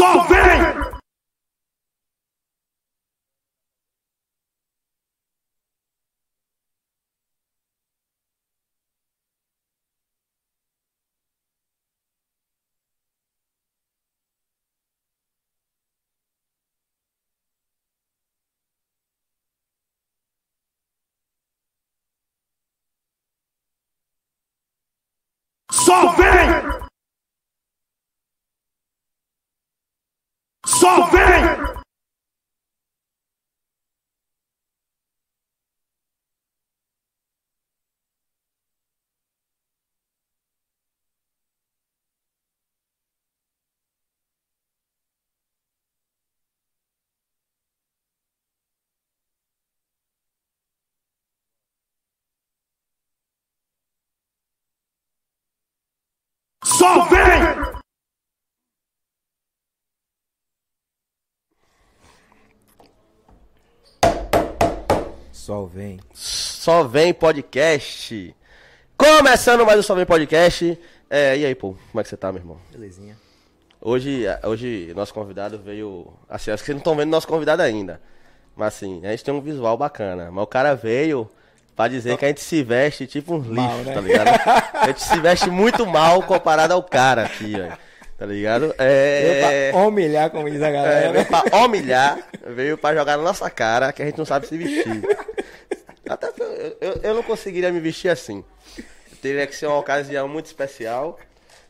Só 0.00 0.26
vem! 0.28 0.40
Só 25.70 26.16
vem! 26.16 26.69
Só 30.80 31.10
vem! 31.10 31.20
Só 56.64 57.04
vem! 57.10 57.79
Só 65.50 65.64
vem. 65.64 65.98
Só 66.14 66.84
vem 66.84 67.12
podcast. 67.12 68.36
Começando 68.96 69.66
mais 69.66 69.80
um 69.80 69.82
Só 69.82 69.96
vem 69.96 70.06
podcast. 70.06 70.78
É, 71.10 71.36
e 71.36 71.44
aí, 71.44 71.56
pô, 71.56 71.74
como 71.90 72.00
é 72.00 72.04
que 72.04 72.08
você 72.08 72.16
tá, 72.16 72.30
meu 72.30 72.40
irmão? 72.40 72.56
Belezinha. 72.70 73.16
Hoje, 73.80 74.26
hoje 74.44 74.92
nosso 74.94 75.12
convidado 75.12 75.58
veio. 75.58 76.06
Assim, 76.28 76.52
acho 76.52 76.62
que 76.62 76.66
vocês 76.66 76.76
não 76.76 76.78
estão 76.80 76.94
vendo 76.94 77.10
nosso 77.10 77.26
convidado 77.26 77.62
ainda. 77.62 78.00
Mas 78.54 78.68
assim, 78.76 79.04
a 79.04 79.10
gente 79.10 79.24
tem 79.24 79.34
um 79.34 79.40
visual 79.40 79.76
bacana. 79.76 80.30
Mas 80.30 80.44
o 80.44 80.46
cara 80.46 80.76
veio 80.76 81.28
pra 81.74 81.88
dizer 81.88 82.16
que 82.16 82.24
a 82.26 82.28
gente 82.28 82.42
se 82.42 82.62
veste 82.62 83.08
tipo 83.08 83.34
uns 83.34 83.48
Mal, 83.48 83.70
lixos, 83.78 83.86
né? 83.86 83.94
tá 83.94 84.00
ligado? 84.00 84.28
A 84.72 84.86
gente 84.86 85.02
se 85.02 85.18
veste 85.18 85.50
muito 85.50 85.84
mal 85.84 86.22
comparado 86.22 86.74
ao 86.74 86.82
cara 86.84 87.24
aqui, 87.24 87.54
ó. 87.58 87.76
Tá 88.16 88.26
ligado? 88.26 88.72
É. 88.78 89.70
Eu 89.70 89.72
pra 89.72 89.82
humilhar, 89.88 90.30
como 90.30 90.48
diz 90.48 90.62
a 90.62 90.68
É, 90.68 90.72
galera. 90.72 91.12
veio 91.12 91.26
pra 91.26 91.56
humilhar, 91.64 92.18
veio 92.54 92.78
pra 92.78 92.94
jogar 92.94 93.16
na 93.16 93.24
nossa 93.24 93.48
cara 93.50 93.92
que 93.92 94.00
a 94.00 94.04
gente 94.04 94.18
não 94.18 94.26
sabe 94.26 94.46
se 94.46 94.56
vestir. 94.58 95.02
Até 96.10 96.26
eu, 96.26 96.76
eu, 96.80 97.00
eu 97.04 97.14
não 97.14 97.22
conseguiria 97.22 97.70
me 97.70 97.78
vestir 97.78 98.08
assim. 98.08 98.44
Teria 99.22 99.46
que 99.46 99.54
ser 99.54 99.66
uma 99.66 99.78
ocasião 99.78 100.26
muito 100.26 100.46
especial 100.46 101.20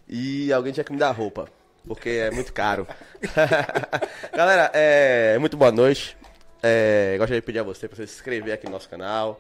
e 0.08 0.50
alguém 0.50 0.72
tinha 0.72 0.82
que 0.82 0.92
me 0.92 0.98
dar 0.98 1.10
roupa, 1.10 1.46
porque 1.86 2.08
é 2.08 2.30
muito 2.30 2.50
caro. 2.50 2.86
Galera, 4.32 4.70
é, 4.72 5.36
muito 5.38 5.58
boa 5.58 5.70
noite. 5.70 6.16
É, 6.62 7.16
gostaria 7.18 7.42
de 7.42 7.44
pedir 7.44 7.58
a 7.58 7.62
você 7.62 7.86
para 7.86 7.96
se 7.96 8.04
inscrever 8.04 8.54
aqui 8.54 8.64
no 8.64 8.72
nosso 8.72 8.88
canal, 8.88 9.38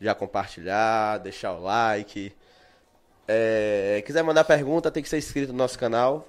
já 0.00 0.16
compartilhar, 0.16 1.18
deixar 1.18 1.52
o 1.52 1.62
like. 1.62 2.34
É, 3.28 4.02
quiser 4.04 4.24
mandar 4.24 4.42
pergunta, 4.42 4.90
tem 4.90 5.00
que 5.00 5.08
ser 5.08 5.18
inscrito 5.18 5.52
no 5.52 5.58
nosso 5.58 5.78
canal. 5.78 6.26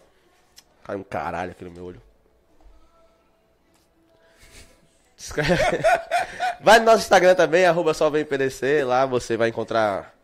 Caiu 0.83 0.99
um 0.99 1.03
caralho 1.03 1.51
aqui 1.51 1.65
no 1.65 1.71
meu 1.71 1.85
olho. 1.85 2.08
Vai 6.61 6.79
no 6.79 6.85
nosso 6.85 6.99
Instagram 6.99 7.35
também, 7.35 7.65
arroba 7.65 7.93
só 7.93 8.09
vem 8.09 8.25
PDC. 8.25 8.83
Lá 8.83 9.05
você 9.05 9.35
vai 9.35 9.49
encontrar 9.49 10.15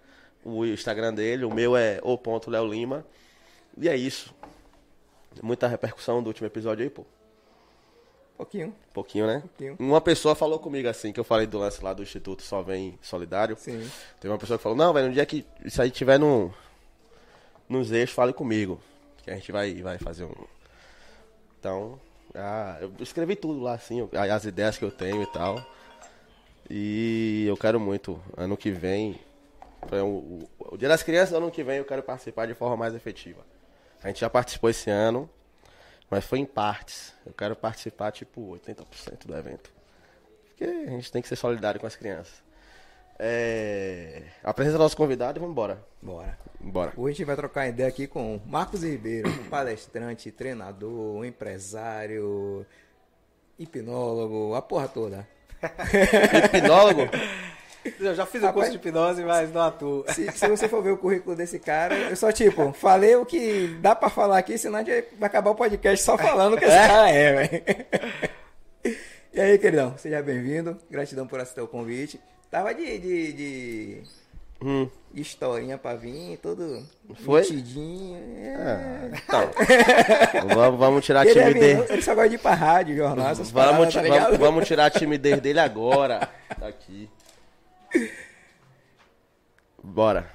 o 0.44 0.66
Instagram 0.66 1.14
dele. 1.14 1.46
O 1.46 1.54
meu 1.54 1.76
é 1.76 2.00
o.leolima. 2.02 3.06
E 3.78 3.90
é 3.90 3.96
isso. 3.96 4.34
Muita 5.42 5.68
repercussão 5.68 6.24
do 6.24 6.28
último 6.28 6.48
episódio 6.48 6.84
aí, 6.84 6.90
pô. 6.90 7.06
Pouquinho. 8.38 8.76
Pouquinho, 8.94 9.28
né? 9.28 9.40
Pouquinho. 9.42 9.76
Uma 9.80 10.02
pessoa 10.02 10.36
falou 10.36 10.60
comigo 10.60 10.88
assim, 10.90 11.14
que 11.14 11.20
eu 11.20 11.24
falei 11.24 11.48
do 11.48 11.58
lance 11.58 11.82
lá 11.84 11.94
do 11.94 12.04
Instituto 12.04 12.44
Só 12.44 12.62
Vem 12.62 12.98
Solidário. 13.02 13.56
Sim. 13.58 13.90
Teve 14.20 14.32
uma 14.32 14.38
pessoa 14.38 14.58
que 14.58 14.64
falou, 14.64 14.78
não, 14.78 14.94
velho, 14.94 15.08
no 15.08 15.14
dia 15.14 15.26
que 15.26 15.46
isso 15.64 15.82
aí 15.82 15.90
tiver 15.90 16.20
no, 16.20 16.54
nos 17.68 17.92
eixos, 17.92 18.14
fale 18.14 18.34
comigo. 18.34 18.80
Que 19.24 19.32
a 19.32 19.36
gente 19.36 19.52
vai, 19.52 19.82
vai 19.82 19.98
fazer 19.98 20.26
um. 20.26 20.34
Então, 21.60 22.00
ah, 22.36 22.78
eu 22.82 22.92
escrevi 23.00 23.36
tudo 23.36 23.62
lá, 23.62 23.74
assim, 23.74 24.08
as 24.14 24.46
ideias 24.46 24.78
que 24.78 24.86
eu 24.86 24.92
tenho 24.92 25.24
e 25.24 25.28
tal. 25.28 25.64
E 26.70 27.46
eu 27.48 27.56
quero 27.56 27.80
muito, 27.80 28.22
ano 28.36 28.58
que 28.58 28.72
vem, 28.72 29.20
o, 29.92 30.06
o, 30.06 30.50
o 30.74 30.78
Dia 30.78 30.90
das 30.90 31.04
Crianças, 31.04 31.34
ano 31.34 31.52
que 31.52 31.64
vem 31.64 31.78
eu 31.78 31.86
quero 31.86 32.02
participar 32.02 32.48
de 32.48 32.54
forma 32.54 32.76
mais 32.76 32.96
efetiva. 32.96 33.46
A 34.04 34.08
gente 34.08 34.20
já 34.20 34.30
participou 34.30 34.70
esse 34.70 34.90
ano, 34.90 35.30
mas 36.10 36.26
foi 36.26 36.40
em 36.40 36.46
partes. 36.46 37.14
Eu 37.26 37.34
quero 37.34 37.56
participar, 37.56 38.12
tipo, 38.12 38.52
80% 38.52 39.26
do 39.26 39.36
evento. 39.36 39.72
Porque 40.48 40.64
a 40.64 40.90
gente 40.92 41.12
tem 41.12 41.22
que 41.22 41.28
ser 41.28 41.36
solidário 41.36 41.80
com 41.80 41.88
as 41.88 41.96
crianças. 41.96 42.45
É... 43.18 44.24
Apresenta 44.44 44.78
nosso 44.78 44.98
convidado 44.98 45.38
e 45.38 45.40
vamos 45.40 45.54
embora. 45.54 45.84
Bora. 46.02 46.38
Embora. 46.62 46.94
Hoje 46.98 47.14
a 47.14 47.18
gente 47.18 47.26
vai 47.26 47.36
trocar 47.36 47.68
ideia 47.68 47.88
aqui 47.88 48.08
com 48.08 48.40
Marcos 48.46 48.84
Ribeiro, 48.84 49.32
palestrante, 49.50 50.32
treinador, 50.32 51.26
empresário, 51.26 52.66
hipnólogo, 53.58 54.54
a 54.56 54.62
porra 54.62 54.88
toda. 54.88 55.28
Hipnólogo? 56.54 57.10
Eu 58.00 58.16
já 58.16 58.26
fiz 58.26 58.42
o 58.42 58.46
Rapaz, 58.46 58.68
curso 58.68 58.72
de 58.72 58.78
hipnose, 58.78 59.24
mas 59.24 59.54
não 59.54 59.62
atuo. 59.62 60.04
Se, 60.10 60.32
se 60.32 60.48
você 60.48 60.68
for 60.68 60.82
ver 60.82 60.92
o 60.92 60.98
currículo 60.98 61.36
desse 61.36 61.60
cara, 61.60 61.96
eu 61.96 62.16
só, 62.16 62.32
tipo, 62.32 62.74
falei 62.74 63.16
o 63.16 63.26
que 63.26 63.78
dá 63.80 63.96
pra 63.96 64.10
falar 64.10 64.40
aqui, 64.40 64.58
senão 64.58 64.80
a 64.80 64.84
gente 64.84 65.08
vai 65.20 65.28
acabar 65.28 65.52
o 65.52 65.56
podcast 65.56 66.04
só 66.04 66.18
falando 66.18 66.56
o 66.56 66.58
que 66.58 66.66
esse 66.66 66.76
cara 66.76 67.10
é, 67.12 67.48
velho. 67.48 67.64
E 69.34 69.42
aí, 69.42 69.58
queridão, 69.60 69.96
seja 69.98 70.22
bem-vindo. 70.24 70.78
Gratidão 70.90 71.28
por 71.28 71.40
aceitar 71.40 71.64
o 71.64 71.68
convite. 71.68 72.20
Tava 72.56 72.74
de, 72.74 72.98
de, 73.00 73.34
de 73.34 74.02
Hum. 74.64 74.90
historinha 75.14 75.78
pra 75.78 75.94
vir, 75.94 76.38
todo 76.38 76.88
Foi? 77.16 77.42
metidinho. 77.42 78.16
É. 78.16 78.56
Ah, 78.56 79.10
então. 79.12 79.52
vamos, 80.56 80.80
vamos 80.80 81.06
tirar 81.06 81.26
a 81.26 81.30
Ele, 81.30 81.38
é 81.38 81.48
timidez. 81.50 81.90
ele 81.90 82.02
só 82.02 82.16
gosta 82.16 82.30
de 82.30 82.36
ir 82.36 82.38
pra 82.38 82.54
rádio, 82.54 82.96
jornal, 82.96 83.28
essas 83.28 83.52
Vamos, 83.52 83.94
paradas, 83.94 84.10
tá 84.10 84.22
vamos, 84.24 84.38
vamos 84.40 84.68
tirar 84.70 84.86
a 84.86 84.90
timidez 84.90 85.42
dele 85.42 85.60
agora. 85.60 86.30
Tá 86.58 86.70
aqui. 86.70 87.10
Bora. 89.84 90.32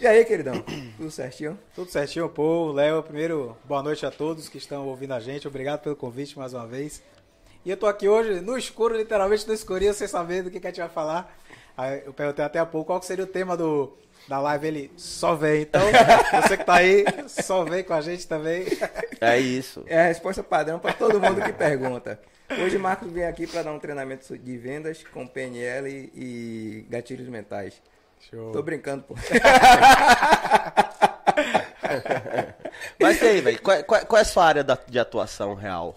E 0.00 0.06
aí, 0.06 0.24
queridão? 0.24 0.64
Tudo 0.96 1.10
certinho? 1.10 1.58
Tudo 1.74 1.90
certinho, 1.90 2.30
pô. 2.30 2.72
Léo, 2.72 3.02
primeiro, 3.02 3.54
boa 3.66 3.82
noite 3.82 4.06
a 4.06 4.10
todos 4.10 4.48
que 4.48 4.56
estão 4.56 4.88
ouvindo 4.88 5.12
a 5.12 5.20
gente. 5.20 5.46
Obrigado 5.46 5.80
pelo 5.82 5.94
convite 5.94 6.38
mais 6.38 6.54
uma 6.54 6.66
vez. 6.66 7.02
E 7.62 7.70
eu 7.70 7.76
tô 7.76 7.86
aqui 7.86 8.08
hoje 8.08 8.40
no 8.40 8.56
escuro, 8.56 8.96
literalmente 8.96 9.46
no 9.46 9.52
escurinho, 9.52 9.92
sem 9.92 10.08
saber 10.08 10.42
do 10.42 10.50
que, 10.50 10.58
que 10.58 10.66
a 10.66 10.70
gente 10.70 10.80
vai 10.80 10.88
falar. 10.88 11.36
Aí 11.78 12.02
eu 12.04 12.12
perguntei 12.12 12.44
até 12.44 12.58
há 12.58 12.66
pouco 12.66 12.88
qual 12.88 12.98
que 12.98 13.06
seria 13.06 13.22
o 13.24 13.28
tema 13.28 13.56
do, 13.56 13.96
da 14.26 14.40
live. 14.40 14.66
Ele 14.66 14.92
só 14.96 15.34
vem. 15.36 15.62
Então, 15.62 15.80
você 16.42 16.56
que 16.56 16.64
tá 16.64 16.74
aí, 16.74 17.04
só 17.28 17.62
vem 17.64 17.84
com 17.84 17.94
a 17.94 18.00
gente 18.00 18.26
também. 18.26 18.66
É 19.20 19.38
isso. 19.38 19.84
É 19.86 20.00
a 20.00 20.06
resposta 20.08 20.42
padrão 20.42 20.80
pra 20.80 20.92
todo 20.92 21.20
mundo 21.20 21.40
que 21.40 21.52
pergunta. 21.52 22.20
Hoje, 22.50 22.78
Marcos 22.78 23.12
vem 23.12 23.24
aqui 23.26 23.46
para 23.46 23.62
dar 23.62 23.72
um 23.72 23.78
treinamento 23.78 24.36
de 24.36 24.56
vendas 24.58 25.04
com 25.12 25.24
PNL 25.26 26.10
e 26.14 26.84
gatilhos 26.90 27.28
mentais. 27.28 27.80
Show. 28.28 28.50
Tô 28.50 28.60
brincando, 28.62 29.04
pô. 29.04 29.14
Mas 33.00 33.20
e 33.22 33.26
aí, 33.26 33.40
velho? 33.40 33.62
Qual, 33.62 33.84
qual, 33.84 34.06
qual 34.06 34.18
é 34.18 34.22
a 34.22 34.24
sua 34.24 34.44
área 34.44 34.64
da- 34.64 34.78
de 34.86 34.98
atuação 34.98 35.54
real? 35.54 35.94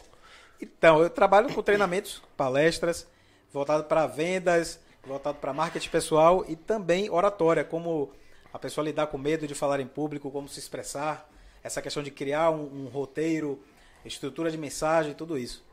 Então, 0.61 1.01
eu 1.01 1.09
trabalho 1.09 1.51
com 1.53 1.61
treinamentos, 1.63 2.21
palestras, 2.37 3.07
voltado 3.51 3.85
para 3.85 4.05
vendas, 4.05 4.79
voltado 5.03 5.37
para 5.39 5.53
marketing 5.53 5.89
pessoal 5.89 6.45
e 6.47 6.55
também 6.55 7.09
oratória, 7.09 7.63
como 7.63 8.11
a 8.53 8.59
pessoa 8.59 8.85
lidar 8.85 9.07
com 9.07 9.17
medo 9.17 9.47
de 9.47 9.55
falar 9.55 9.79
em 9.79 9.87
público, 9.87 10.29
como 10.29 10.47
se 10.47 10.59
expressar, 10.59 11.29
essa 11.63 11.81
questão 11.81 12.03
de 12.03 12.11
criar 12.11 12.51
um, 12.51 12.85
um 12.85 12.87
roteiro, 12.87 13.61
estrutura 14.05 14.51
de 14.51 14.57
mensagem, 14.57 15.13
tudo 15.13 15.37
isso. 15.37 15.63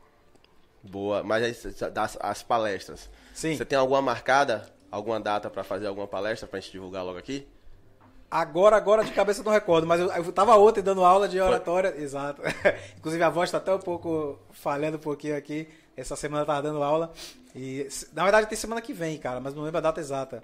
Boa. 0.83 1.23
Mas 1.23 1.63
das, 1.93 2.17
as 2.21 2.43
palestras. 2.43 3.09
Sim. 3.35 3.57
Você 3.57 3.65
tem 3.65 3.79
alguma 3.79 4.01
marcada? 4.01 4.73
Alguma 4.91 5.21
data 5.21 5.51
pra 5.51 5.63
fazer 5.63 5.87
alguma 5.87 6.07
palestra 6.07 6.49
pra 6.49 6.61
gente 6.61 6.73
divulgar 6.73 7.05
logo 7.05 7.19
aqui? 7.19 7.47
Agora, 8.31 8.77
agora 8.77 9.05
de 9.05 9.13
cabeça 9.13 9.43
não 9.43 9.53
recordo, 9.53 9.87
mas 9.87 10.01
eu, 10.01 10.11
eu 10.11 10.33
tava 10.33 10.57
ontem 10.57 10.83
dando 10.83 11.03
aula 11.05 11.29
de 11.29 11.41
oratória, 11.41 11.95
exato. 11.97 12.43
Inclusive 12.97 13.23
a 13.23 13.31
voz 13.31 13.51
tá 13.51 13.57
até 13.57 13.75
um 13.75 13.79
pouco 13.79 14.39
falhando 14.51 14.97
um 14.97 15.01
pouquinho 15.01 15.37
aqui. 15.37 15.69
Essa 15.99 16.15
semana 16.17 16.43
eu 16.43 16.47
tava 16.47 16.63
dando 16.63 16.83
aula. 16.83 17.13
E 17.55 17.87
na 18.13 18.23
verdade 18.23 18.47
tem 18.47 18.57
semana 18.57 18.81
que 18.81 18.93
vem, 18.93 19.19
cara, 19.19 19.41
mas 19.41 19.55
não 19.55 19.63
lembro 19.63 19.79
a 19.79 19.83
data 19.83 20.01
exata. 20.01 20.43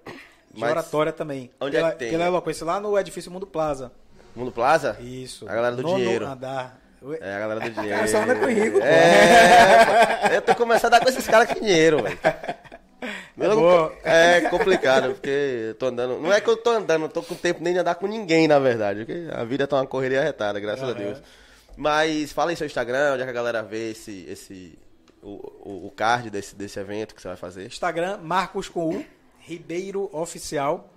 De 0.52 0.60
Mas 0.60 0.70
oratória 0.70 1.12
também. 1.12 1.50
onde 1.60 1.76
é 1.76 1.80
pela, 1.80 1.92
que 1.92 1.98
tem? 1.98 2.10
Pela 2.10 2.26
eloquência, 2.26 2.64
lá 2.64 2.78
no 2.78 2.96
edifício 2.98 3.30
Mundo 3.30 3.46
Plaza. 3.46 3.90
Mundo 4.36 4.52
Plaza? 4.52 4.96
Isso. 5.00 5.48
A 5.48 5.54
galera 5.54 5.74
do 5.74 5.82
Nono 5.82 5.96
dinheiro. 5.96 6.26
Andar. 6.26 6.78
É 7.20 7.34
a 7.34 7.38
galera 7.40 7.60
do 7.60 7.70
dinheiro. 7.74 7.96
cara 7.96 8.08
só 8.08 8.18
anda 8.18 8.34
com 8.36 8.46
rico, 8.46 8.78
pô. 8.78 8.84
É, 8.84 10.28
pô. 10.28 10.34
eu 10.34 10.42
tô 10.42 10.54
começando 10.54 10.94
a 10.94 10.98
dar 10.98 11.04
com 11.04 11.08
esses 11.10 11.26
caras 11.26 11.52
com 11.52 11.60
dinheiro, 11.60 12.02
velho. 12.02 12.18
Boa. 13.36 13.92
É 14.04 14.42
complicado, 14.42 15.12
porque 15.14 15.66
eu 15.68 15.74
tô 15.74 15.86
andando. 15.86 16.20
Não 16.20 16.32
é 16.32 16.40
que 16.40 16.48
eu 16.48 16.56
tô 16.56 16.70
andando, 16.70 17.02
não 17.02 17.08
tô 17.08 17.22
com 17.22 17.34
tempo 17.34 17.62
nem 17.62 17.72
de 17.72 17.80
andar 17.80 17.96
com 17.96 18.06
ninguém, 18.06 18.46
na 18.46 18.58
verdade. 18.58 19.04
Porque 19.04 19.26
a 19.32 19.44
vida 19.44 19.66
tá 19.66 19.76
uma 19.76 19.86
correria 19.86 20.22
retada, 20.22 20.58
graças 20.60 20.88
a 20.88 20.92
Deus. 20.92 21.20
Mas 21.76 22.32
fala 22.32 22.50
aí 22.50 22.56
seu 22.56 22.66
Instagram, 22.66 23.14
onde 23.14 23.22
é 23.22 23.24
que 23.24 23.30
a 23.30 23.34
galera 23.34 23.62
vê 23.62 23.90
esse. 23.90 24.24
esse 24.28 24.78
o, 25.24 25.86
o, 25.86 25.90
card 25.90 26.30
desse, 26.30 26.54
desse 26.54 26.78
evento 26.78 27.14
que 27.14 27.22
você 27.22 27.28
vai 27.28 27.36
fazer. 27.36 27.66
Instagram, 27.66 28.18
Marcos 28.18 28.68
com 28.68 28.96
U, 28.96 29.04
Ribeiro 29.40 30.08
Oficial. 30.12 30.90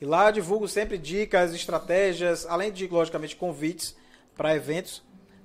E 0.00 0.04
lá 0.04 0.28
eu 0.28 0.32
divulgo 0.32 0.66
sempre 0.66 0.98
dicas, 0.98 1.54
estratégias, 1.54 2.46
além 2.46 2.72
de, 2.72 2.86
logicamente, 2.86 3.36
convites 3.36 3.94
para 4.36 4.54
eventos. 4.54 5.02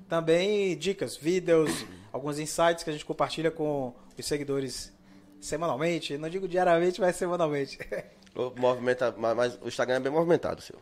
Também 0.08 0.78
dicas, 0.78 1.16
vídeos, 1.16 1.86
alguns 2.12 2.40
insights 2.40 2.84
que 2.84 2.90
a 2.90 2.94
gente 2.94 3.06
compartilha 3.06 3.52
com 3.52 3.94
os 4.18 4.26
seguidores 4.26 4.94
semanalmente. 5.40 6.18
Não 6.18 6.30
digo 6.30 6.48
diariamente, 6.48 7.02
mas 7.02 7.16
semanalmente. 7.16 7.78
O 8.34 8.50
movimenta, 8.58 9.14
mas 9.18 9.60
o 9.62 9.68
Instagram 9.68 9.98
é 9.98 10.00
bem 10.00 10.12
movimentado, 10.12 10.62
seu. 10.62 10.80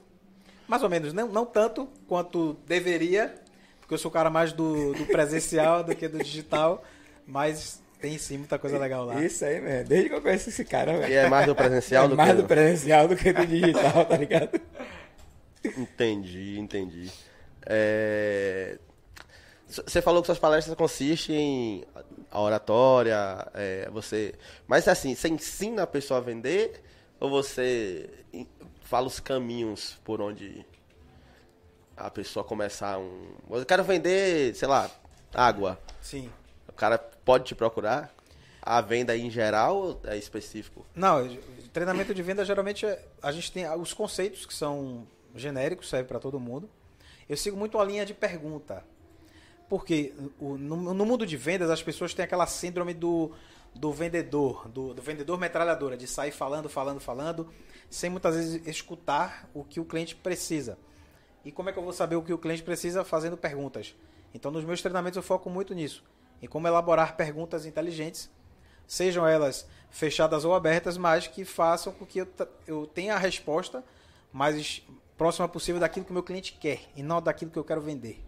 Mais 0.67 0.83
ou 0.83 0.89
menos, 0.89 1.13
não, 1.13 1.27
não 1.27 1.47
tanto 1.47 1.89
quanto 2.07 2.53
deveria, 2.67 3.33
porque 3.79 3.95
eu 3.95 3.97
sou 3.97 4.09
o 4.09 4.13
cara 4.13 4.29
mais 4.29 4.53
do, 4.53 4.93
do 4.93 5.05
presencial 5.07 5.83
do 5.83 5.95
que 5.95 6.07
do 6.07 6.19
digital, 6.19 6.83
mas 7.29 7.81
tem 8.01 8.17
sim 8.17 8.37
muita 8.39 8.57
coisa 8.59 8.77
legal 8.77 9.05
lá. 9.05 9.23
Isso 9.23 9.43
aí, 9.45 9.61
mesmo. 9.61 9.87
Desde 9.89 10.09
que 10.09 10.15
eu 10.15 10.21
conheço 10.21 10.49
esse 10.49 10.65
cara, 10.65 10.93
E 10.93 10.99
velho. 10.99 11.13
é 11.13 11.29
mais 11.29 11.45
do 11.45 11.55
presencial 11.55 12.05
É 12.05 12.07
do 12.07 12.15
mais 12.15 12.31
que 12.31 12.41
do 12.41 12.47
presencial 12.47 13.07
do 13.07 13.15
que 13.15 13.31
do 13.33 13.45
digital, 13.45 14.05
tá 14.05 14.17
ligado? 14.17 14.59
Entendi, 15.77 16.57
entendi. 16.59 17.11
É, 17.65 18.77
Você 19.67 20.01
falou 20.01 20.21
que 20.21 20.25
suas 20.27 20.39
palestras 20.39 20.75
consistem 20.75 21.35
em 21.37 21.83
a 22.31 22.39
oratória, 22.41 23.47
é, 23.53 23.89
você. 23.91 24.33
Mas 24.67 24.87
assim, 24.87 25.13
você 25.15 25.27
ensina 25.27 25.83
a 25.83 25.87
pessoa 25.87 26.19
a 26.19 26.23
vender 26.23 26.81
ou 27.19 27.29
você 27.29 28.09
fala 28.83 29.05
os 29.07 29.19
caminhos 29.19 29.99
por 30.03 30.21
onde 30.21 30.65
a 31.97 32.09
pessoa 32.09 32.43
começar 32.43 32.97
um. 32.97 33.33
Eu 33.51 33.65
quero 33.65 33.83
vender, 33.83 34.55
sei 34.55 34.67
lá, 34.67 34.89
água. 35.33 35.77
Sim. 36.01 36.29
Cara 36.79 36.97
pode 36.97 37.43
te 37.43 37.53
procurar? 37.53 38.09
A 38.61 38.79
venda 38.79 39.15
em 39.15 39.29
geral 39.29 39.75
ou 39.75 40.01
é 40.05 40.17
específico? 40.17 40.85
Não, 40.95 41.37
treinamento 41.73 42.13
de 42.13 42.21
venda 42.23 42.45
geralmente 42.45 42.85
é- 42.85 43.05
a 43.21 43.31
gente 43.33 43.51
tem 43.51 43.69
os 43.75 43.93
conceitos 43.93 44.45
que 44.45 44.53
são 44.53 45.05
genéricos, 45.35 45.89
serve 45.89 46.07
para 46.07 46.19
todo 46.19 46.39
mundo. 46.39 46.69
Eu 47.27 47.35
sigo 47.35 47.57
muito 47.57 47.77
a 47.77 47.83
linha 47.83 48.05
de 48.05 48.13
pergunta. 48.13 48.83
Porque 49.67 50.13
no, 50.39 50.75
no 50.93 51.05
mundo 51.05 51.25
de 51.25 51.35
vendas 51.35 51.69
as 51.69 51.83
pessoas 51.83 52.13
têm 52.13 52.23
aquela 52.25 52.47
síndrome 52.47 52.93
do, 52.93 53.31
do 53.75 53.91
vendedor, 53.91 54.67
do, 54.69 54.93
do 54.93 55.01
vendedor 55.01 55.37
metralhadora, 55.37 55.97
de 55.97 56.07
sair 56.07 56.31
falando, 56.31 56.69
falando, 56.69 56.99
falando, 56.99 57.49
sem 57.89 58.09
muitas 58.09 58.35
vezes 58.35 58.65
escutar 58.65 59.49
o 59.53 59.63
que 59.63 59.79
o 59.79 59.85
cliente 59.85 60.15
precisa. 60.15 60.77
E 61.43 61.51
como 61.51 61.69
é 61.69 61.73
que 61.73 61.77
eu 61.77 61.83
vou 61.83 61.93
saber 61.93 62.15
o 62.15 62.23
que 62.23 62.33
o 62.33 62.37
cliente 62.37 62.63
precisa 62.63 63.03
fazendo 63.03 63.37
perguntas? 63.37 63.95
Então, 64.33 64.49
nos 64.49 64.63
meus 64.63 64.81
treinamentos 64.81 65.17
eu 65.17 65.23
foco 65.23 65.49
muito 65.49 65.73
nisso, 65.73 66.03
em 66.41 66.47
como 66.47 66.67
elaborar 66.67 67.15
perguntas 67.15 67.65
inteligentes 67.65 68.29
sejam 68.87 69.27
elas 69.27 69.67
fechadas 69.91 70.45
ou 70.45 70.53
abertas, 70.55 70.97
mas 70.97 71.27
que 71.27 71.45
façam 71.45 71.93
com 71.93 72.05
que 72.05 72.19
eu, 72.19 72.27
eu 72.65 72.87
tenha 72.87 73.15
a 73.15 73.17
resposta 73.19 73.83
mais 74.31 74.81
próxima 75.17 75.47
possível 75.47 75.79
daquilo 75.79 76.05
que 76.05 76.11
o 76.11 76.13
meu 76.13 76.23
cliente 76.23 76.53
quer 76.53 76.81
e 76.95 77.03
não 77.03 77.21
daquilo 77.21 77.51
que 77.51 77.57
eu 77.59 77.63
quero 77.63 77.81
vender. 77.81 78.23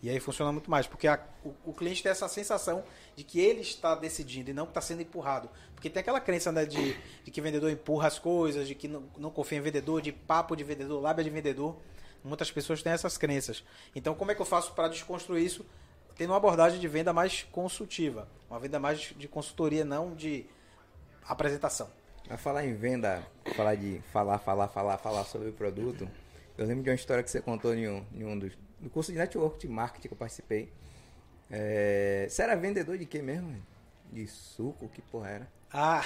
E 0.00 0.08
aí 0.08 0.20
funciona 0.20 0.52
muito 0.52 0.70
mais, 0.70 0.86
porque 0.86 1.08
a- 1.08 1.18
o, 1.44 1.52
o 1.70 1.72
cliente 1.72 2.02
tem 2.02 2.12
essa 2.12 2.28
sensação 2.28 2.84
de 3.16 3.24
que 3.24 3.40
ele 3.40 3.60
está 3.62 3.94
decidindo 3.96 4.50
e 4.50 4.52
não 4.54 4.64
que 4.64 4.70
está 4.70 4.80
sendo 4.80 5.02
empurrado. 5.02 5.48
Porque 5.74 5.90
tem 5.90 6.00
aquela 6.00 6.20
crença 6.20 6.52
né, 6.52 6.64
de, 6.64 6.96
de 7.24 7.30
que 7.30 7.40
vendedor 7.40 7.70
empurra 7.70 8.06
as 8.06 8.18
coisas, 8.18 8.68
de 8.68 8.74
que 8.76 8.86
não, 8.86 9.04
não 9.16 9.30
confia 9.30 9.58
em 9.58 9.60
vendedor, 9.60 10.00
de 10.00 10.12
papo 10.12 10.54
de 10.54 10.62
vendedor, 10.62 11.00
lábia 11.00 11.24
de 11.24 11.30
vendedor. 11.30 11.76
Muitas 12.22 12.50
pessoas 12.50 12.80
têm 12.82 12.92
essas 12.92 13.16
crenças. 13.18 13.64
Então, 13.94 14.14
como 14.14 14.30
é 14.30 14.34
que 14.34 14.42
eu 14.42 14.46
faço 14.46 14.72
para 14.72 14.86
desconstruir 14.88 15.44
isso? 15.44 15.66
Tendo 16.18 16.30
uma 16.30 16.36
abordagem 16.36 16.80
de 16.80 16.88
venda 16.88 17.12
mais 17.12 17.44
consultiva, 17.44 18.26
uma 18.50 18.58
venda 18.58 18.80
mais 18.80 19.14
de 19.16 19.28
consultoria, 19.28 19.84
não 19.84 20.16
de 20.16 20.44
apresentação. 21.24 21.88
Vai 22.28 22.36
falar 22.36 22.66
em 22.66 22.74
venda, 22.74 23.22
falar 23.54 23.76
de 23.76 24.02
falar, 24.12 24.38
falar, 24.40 24.66
falar, 24.66 24.98
falar 24.98 25.24
sobre 25.24 25.48
o 25.48 25.52
produto. 25.52 26.10
Eu 26.58 26.66
lembro 26.66 26.82
de 26.82 26.90
uma 26.90 26.96
história 26.96 27.22
que 27.22 27.30
você 27.30 27.40
contou 27.40 27.72
em 27.72 27.88
um, 27.88 28.04
em 28.12 28.24
um 28.24 28.36
dos 28.36 28.52
do 28.80 28.90
curso 28.90 29.12
de 29.12 29.18
network 29.18 29.58
de 29.58 29.68
marketing 29.68 30.08
que 30.08 30.14
eu 30.14 30.18
participei. 30.18 30.72
É, 31.50 32.26
você 32.28 32.42
era 32.42 32.56
vendedor 32.56 32.98
de 32.98 33.06
quê 33.06 33.22
mesmo? 33.22 33.54
De 34.12 34.26
suco? 34.26 34.88
Que 34.88 35.00
porra 35.02 35.30
era? 35.30 35.48
Ah. 35.72 36.02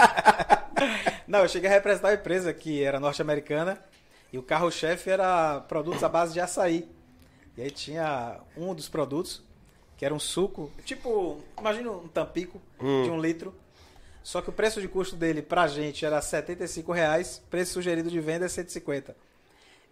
Não, 1.28 1.40
eu 1.40 1.48
cheguei 1.48 1.68
a 1.68 1.72
representar 1.72 2.08
uma 2.08 2.14
empresa 2.14 2.54
que 2.54 2.82
era 2.82 2.98
norte-americana 2.98 3.78
e 4.32 4.38
o 4.38 4.42
carro-chefe 4.42 5.10
era 5.10 5.60
produtos 5.60 6.02
à 6.02 6.08
base 6.08 6.32
de 6.32 6.40
açaí. 6.40 6.88
E 7.56 7.62
aí 7.62 7.70
tinha 7.70 8.40
um 8.56 8.74
dos 8.74 8.88
produtos 8.88 9.42
que 9.96 10.04
era 10.04 10.14
um 10.14 10.18
suco, 10.18 10.70
tipo, 10.84 11.42
imagina 11.58 11.90
um 11.90 12.08
tampico 12.08 12.60
de 13.04 13.10
um 13.10 13.20
litro. 13.20 13.54
Só 14.22 14.40
que 14.40 14.48
o 14.48 14.52
preço 14.52 14.80
de 14.80 14.88
custo 14.88 15.14
dele 15.14 15.42
pra 15.42 15.66
gente 15.66 16.06
era 16.06 16.20
75 16.20 16.90
reais, 16.92 17.42
preço 17.50 17.74
sugerido 17.74 18.10
de 18.10 18.20
venda 18.20 18.46
é 18.46 18.48
150. 18.48 19.14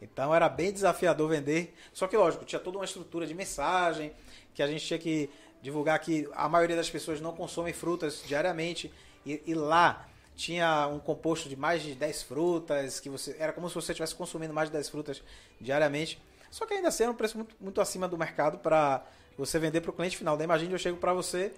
Então 0.00 0.34
era 0.34 0.48
bem 0.48 0.72
desafiador 0.72 1.28
vender. 1.28 1.74
Só 1.92 2.06
que, 2.06 2.16
lógico, 2.16 2.44
tinha 2.44 2.58
toda 2.58 2.78
uma 2.78 2.84
estrutura 2.84 3.26
de 3.26 3.34
mensagem 3.34 4.12
que 4.54 4.62
a 4.62 4.66
gente 4.66 4.86
tinha 4.86 4.98
que 4.98 5.28
divulgar 5.60 5.98
que 5.98 6.28
a 6.34 6.48
maioria 6.48 6.76
das 6.76 6.88
pessoas 6.88 7.20
não 7.20 7.32
consomem 7.32 7.72
frutas 7.72 8.22
diariamente. 8.26 8.92
E, 9.26 9.42
e 9.46 9.54
lá 9.54 10.08
tinha 10.36 10.86
um 10.86 11.00
composto 11.00 11.48
de 11.48 11.56
mais 11.56 11.82
de 11.82 11.94
10 11.94 12.22
frutas, 12.22 13.00
que 13.00 13.10
você 13.10 13.36
era 13.38 13.52
como 13.52 13.68
se 13.68 13.74
você 13.74 13.92
estivesse 13.92 14.14
consumindo 14.14 14.54
mais 14.54 14.68
de 14.68 14.72
10 14.72 14.88
frutas 14.88 15.22
diariamente. 15.60 16.20
Só 16.50 16.66
que 16.66 16.74
ainda 16.74 16.88
assim 16.88 17.02
era 17.04 17.12
um 17.12 17.16
preço 17.16 17.36
muito, 17.36 17.54
muito 17.60 17.80
acima 17.80 18.08
do 18.08 18.16
mercado 18.18 18.58
para 18.58 19.02
você 19.36 19.58
vender 19.58 19.80
para 19.80 19.90
o 19.90 19.94
cliente 19.94 20.16
final. 20.16 20.36
Daí 20.36 20.44
imagine 20.44 20.72
eu 20.72 20.78
chego 20.78 20.96
para 20.96 21.12
você, 21.12 21.52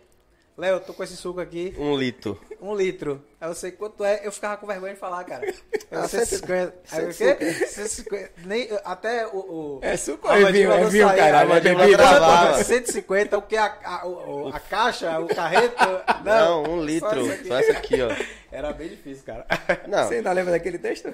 Léo, 0.58 0.74
eu 0.76 0.80
tô 0.80 0.92
com 0.92 1.02
esse 1.02 1.16
suco 1.16 1.40
aqui, 1.40 1.74
Um 1.78 1.96
litro. 1.96 2.38
um 2.60 2.74
litro. 2.74 3.24
Aí 3.40 3.48
eu 3.48 3.54
sei 3.54 3.70
quanto 3.72 4.04
é, 4.04 4.20
eu 4.26 4.30
ficava 4.32 4.56
com 4.58 4.66
vergonha 4.66 4.92
de 4.94 5.00
falar, 5.00 5.24
cara. 5.24 5.46
Ah, 5.92 6.06
150. 6.06 6.72
Aí 6.92 7.04
o 7.04 7.12
quê? 7.12 7.36
150. 7.66 8.30
Nem, 8.46 8.68
até 8.84 9.26
o. 9.26 9.38
o 9.38 9.78
É 9.82 9.96
suco 9.96 10.28
a 10.28 10.34
ou 10.34 10.36
é 10.46 10.52
vinho? 10.52 10.70
É 10.70 10.84
vinho, 10.84 11.08
saía. 11.08 11.20
caralho, 11.24 11.52
é 11.52 11.60
bebida. 11.60 11.86
gravava. 11.88 12.62
150, 12.62 13.36
o 13.38 13.42
que? 13.42 13.56
A, 13.56 13.76
a, 13.82 14.06
o- 14.06 14.44
o- 14.44 14.48
a 14.54 14.60
caixa, 14.60 15.18
o 15.18 15.26
carreto? 15.26 15.84
Não, 16.24 16.62
Não, 16.62 16.74
um 16.74 16.76
só 16.78 16.84
litro. 16.84 17.20
isso 17.22 17.32
aqui. 17.32 17.48
Só 17.48 17.58
essa 17.58 17.72
aqui, 17.72 18.02
ó. 18.02 18.08
Era 18.52 18.72
bem 18.72 18.88
difícil, 18.90 19.24
cara. 19.24 19.44
Não. 19.88 20.06
Você 20.06 20.14
ainda 20.16 20.30
lembra 20.30 20.52
daquele 20.52 20.78
texto? 20.78 21.12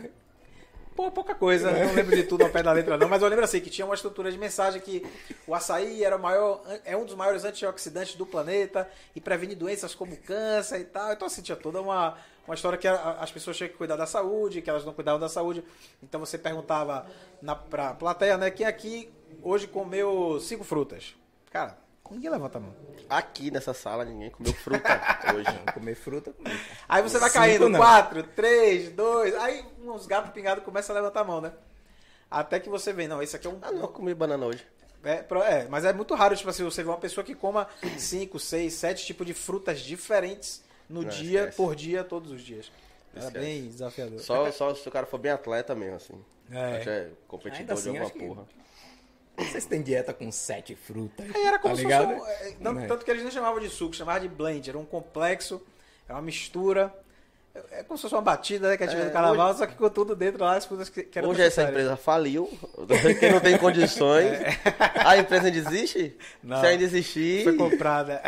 Pô, 0.96 1.10
pouca 1.10 1.34
coisa, 1.34 1.70
não 1.70 1.92
lembro 1.92 2.16
de 2.16 2.22
tudo 2.22 2.42
ao 2.42 2.48
pé 2.48 2.62
da 2.62 2.72
letra 2.72 2.96
não, 2.96 3.06
mas 3.06 3.20
eu 3.20 3.28
lembro 3.28 3.44
assim 3.44 3.60
que 3.60 3.68
tinha 3.68 3.84
uma 3.84 3.94
estrutura 3.94 4.32
de 4.32 4.38
mensagem 4.38 4.80
que 4.80 5.06
o 5.46 5.54
açaí 5.54 6.02
era 6.02 6.16
maior, 6.16 6.62
é 6.86 6.96
um 6.96 7.04
dos 7.04 7.14
maiores 7.14 7.44
antioxidantes 7.44 8.14
do 8.14 8.24
planeta 8.24 8.88
e 9.14 9.20
previne 9.20 9.54
doenças 9.54 9.94
como 9.94 10.16
câncer 10.16 10.80
e 10.80 10.84
tal. 10.84 11.12
Então 11.12 11.26
assim, 11.26 11.42
tinha 11.42 11.54
toda 11.54 11.82
uma, 11.82 12.16
uma 12.46 12.54
história 12.54 12.78
que 12.78 12.88
as 12.88 13.30
pessoas 13.30 13.58
tinham 13.58 13.68
que 13.68 13.76
cuidar 13.76 13.96
da 13.96 14.06
saúde, 14.06 14.62
que 14.62 14.70
elas 14.70 14.86
não 14.86 14.94
cuidavam 14.94 15.20
da 15.20 15.28
saúde. 15.28 15.62
Então 16.02 16.18
você 16.18 16.38
perguntava 16.38 17.06
na 17.42 17.54
pra 17.54 17.92
plateia, 17.92 18.38
né, 18.38 18.50
quem 18.50 18.64
aqui 18.64 19.12
hoje 19.42 19.66
comeu 19.66 20.40
cinco 20.40 20.64
frutas? 20.64 21.14
Cara, 21.50 21.76
ninguém 22.14 22.30
levanta 22.30 22.58
a 22.58 22.60
mão. 22.60 22.74
Aqui 23.08 23.50
nessa 23.50 23.72
sala 23.74 24.04
ninguém 24.04 24.30
comeu 24.30 24.52
fruta 24.52 25.00
hoje. 25.34 25.72
Comer 25.74 25.94
fruta, 25.94 26.32
comer. 26.32 26.60
Aí 26.88 27.02
você 27.02 27.18
vai 27.18 27.30
Cinco 27.30 27.42
caindo, 27.44 27.68
não. 27.68 27.78
quatro, 27.78 28.22
três, 28.22 28.90
dois, 28.90 29.34
aí 29.36 29.64
uns 29.82 30.06
gatos 30.06 30.32
pingados 30.32 30.64
começam 30.64 30.94
a 30.94 30.98
levantar 31.00 31.20
a 31.20 31.24
mão, 31.24 31.40
né? 31.40 31.52
Até 32.30 32.58
que 32.58 32.68
você 32.68 32.92
vê, 32.92 33.06
não, 33.06 33.22
esse 33.22 33.36
aqui 33.36 33.46
é 33.46 33.50
um. 33.50 33.58
Ah, 33.62 33.70
não, 33.72 33.86
comi 33.88 34.12
banana 34.14 34.44
hoje. 34.46 34.66
É, 35.04 35.24
é, 35.48 35.66
mas 35.68 35.84
é 35.84 35.92
muito 35.92 36.14
raro, 36.16 36.34
tipo 36.34 36.50
assim, 36.50 36.64
você 36.64 36.82
vê 36.82 36.88
uma 36.88 36.96
pessoa 36.98 37.22
que 37.22 37.34
coma 37.34 37.68
cinco, 37.96 38.40
seis, 38.40 38.74
sete 38.74 39.06
tipos 39.06 39.24
de 39.24 39.32
frutas 39.34 39.78
diferentes 39.80 40.64
no 40.88 41.02
Não, 41.02 41.08
dia, 41.08 41.40
esquece. 41.40 41.56
por 41.56 41.76
dia, 41.76 42.02
todos 42.02 42.32
os 42.32 42.42
dias. 42.42 42.72
É 43.14 43.30
bem 43.30 43.68
desafiador. 43.68 44.18
Só, 44.18 44.50
só 44.50 44.74
se 44.74 44.86
o 44.88 44.90
cara 44.90 45.06
for 45.06 45.18
bem 45.18 45.30
atleta 45.30 45.74
mesmo, 45.76 45.94
assim. 45.96 46.24
É. 46.50 46.82
É 46.88 47.08
competidor 47.28 47.74
assim, 47.74 47.92
de 47.92 47.98
alguma 47.98 48.04
acho 48.06 48.12
que- 48.14 48.26
porra. 48.26 48.44
Vocês 49.36 49.66
têm 49.66 49.82
dieta 49.82 50.12
com 50.14 50.30
sete 50.32 50.74
frutas? 50.74 51.26
Aí 51.34 51.44
era 51.46 51.58
como 51.58 51.74
tá 51.74 51.78
se 51.78 51.84
ligado? 51.84 52.14
fosse 52.16 52.20
um, 52.20 52.26
é, 52.26 52.52
não- 52.60 52.72
Né? 52.72 52.86
Tanto 52.86 53.04
que 53.04 53.10
eles 53.10 53.22
não 53.22 53.30
chamavam 53.30 53.60
de 53.60 53.68
suco, 53.68 53.94
chamavam 53.94 54.22
de 54.22 54.28
blend. 54.28 54.68
Era 54.68 54.78
um 54.78 54.84
complexo, 54.84 55.62
é 56.08 56.12
uma 56.12 56.22
mistura. 56.22 56.92
É, 57.54 57.80
é 57.80 57.82
como 57.82 57.96
se 57.96 58.02
fosse 58.02 58.14
uma 58.14 58.20
batida, 58.22 58.68
né, 58.68 58.76
que 58.76 58.84
a 58.84 58.86
gente 58.86 59.00
É, 59.00 59.04
no 59.06 59.10
carnaval, 59.10 59.54
só 59.54 59.66
que 59.66 59.74
com 59.74 59.88
tudo 59.88 60.14
dentro 60.14 60.44
lá, 60.44 60.56
as 60.56 60.66
frutas 60.66 60.88
que, 60.90 61.02
que 61.02 61.18
eram 61.18 61.30
Hoje 61.30 61.40
essa 61.42 61.62
empresa 61.62 61.96
faliu, 61.96 62.50
quem 63.18 63.32
não 63.32 63.40
tem 63.40 63.56
condições. 63.58 64.30
A 65.04 65.16
empresa 65.16 65.50
desiste? 65.50 66.16
Não. 66.42 66.60
Se 66.60 66.66
ainda 66.66 66.84
existir, 66.84 67.44
Foi 67.44 67.56
comprada. 67.56 68.20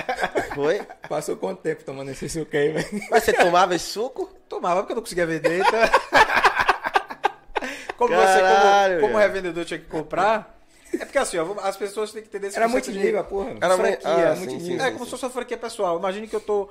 foi. 0.55 0.81
Passou 1.09 1.37
quanto 1.37 1.61
tempo 1.63 1.85
tomando 1.85 2.11
esse 2.11 2.29
suco 2.29 2.57
aí, 2.57 2.71
velho? 2.71 2.89
Mas 3.11 3.25
você 3.25 3.33
tomava 3.35 3.75
esse 3.75 3.85
suco? 3.87 4.27
Tomava 4.49 4.81
porque 4.81 4.93
eu 4.93 4.97
não 4.97 5.03
conseguia 5.03 5.27
vender, 5.27 5.61
então... 5.61 5.81
como 7.97 8.15
você, 8.15 8.41
Caralho, 8.41 8.95
como, 9.01 9.09
como 9.09 9.19
velho. 9.19 9.33
revendedor 9.33 9.65
tinha 9.65 9.79
que 9.81 9.87
comprar, 9.87 10.58
É 10.95 11.05
porque 11.05 11.19
assim, 11.19 11.39
ó, 11.39 11.55
as 11.63 11.77
pessoas 11.77 12.13
têm 12.13 12.23
que 12.23 12.29
entender 12.29 12.49
esse 12.49 12.57
Era 12.57 12.69
multinível, 12.69 13.23
de- 13.23 13.29
porra. 13.29 13.55
Era 13.61 13.77
franquia, 13.77 14.01
ah, 14.31 14.35
sim, 14.37 14.41
multinível. 14.47 14.79
sim, 14.81 14.87
É 14.87 14.91
como 14.93 15.05
se 15.05 15.11
fosse 15.11 15.25
uma 15.25 15.31
franquia 15.31 15.57
pessoal. 15.59 15.99
Imagine 15.99 16.27
que 16.29 16.37
eu 16.37 16.41
tô. 16.41 16.69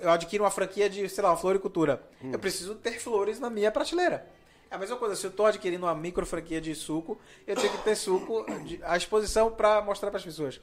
Eu 0.00 0.10
adquiro 0.10 0.44
uma 0.44 0.50
franquia 0.50 0.88
de, 0.88 1.08
sei 1.08 1.22
lá, 1.24 1.30
uma 1.30 1.36
floricultura. 1.36 2.00
Hum. 2.22 2.30
Eu 2.32 2.38
preciso 2.38 2.74
ter 2.76 3.00
flores 3.00 3.40
na 3.40 3.50
minha 3.50 3.70
prateleira. 3.70 4.24
É 4.70 4.74
a 4.74 4.78
mesma 4.78 4.96
coisa, 4.96 5.16
se 5.16 5.26
eu 5.26 5.30
tô 5.30 5.44
adquirindo 5.46 5.86
uma 5.86 5.94
micro 5.94 6.24
franquia 6.26 6.60
de 6.60 6.74
suco, 6.74 7.18
eu 7.46 7.56
tenho 7.56 7.70
que 7.72 7.78
ter 7.82 7.96
suco 7.96 8.44
de- 8.64 8.78
à 8.84 8.96
exposição 8.96 9.50
para 9.50 9.80
mostrar 9.80 10.10
para 10.10 10.18
as 10.18 10.24
pessoas. 10.24 10.60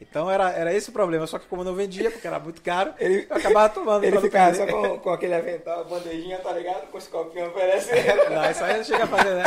Então 0.00 0.28
era, 0.28 0.50
era 0.50 0.74
esse 0.74 0.88
o 0.88 0.92
problema, 0.92 1.26
só 1.28 1.38
que 1.38 1.46
como 1.46 1.60
eu 1.62 1.66
não 1.66 1.74
vendia, 1.74 2.10
porque 2.10 2.26
era 2.26 2.38
muito 2.40 2.60
caro, 2.62 2.92
Ele- 2.98 3.26
eu 3.30 3.36
acabava 3.36 3.68
tomando. 3.68 4.02
Ele 4.04 4.18
ficava 4.20 4.52
só 4.54 4.66
com, 4.66 4.98
com 4.98 5.10
aquele 5.10 5.34
avental, 5.34 5.80
a 5.82 5.84
bandejinha, 5.84 6.38
tá 6.38 6.50
ligado? 6.52 6.88
Com 6.90 6.98
os 6.98 7.06
copinhos 7.06 7.48
oferecendo. 7.50 8.30
Não, 8.34 8.50
isso 8.50 8.64
aí 8.64 8.76
não 8.78 8.84
chega 8.84 9.04
a 9.04 9.06
fazer, 9.06 9.34
né? 9.34 9.44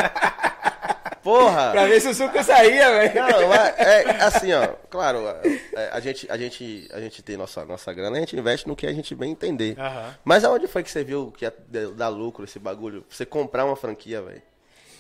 Porra! 1.25 1.72
pra 1.72 1.88
ver 1.88 2.00
se 2.00 2.08
o 2.08 2.13
suco 2.13 2.44
saía, 2.44 2.88
velho. 2.91 3.15
Não, 3.15 3.51
é 3.51 4.24
assim, 4.24 4.53
ó. 4.53 4.67
Claro, 4.91 5.27
é, 5.74 5.89
a, 5.91 6.00
gente, 6.00 6.32
a, 6.32 6.38
gente, 6.38 6.88
a 6.94 7.01
gente 7.01 7.24
tem 7.24 7.36
nossa, 7.36 7.65
nossa 7.65 7.91
grana, 7.91 8.17
a 8.17 8.20
gente 8.20 8.38
investe 8.38 8.67
no 8.67 8.75
que 8.75 8.86
a 8.86 8.94
gente 8.94 9.15
bem 9.15 9.32
entender. 9.32 9.75
Aham. 9.79 10.15
Mas 10.24 10.44
aonde 10.44 10.67
foi 10.67 10.84
que 10.84 10.91
você 10.91 11.03
viu 11.03 11.32
que 11.32 11.44
ia 11.44 11.53
dar 11.96 12.10
lucro 12.10 12.44
esse 12.44 12.60
bagulho? 12.60 13.03
Você 13.10 13.25
comprar 13.25 13.65
uma 13.65 13.75
franquia, 13.75 14.22
velho? 14.22 14.44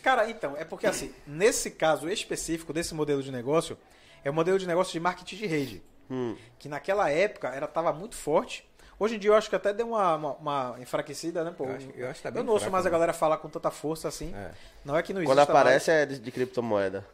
Cara, 0.01 0.27
então, 0.27 0.55
é 0.57 0.65
porque 0.65 0.87
assim, 0.87 1.13
nesse 1.27 1.69
caso 1.69 2.09
específico 2.09 2.73
desse 2.73 2.95
modelo 2.95 3.21
de 3.21 3.31
negócio, 3.31 3.77
é 4.23 4.29
o 4.31 4.33
modelo 4.33 4.57
de 4.57 4.65
negócio 4.65 4.93
de 4.93 4.99
marketing 4.99 5.35
de 5.35 5.45
rede. 5.45 5.83
Hum. 6.09 6.35
Que 6.57 6.67
naquela 6.67 7.07
época 7.07 7.49
era 7.49 7.67
tava 7.67 7.93
muito 7.93 8.15
forte. 8.15 8.67
Hoje 8.97 9.15
em 9.15 9.19
dia 9.19 9.29
eu 9.31 9.35
acho 9.35 9.49
que 9.49 9.55
até 9.55 9.73
deu 9.73 9.87
uma, 9.89 10.15
uma, 10.15 10.31
uma 10.33 10.75
enfraquecida, 10.79 11.43
né? 11.43 11.53
Pô, 11.57 11.65
Eu 11.65 11.75
acho- 11.75 11.89
eu 11.95 12.07
acho 12.09 12.15
que 12.17 12.23
tá 12.23 12.31
bem 12.31 12.39
eu 12.41 12.45
não 12.45 12.53
ouço 12.53 12.71
mais 12.71 12.85
a 12.85 12.89
né? 12.89 12.91
galera 12.93 13.13
falar 13.13 13.37
com 13.37 13.49
tanta 13.49 13.69
força 13.69 14.07
assim. 14.07 14.33
É. 14.35 14.51
Não 14.85 14.95
é 14.97 15.03
que 15.03 15.13
não 15.13 15.21
Quando 15.23 15.37
exista 15.39 15.51
aparece 15.51 15.91
é 15.91 16.05
de, 16.05 16.19
de 16.19 16.31
criptomoeda. 16.31 17.05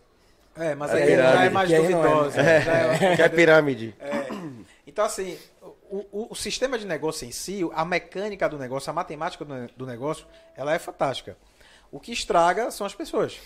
mais. 0.55 0.69
É, 0.69 0.75
mas 0.75 0.91
É 0.91 1.03
aí 1.03 1.15
já 1.15 1.45
é 1.45 1.49
mais 1.49 1.69
que 1.69 1.77
não 1.79 1.85
é, 1.85 1.91
duvidosa. 2.07 2.43
né? 2.43 2.61
já 2.61 2.71
é- 2.73 3.15
Que 3.15 3.21
é 3.23 3.29
pirâmide. 3.29 3.95
Então, 4.85 5.05
assim, 5.05 5.39
o, 5.89 5.97
o- 6.11 6.27
o 6.31 6.35
sistema 6.35 6.77
de 6.77 6.85
negócio 6.85 7.25
em 7.27 7.31
si, 7.31 7.61
a 7.73 7.83
mecânica 7.85 8.47
do 8.49 8.57
negócio, 8.59 8.89
a 8.89 8.93
matemática 8.93 9.43
do, 9.45 9.67
do 9.75 9.85
negócio, 9.85 10.25
ela 10.55 10.73
é 10.73 10.79
fantástica. 10.79 11.37
O 11.91 11.99
que 11.99 12.11
estraga 12.11 12.69
são 12.69 12.85
as 12.85 12.93
pessoas. 12.93 13.39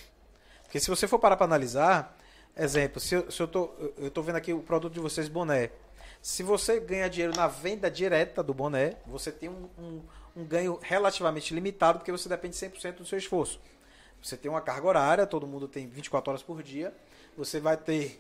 Porque 0.64 0.80
se 0.80 0.90
você 0.90 1.08
for 1.08 1.20
parar 1.20 1.38
para 1.38 1.46
analisar, 1.46 2.18
exemplo, 2.58 3.00
se 3.00 3.16
eu, 3.16 3.32
se 3.32 3.40
eu 3.42 3.48
tô, 3.48 3.72
eu 3.98 4.10
tô 4.12 4.22
vendo 4.22 4.36
aqui 4.38 4.52
o 4.52 4.60
produto 4.62 4.94
de 4.94 5.00
vocês, 5.00 5.28
boné. 5.30 5.70
Se 6.26 6.42
você 6.42 6.80
ganha 6.80 7.08
dinheiro 7.08 7.36
na 7.38 7.46
venda 7.48 7.90
direta 7.90 8.42
do 8.42 8.52
boné, 8.52 8.96
você 9.06 9.32
tem 9.32 9.48
um, 9.48 9.70
um- 9.78 10.02
um 10.38 10.44
ganho 10.44 10.80
relativamente 10.82 11.54
limitado, 11.54 12.00
porque 12.00 12.12
você 12.12 12.28
depende 12.28 12.56
100% 12.56 12.96
do 12.98 13.06
seu 13.06 13.20
esforço. 13.20 13.62
Você 14.24 14.36
tem 14.36 14.50
uma 14.50 14.60
carga 14.60 14.88
horária, 14.88 15.28
todo 15.28 15.46
mundo 15.46 15.68
tem 15.68 15.86
24 15.88 16.32
horas 16.32 16.42
por 16.42 16.64
dia. 16.64 16.92
Você 17.38 17.60
vai 17.60 17.78
ter 17.78 18.20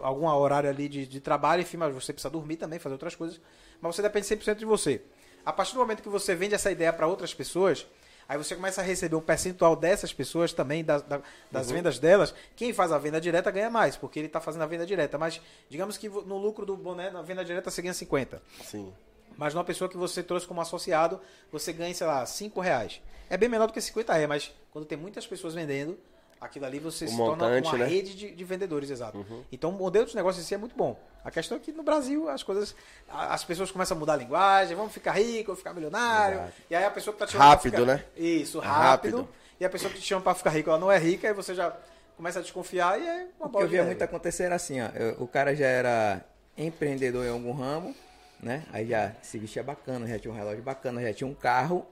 alguma 0.00 0.34
horário 0.34 0.70
ali 0.70 0.88
de, 0.88 1.06
de 1.06 1.20
trabalho, 1.20 1.60
enfim, 1.60 1.76
mas 1.76 1.92
você 1.94 2.10
precisa 2.10 2.30
dormir 2.30 2.56
também, 2.56 2.78
fazer 2.78 2.94
outras 2.94 3.14
coisas. 3.14 3.38
Mas 3.82 3.94
você 3.94 4.00
depende 4.00 4.26
100% 4.26 4.54
de 4.54 4.64
você. 4.64 5.02
A 5.44 5.52
partir 5.52 5.74
do 5.74 5.80
momento 5.80 6.02
que 6.02 6.08
você 6.08 6.34
vende 6.34 6.54
essa 6.54 6.70
ideia 6.70 6.90
para 6.90 7.06
outras 7.06 7.34
pessoas, 7.34 7.86
aí 8.30 8.38
você 8.38 8.54
começa 8.54 8.80
a 8.80 8.84
receber 8.84 9.16
um 9.16 9.20
percentual 9.20 9.74
dessas 9.74 10.12
pessoas 10.12 10.52
também, 10.52 10.84
das, 10.84 11.02
da- 11.02 11.20
das 11.50 11.70
vendas 11.70 11.98
delas. 11.98 12.32
Quem 12.54 12.72
faz 12.72 12.92
a 12.92 12.98
venda 12.98 13.20
direta 13.20 13.50
ganha 13.50 13.68
mais, 13.68 13.96
porque 13.96 14.18
ele 14.20 14.26
está 14.28 14.40
fazendo 14.40 14.62
a 14.62 14.66
venda 14.66 14.86
direta. 14.86 15.18
Mas 15.18 15.40
digamos 15.68 15.98
que 15.98 16.08
no 16.08 16.38
lucro 16.38 16.64
do 16.64 16.76
boné, 16.76 17.10
na 17.10 17.22
venda 17.22 17.44
direta, 17.44 17.70
você 17.70 17.82
ganha 17.82 17.92
50. 17.94 18.40
Sim. 18.64 18.92
Mas 19.36 19.52
numa 19.54 19.64
pessoa 19.64 19.88
que 19.88 19.96
você 19.96 20.22
trouxe 20.22 20.46
como 20.46 20.60
associado, 20.60 21.20
você 21.50 21.72
ganha, 21.72 21.92
sei 21.94 22.06
lá, 22.06 22.24
5 22.24 22.60
reais. 22.60 23.00
É 23.28 23.36
bem 23.36 23.48
menor 23.48 23.66
do 23.66 23.72
que 23.72 23.80
50 23.80 24.12
reais, 24.12 24.28
mas 24.28 24.52
quando 24.72 24.84
tem 24.84 24.96
muitas 24.98 25.26
pessoas 25.26 25.54
vendendo, 25.54 25.98
aquilo 26.40 26.64
ali 26.66 26.78
você 26.78 27.04
O 27.04 27.08
se 27.08 27.16
torna 27.16 27.44
montante, 27.44 27.68
uma 27.68 27.78
né? 27.78 27.86
rede 27.86 28.14
de, 28.14 28.30
de 28.34 28.44
vendedores, 28.44 28.90
exato. 28.90 29.24
Então 29.52 29.70
o 29.70 29.72
modelo 29.74 30.06
de 30.06 30.14
negócio 30.16 30.40
em 30.40 30.44
si 30.44 30.54
é 30.54 30.58
muito 30.58 30.74
bom. 30.74 30.98
A 31.24 31.30
questão 31.30 31.56
é 31.56 31.60
que 31.60 31.70
no 31.72 31.82
Brasil 31.82 32.28
as 32.28 32.42
coisas. 32.42 32.74
As 33.08 33.44
pessoas 33.44 33.70
começam 33.70 33.96
a 33.96 34.00
mudar 34.00 34.14
a 34.14 34.16
linguagem, 34.16 34.74
vamos 34.76 34.92
ficar 34.92 35.12
rico, 35.12 35.46
vamos 35.48 35.58
ficar 35.60 35.74
milionário. 35.74 36.38
Exato. 36.38 36.52
E 36.70 36.74
aí 36.74 36.84
a 36.84 36.90
pessoa 36.90 37.12
que 37.12 37.18
tá 37.20 37.26
te 37.26 37.32
chamando 37.32 37.48
Rápido, 37.50 37.72
ficar- 37.72 37.86
né? 37.86 38.04
Isso, 38.16 38.58
É 38.58 38.64
rápido. 38.66 39.16
rápido. 39.18 39.28
E 39.60 39.64
a 39.64 39.68
pessoa 39.70 39.92
que 39.92 39.98
te 40.00 40.06
chama 40.06 40.22
pra 40.22 40.34
ficar 40.34 40.50
rico, 40.50 40.70
ela 40.70 40.78
não 40.78 40.90
é 40.90 40.96
rica, 40.98 41.28
aí 41.28 41.34
você 41.34 41.54
já 41.54 41.76
começa 42.16 42.38
a 42.38 42.42
desconfiar 42.42 42.98
e 43.00 43.06
é 43.06 43.26
uma 43.38 43.46
O 43.46 43.46
que 43.46 43.52
bola 43.52 43.64
eu 43.64 43.68
via 43.68 43.84
muito 43.84 44.02
acontecer 44.02 44.44
era 44.44 44.54
assim, 44.54 44.80
ó. 44.80 44.86
eu- 44.94 45.22
o 45.22 45.26
cara 45.28 45.54
já 45.54 45.66
era 45.66 46.24
empreendedor 46.56 47.24
em 47.26 47.30
algum 47.30 47.52
ramo, 47.52 47.94
né? 48.42 48.64
Aí 48.72 48.86
já 48.88 49.12
se 49.22 49.38
vestia 49.38 49.62
bacana, 49.62 50.06
já 50.06 50.18
tinha 50.18 50.32
um 50.32 50.36
relógio 50.36 50.62
bacana, 50.62 51.02
já 51.02 51.12
tinha 51.12 51.28
um 51.28 51.34
carro. 51.34 51.86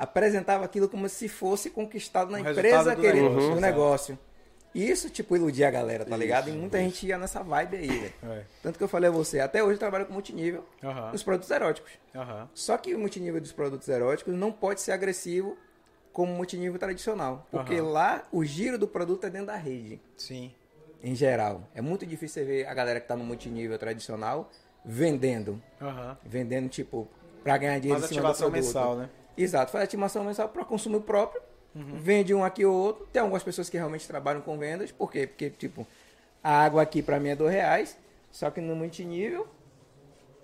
Apresentava 0.00 0.64
aquilo 0.64 0.88
como 0.88 1.06
se 1.10 1.28
fosse 1.28 1.68
conquistado 1.68 2.30
na 2.30 2.38
O 2.38 2.40
empresa 2.40 2.94
do 2.96 3.00
que 3.02 3.06
ele- 3.06 3.20
negócio, 3.20 3.54
do 3.54 3.60
negócio. 3.60 4.18
Isso, 4.74 5.10
tipo, 5.10 5.36
iludia 5.36 5.68
a 5.68 5.70
galera, 5.70 6.06
tá 6.06 6.16
ligado? 6.16 6.48
E 6.48 6.52
muita 6.52 6.78
gente 6.78 7.06
ia 7.06 7.18
nessa 7.18 7.42
vibe 7.42 7.76
aí, 7.76 7.86
velho. 7.88 8.12
É. 8.22 8.44
Tanto 8.62 8.78
que 8.78 8.84
eu 8.84 8.88
falei 8.88 9.10
a 9.10 9.12
você, 9.12 9.40
até 9.40 9.62
hoje 9.62 9.74
eu 9.74 9.78
trabalho 9.78 10.06
com 10.06 10.12
multinível 10.14 10.64
Aham. 10.82 11.12
nos 11.12 11.22
produtos 11.22 11.50
eróticos. 11.50 11.92
Aham. 12.14 12.48
Só 12.54 12.78
que 12.78 12.94
o 12.94 12.98
multinível 12.98 13.40
dos 13.42 13.52
produtos 13.52 13.86
eróticos 13.88 14.32
não 14.34 14.50
pode 14.50 14.80
ser 14.80 14.92
agressivo 14.92 15.54
como 16.14 16.32
multinível 16.32 16.78
tradicional. 16.78 17.46
Porque 17.50 17.74
Aham. 17.74 17.90
lá 17.90 18.22
o 18.32 18.42
giro 18.42 18.78
do 18.78 18.88
produto 18.88 19.26
é 19.26 19.30
dentro 19.30 19.48
da 19.48 19.56
rede 19.56 20.00
Sim. 20.16 20.50
em 21.02 21.14
geral. 21.14 21.62
É 21.74 21.82
muito 21.82 22.06
difícil 22.06 22.42
você 22.42 22.44
ver 22.48 22.66
a 22.66 22.72
galera 22.72 23.00
que 23.00 23.06
tá 23.08 23.16
no 23.16 23.24
multinível 23.24 23.76
tradicional 23.76 24.50
vendendo. 24.84 25.60
Vendendo, 26.24 26.68
tipo, 26.70 27.06
pra 27.42 27.58
ganhar 27.58 27.78
dinheiro 27.80 28.00
Mais 28.00 28.10
em 28.10 28.14
cima 28.14 28.30
do 28.32 28.36
produto. 28.36 28.52
mensal, 28.54 28.96
né? 28.96 29.10
Exato, 29.36 29.72
faz 29.72 29.84
ativação 29.84 30.24
mensal 30.24 30.48
para 30.48 30.64
consumo 30.64 31.00
próprio. 31.00 31.40
Uhum. 31.74 31.98
Vende 32.00 32.34
um 32.34 32.44
aqui 32.44 32.64
ou 32.64 32.74
outro. 32.74 33.06
Tem 33.12 33.22
algumas 33.22 33.42
pessoas 33.42 33.70
que 33.70 33.76
realmente 33.76 34.06
trabalham 34.06 34.40
com 34.40 34.58
vendas. 34.58 34.90
Por 34.90 35.10
quê? 35.10 35.26
Porque, 35.26 35.50
tipo, 35.50 35.86
a 36.42 36.50
água 36.64 36.82
aqui 36.82 37.00
pra 37.02 37.20
mim 37.20 37.28
é 37.30 37.36
dois 37.36 37.52
reais. 37.52 37.96
Só 38.30 38.50
que 38.50 38.60
no 38.60 38.74
multinível, 38.74 39.46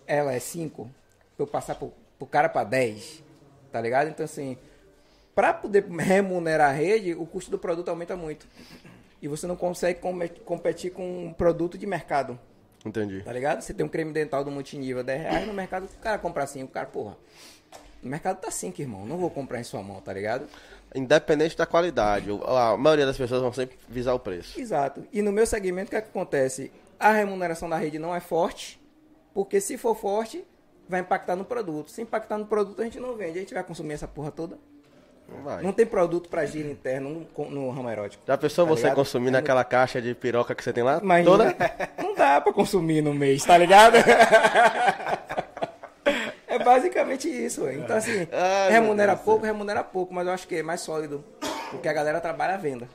ela 0.07 0.33
é 0.33 0.39
cinco. 0.39 0.91
Eu 1.39 1.47
passar 1.47 1.75
pro, 1.75 1.93
pro 2.19 2.27
cara 2.27 2.49
pra 2.49 2.65
10. 2.65 3.23
Tá 3.73 3.81
ligado? 3.81 4.09
Então, 4.09 4.25
assim, 4.25 4.57
pra 5.35 5.53
poder 5.53 5.85
remunerar 5.89 6.71
a 6.71 6.73
rede, 6.73 7.13
o 7.15 7.27
custo 7.27 7.51
do 7.51 7.59
produto 7.59 7.89
aumenta 7.89 8.17
muito. 8.17 8.47
E 9.21 9.29
você 9.29 9.47
não 9.47 9.57
consegue 9.57 10.01
come- 10.01 10.29
competir 10.29 10.93
com 10.93 11.27
um 11.27 11.33
produto 11.33 11.77
de 11.77 11.87
mercado. 11.87 12.39
Entendi. 12.85 13.23
Tá 13.23 13.33
ligado? 13.33 13.61
Você 13.63 13.75
tem 13.75 13.85
um 13.85 13.89
creme 13.89 14.13
dental 14.13 14.45
do 14.45 14.51
multinível 14.51 15.03
10 15.03 15.21
reais, 15.23 15.47
no 15.47 15.53
mercado 15.53 15.85
o 15.87 15.99
cara 15.99 16.19
compra 16.19 16.45
assim, 16.45 16.63
o 16.63 16.69
cara, 16.69 16.87
porra. 16.87 17.17
No 18.07 18.11
mercado 18.11 18.37
tá 18.39 18.53
5, 18.53 18.81
irmão. 18.81 19.05
Não 19.05 19.17
vou 19.19 19.29
comprar 19.29 19.59
em 19.59 19.65
sua 19.65 19.83
mão, 19.83 20.01
tá 20.01 20.13
ligado? 20.13 20.47
Independente 20.95 21.57
da 21.57 21.67
qualidade, 21.67 22.31
o- 22.31 22.41
a 22.45 22.77
maioria 22.77 23.05
das 23.05 23.17
pessoas 23.17 23.43
vão 23.43 23.53
sempre 23.53 23.77
visar 23.89 24.15
o 24.15 24.19
preço. 24.21 24.59
Exato. 24.61 25.05
E 25.13 25.21
no 25.21 25.33
meu 25.33 25.45
segmento, 25.45 25.89
o 25.89 25.91
que, 25.91 25.97
é 25.97 26.01
que 26.01 26.09
acontece? 26.09 26.71
A 27.01 27.11
remuneração 27.11 27.69
da 27.69 27.77
rede 27.77 27.99
não 27.99 28.15
é 28.15 28.21
forte, 28.21 28.81
porque 29.35 29.61
se 29.61 29.77
for 29.77 29.97
forte, 29.97 30.45
vai 30.89 31.01
impactar 31.01 31.35
no 31.35 31.45
produto. 31.45 31.91
Se 31.91 32.01
impactar 32.01 32.39
no 32.39 32.47
produto, 32.47 32.81
a 32.81 32.85
gente 32.85 33.01
não 33.01 33.17
vende. 33.17 33.39
A 33.39 33.41
gente 33.41 33.53
vai 33.55 33.65
consumir 33.65 33.95
essa 33.95 34.07
porra 34.07 34.31
toda. 34.31 34.57
Não 35.29 35.43
vai. 35.43 35.61
Não 35.65 35.73
tem 35.73 35.85
produto 35.85 36.29
pra 36.29 36.47
giro 36.47 36.71
interno 36.71 37.27
no, 37.37 37.51
no 37.51 37.71
ramo 37.71 37.91
erótico. 37.91 38.23
Já 38.25 38.39
pensou 38.39 38.65
Tá 38.65 38.71
você 38.73 38.83
ligado? 38.83 38.95
consumindo 38.95 39.37
aquela 39.37 39.65
caixa 39.65 40.01
de 40.01 40.15
piroca 40.15 40.55
que 40.55 40.63
você 40.63 40.73
tem 40.73 40.85
lá? 40.85 41.01
Mas 41.03 41.27
Toda? 41.27 41.53
não 42.01 42.15
dá 42.15 42.41
pra 42.41 42.53
consumir 42.53 43.03
no 43.03 43.13
mês, 43.13 43.45
tá 43.45 43.59
ligado? 43.59 43.97
É 46.57 46.65
basicamente 46.65 47.29
isso. 47.29 47.69
Então, 47.69 47.97
assim, 47.97 48.27
Ai, 48.33 48.73
remunera 48.73 49.13
Deus 49.13 49.21
do 49.21 49.25
pouco, 49.25 49.45
remunera 49.45 49.85
pouco, 49.85 50.15
mas 50.15 50.27
eu 50.27 50.33
acho 50.33 50.49
que 50.49 50.57
é 50.57 50.63
mais 50.63 50.81
sólido. 50.81 51.25
Porque 51.71 51.89
a 51.89 51.93
galera 51.93 52.21
trabalha 52.21 52.55
a 52.55 52.57
venda. 52.57 52.89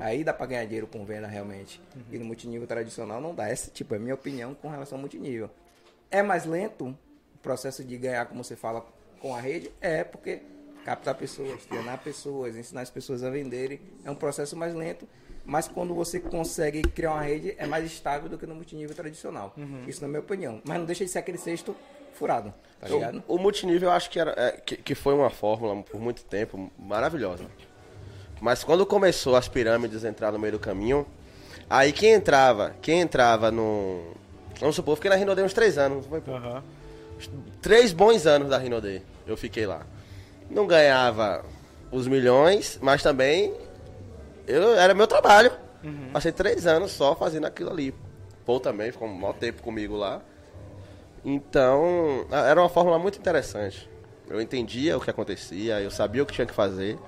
Aí 0.00 0.22
dá 0.22 0.32
pra 0.32 0.46
ganhar 0.46 0.64
dinheiro 0.64 0.86
com 0.86 1.04
venda, 1.04 1.26
realmente. 1.26 1.80
E 2.10 2.18
no 2.18 2.24
multinível 2.24 2.66
tradicional 2.66 3.20
não 3.20 3.34
dá. 3.34 3.48
Essa, 3.48 3.70
tipo, 3.70 3.94
é 3.94 3.96
a 3.96 4.00
minha 4.00 4.14
opinião 4.14 4.54
com 4.54 4.68
relação 4.68 4.96
ao 4.96 5.00
multinível. 5.00 5.50
É 6.10 6.22
mais 6.22 6.44
lento 6.44 6.96
o 7.34 7.38
processo 7.42 7.84
de 7.84 7.96
ganhar, 7.96 8.26
como 8.26 8.42
você 8.42 8.56
fala, 8.56 8.86
com 9.20 9.34
a 9.34 9.40
rede? 9.40 9.70
É, 9.80 10.04
porque 10.04 10.40
captar 10.84 11.14
pessoas, 11.16 11.64
treinar 11.66 11.98
pessoas, 11.98 12.56
ensinar 12.56 12.80
as 12.82 12.90
pessoas 12.90 13.22
a 13.22 13.30
venderem, 13.30 13.80
é 14.04 14.10
um 14.10 14.14
processo 14.14 14.56
mais 14.56 14.74
lento. 14.74 15.06
Mas 15.44 15.66
quando 15.66 15.94
você 15.94 16.20
consegue 16.20 16.82
criar 16.82 17.12
uma 17.12 17.22
rede, 17.22 17.54
é 17.58 17.66
mais 17.66 17.84
estável 17.84 18.28
do 18.28 18.38
que 18.38 18.46
no 18.46 18.54
multinível 18.54 18.94
tradicional. 18.94 19.54
Isso 19.86 20.00
na 20.02 20.08
minha 20.08 20.20
opinião. 20.20 20.60
Mas 20.64 20.78
não 20.78 20.84
deixa 20.84 21.04
de 21.04 21.10
ser 21.10 21.18
aquele 21.18 21.38
cesto 21.38 21.74
furado, 22.18 22.52
tá 22.80 22.88
ligado? 22.88 23.22
O, 23.26 23.36
o 23.36 23.38
multinível 23.38 23.88
eu 23.88 23.94
acho 23.94 24.10
que, 24.10 24.18
era, 24.18 24.34
é, 24.36 24.50
que, 24.52 24.76
que 24.76 24.94
foi 24.94 25.14
uma 25.14 25.30
fórmula 25.30 25.82
por 25.82 26.00
muito 26.00 26.24
tempo 26.24 26.70
maravilhosa. 26.78 27.44
Mas 28.40 28.62
quando 28.62 28.84
começou 28.86 29.36
as 29.36 29.48
pirâmides 29.48 30.04
a 30.04 30.08
entrar 30.08 30.32
no 30.32 30.38
meio 30.38 30.52
do 30.52 30.58
caminho, 30.58 31.06
aí 31.68 31.92
quem 31.92 32.12
entrava, 32.12 32.74
quem 32.80 33.00
entrava 33.00 33.50
no. 33.50 34.12
Vamos 34.60 34.76
supor, 34.76 34.92
eu 34.92 34.96
fiquei 34.96 35.10
na 35.10 35.16
Rinodê 35.16 35.42
uns 35.42 35.52
três 35.52 35.78
anos. 35.78 36.06
Foi 36.06 36.22
Aham. 36.28 36.62
três 37.62 37.92
bons 37.92 38.26
anos 38.26 38.48
da 38.48 38.58
Rinodê. 38.58 39.02
Eu 39.26 39.36
fiquei 39.36 39.66
lá. 39.66 39.86
Não 40.50 40.66
ganhava 40.66 41.44
os 41.90 42.06
milhões, 42.06 42.78
mas 42.80 43.02
também 43.02 43.54
eu, 44.46 44.74
era 44.74 44.94
meu 44.94 45.06
trabalho. 45.06 45.52
Passei 46.12 46.32
três 46.32 46.66
anos 46.66 46.90
só 46.90 47.14
fazendo 47.14 47.46
aquilo 47.46 47.70
ali. 47.70 47.94
Paul 48.44 48.60
também 48.60 48.90
ficou 48.90 49.06
um 49.06 49.14
maior 49.14 49.34
tempo 49.34 49.62
comigo 49.62 49.96
lá. 49.96 50.20
Então, 51.24 52.26
era 52.30 52.60
uma 52.60 52.68
fórmula 52.68 52.98
muito 52.98 53.18
interessante. 53.18 53.88
Eu 54.28 54.40
entendia 54.40 54.96
o 54.96 55.00
que 55.00 55.10
acontecia, 55.10 55.80
eu 55.80 55.90
sabia 55.90 56.22
o 56.22 56.26
que 56.26 56.32
tinha 56.32 56.46
que 56.46 56.54
fazer. 56.54 56.98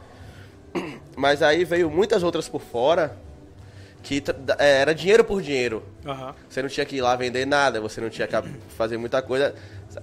Mas 1.17 1.43
aí 1.43 1.65
veio 1.65 1.91
muitas 1.91 2.23
outras 2.23 2.49
por 2.49 2.61
fora 2.61 3.17
que 4.03 4.23
é, 4.59 4.81
era 4.81 4.95
dinheiro 4.95 5.25
por 5.25 5.43
dinheiro. 5.43 5.83
Aham. 6.07 6.35
Você 6.49 6.63
não 6.63 6.69
tinha 6.69 6.87
que 6.87 6.97
ir 6.97 7.01
lá 7.01 7.15
vender 7.17 7.47
nada, 7.47 7.81
você 7.81 8.01
não 8.01 8.09
tinha 8.09 8.27
que 8.27 8.35
fazer 8.77 8.97
muita 8.97 9.21
coisa. 9.21 9.55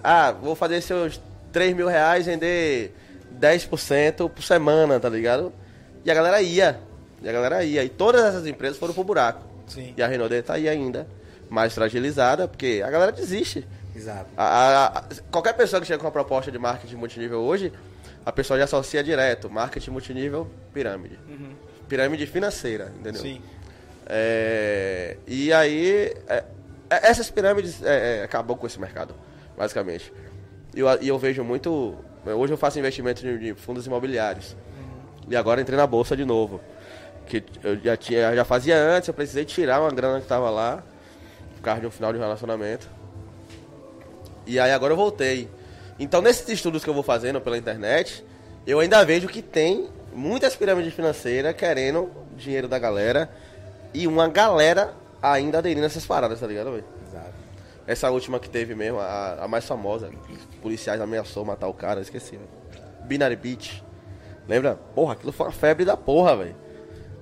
Ah, 0.04 0.32
vou 0.32 0.56
fazer 0.56 0.82
seus 0.82 1.20
3 1.52 1.76
mil 1.76 1.88
reais, 1.88 2.26
vender 2.26 2.94
10% 3.40 4.30
por 4.30 4.44
semana, 4.44 5.00
tá 5.00 5.10
ligado? 5.10 5.52
E 6.06 6.12
a 6.12 6.14
galera 6.14 6.42
ia. 6.42 6.80
E 7.22 7.28
a 7.28 7.32
galera 7.32 7.64
ia. 7.64 7.84
E 7.84 7.90
todas 7.90 8.24
essas 8.24 8.46
empresas 8.46 8.78
foram 8.78 8.94
pro 8.94 9.04
buraco. 9.04 9.42
Sim. 9.66 9.94
E 9.98 10.02
a 10.02 10.08
Renault 10.08 10.42
tá 10.44 10.54
aí 10.54 10.70
ainda. 10.70 11.08
Mais 11.50 11.74
fragilizada, 11.74 12.48
porque 12.48 12.84
a 12.86 12.90
galera 12.90 13.12
desiste. 13.12 13.66
Exato. 13.98 14.28
A- 14.38 14.86
a- 15.00 15.04
qualquer 15.32 15.54
pessoa 15.54 15.82
que 15.82 15.88
chega 15.88 15.98
com 16.00 16.06
uma 16.06 16.12
proposta 16.12 16.52
de 16.52 16.60
marketing 16.60 16.96
multinível 16.96 17.40
hoje, 17.42 17.74
a 18.26 18.32
pessoa 18.32 18.58
já 18.60 18.66
associa 18.66 19.04
direto. 19.04 19.50
Marketing 19.50 19.90
multinível, 19.92 20.48
pirâmide. 20.74 21.20
Pirâmide 21.90 22.26
financeira, 22.28 22.92
entendeu? 23.00 23.22
Sim. 23.22 23.42
É, 24.06 25.18
e 25.28 25.52
aí, 25.52 26.14
é, 26.28 26.44
é, 26.90 27.10
essas 27.10 27.30
pirâmides 27.30 27.84
é, 27.84 28.20
é, 28.20 28.24
acabou 28.24 28.56
com 28.56 28.66
esse 28.68 28.80
mercado, 28.80 29.14
basicamente. 29.58 30.14
E 30.76 30.80
eu, 30.80 30.88
eu 30.88 31.18
vejo 31.20 31.44
muito. 31.44 31.96
Hoje 32.26 32.54
eu 32.54 32.58
faço 32.58 32.78
investimento 32.80 33.22
de, 33.22 33.38
de 33.38 33.54
fundos 33.54 33.86
imobiliários. 33.86 34.56
E 35.30 35.36
agora 35.36 35.60
entrei 35.60 35.78
na 35.78 35.88
bolsa 35.88 36.16
de 36.16 36.24
novo. 36.24 36.62
Que 37.26 37.44
eu 37.64 37.78
já, 37.82 37.98
tinha, 37.98 38.34
já 38.36 38.46
fazia 38.46 38.78
antes, 38.78 39.08
eu 39.08 39.14
precisei 39.14 39.44
tirar 39.44 39.82
uma 39.82 39.92
grana 39.92 40.22
que 40.22 40.28
tava 40.28 40.50
lá, 40.50 40.82
por 41.56 41.62
causa 41.62 41.82
de 41.82 41.88
um 41.88 41.92
final 41.92 42.14
de 42.14 42.20
relacionamento. 42.20 42.88
E 44.48 44.60
aí 44.60 44.72
agora 44.72 44.94
eu 44.94 44.98
voltei. 44.98 45.50
Então, 46.00 46.22
nesses 46.22 46.48
estudos 46.48 46.84
que 46.84 46.90
eu 46.90 46.94
vou 46.94 47.04
fazendo 47.04 47.42
pela 47.42 47.58
internet, 47.58 48.24
eu 48.66 48.80
ainda 48.80 49.04
vejo 49.04 49.28
que 49.28 49.42
tem 49.42 49.90
muitas 50.14 50.56
pirâmides 50.56 50.94
financeiras 50.94 51.56
querendo 51.56 52.10
dinheiro 52.36 52.68
da 52.68 52.80
galera 52.80 53.30
e 53.94 54.08
uma 54.08 54.28
galera 54.28 54.94
ainda 55.22 55.58
aderindo 55.58 55.84
a 55.84 55.88
essas 55.88 56.06
paradas, 56.06 56.40
tá 56.40 56.48
ligado, 56.48 56.72
velho? 56.72 56.86
Exato. 57.08 57.34
Essa 57.86 58.10
última 58.10 58.40
que 58.40 58.50
teve 58.50 58.74
mesmo, 58.74 59.00
a, 59.00 59.44
a 59.44 59.48
mais 59.48 59.66
famosa, 59.66 60.10
os 60.30 60.56
policiais 60.62 61.02
ameaçou 61.02 61.44
matar 61.44 61.68
o 61.68 61.74
cara, 61.74 62.00
esqueci, 62.00 62.38
velho. 62.38 62.50
Binary 63.06 63.36
Beach. 63.36 63.84
Lembra? 64.48 64.76
Porra, 64.96 65.14
aquilo 65.14 65.32
foi 65.32 65.48
uma 65.48 65.52
febre 65.52 65.84
da 65.84 65.98
porra, 65.98 66.38
velho. 66.38 66.56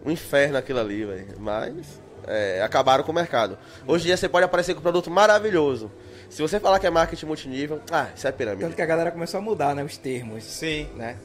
Um 0.05 0.11
inferno 0.11 0.57
aquilo 0.57 0.79
ali, 0.79 1.05
velho. 1.05 1.39
Mas 1.39 2.01
é, 2.27 2.61
acabaram 2.61 3.03
com 3.03 3.11
o 3.11 3.15
mercado. 3.15 3.57
Hoje 3.87 4.03
em 4.03 4.07
dia 4.07 4.17
você 4.17 4.27
pode 4.27 4.45
aparecer 4.45 4.73
com 4.73 4.79
um 4.79 4.83
produto 4.83 5.09
maravilhoso. 5.09 5.91
Se 6.35 6.41
você 6.41 6.59
falar 6.59 6.79
que 6.79 6.85
é 6.85 6.89
marketing 6.89 7.27
multinível, 7.27 7.79
ah, 7.89 8.09
isso 8.13 8.27
é 8.27 8.31
pirâmide. 8.33 8.63
Tanto 8.65 8.75
que 8.75 8.81
a 8.81 8.85
galera 8.85 9.09
começou 9.09 9.37
a 9.37 9.41
mudar, 9.41 9.73
né? 9.73 9.81
Os 9.85 9.95
termos. 9.95 10.43
Sim. 10.43 10.89
Né? 10.93 11.15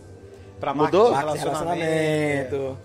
Pra 0.60 0.72
Mudou? 0.72 1.10
marketing, 1.10 1.38
relacionamento. 1.38 2.56
relacionamento. 2.56 2.78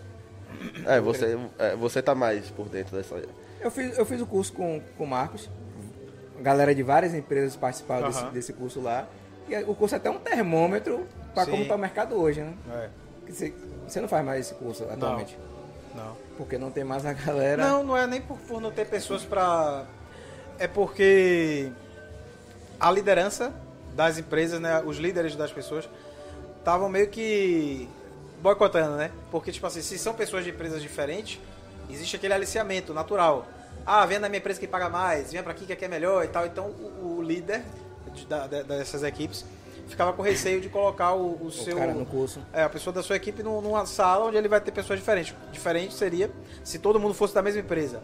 É, 0.88 1.00
você, 1.00 1.38
é, 1.60 1.76
você 1.76 2.02
tá 2.02 2.16
mais 2.16 2.50
por 2.50 2.68
dentro 2.68 2.98
dessa. 2.98 3.22
Eu 3.62 3.70
fiz, 3.70 3.96
eu 3.96 4.04
fiz 4.08 4.20
o 4.22 4.26
curso 4.26 4.52
com 4.54 4.82
com 4.98 5.04
o 5.04 5.08
Marcos. 5.08 5.48
Galera 6.42 6.74
de 6.74 6.82
várias 6.82 7.14
empresas 7.14 7.56
participaram 7.56 8.08
desse, 8.08 8.24
Aham. 8.24 8.32
desse 8.32 8.54
curso 8.54 8.82
lá. 8.82 9.08
E 9.48 9.56
o 9.58 9.76
curso 9.76 9.94
é 9.94 10.00
até 10.00 10.10
um 10.10 10.18
termômetro 10.18 11.06
para 11.32 11.46
Sim. 11.46 11.52
como 11.52 11.62
está 11.62 11.76
o 11.76 11.78
mercado 11.78 12.16
hoje, 12.16 12.42
né? 12.42 12.56
É. 12.74 12.90
Você, 13.32 13.54
você 13.88 14.02
não 14.02 14.08
faz 14.08 14.26
mais 14.26 14.40
esse 14.48 14.56
curso 14.56 14.84
atualmente. 14.86 15.38
Não. 15.94 16.18
Porque 16.40 16.58
não 16.58 16.72
tem 16.72 16.84
mais 16.84 17.06
a 17.06 17.14
galera. 17.14 17.68
Não, 17.68 17.84
não 17.84 17.96
é 17.96 18.08
nem 18.08 18.20
por, 18.20 18.40
por 18.40 18.60
não 18.60 18.72
ter 18.72 18.88
pessoas 18.88 19.24
pra. 19.24 19.86
É 20.58 20.68
porque 20.68 21.72
a 22.80 22.92
liderança 22.92 23.54
das 23.94 24.18
empresas, 24.18 24.60
né, 24.60 24.82
os 24.86 24.98
líderes 24.98 25.36
das 25.36 25.52
pessoas, 25.52 25.88
estavam 26.60 26.90
meio 26.90 27.08
que 27.10 27.88
boicotando, 28.42 28.96
né? 28.98 29.12
Porque, 29.32 29.52
tipo 29.52 29.66
assim, 29.66 29.82
se 29.82 29.98
são 29.98 30.14
pessoas 30.14 30.44
de 30.44 30.50
empresas 30.50 30.82
diferentes, 30.82 31.40
existe 31.90 32.16
aquele 32.16 32.34
aliciamento 32.34 32.94
natural. 32.94 33.46
Ah, 33.86 34.06
vem 34.06 34.20
na 34.20 34.28
minha 34.28 34.40
empresa 34.40 34.60
que 34.60 34.68
paga 34.68 34.90
mais, 34.90 35.32
vem 35.32 35.42
pra 35.44 35.52
aqui 35.52 35.66
que 35.66 35.74
aqui 35.74 35.86
é 35.86 35.88
melhor 35.88 36.24
e 36.26 36.28
tal. 36.28 36.46
Então, 36.46 36.66
o, 36.68 37.18
o 37.20 37.22
líder 37.22 37.64
de- 38.14 38.26
da- 38.26 38.48
dessas 38.48 39.04
equipes 39.04 39.46
ficava 39.88 40.12
com 40.14 40.22
receio 40.24 40.60
de 40.60 40.68
colocar 40.70 41.14
o, 41.14 41.46
o 41.46 41.52
seu 41.52 41.78
cara 41.78 41.94
no 41.94 42.06
curso. 42.06 42.42
é, 42.52 42.64
a 42.64 42.70
pessoa 42.70 42.92
da 42.94 43.04
sua 43.04 43.16
equipe 43.16 43.44
num- 43.44 43.62
numa 43.62 43.86
sala 43.86 44.26
onde 44.26 44.36
ele 44.38 44.48
vai 44.48 44.60
ter 44.60 44.72
pessoas 44.72 45.00
diferentes. 45.00 45.34
Diferente 45.52 45.94
seria 45.94 46.32
se 46.64 46.80
todo 46.80 47.00
mundo 47.00 47.14
fosse 47.14 47.34
da 47.34 47.42
mesma 47.42 47.62
empresa. 47.62 48.02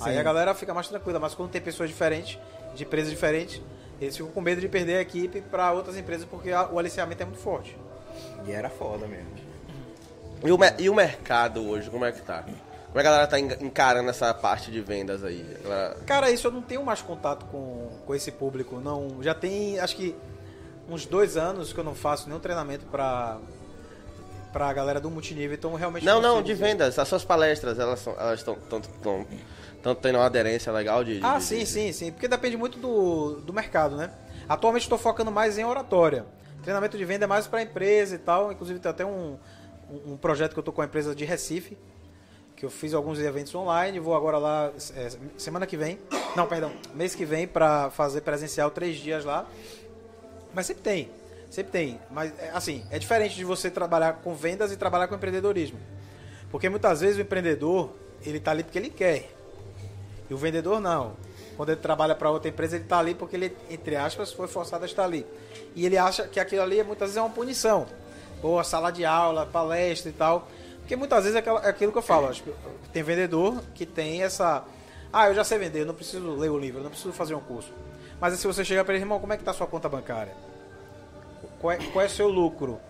Aí 0.00 0.14
Sim. 0.14 0.18
a 0.18 0.22
galera 0.22 0.54
fica 0.54 0.72
mais 0.72 0.88
tranquila, 0.88 1.18
mas 1.20 1.34
quando 1.34 1.50
tem 1.50 1.60
pessoas 1.60 1.90
diferentes, 1.90 2.38
de 2.74 2.84
empresas 2.84 3.10
diferentes, 3.10 3.60
eles 4.00 4.16
ficam 4.16 4.32
com 4.32 4.40
medo 4.40 4.60
de 4.60 4.68
perder 4.68 4.96
a 4.96 5.00
equipe 5.02 5.40
para 5.42 5.72
outras 5.72 5.96
empresas 5.96 6.26
porque 6.28 6.50
o 6.52 6.78
aliciamento 6.78 7.22
é 7.22 7.26
muito 7.26 7.40
forte. 7.40 7.76
E 8.46 8.52
era 8.52 8.68
foda 8.70 9.06
mesmo. 9.06 9.28
E 10.44 10.50
o, 10.50 10.58
e 10.78 10.88
o 10.88 10.94
mercado 10.94 11.68
hoje, 11.68 11.90
como 11.90 12.04
é 12.04 12.12
que 12.12 12.22
tá? 12.22 12.42
Como 12.42 12.98
é 12.98 13.02
que 13.02 13.08
a 13.08 13.10
galera 13.10 13.26
tá 13.26 13.38
en- 13.38 13.56
encarando 13.60 14.08
essa 14.10 14.32
parte 14.34 14.70
de 14.70 14.80
vendas 14.80 15.22
aí? 15.22 15.44
Cara, 16.06 16.30
isso 16.30 16.46
eu 16.48 16.50
não 16.50 16.62
tenho 16.62 16.82
mais 16.84 17.00
contato 17.02 17.44
com, 17.46 17.88
com 18.06 18.14
esse 18.14 18.32
público, 18.32 18.80
não. 18.80 19.22
Já 19.22 19.34
tem, 19.34 19.78
acho 19.78 19.94
que 19.94 20.16
uns 20.88 21.06
dois 21.06 21.36
anos 21.36 21.72
que 21.72 21.78
eu 21.78 21.84
não 21.84 21.94
faço 21.94 22.26
nenhum 22.26 22.40
treinamento 22.40 22.86
para 22.86 23.38
pra 24.52 24.72
galera 24.72 24.98
do 25.00 25.08
multinível, 25.08 25.54
então 25.56 25.72
realmente 25.74 26.04
Não, 26.04 26.20
não, 26.20 26.42
de 26.42 26.52
vendas. 26.54 26.98
As 26.98 27.06
suas 27.06 27.24
palestras, 27.24 27.78
elas 27.78 28.00
estão 28.00 28.14
elas 28.18 28.40
estão 28.40 28.56
tão, 28.68 28.80
tão, 28.80 29.26
tão 29.82 29.94
tendo 29.94 30.16
uma 30.16 30.26
aderência 30.26 30.72
legal 30.72 31.02
de. 31.04 31.18
de- 31.20 31.24
Ah, 31.24 31.38
de- 31.38 31.44
sim, 31.44 31.58
de- 31.58 31.66
sim, 31.66 31.92
sim. 31.92 32.12
Porque 32.12 32.28
depende 32.28 32.56
muito 32.56 32.78
do, 32.78 33.36
do 33.40 33.52
mercado, 33.52 33.96
né? 33.96 34.10
Atualmente 34.48 34.82
estou 34.82 34.98
focando 34.98 35.30
mais 35.30 35.58
em 35.58 35.64
oratória. 35.64 36.24
Treinamento 36.62 36.98
de 36.98 37.04
venda 37.04 37.24
é 37.24 37.26
mais 37.26 37.46
para 37.46 37.62
empresa 37.62 38.14
e 38.14 38.18
tal. 38.18 38.52
Inclusive 38.52 38.78
tem 38.80 38.90
até 38.90 39.04
um, 39.04 39.38
um, 40.06 40.16
projeto 40.16 40.52
que 40.52 40.58
eu 40.58 40.62
tô 40.62 40.72
com 40.72 40.82
a 40.82 40.84
empresa 40.84 41.14
de 41.14 41.24
Recife, 41.24 41.78
que 42.56 42.66
eu 42.66 42.70
fiz 42.70 42.92
alguns 42.92 43.18
eventos 43.18 43.54
online. 43.54 43.98
Vou 43.98 44.14
agora 44.14 44.38
lá 44.38 44.70
é, 44.96 45.10
semana 45.38 45.66
que 45.66 45.76
vem. 45.76 45.98
Não, 46.36 46.46
perdão, 46.46 46.72
mês 46.94 47.14
que 47.14 47.24
vem 47.24 47.46
para 47.46 47.90
fazer 47.90 48.20
presencial 48.20 48.70
três 48.70 48.96
dias 48.98 49.24
lá. 49.24 49.46
Mas 50.52 50.66
sempre 50.66 50.82
tem, 50.82 51.10
sempre 51.48 51.72
tem. 51.72 52.00
Mas 52.10 52.32
é, 52.38 52.50
assim, 52.52 52.84
é 52.90 52.98
diferente 52.98 53.34
de 53.36 53.44
você 53.44 53.70
trabalhar 53.70 54.14
com 54.14 54.34
vendas 54.34 54.72
e 54.72 54.76
trabalhar 54.76 55.08
com 55.08 55.14
empreendedorismo. 55.14 55.78
Porque 56.50 56.68
muitas 56.68 57.00
vezes 57.00 57.16
o 57.18 57.20
empreendedor, 57.20 57.90
ele 58.26 58.40
tá 58.40 58.50
ali 58.50 58.64
porque 58.64 58.78
ele 58.78 58.90
quer. 58.90 59.30
E 60.30 60.34
o 60.34 60.36
vendedor 60.36 60.80
não. 60.80 61.16
Quando 61.56 61.70
ele 61.70 61.80
trabalha 61.80 62.14
para 62.14 62.30
outra 62.30 62.48
empresa, 62.48 62.76
ele 62.76 62.84
está 62.84 63.00
ali 63.00 63.14
porque 63.14 63.36
ele, 63.36 63.56
entre 63.68 63.96
aspas, 63.96 64.32
foi 64.32 64.46
forçado 64.46 64.84
a 64.84 64.86
estar 64.86 65.04
ali. 65.04 65.26
E 65.74 65.84
ele 65.84 65.98
acha 65.98 66.26
que 66.28 66.38
aquilo 66.38 66.62
ali 66.62 66.82
muitas 66.84 67.08
vezes 67.08 67.16
é 67.16 67.20
uma 67.20 67.28
punição. 67.28 67.86
Boa, 68.40 68.64
sala 68.64 68.90
de 68.90 69.04
aula, 69.04 69.44
palestra 69.44 70.08
e 70.08 70.12
tal. 70.14 70.48
Porque 70.78 70.94
muitas 70.96 71.24
vezes 71.24 71.36
é 71.36 71.48
é 71.48 71.68
aquilo 71.68 71.92
que 71.92 71.98
eu 71.98 72.02
falo. 72.02 72.32
que 72.32 72.54
Tem 72.92 73.02
vendedor 73.02 73.60
que 73.74 73.84
tem 73.84 74.22
essa. 74.22 74.64
Ah, 75.12 75.28
eu 75.28 75.34
já 75.34 75.42
sei 75.42 75.58
vender, 75.58 75.80
eu 75.80 75.86
não 75.86 75.94
preciso 75.94 76.30
ler 76.36 76.50
o 76.50 76.58
livro, 76.58 76.78
eu 76.78 76.84
não 76.84 76.90
preciso 76.90 77.12
fazer 77.12 77.34
um 77.34 77.40
curso. 77.40 77.72
Mas 78.20 78.38
se 78.38 78.46
você 78.46 78.64
chegar 78.64 78.84
para 78.84 78.94
ele, 78.94 79.02
irmão, 79.02 79.18
como 79.18 79.32
é 79.32 79.36
que 79.36 79.42
está 79.42 79.50
a 79.50 79.54
sua 79.54 79.66
conta 79.66 79.88
bancária? 79.88 80.34
Qual 81.60 81.72
é, 81.72 81.76
qual 81.76 82.02
é 82.04 82.06
o 82.06 82.10
seu 82.10 82.28
lucro? 82.28 82.80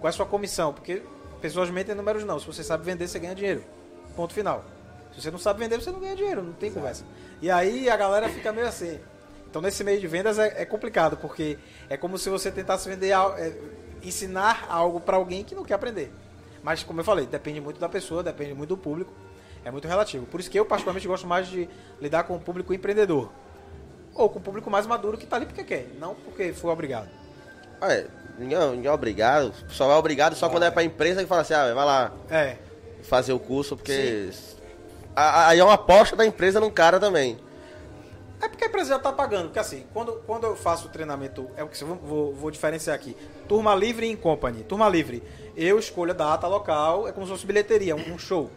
Qual 0.00 0.06
é 0.06 0.10
a 0.10 0.12
sua 0.12 0.26
comissão? 0.26 0.72
Porque 0.72 1.02
pessoas 1.40 1.70
mentem 1.70 1.94
números 1.94 2.24
não. 2.24 2.38
Se 2.38 2.46
você 2.46 2.62
sabe 2.62 2.84
vender, 2.84 3.08
você 3.08 3.18
ganha 3.18 3.34
dinheiro. 3.34 3.64
Ponto 4.14 4.34
final. 4.34 4.62
Se 5.16 5.22
você 5.22 5.30
não 5.30 5.38
sabe 5.38 5.60
vender, 5.60 5.80
você 5.80 5.90
não 5.90 5.98
ganha 5.98 6.14
dinheiro, 6.14 6.42
não 6.42 6.52
tem 6.52 6.70
conversa. 6.70 7.04
E 7.40 7.50
aí 7.50 7.88
a 7.88 7.96
galera 7.96 8.28
fica 8.28 8.52
meio 8.52 8.68
assim. 8.68 9.00
Então 9.48 9.62
nesse 9.62 9.82
meio 9.82 9.98
de 9.98 10.06
vendas 10.06 10.38
é, 10.38 10.62
é 10.62 10.64
complicado, 10.66 11.16
porque 11.16 11.58
é 11.88 11.96
como 11.96 12.18
se 12.18 12.28
você 12.28 12.50
tentasse 12.50 12.88
vender, 12.88 13.12
é, 13.38 13.52
ensinar 14.02 14.66
algo 14.68 15.00
para 15.00 15.16
alguém 15.16 15.42
que 15.42 15.54
não 15.54 15.64
quer 15.64 15.74
aprender. 15.74 16.12
Mas 16.62 16.82
como 16.82 17.00
eu 17.00 17.04
falei, 17.04 17.26
depende 17.26 17.60
muito 17.60 17.80
da 17.80 17.88
pessoa, 17.88 18.22
depende 18.22 18.52
muito 18.52 18.70
do 18.70 18.76
público, 18.76 19.12
é 19.64 19.70
muito 19.70 19.88
relativo. 19.88 20.26
Por 20.26 20.38
isso 20.40 20.50
que 20.50 20.58
eu 20.58 20.64
particularmente 20.66 21.06
gosto 21.08 21.26
mais 21.26 21.46
de 21.46 21.68
lidar 22.00 22.24
com 22.24 22.36
o 22.36 22.40
público 22.40 22.74
empreendedor. 22.74 23.30
Ou 24.14 24.28
com 24.28 24.38
o 24.38 24.42
público 24.42 24.70
mais 24.70 24.86
maduro 24.86 25.16
que 25.16 25.24
está 25.24 25.36
ali 25.36 25.46
porque 25.46 25.64
quer, 25.64 25.88
não 25.98 26.14
porque 26.14 26.52
foi 26.52 26.70
obrigado. 26.70 27.08
Ah, 27.80 27.92
é, 27.92 28.06
ninguém, 28.38 28.58
é 28.86 28.90
obrigado. 28.90 29.52
Só 29.68 29.90
é 29.90 29.94
obrigado 29.94 30.34
só 30.34 30.48
quando 30.48 30.64
é 30.64 30.70
pra 30.70 30.82
empresa 30.82 31.22
que 31.22 31.26
fala 31.28 31.42
assim, 31.42 31.54
ah, 31.54 31.72
vai 31.74 31.84
lá 31.84 32.12
É, 32.30 32.56
fazer 33.02 33.32
o 33.32 33.38
curso, 33.38 33.76
porque. 33.76 34.30
A- 34.52 34.55
Aí 35.16 35.58
é 35.58 35.64
uma 35.64 35.72
aposta 35.72 36.14
da 36.14 36.26
empresa 36.26 36.60
num 36.60 36.70
cara 36.70 37.00
também. 37.00 37.38
É 38.38 38.48
porque 38.48 38.64
a 38.64 38.66
empresa 38.68 38.90
já 38.90 38.96
está 38.96 39.10
pagando. 39.10 39.44
Porque 39.44 39.58
assim, 39.58 39.86
quando, 39.94 40.12
quando 40.26 40.44
eu 40.44 40.54
faço 40.54 40.88
o 40.88 40.90
treinamento, 40.90 41.50
é 41.56 41.64
o 41.64 41.68
que 41.68 41.82
eu 41.82 41.88
vou, 41.96 42.34
vou, 42.34 42.50
diferenciar 42.50 42.94
aqui. 42.94 43.16
Turma 43.48 43.74
livre 43.74 44.06
em 44.06 44.14
company. 44.14 44.62
Turma 44.62 44.86
livre. 44.90 45.22
Eu 45.56 45.78
escolho 45.78 46.10
a 46.10 46.14
data 46.14 46.46
local, 46.46 47.08
é 47.08 47.12
como 47.12 47.24
se 47.24 47.32
fosse 47.32 47.46
bilheteria, 47.46 47.96
um, 47.96 48.18
show. 48.18 48.50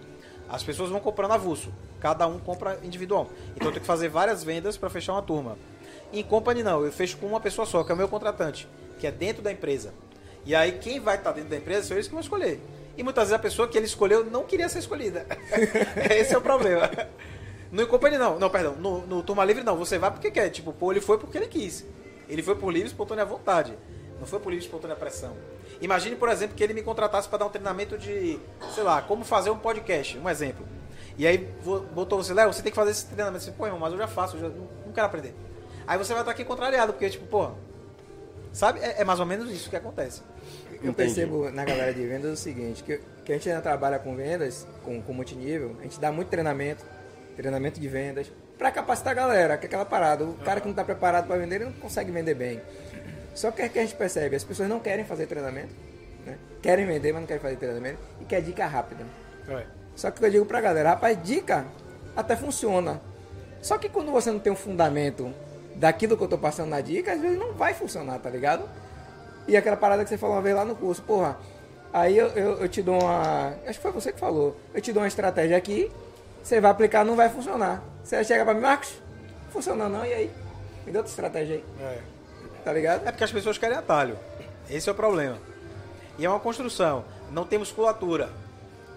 As 0.50 0.62
pessoas 0.62 0.90
vão 0.90 1.00
comprando 1.00 1.32
avulso. 1.32 1.72
Cada 2.02 2.28
um 2.28 2.40
compra 2.40 2.78
individual. 2.84 3.30
Então 3.56 3.68
eu 3.68 3.72
tenho 3.72 3.82
que 3.82 3.88
fazer 3.88 4.10
várias 4.10 4.44
vendas 4.44 4.76
para 4.76 4.90
fechar 4.90 5.14
uma 5.14 5.22
turma. 5.22 5.58
Em 6.12 6.24
company 6.24 6.62
não, 6.62 6.84
eu 6.84 6.92
fecho 6.92 7.18
com 7.18 7.28
uma 7.28 7.40
pessoa 7.40 7.66
só, 7.66 7.84
que 7.84 7.92
é 7.92 7.96
o 7.96 7.98
meu 7.98 8.10
contratante, 8.10 8.68
que 9.00 9.08
é 9.08 9.12
dentro 9.12 9.42
da 9.42 9.52
empresa. 9.52 9.94
E 10.46 10.54
aí 10.54 10.74
quem 10.74 11.00
vai 11.00 11.16
estar 11.16 11.32
dentro 11.32 11.52
da 11.52 11.58
empresa 11.58 11.88
são 11.88 11.96
eles 11.96 12.08
que 12.08 12.14
vão 12.14 12.22
escolher. 12.22 12.60
E 13.00 13.04
muitas 13.04 13.30
vezes 13.30 13.34
a 13.34 13.40
pessoa 13.40 13.66
que 13.66 13.78
ele 13.78 13.86
escolheu 13.86 14.26
não 14.26 14.44
queria 14.44 14.68
ser 14.68 14.80
escolhida. 14.80 15.26
Esse 16.12 16.34
é 16.34 16.38
o 16.38 16.42
problema. 16.42 16.92
No 17.72 17.88
Company 17.88 18.18
não, 18.18 18.38
não, 18.38 18.50
perdão, 18.50 18.76
no, 18.76 19.08
no 19.08 19.24
Turma 19.24 19.46
Livre 19.46 19.64
não, 19.64 19.78
você 19.78 19.98
vai 19.98 20.12
porque 20.12 20.30
quer, 20.30 20.50
tipo, 20.50 20.74
pô, 20.74 20.92
ele 20.92 21.00
foi 21.00 21.18
porque 21.18 21.38
ele 21.38 21.48
quis. 21.48 21.86
Ele 22.28 22.44
foi 22.44 22.58
por 22.58 22.74
livre 22.74 22.90
espontânea 22.90 23.24
vontade, 23.24 23.74
não 24.20 24.28
foi 24.28 24.38
por 24.42 24.50
livre 24.50 24.66
espontânea 24.66 24.98
pressão. 24.98 25.34
Imagine, 25.80 26.18
por 26.18 26.28
exemplo, 26.28 26.58
que 26.58 26.62
ele 26.62 26.74
me 26.74 26.82
contratasse 26.82 27.30
para 27.30 27.38
dar 27.38 27.46
um 27.46 27.50
treinamento 27.50 27.98
de, 27.98 28.38
sei 28.76 28.84
lá, 28.84 29.02
como 29.02 29.24
fazer 29.24 29.50
um 29.50 29.58
podcast, 29.58 30.18
um 30.18 30.28
exemplo. 30.28 30.68
E 31.18 31.26
aí 31.26 31.38
botou 31.94 32.22
você, 32.22 32.34
Léo, 32.34 32.52
você 32.52 32.62
tem 32.62 32.70
que 32.70 32.76
fazer 32.76 32.92
esse 32.92 33.06
treinamento. 33.06 33.46
Você, 33.46 33.52
pô, 33.52 33.66
irmão, 33.66 33.80
mas 33.80 33.94
eu 33.94 33.98
já 33.98 34.08
faço, 34.08 34.36
eu 34.36 34.42
já 34.42 34.50
não 34.50 34.92
quero 34.94 35.08
aprender. 35.08 35.34
Aí 35.88 35.98
você 35.98 36.12
vai 36.12 36.22
estar 36.22 36.34
aqui 36.34 36.44
contrariado, 36.44 36.92
porque, 36.92 37.10
tipo, 37.10 37.26
pô, 37.28 37.52
sabe? 38.52 38.80
É, 38.80 39.02
é 39.02 39.04
mais 39.04 39.20
ou 39.20 39.26
menos 39.26 39.52
isso 39.52 39.70
que 39.70 39.76
acontece. 39.76 40.22
Eu 40.72 40.92
Entendi. 40.92 40.96
percebo 40.96 41.50
na 41.52 41.66
galera 41.66 41.94
de 41.94 42.06
vendas 42.06 42.32
o 42.32 42.42
seguinte, 42.42 42.84
que, 42.84 43.00
que 43.26 43.32
a 43.32 43.36
gente 43.36 43.50
ainda 43.50 43.62
trabalha 43.62 44.00
com 44.00 44.16
vendas, 44.16 44.66
com, 44.84 45.02
com 45.02 45.14
multinível, 45.14 45.76
a 45.80 45.84
gente 45.84 46.00
dá 46.00 46.12
muito 46.12 46.30
treinamento, 46.30 46.86
treinamento 47.36 47.80
de 47.80 47.88
vendas, 47.88 48.32
pra 48.58 48.72
capacitar 48.72 49.12
a 49.12 49.16
galera, 49.16 49.58
que 49.58 49.66
é 49.66 49.68
aquela 49.68 49.86
parada. 49.86 50.24
O 50.24 50.34
cara 50.36 50.60
que 50.60 50.68
não 50.68 50.76
tá 50.76 50.84
preparado 50.84 51.28
para 51.28 51.38
vender, 51.38 51.56
ele 51.56 51.66
não 51.66 51.74
consegue 51.74 52.12
vender 52.12 52.34
bem. 52.34 52.62
Só 53.34 53.52
que 53.52 53.62
é 53.62 53.70
que 53.70 53.80
a 53.80 53.82
gente 53.82 53.96
percebe, 53.96 54.36
as 54.36 54.44
pessoas 54.44 54.68
não 54.68 54.80
querem 54.80 55.06
fazer 55.06 55.28
treinamento, 55.28 55.74
né? 56.26 56.38
querem 56.62 56.86
vender, 56.86 57.14
mas 57.14 57.22
não 57.22 57.28
querem 57.28 57.42
fazer 57.42 57.56
treinamento, 57.56 58.00
e 58.20 58.26
quer 58.26 58.42
dica 58.42 58.66
rápida. 58.66 59.06
Só 59.96 60.12
que 60.12 60.24
eu 60.24 60.30
digo 60.30 60.46
pra 60.46 60.62
galera, 60.62 60.90
rapaz, 60.90 61.18
dica 61.24 61.66
até 62.16 62.36
funciona. 62.36 63.02
Só 63.62 63.78
que 63.78 63.90
quando 63.90 64.12
você 64.12 64.32
não 64.32 64.40
tem 64.40 64.52
um 64.52 64.56
fundamento 64.56 65.34
daquilo 65.80 66.18
que 66.18 66.24
eu 66.24 66.28
tô 66.28 66.38
passando 66.38 66.70
na 66.70 66.82
dica, 66.82 67.14
às 67.14 67.22
vezes 67.22 67.40
não 67.40 67.54
vai 67.54 67.74
funcionar, 67.74 68.20
tá 68.20 68.30
ligado? 68.30 68.70
E 69.48 69.56
aquela 69.56 69.78
parada 69.78 70.04
que 70.04 70.10
você 70.10 70.18
falou 70.18 70.36
uma 70.36 70.42
vez 70.42 70.54
lá 70.56 70.66
no 70.66 70.76
curso, 70.76 71.02
porra, 71.02 71.38
aí 71.94 72.18
eu, 72.18 72.28
eu, 72.28 72.58
eu 72.60 72.70
te 72.70 72.84
dou 72.84 73.02
uma. 73.02 73.54
Acho 73.66 73.80
que 73.80 73.82
foi 73.82 73.92
você 73.92 74.12
que 74.12 74.20
falou. 74.20 74.56
Eu 74.74 74.82
te 74.82 74.92
dou 74.92 75.02
uma 75.02 75.08
estratégia 75.08 75.56
aqui, 75.58 75.90
você 76.44 76.60
vai 76.60 76.70
aplicar, 76.70 77.06
não 77.06 77.16
vai 77.16 77.30
funcionar. 77.30 77.82
Você 78.04 78.22
chega 78.26 78.44
pra 78.44 78.54
mim, 78.54 78.60
Marcos, 78.60 79.02
não 79.46 79.52
funciona 79.52 79.88
não, 79.88 80.06
e 80.06 80.14
aí? 80.14 80.32
Me 80.86 80.92
dá 80.92 81.00
outra 81.00 81.12
estratégia 81.12 81.56
aí, 81.56 81.64
É. 81.82 82.00
tá 82.64 82.74
ligado? 82.74 83.08
É 83.08 83.12
porque 83.12 83.24
as 83.24 83.32
pessoas 83.32 83.58
querem 83.58 83.78
atalho. 83.78 84.20
Esse 84.70 84.90
é 84.90 84.92
o 84.92 84.96
problema. 84.96 85.38
E 86.18 86.26
é 86.26 86.30
uma 86.30 86.40
construção. 86.40 87.06
Não 87.32 87.46
tem 87.46 87.58
musculatura. 87.58 88.30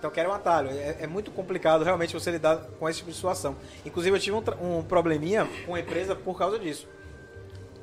Então 0.02 0.10
querem 0.10 0.28
um 0.28 0.34
atalho. 0.34 0.68
É, 0.68 0.96
é 1.02 1.06
muito 1.06 1.30
complicado 1.30 1.84
realmente 1.84 2.12
você 2.12 2.32
lidar 2.32 2.56
com 2.76 2.88
esse 2.88 2.98
tipo 2.98 3.10
de 3.10 3.14
situação. 3.14 3.54
Inclusive 3.86 4.16
eu 4.16 4.20
tive 4.20 4.36
um, 4.36 4.78
um 4.78 4.82
probleminha 4.82 5.48
com 5.64 5.76
a 5.76 5.80
empresa 5.80 6.16
por 6.16 6.36
causa 6.36 6.58
disso. 6.58 6.88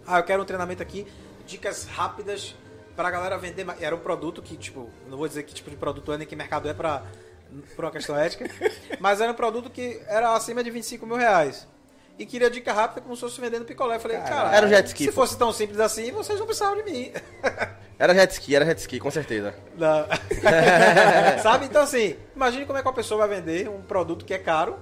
Ah, 0.05 0.19
eu 0.19 0.23
quero 0.25 0.43
um 0.43 0.45
treinamento 0.45 0.84
aqui, 0.84 1.08
dicas 1.47 1.86
rápidas 1.86 2.58
pra 2.93 3.10
galera 3.10 3.38
vender. 3.38 3.65
Era 3.79 3.95
um 3.95 3.99
produto 3.99 4.41
que, 4.41 4.58
tipo, 4.58 4.89
não 5.08 5.17
vou 5.17 5.29
dizer 5.29 5.43
que 5.43 5.53
tipo 5.53 5.69
de 5.69 5.77
produto 5.77 6.12
é 6.12 6.17
nem 6.17 6.27
que 6.27 6.36
mercado 6.36 6.67
é 6.67 6.73
pra, 6.73 7.03
por 7.73 7.86
uma 7.86 7.91
questão 7.91 8.17
ética, 8.17 8.51
mas 8.99 9.21
era 9.21 9.32
um 9.32 9.36
produto 9.36 9.69
que 9.69 10.01
era 10.05 10.36
acima 10.36 10.62
de 10.62 10.69
25 10.69 11.05
mil 11.05 11.15
reais. 11.15 11.69
E 12.19 12.25
queria 12.25 12.49
dica 12.49 12.73
rápida 12.73 12.99
como 13.01 13.15
se 13.15 13.21
fosse 13.21 13.39
vendendo 13.39 13.63
picolé. 13.65 13.95
Eu 13.95 13.99
falei, 14.01 14.17
cara, 14.17 14.53
Era 14.53 14.67
um 14.67 14.69
jet 14.69 14.86
ski, 14.88 15.05
se 15.05 15.10
pô. 15.12 15.21
fosse 15.21 15.38
tão 15.38 15.53
simples 15.53 15.79
assim, 15.79 16.12
vocês 16.12 16.38
não 16.38 16.45
precisavam 16.45 16.84
de 16.84 16.91
mim. 16.91 17.12
Era 17.97 18.13
jet 18.13 18.32
ski, 18.32 18.55
era 18.55 18.65
jet 18.65 18.77
ski, 18.79 18.97
com 18.99 19.12
certeza. 19.12 19.53
Não. 19.77 20.05
Sabe? 21.43 21.65
Então, 21.65 21.82
assim, 21.82 22.15
imagine 22.34 22.65
como 22.65 22.77
é 22.77 22.82
que 22.82 22.88
uma 22.88 22.93
pessoa 22.93 23.27
vai 23.27 23.38
vender 23.41 23.67
um 23.69 23.82
produto 23.82 24.23
que 24.23 24.34
é 24.34 24.38
caro, 24.38 24.77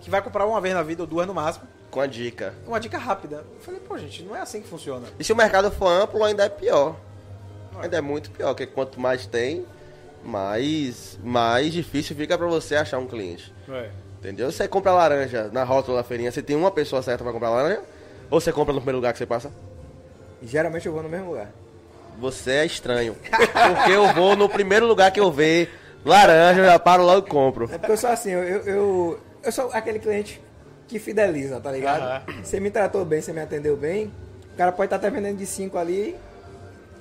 que 0.00 0.08
vai 0.08 0.22
comprar 0.22 0.46
uma 0.46 0.58
vez 0.62 0.74
na 0.74 0.82
vida 0.82 1.02
ou 1.02 1.06
duas 1.06 1.26
no 1.26 1.34
máximo, 1.34 1.66
Com 1.90 2.00
a 2.00 2.06
dica. 2.06 2.54
uma 2.66 2.80
dica 2.80 2.96
rápida. 2.96 3.44
Eu 3.54 3.60
falei, 3.60 3.80
pô, 3.80 3.98
gente, 3.98 4.22
não 4.22 4.34
é 4.34 4.40
assim 4.40 4.62
que 4.62 4.68
funciona. 4.68 5.06
E 5.18 5.22
se 5.24 5.30
o 5.30 5.36
mercado 5.36 5.70
for 5.70 5.88
amplo, 5.88 6.24
ainda 6.24 6.42
é 6.44 6.48
pior. 6.48 6.96
Ainda 7.78 7.98
é 7.98 8.00
muito 8.00 8.30
pior, 8.30 8.48
porque 8.54 8.66
quanto 8.66 8.98
mais 8.98 9.26
tem, 9.26 9.66
mais, 10.24 11.18
mais 11.22 11.70
difícil 11.70 12.16
fica 12.16 12.38
pra 12.38 12.46
você 12.46 12.76
achar 12.76 12.98
um 12.98 13.06
cliente. 13.06 13.52
Entendeu? 14.24 14.50
Você 14.50 14.66
compra 14.66 14.90
laranja 14.90 15.50
na 15.52 15.64
rótula 15.64 15.98
da 15.98 16.02
feirinha, 16.02 16.32
você 16.32 16.40
tem 16.40 16.56
uma 16.56 16.70
pessoa 16.70 17.02
certa 17.02 17.22
pra 17.22 17.30
comprar 17.30 17.50
laranja? 17.50 17.82
Ou 18.30 18.40
você 18.40 18.50
compra 18.50 18.72
no 18.72 18.80
primeiro 18.80 18.96
lugar 18.96 19.12
que 19.12 19.18
você 19.18 19.26
passa? 19.26 19.52
Geralmente 20.42 20.86
eu 20.86 20.94
vou 20.94 21.02
no 21.02 21.10
mesmo 21.10 21.28
lugar. 21.28 21.50
Você 22.18 22.52
é 22.52 22.64
estranho. 22.64 23.14
Porque 23.28 23.92
eu 23.92 24.14
vou 24.14 24.34
no 24.34 24.48
primeiro 24.48 24.86
lugar 24.86 25.10
que 25.10 25.20
eu 25.20 25.30
ver 25.30 25.70
laranja, 26.02 26.60
eu 26.60 26.64
já 26.64 26.78
paro 26.78 27.04
logo 27.04 27.26
e 27.26 27.30
compro. 27.30 27.68
É 27.70 27.76
porque 27.76 27.92
eu 27.92 27.96
sou 27.98 28.08
assim, 28.08 28.30
eu, 28.30 28.42
eu, 28.42 29.20
eu, 29.42 29.52
sou 29.52 29.70
aquele 29.72 29.98
cliente 29.98 30.40
que 30.88 30.98
fideliza, 30.98 31.60
tá 31.60 31.70
ligado? 31.70 32.24
Você 32.42 32.58
me 32.60 32.70
tratou 32.70 33.04
bem, 33.04 33.20
você 33.20 33.32
me 33.32 33.40
atendeu 33.40 33.76
bem, 33.76 34.10
o 34.54 34.56
cara 34.56 34.72
pode 34.72 34.86
estar 34.86 34.96
até 34.96 35.10
vendendo 35.10 35.36
de 35.36 35.46
5 35.46 35.76
ali 35.76 36.16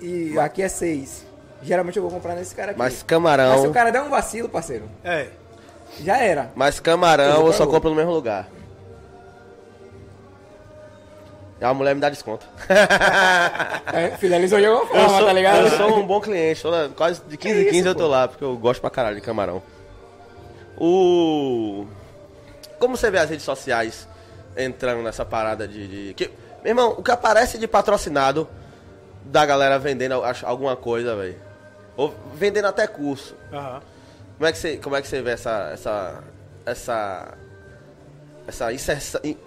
e 0.01 0.37
aqui 0.39 0.61
é 0.61 0.67
6. 0.67 1.25
Geralmente 1.61 1.95
eu 1.95 2.03
vou 2.03 2.11
comprar 2.11 2.35
nesse 2.35 2.53
cara 2.53 2.71
aqui. 2.71 2.79
Mas 2.79 2.91
Mas 2.91 2.99
se 2.99 3.03
o 3.03 3.07
camarão, 3.07 3.71
cara 3.71 3.91
der 3.91 4.01
um 4.01 4.09
vacilo, 4.09 4.49
parceiro, 4.49 4.89
É. 5.05 5.27
já 6.01 6.17
era. 6.17 6.51
mas 6.55 6.79
camarão 6.79 7.41
Eu 7.41 7.47
eu 7.47 7.53
só 7.53 7.65
compro 7.67 7.89
no 7.89 7.95
mesmo 7.95 8.11
lugar. 8.11 8.47
E 11.61 11.65
a 11.65 11.73
mulher 11.73 11.95
me 11.95 12.01
dá 12.01 12.09
desconto. 12.09 12.45
É, 13.93 14.11
fidelizou 14.17 14.59
de 14.59 14.65
alguma 14.65 14.87
forma, 14.87 15.09
sou, 15.19 15.27
tá 15.27 15.33
ligado? 15.33 15.67
eu 15.67 15.69
sou 15.77 15.99
um 15.99 16.07
bom 16.07 16.19
cliente, 16.19 16.61
toda- 16.63 16.89
quase 16.95 17.21
de 17.27 17.37
15 17.37 17.55
em 17.55 17.61
isso, 17.61 17.69
15 17.71 17.87
eu 17.89 17.93
tô 17.95 18.01
pô. 18.05 18.07
lá, 18.07 18.27
porque 18.27 18.43
eu 18.43 18.57
gosto 18.57 18.81
pra 18.81 18.89
caralho 18.89 19.15
de 19.15 19.21
camarão. 19.21 19.61
O. 20.77 21.85
Como 22.79 22.97
você 22.97 23.11
vê 23.11 23.19
as 23.19 23.29
redes 23.29 23.45
sociais 23.45 24.07
entrando 24.57 25.03
nessa 25.03 25.23
parada 25.23 25.67
de. 25.67 25.87
de- 26.07 26.13
que... 26.15 26.27
Meu 26.63 26.71
irmão, 26.71 26.95
o 26.97 27.03
que 27.03 27.11
aparece 27.11 27.57
de 27.59 27.67
patrocinado 27.67 28.47
da 29.25 29.45
galera 29.45 29.77
vendendo 29.77 30.23
alguma 30.43 30.75
coisa, 30.75 31.15
velho. 31.15 31.35
Ou 31.95 32.13
vendendo 32.33 32.65
até 32.65 32.87
curso. 32.87 33.35
Aham. 33.53 33.81
Como 34.37 34.47
é 34.47 34.51
que 34.51 34.57
você, 34.57 34.77
como 34.77 34.95
é 34.95 35.01
que 35.01 35.07
você 35.07 35.21
vê 35.21 35.31
essa. 35.31 35.69
essa. 35.73 36.23
essa. 36.65 37.37
essa 38.47 38.73
inserção. 38.73 39.21
in- 39.23 39.37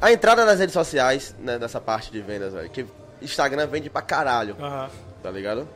A 0.00 0.12
entrada 0.12 0.44
nas 0.44 0.58
redes 0.58 0.72
sociais 0.72 1.34
né, 1.38 1.58
nessa 1.58 1.80
parte 1.80 2.10
de 2.10 2.20
vendas, 2.20 2.52
velho. 2.54 2.68
Que 2.70 2.86
Instagram 3.20 3.66
vende 3.66 3.90
pra 3.90 4.00
caralho, 4.02 4.56
Aham. 4.60 4.88
tá 5.22 5.30
ligado? 5.30 5.68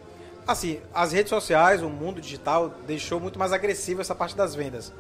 Assim, 0.47 0.81
as 0.95 1.13
redes 1.13 1.31
sociais, 1.31 1.83
o 1.83 1.89
mundo 1.89 2.21
digital 2.21 2.69
deixou 2.87 3.21
muito 3.21 3.39
mais 3.39 3.53
agressivo 3.53 4.01
essa 4.01 4.15
parte 4.15 4.37
das 4.37 4.55
vendas. 4.55 4.93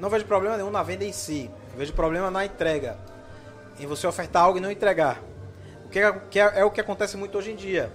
Não 0.00 0.08
vejo 0.10 0.24
problema 0.24 0.56
nenhum 0.56 0.70
na 0.70 0.82
venda 0.82 1.04
em 1.04 1.12
si. 1.12 1.48
Vejo 1.76 1.92
problema 1.92 2.30
na 2.30 2.44
entrega. 2.44 2.96
Em 3.78 3.86
você 3.86 4.06
ofertar 4.06 4.42
algo 4.42 4.58
e 4.58 4.60
não 4.60 4.70
entregar. 4.70 5.20
O 5.86 5.88
que 5.88 5.98
é, 6.00 6.12
que 6.30 6.38
é- 6.40 6.52
é 6.60 6.64
o 6.64 6.70
que 6.70 6.80
acontece 6.80 7.16
muito 7.16 7.36
hoje 7.38 7.52
em 7.52 7.56
dia. 7.56 7.90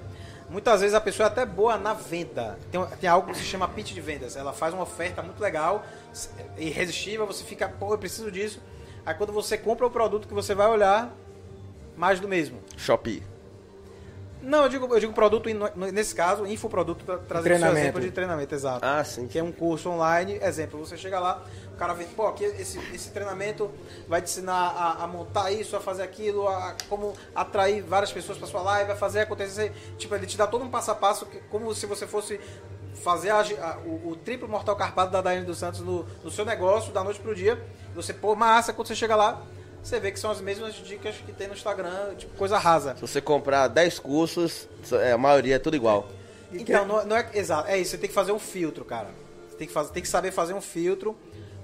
Muitas 0.49 0.79
vezes 0.81 0.95
a 0.95 1.01
pessoa 1.01 1.27
é 1.27 1.29
até 1.29 1.45
boa 1.45 1.77
na 1.77 1.93
venda. 1.93 2.57
Tem, 2.71 2.85
tem 3.01 3.09
algo 3.09 3.31
que 3.31 3.37
se 3.37 3.43
chama 3.43 3.67
pitch 3.67 3.93
de 3.93 3.99
vendas. 4.01 4.35
Ela 4.37 4.53
faz 4.53 4.73
uma 4.73 4.83
oferta 4.83 5.21
muito 5.21 5.39
legal, 5.41 5.85
s- 6.11 6.29
irresistível, 6.57 7.25
você 7.27 7.43
fica, 7.43 7.67
pô, 7.67 7.93
eu 7.93 7.97
preciso 7.97 8.31
disso. 8.31 8.61
Aí 9.05 9.13
quando 9.13 9.33
você 9.33 9.57
compra 9.57 9.85
o 9.85 9.91
produto 9.91 10.27
que 10.27 10.33
você 10.33 10.55
vai 10.55 10.67
olhar, 10.67 11.13
mais 11.97 12.19
do 12.19 12.27
mesmo. 12.27 12.59
Shopee. 12.77 13.23
Não, 14.47 14.63
eu 14.63 14.69
digo, 14.69 14.93
eu 14.95 14.99
digo 14.99 15.11
produto, 15.11 15.49
nesse 15.91 16.15
caso, 16.15 16.45
infoproduto, 16.47 17.03
tra- 17.03 17.17
trazendo 17.17 17.27
o 17.27 17.31
seu 17.33 17.43
Treinamento. 17.43 17.79
exemplo 17.83 18.01
de 18.01 18.11
treinamento, 18.11 18.55
exato. 18.55 18.85
Ah, 18.85 19.03
sim. 19.03 19.27
Que 19.27 19.37
é 19.39 19.43
um 19.43 19.51
curso 19.51 19.89
online, 19.89 20.39
exemplo, 20.41 20.79
você 20.79 20.95
chega 20.95 21.19
lá, 21.19 21.43
o 21.73 21.75
cara 21.77 21.93
vê, 21.93 22.05
pô, 22.05 22.27
aqui 22.27 22.45
esse, 22.45 22.79
esse 22.93 23.09
treinamento 23.11 23.69
vai 24.07 24.21
te 24.21 24.29
ensinar 24.31 24.53
a, 24.69 25.03
a 25.03 25.07
montar 25.07 25.51
isso, 25.51 25.75
a 25.75 25.81
fazer 25.81 26.03
aquilo, 26.03 26.47
a 26.47 26.75
como 26.87 27.13
atrair 27.35 27.81
várias 27.83 28.11
pessoas 28.11 28.37
para 28.37 28.47
sua 28.47 28.61
live, 28.61 28.91
a 28.91 28.95
fazer 28.95 29.19
acontecer. 29.19 29.73
Tipo, 29.97 30.15
ele 30.15 30.25
te 30.25 30.37
dá 30.37 30.47
todo 30.47 30.63
um 30.63 30.69
passo 30.69 30.91
a 30.91 30.95
passo, 30.95 31.25
que- 31.25 31.39
como 31.51 31.75
se 31.75 31.85
você 31.85 32.07
fosse 32.07 32.39
fazer 33.03 33.31
a- 33.31 33.41
a- 33.41 33.77
o, 33.85 34.11
o 34.11 34.15
triplo 34.15 34.47
mortal 34.47 34.77
carpado 34.77 35.11
da 35.11 35.21
Daiane 35.21 35.45
dos 35.45 35.57
Santos 35.57 35.81
no, 35.81 36.05
no 36.23 36.31
seu 36.31 36.45
negócio, 36.45 36.93
da 36.93 37.03
noite 37.03 37.19
pro 37.19 37.35
dia. 37.35 37.61
Você, 37.93 38.13
pô, 38.13 38.33
massa, 38.33 38.71
quando 38.71 38.87
você 38.87 38.95
chega 38.95 39.15
lá, 39.15 39.41
você 39.87 39.99
vê 39.99 40.11
que 40.11 40.19
são 40.19 40.29
as 40.29 40.41
mesmas 40.41 40.75
dicas 40.75 41.15
que 41.15 41.31
tem 41.31 41.47
no 41.47 41.53
Instagram, 41.53 42.15
tipo, 42.17 42.35
coisa 42.35 42.57
rasa. 42.57 42.95
Se 42.95 43.01
você 43.01 43.21
comprar 43.21 43.67
10 43.69 43.99
cursos, 43.99 44.67
é, 44.91 45.13
a 45.13 45.17
maioria 45.17 45.55
é 45.55 45.59
tudo 45.59 45.75
igual. 45.75 46.09
Então, 46.51 46.85
não, 46.85 47.05
não 47.05 47.15
é 47.15 47.29
exato. 47.33 47.69
É 47.69 47.77
isso, 47.77 47.91
você 47.91 47.97
tem 47.97 48.09
que 48.09 48.13
fazer 48.13 48.31
um 48.31 48.39
filtro, 48.39 48.83
cara. 48.83 49.07
Você 49.49 49.55
tem 49.57 49.67
que, 49.67 49.73
fazer, 49.73 49.91
tem 49.91 50.03
que 50.03 50.09
saber 50.09 50.31
fazer 50.31 50.53
um 50.53 50.61
filtro, 50.61 51.15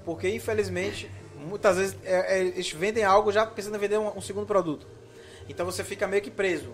porque 0.04 0.28
infelizmente, 0.28 1.10
muitas 1.36 1.76
vezes 1.76 1.96
é- 2.04 2.38
é- 2.38 2.40
eles 2.40 2.70
vendem 2.72 3.04
algo 3.04 3.30
já 3.30 3.46
pensando 3.46 3.76
em 3.76 3.78
vender 3.78 3.98
um, 3.98 4.16
um 4.16 4.20
segundo 4.22 4.46
produto. 4.46 4.86
Então 5.48 5.66
você 5.66 5.84
fica 5.84 6.06
meio 6.06 6.22
que 6.22 6.30
preso. 6.30 6.72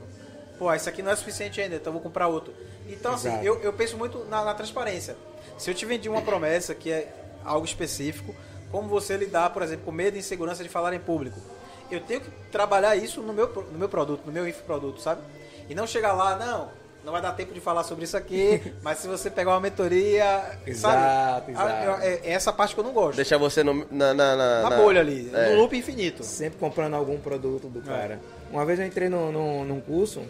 Pô, 0.58 0.72
isso 0.72 0.88
aqui 0.88 1.02
não 1.02 1.10
é 1.10 1.16
suficiente 1.16 1.60
ainda, 1.60 1.76
então 1.76 1.90
eu 1.90 1.94
vou 1.94 2.02
comprar 2.02 2.28
outro. 2.28 2.54
Então, 2.86 3.14
assim, 3.14 3.28
Exato. 3.28 3.44
eu, 3.44 3.60
eu 3.60 3.72
penso 3.72 3.96
muito 3.96 4.24
na, 4.26 4.44
na 4.44 4.54
transparência. 4.54 5.16
Se 5.58 5.70
eu 5.70 5.74
te 5.74 5.84
vendi 5.84 6.08
uma 6.08 6.22
promessa 6.22 6.74
que 6.74 6.90
é 6.92 7.12
algo 7.44 7.64
específico, 7.64 8.34
como 8.70 8.88
você 8.88 9.16
lidar, 9.16 9.50
por 9.50 9.62
exemplo, 9.62 9.84
com 9.84 9.92
medo 9.92 10.16
e 10.16 10.20
insegurança 10.20 10.62
de 10.62 10.68
falar 10.68 10.94
em 10.94 10.98
público. 11.00 11.38
Eu 11.90 12.00
tenho 12.00 12.20
que 12.20 12.30
trabalhar 12.52 12.94
isso 12.96 13.20
no 13.20 13.32
meu, 13.32 13.48
no 13.72 13.78
meu 13.78 13.88
produto, 13.88 14.22
no 14.24 14.32
meu 14.32 14.46
infoproduto, 14.48 15.00
sabe? 15.00 15.20
E 15.68 15.74
não 15.74 15.86
chegar 15.86 16.12
lá, 16.12 16.36
não, 16.36 16.68
não 17.04 17.12
vai 17.12 17.20
dar 17.20 17.32
tempo 17.32 17.52
de 17.52 17.60
falar 17.60 17.82
sobre 17.82 18.04
isso 18.04 18.16
aqui, 18.16 18.72
mas 18.82 18.98
se 18.98 19.08
você 19.08 19.28
pegar 19.28 19.50
uma 19.52 19.60
mentoria, 19.60 20.58
Exato, 20.64 20.94
sabe? 20.94 21.52
exato. 21.52 21.68
Ah, 21.68 21.98
É, 22.04 22.20
é 22.24 22.32
essa 22.32 22.52
parte 22.52 22.74
que 22.74 22.80
eu 22.80 22.84
não 22.84 22.92
gosto. 22.92 23.16
Deixa 23.16 23.36
você 23.36 23.64
no- 23.64 23.86
na, 23.90 24.14
na, 24.14 24.36
na, 24.36 24.70
na 24.70 24.76
bolha 24.76 25.00
ali, 25.00 25.30
é. 25.34 25.50
no 25.54 25.60
loop 25.62 25.76
infinito. 25.76 26.22
Sempre 26.22 26.58
comprando 26.60 26.94
algum 26.94 27.18
produto 27.18 27.66
É. 27.66 27.70
do 27.70 27.80
cara. 27.82 28.20
Uma 28.52 28.64
vez 28.64 28.78
eu 28.78 28.86
entrei 28.86 29.08
no, 29.08 29.32
no- 29.32 29.64
num 29.64 29.80
curso, 29.80 30.22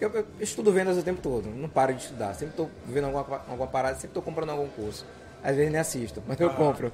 eu, 0.00 0.10
eu 0.12 0.26
estudo 0.40 0.72
vendas 0.72 0.96
o 0.98 1.02
tempo 1.04 1.20
todo, 1.22 1.48
não 1.50 1.68
paro 1.68 1.94
de 1.94 2.02
estudar. 2.02 2.34
Sempre 2.34 2.56
tô 2.56 2.68
vendo 2.86 3.04
alguma, 3.06 3.42
alguma 3.48 3.66
parada, 3.68 3.94
sempre 3.94 4.14
tô 4.14 4.22
comprando 4.22 4.50
algum 4.50 4.66
curso. 4.68 5.04
Às 5.42 5.54
vezes 5.56 5.70
nem 5.70 5.80
assisto, 5.80 6.20
mas 6.26 6.38
eu 6.40 6.50
compro. 6.50 6.92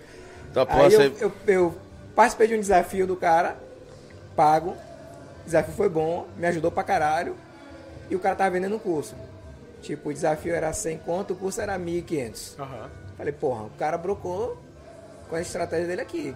Então, 0.62 0.81
Aí 0.81 0.90
você... 0.90 1.07
eu, 1.07 1.12
eu, 1.21 1.33
eu 1.47 1.75
participei 2.14 2.49
de 2.49 2.55
um 2.55 2.61
desafio 2.61 3.07
do 3.07 3.16
cara, 3.16 3.57
pago, 4.35 4.71
o 4.71 5.45
desafio 5.45 5.75
foi 5.75 5.88
bom, 5.88 6.27
me 6.37 6.47
ajudou 6.47 6.71
pra 6.71 6.83
caralho, 6.83 7.37
e 8.09 8.16
o 8.16 8.19
cara 8.19 8.35
tava 8.35 8.51
vendendo 8.51 8.77
o 8.77 8.81
curso. 8.81 9.14
Tipo, 9.83 10.09
o 10.09 10.12
desafio 10.12 10.55
era 10.55 10.73
100 10.73 10.99
conto, 10.99 11.33
o 11.35 11.37
curso 11.37 11.61
era 11.61 11.79
1.500. 11.79 12.59
Aham. 12.59 12.90
Falei, 13.16 13.33
porra, 13.33 13.64
o 13.64 13.71
cara 13.71 13.97
brocou 13.99 14.57
com 15.29 15.37
a 15.37 15.40
estratégia 15.40 15.87
dele 15.87 16.01
aqui. 16.01 16.35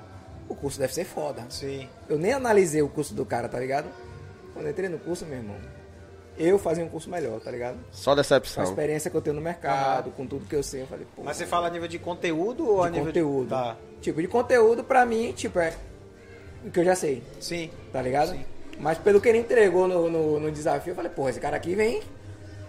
O 0.48 0.54
curso 0.54 0.78
deve 0.78 0.92
ser 0.92 1.04
foda. 1.04 1.44
Sim. 1.48 1.88
Eu 2.08 2.18
nem 2.18 2.32
analisei 2.32 2.82
o 2.82 2.88
curso 2.88 3.14
do 3.14 3.24
cara, 3.24 3.48
tá 3.48 3.58
ligado? 3.58 3.88
Quando 4.52 4.66
eu 4.66 4.72
entrei 4.72 4.88
no 4.88 4.98
curso, 4.98 5.24
meu 5.24 5.38
irmão, 5.38 5.56
eu 6.36 6.58
fazia 6.58 6.84
um 6.84 6.88
curso 6.88 7.08
melhor, 7.10 7.40
tá 7.40 7.50
ligado? 7.50 7.78
Só 7.92 8.10
Com 8.10 8.12
a 8.12 8.22
decepção. 8.22 8.64
experiência 8.64 9.10
que 9.10 9.16
eu 9.16 9.20
tenho 9.22 9.36
no 9.36 9.42
mercado, 9.42 10.10
com 10.10 10.26
tudo 10.26 10.46
que 10.46 10.56
eu 10.56 10.62
sei, 10.62 10.82
eu 10.82 10.86
falei, 10.86 11.06
pô. 11.14 11.22
Mas 11.22 11.36
você 11.36 11.46
fala 11.46 11.68
a 11.68 11.70
nível 11.70 11.86
de 11.88 11.98
conteúdo 11.98 12.68
ou 12.68 12.82
a 12.82 12.86
de 12.86 12.92
nível 12.92 13.06
conteúdo. 13.06 13.44
de. 13.44 13.50
Tá. 13.50 13.76
Tipo, 14.00 14.20
de 14.22 14.28
conteúdo 14.28 14.82
pra 14.84 15.04
mim, 15.04 15.32
tipo, 15.32 15.58
é 15.58 15.74
o 16.64 16.70
que 16.70 16.80
eu 16.80 16.84
já 16.84 16.94
sei, 16.94 17.22
Sim. 17.40 17.70
tá 17.92 18.00
ligado? 18.00 18.32
Sim. 18.32 18.44
Mas 18.78 18.96
pelo 18.98 19.20
que 19.20 19.28
ele 19.28 19.38
entregou 19.38 19.86
no, 19.86 20.08
no, 20.10 20.40
no 20.40 20.50
desafio, 20.50 20.92
eu 20.92 20.94
falei, 20.96 21.10
pô, 21.10 21.28
esse 21.28 21.38
cara 21.40 21.56
aqui 21.56 21.74
vem 21.74 22.02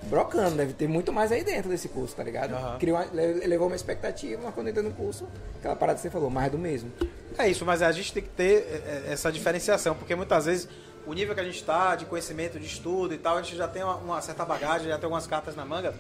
brocando, 0.03 0.55
deve 0.55 0.73
ter 0.73 0.87
muito 0.87 1.13
mais 1.13 1.31
aí 1.31 1.43
dentro 1.43 1.69
desse 1.69 1.87
curso, 1.87 2.15
tá 2.15 2.23
ligado? 2.23 2.53
Aham. 2.53 2.77
Criou 2.79 2.97
uma, 2.97 3.05
le- 3.13 3.45
levou 3.47 3.67
uma 3.67 3.75
expectativa, 3.75 4.41
mas 4.43 4.53
quando 4.53 4.67
eu 4.67 4.71
entrei 4.71 4.83
no 4.85 4.93
curso, 4.93 5.27
aquela 5.59 5.75
parada 5.75 5.97
que 5.97 6.01
você 6.01 6.09
falou, 6.09 6.29
mais 6.29 6.51
do 6.51 6.57
mesmo. 6.57 6.91
É 7.37 7.47
isso, 7.47 7.65
mas 7.65 7.81
a 7.81 7.91
gente 7.91 8.11
tem 8.11 8.23
que 8.23 8.29
ter 8.29 8.67
é, 8.67 9.03
é, 9.09 9.13
essa 9.13 9.31
diferenciação, 9.31 9.95
porque 9.95 10.15
muitas 10.15 10.45
vezes 10.45 10.67
o 11.05 11.13
nível 11.13 11.33
que 11.33 11.39
a 11.41 11.43
gente 11.43 11.55
está 11.55 11.95
de 11.95 12.05
conhecimento, 12.05 12.59
de 12.59 12.65
estudo 12.65 13.13
e 13.13 13.17
tal, 13.17 13.37
a 13.37 13.41
gente 13.41 13.55
já 13.55 13.67
tem 13.67 13.83
uma, 13.83 13.95
uma 13.95 14.21
certa 14.21 14.43
bagagem, 14.43 14.87
já 14.89 14.97
tem 14.97 15.05
algumas 15.05 15.27
cartas 15.27 15.55
na 15.55 15.63
manga. 15.63 15.93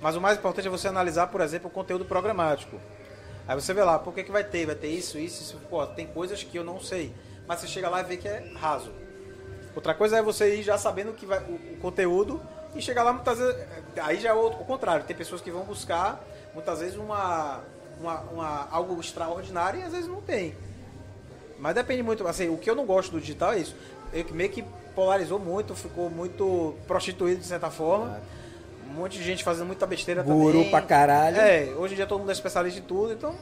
Mas 0.00 0.14
o 0.14 0.20
mais 0.20 0.38
importante 0.38 0.68
é 0.68 0.70
você 0.70 0.86
analisar, 0.86 1.26
por 1.26 1.40
exemplo, 1.40 1.68
o 1.68 1.70
conteúdo 1.70 2.04
programático. 2.04 2.78
Aí 3.48 3.54
você 3.54 3.72
vê 3.72 3.82
lá, 3.82 3.98
por 3.98 4.12
que, 4.12 4.22
que 4.22 4.30
vai 4.30 4.44
ter? 4.44 4.66
Vai 4.66 4.74
ter 4.74 4.88
isso, 4.88 5.18
isso, 5.18 5.42
isso. 5.42 5.56
Pô, 5.70 5.84
tem 5.86 6.06
coisas 6.06 6.42
que 6.44 6.56
eu 6.58 6.62
não 6.62 6.78
sei. 6.78 7.12
Mas 7.46 7.60
você 7.60 7.66
chega 7.66 7.88
lá 7.88 8.00
e 8.02 8.04
vê 8.04 8.18
que 8.18 8.28
é 8.28 8.52
raso. 8.56 8.92
Outra 9.74 9.94
coisa 9.94 10.18
é 10.18 10.22
você 10.22 10.56
ir 10.56 10.62
já 10.62 10.76
sabendo 10.76 11.14
que 11.14 11.24
vai, 11.24 11.38
o, 11.38 11.54
o 11.54 11.76
conteúdo 11.80 12.40
e 12.74 12.82
chegar 12.82 13.02
lá 13.02 13.12
muitas 13.12 13.38
vezes. 13.38 13.56
Aí 14.02 14.20
já 14.20 14.28
é 14.30 14.34
o, 14.34 14.48
o 14.48 14.64
contrário. 14.66 15.04
Tem 15.06 15.16
pessoas 15.16 15.40
que 15.40 15.50
vão 15.50 15.64
buscar 15.64 16.22
muitas 16.52 16.80
vezes 16.80 16.96
uma, 16.96 17.60
uma, 17.98 18.20
uma- 18.20 18.68
algo 18.70 19.00
extraordinário 19.00 19.80
e 19.80 19.82
às 19.82 19.92
vezes 19.92 20.08
não 20.08 20.20
tem. 20.20 20.54
Mas 21.58 21.74
depende 21.74 22.02
muito. 22.02 22.26
Assim, 22.28 22.48
o 22.50 22.58
que 22.58 22.68
eu 22.68 22.74
não 22.74 22.84
gosto 22.84 23.12
do 23.12 23.20
digital 23.20 23.54
é 23.54 23.60
isso. 23.60 23.74
Eu 24.12 24.26
meio 24.32 24.50
que 24.50 24.62
polarizou 24.94 25.38
muito, 25.38 25.74
ficou 25.74 26.10
muito 26.10 26.74
prostituído 26.86 27.40
de 27.40 27.46
certa 27.46 27.70
forma. 27.70 28.20
Um 28.90 29.00
monte 29.02 29.18
de 29.18 29.24
gente 29.24 29.44
fazendo 29.44 29.66
muita 29.66 29.86
besteira 29.86 30.22
Guru 30.22 30.52
também. 30.58 30.70
pra 30.70 30.80
caralho. 30.82 31.36
É, 31.38 31.68
hoje 31.76 31.92
em 31.94 31.96
dia 31.96 32.06
todo 32.06 32.20
mundo 32.20 32.30
é 32.30 32.32
especialista 32.32 32.78
em 32.80 32.82
tudo, 32.82 33.12
então. 33.12 33.34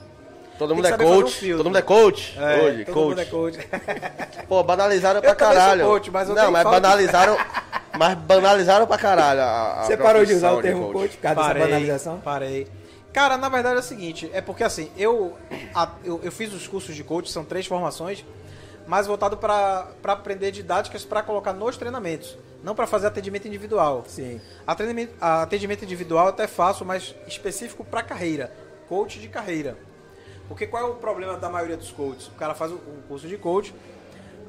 Todo 0.58 0.74
mundo 0.74 0.86
é 0.88 0.94
um 0.94 0.98
coach. 0.98 1.52
todo 1.54 1.66
mundo 1.66 1.78
é 1.78 1.82
coach. 1.82 2.34
É, 2.38 2.62
hoje, 2.62 2.84
todo 2.86 2.94
coach. 2.94 3.08
mundo 3.08 3.20
é 3.20 3.24
coach. 3.26 3.58
Pô, 4.48 4.62
banalizaram 4.62 5.20
pra 5.20 5.30
Eu 5.30 5.38
sou 5.38 5.46
caralho. 5.48 5.84
coach, 5.84 6.10
mas 6.10 6.28
eu 6.28 6.34
Não, 6.34 6.50
mas 6.50 6.64
de- 6.64 6.70
banalizaram. 6.70 7.36
mas 7.98 8.14
banalizaram 8.18 8.86
pra 8.86 8.96
caralho. 8.98 9.40
A, 9.42 9.80
a 9.80 9.84
Você 9.84 9.96
parou 9.96 10.24
de 10.24 10.32
usar 10.34 10.52
o 10.52 10.62
termo 10.62 10.92
coach 10.92 11.16
por 11.16 11.22
causa 11.22 11.34
Parei, 11.40 11.54
dessa 11.54 11.68
banalização? 11.68 12.20
Parei. 12.20 12.66
Cara, 13.12 13.36
na 13.36 13.48
verdade 13.48 13.76
é 13.76 13.80
o 13.80 13.82
seguinte, 13.82 14.30
é 14.34 14.40
porque 14.42 14.64
assim, 14.64 14.90
eu, 14.96 15.34
a- 15.74 15.90
eu, 16.04 16.20
eu 16.22 16.32
fiz 16.32 16.52
os 16.52 16.66
cursos 16.66 16.94
de 16.94 17.02
coach, 17.04 17.30
são 17.30 17.44
três 17.44 17.66
formações, 17.66 18.24
mas 18.86 19.06
voltado 19.06 19.36
para 19.38 19.86
aprender 20.04 20.50
didáticas 20.50 21.04
para 21.04 21.22
colocar 21.22 21.52
nos 21.54 21.76
treinamentos, 21.78 22.36
não 22.66 22.74
para 22.74 22.84
fazer 22.88 23.06
atendimento 23.06 23.46
individual. 23.46 24.02
Sim. 24.08 24.40
Atendimento, 24.66 25.14
Atendimento, 25.20 25.84
individual 25.84 26.24
eu 26.24 26.30
até 26.30 26.48
faço, 26.48 26.84
mas 26.84 27.14
específico 27.28 27.84
para 27.84 28.02
carreira, 28.02 28.52
coach 28.88 29.20
de 29.20 29.28
carreira. 29.28 29.76
Porque 30.48 30.66
qual 30.66 30.82
é 30.82 30.90
o 30.90 30.94
problema 30.96 31.36
da 31.36 31.48
maioria 31.48 31.76
dos 31.76 31.92
coaches? 31.92 32.26
O 32.26 32.32
cara 32.32 32.54
faz 32.56 32.72
um 32.72 32.78
curso 33.06 33.28
de 33.28 33.36
coach, 33.36 33.72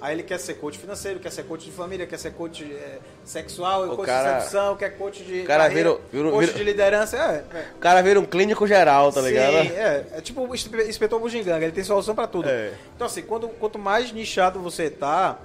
aí 0.01 0.15
ele 0.15 0.23
quer 0.23 0.39
ser 0.39 0.55
coach 0.55 0.79
financeiro, 0.79 1.19
quer 1.19 1.31
ser 1.31 1.43
coach 1.43 1.65
de 1.65 1.71
família, 1.71 2.07
quer 2.07 2.17
ser 2.17 2.31
coach 2.31 2.63
eh, 2.63 2.97
sexual, 3.23 3.83
O 3.85 3.95
coach 3.97 4.07
cara- 4.07 4.33
de 4.33 4.39
sedução, 4.45 4.75
quer 4.75 4.97
coach 4.97 5.23
de 5.23 5.43
cara 5.43 5.65
carreira, 5.67 5.89
vira- 5.91 6.01
vira- 6.11 6.31
coach 6.31 6.45
vira- 6.47 6.57
de 6.57 6.63
liderança, 6.63 7.17
é. 7.17 7.43
é. 7.55 7.65
O 7.75 7.79
cara 7.79 8.01
vira 8.01 8.19
um 8.19 8.25
clínico 8.25 8.65
geral, 8.65 9.11
tá 9.11 9.21
ligado? 9.21 9.51
Sim, 9.61 9.73
é. 9.75 10.05
É 10.13 10.21
tipo 10.21 10.41
o 10.41 10.55
inspe- 10.55 10.87
inspetor 10.89 11.19
bugiganga, 11.19 11.63
ele 11.63 11.71
tem 11.71 11.83
solução 11.83 12.15
pra 12.15 12.25
tudo. 12.25 12.49
É. 12.49 12.73
Então, 12.95 13.05
assim, 13.05 13.21
quando, 13.21 13.47
quanto 13.49 13.77
mais 13.77 14.11
nichado 14.11 14.59
você 14.59 14.89
tá, 14.89 15.37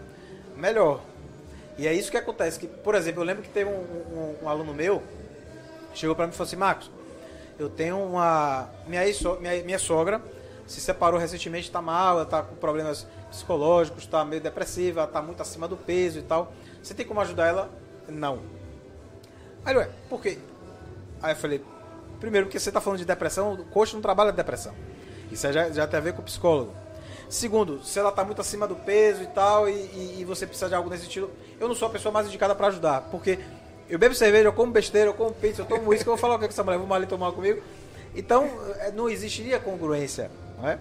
melhor. 0.56 1.02
E 1.78 1.86
é 1.86 1.92
isso 1.94 2.10
que 2.10 2.16
acontece. 2.16 2.58
Que, 2.58 2.66
por 2.66 2.94
exemplo, 2.94 3.22
eu 3.22 3.26
lembro 3.26 3.42
que 3.42 3.48
teve 3.48 3.70
um, 3.70 3.74
um- 3.74 4.36
um 4.42 4.48
aluno 4.48 4.74
meu, 4.74 5.02
chegou 5.94 6.14
pra 6.14 6.26
mim 6.26 6.32
e 6.32 6.36
falou 6.36 6.46
assim, 6.48 6.56
Marcos, 6.56 6.90
eu 7.58 7.68
tenho 7.68 7.98
uma. 7.98 8.68
Minha, 8.86 9.06
ex 9.06 9.20
minha, 9.40 9.62
minha 9.64 9.78
sogra 9.78 10.20
se 10.66 10.80
separou 10.80 11.18
recentemente, 11.18 11.70
tá 11.70 11.82
mal, 11.82 12.16
ela 12.16 12.24
tá 12.26 12.42
com 12.42 12.54
problemas 12.54 13.06
psicológicos, 13.30 14.06
tá 14.06 14.24
meio 14.24 14.40
depressiva, 14.40 15.00
ela 15.00 15.10
tá 15.10 15.20
muito 15.20 15.42
acima 15.42 15.66
do 15.68 15.76
peso 15.76 16.18
e 16.18 16.22
tal. 16.22 16.52
Você 16.82 16.94
tem 16.94 17.04
como 17.06 17.20
ajudar 17.20 17.46
ela? 17.48 17.70
Não. 18.08 18.40
Aí, 19.64 19.76
ué, 19.76 19.88
por 20.08 20.20
quê? 20.20 20.38
Aí 21.22 21.32
eu 21.32 21.36
falei, 21.36 21.62
primeiro 22.20 22.46
porque 22.46 22.58
você 22.58 22.70
está 22.70 22.80
falando 22.80 22.98
de 22.98 23.04
depressão, 23.04 23.52
o 23.54 23.64
coach 23.64 23.94
não 23.94 24.00
trabalha 24.00 24.30
de 24.30 24.36
depressão. 24.36 24.74
Isso 25.30 25.50
já, 25.52 25.70
já 25.70 25.86
tem 25.86 25.98
a 25.98 26.02
ver 26.02 26.14
com 26.14 26.20
o 26.22 26.24
psicólogo. 26.24 26.72
Segundo, 27.36 27.82
se 27.82 27.98
ela 27.98 28.10
está 28.10 28.22
muito 28.24 28.42
acima 28.42 28.68
do 28.68 28.76
peso 28.76 29.22
e 29.22 29.26
tal, 29.26 29.66
e, 29.66 29.72
e- 29.72 30.16
e 30.20 30.24
você 30.26 30.46
precisa 30.46 30.68
de 30.68 30.74
algo 30.74 30.90
nesse 30.90 31.04
estilo, 31.04 31.30
eu 31.58 31.66
não 31.66 31.74
sou 31.74 31.88
a 31.88 31.90
pessoa 31.90 32.12
mais 32.12 32.26
indicada 32.26 32.54
para 32.54 32.66
ajudar. 32.66 33.08
Porque 33.10 33.38
eu 33.88 33.98
bebo 33.98 34.14
cerveja, 34.14 34.48
eu 34.48 34.52
como 34.52 34.70
besteira, 34.70 35.08
eu 35.08 35.14
como 35.14 35.32
pizza, 35.32 35.62
eu 35.62 35.66
tomo 35.66 35.94
isso, 35.94 36.02
que 36.04 36.10
eu 36.10 36.12
vou 36.12 36.20
falar 36.20 36.34
o 36.34 36.38
que 36.38 36.44
é 36.44 36.48
essa 36.48 36.62
mulher, 36.62 36.76
vamos 36.76 36.94
ali 36.94 37.06
tomar 37.06 37.32
comigo. 37.32 37.62
Então, 38.14 38.44
eh, 38.80 38.90
não 38.94 39.08
existiria 39.08 39.58
congruência, 39.58 40.30
não 40.58 40.68
é? 40.68 40.78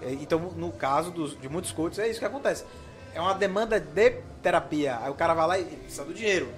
Eh, 0.00 0.12
Então, 0.22 0.38
no 0.56 0.72
caso 0.72 1.10
dos- 1.10 1.38
de 1.38 1.50
muitos 1.50 1.70
coaches, 1.70 1.98
é 1.98 2.08
isso 2.08 2.18
que 2.18 2.24
acontece. 2.24 2.64
É 3.14 3.20
uma 3.20 3.34
demanda 3.34 3.78
de 3.78 4.10
terapia. 4.42 4.98
Aí 5.02 5.10
o 5.10 5.14
cara 5.14 5.34
vai 5.34 5.46
lá 5.46 5.58
e 5.58 5.64
precisa 5.64 6.02
do 6.06 6.14
dinheiro. 6.14 6.48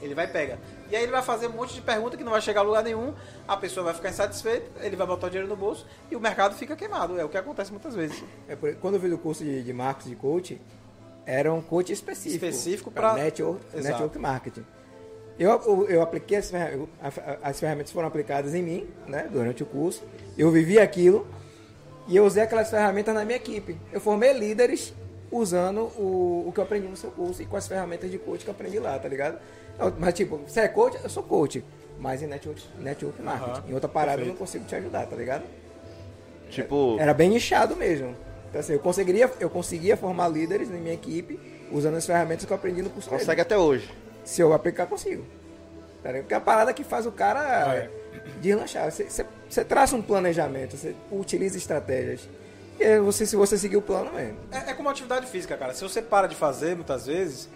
Ele 0.00 0.14
vai 0.14 0.26
e 0.26 0.28
pega. 0.28 0.60
E 0.90 0.96
aí 0.96 1.02
ele 1.02 1.12
vai 1.12 1.22
fazer 1.22 1.46
um 1.48 1.52
monte 1.52 1.74
de 1.74 1.80
pergunta 1.80 2.16
que 2.16 2.22
não 2.24 2.32
vai 2.32 2.40
chegar 2.40 2.60
a 2.60 2.64
lugar 2.64 2.82
nenhum, 2.82 3.12
a 3.46 3.56
pessoa 3.56 3.84
vai 3.84 3.94
ficar 3.94 4.10
insatisfeita, 4.10 4.70
ele 4.84 4.94
vai 4.96 5.06
botar 5.06 5.26
o 5.26 5.30
dinheiro 5.30 5.48
no 5.48 5.56
bolso 5.56 5.86
e 6.10 6.16
o 6.16 6.20
mercado 6.20 6.54
fica 6.54 6.76
queimado. 6.76 7.18
É 7.18 7.24
o 7.24 7.28
que 7.28 7.36
acontece 7.36 7.70
muitas 7.70 7.94
vezes. 7.94 8.22
É 8.48 8.54
por- 8.56 8.74
quando 8.76 8.94
eu 8.94 9.00
fiz 9.00 9.12
o 9.12 9.18
curso 9.18 9.42
de, 9.44 9.62
de 9.62 9.72
marketing 9.72 10.10
de 10.10 10.16
coach, 10.16 10.60
era 11.24 11.52
um 11.52 11.60
coach 11.60 11.92
específico. 11.92 12.44
Específico 12.44 12.90
pra- 12.90 13.14
network, 13.14 13.60
Exato. 13.74 13.84
network 13.88 14.18
marketing. 14.18 14.64
Eu, 15.38 15.50
eu, 15.50 15.86
eu 15.88 16.02
apliquei 16.02 16.38
as 16.38 16.50
ferramentas, 16.50 16.88
as 17.42 17.60
ferramentas 17.60 17.92
foram 17.92 18.08
aplicadas 18.08 18.54
em 18.54 18.62
mim, 18.62 18.88
né, 19.06 19.28
durante 19.30 19.62
o 19.62 19.66
curso. 19.66 20.02
Eu 20.38 20.50
vivi 20.50 20.78
aquilo 20.78 21.26
e 22.08 22.16
eu 22.16 22.24
usei 22.24 22.42
aquelas 22.42 22.70
ferramentas 22.70 23.14
na 23.14 23.24
minha 23.24 23.36
equipe. 23.36 23.76
Eu 23.92 24.00
formei 24.00 24.32
líderes 24.32 24.94
usando 25.30 25.80
o, 25.98 26.44
o 26.48 26.52
que 26.52 26.60
eu 26.60 26.64
aprendi 26.64 26.86
no 26.86 26.96
seu 26.96 27.10
curso 27.10 27.42
e 27.42 27.46
com 27.46 27.56
as 27.56 27.66
ferramentas 27.66 28.10
de 28.10 28.18
coach 28.18 28.44
que 28.44 28.50
eu 28.50 28.54
aprendi 28.54 28.78
lá, 28.78 28.98
tá 28.98 29.08
ligado? 29.08 29.38
Eu- 29.78 29.92
Mas 29.98 30.14
tipo, 30.14 30.38
você 30.38 30.60
é 30.60 30.68
coach? 30.68 30.96
Eu 31.02 31.08
sou 31.10 31.22
coach. 31.22 31.64
Mas 31.98 32.22
em 32.22 32.26
network, 32.26 32.62
network 32.78 33.22
marketing. 33.22 33.50
Aham, 33.50 33.64
Em 33.70 33.74
outra 33.74 33.88
parada 33.88 34.12
eu 34.12 34.16
perfeito. 34.18 34.32
não 34.34 34.38
consigo 34.38 34.64
te 34.66 34.74
ajudar, 34.76 35.06
tá 35.06 35.16
ligado? 35.16 35.44
Tipo, 36.50 36.96
Era 36.98 37.12
bem 37.14 37.30
nichado 37.30 37.74
mesmo. 37.76 38.14
Então, 38.48 38.60
assim, 38.60 38.74
eu 38.74 38.78
conseguiria, 38.78 39.30
eu 39.40 39.50
conseguia 39.50 39.96
formar 39.96 40.28
líderes 40.28 40.70
na 40.70 40.76
minha 40.76 40.94
equipe 40.94 41.38
usando 41.72 41.96
as 41.96 42.06
ferramentas 42.06 42.44
que 42.44 42.52
eu 42.52 42.56
aprendi 42.56 42.82
no 42.82 42.90
curso 42.90 43.08
consegue 43.08 43.30
dele. 43.30 43.40
até 43.42 43.58
hoje. 43.58 43.90
Se 44.24 44.40
eu 44.40 44.52
aplicar, 44.52 44.86
consigo. 44.86 45.24
Tá 46.02 46.10
ligado? 46.10 46.22
Porque 46.24 46.34
é 46.34 46.36
a 46.36 46.40
parada 46.40 46.72
que 46.72 46.84
faz 46.84 47.06
o 47.06 47.12
cara 47.12 47.74
É. 47.74 47.90
deslanchar. 48.40 48.90
Você 48.90 49.64
traça 49.64 49.96
um 49.96 50.02
planejamento, 50.02 50.76
você 50.76 50.94
utiliza 51.10 51.56
estratégias. 51.56 52.28
Aí 52.78 53.00
você, 53.00 53.26
se 53.26 53.36
você 53.36 53.56
seguir 53.58 53.76
o 53.76 53.82
plano 53.82 54.12
mesmo. 54.12 54.38
É, 54.50 54.70
é 54.70 54.74
como 54.74 54.88
atividade 54.88 55.26
física, 55.26 55.56
cara. 55.56 55.74
Se 55.74 55.82
você 55.82 56.02
para 56.02 56.26
de 56.26 56.34
fazer 56.34 56.74
muitas 56.74 57.06
vezes, 57.06 57.48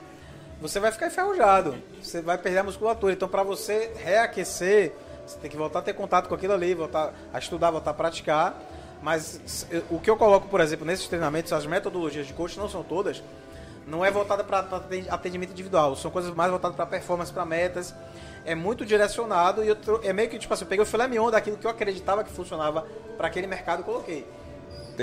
você 0.61 0.79
vai 0.79 0.93
ficar 0.93 1.07
enferrujado. 1.07 1.77
Você 2.03 2.21
vai 2.21 2.37
perder 2.39 2.59
a 2.59 2.65
musculatura. 2.65 3.13
Então, 3.13 3.29
para 3.29 3.43
você 3.43 3.93
reaquecer, 3.97 4.93
você 5.27 5.39
tem 5.39 5.51
que 5.51 5.57
voltar 5.57 5.79
a 5.79 5.83
ter 5.83 5.95
contato 5.95 6.29
com 6.29 6.35
aquilo 6.35 6.53
ali, 6.53 6.75
voltar 6.75 7.15
a 7.33 7.39
estudar, 7.39 7.71
voltar 7.71 7.93
a 7.93 7.95
praticar. 7.95 8.61
Mas 9.03 9.67
o 9.89 9.99
que 9.99 10.11
eu 10.11 10.17
coloco, 10.17 10.49
por 10.49 10.61
exemplo, 10.61 10.85
nesses 10.85 11.09
treinamentos, 11.09 11.53
as 11.53 11.65
metodologias 11.65 12.27
de 12.27 12.35
coach 12.35 12.59
não 12.59 12.69
são 12.69 12.83
todas, 12.83 13.23
não 13.87 14.05
é 14.05 14.11
voltada 14.11 14.45
para 14.45 14.59
atendimento 15.09 15.53
individual. 15.53 15.97
São 15.97 16.11
coisas 16.11 16.35
mais 16.35 16.51
voltadas 16.51 16.77
para 16.77 16.85
performance, 16.87 17.33
para 17.33 17.47
metas. 17.47 17.95
É 18.45 18.55
muito 18.55 18.85
direcionado 18.85 19.65
e 19.65 19.69
eu 19.69 19.77
é 20.03 20.13
meio 20.13 20.29
que 20.29 20.39
tipo 20.39 20.53
assim, 20.53 20.65
eu 20.65 20.69
peguei 20.69 20.83
o 20.83 20.87
filé 20.87 21.07
mignon 21.07 21.31
daquilo 21.31 21.57
que 21.57 21.67
eu 21.67 21.71
acreditava 21.71 22.25
que 22.25 22.31
funcionava 22.31 22.87
para 23.17 23.27
aquele 23.27 23.47
mercado 23.47 23.81
e 23.81 23.85
coloquei. 23.85 24.27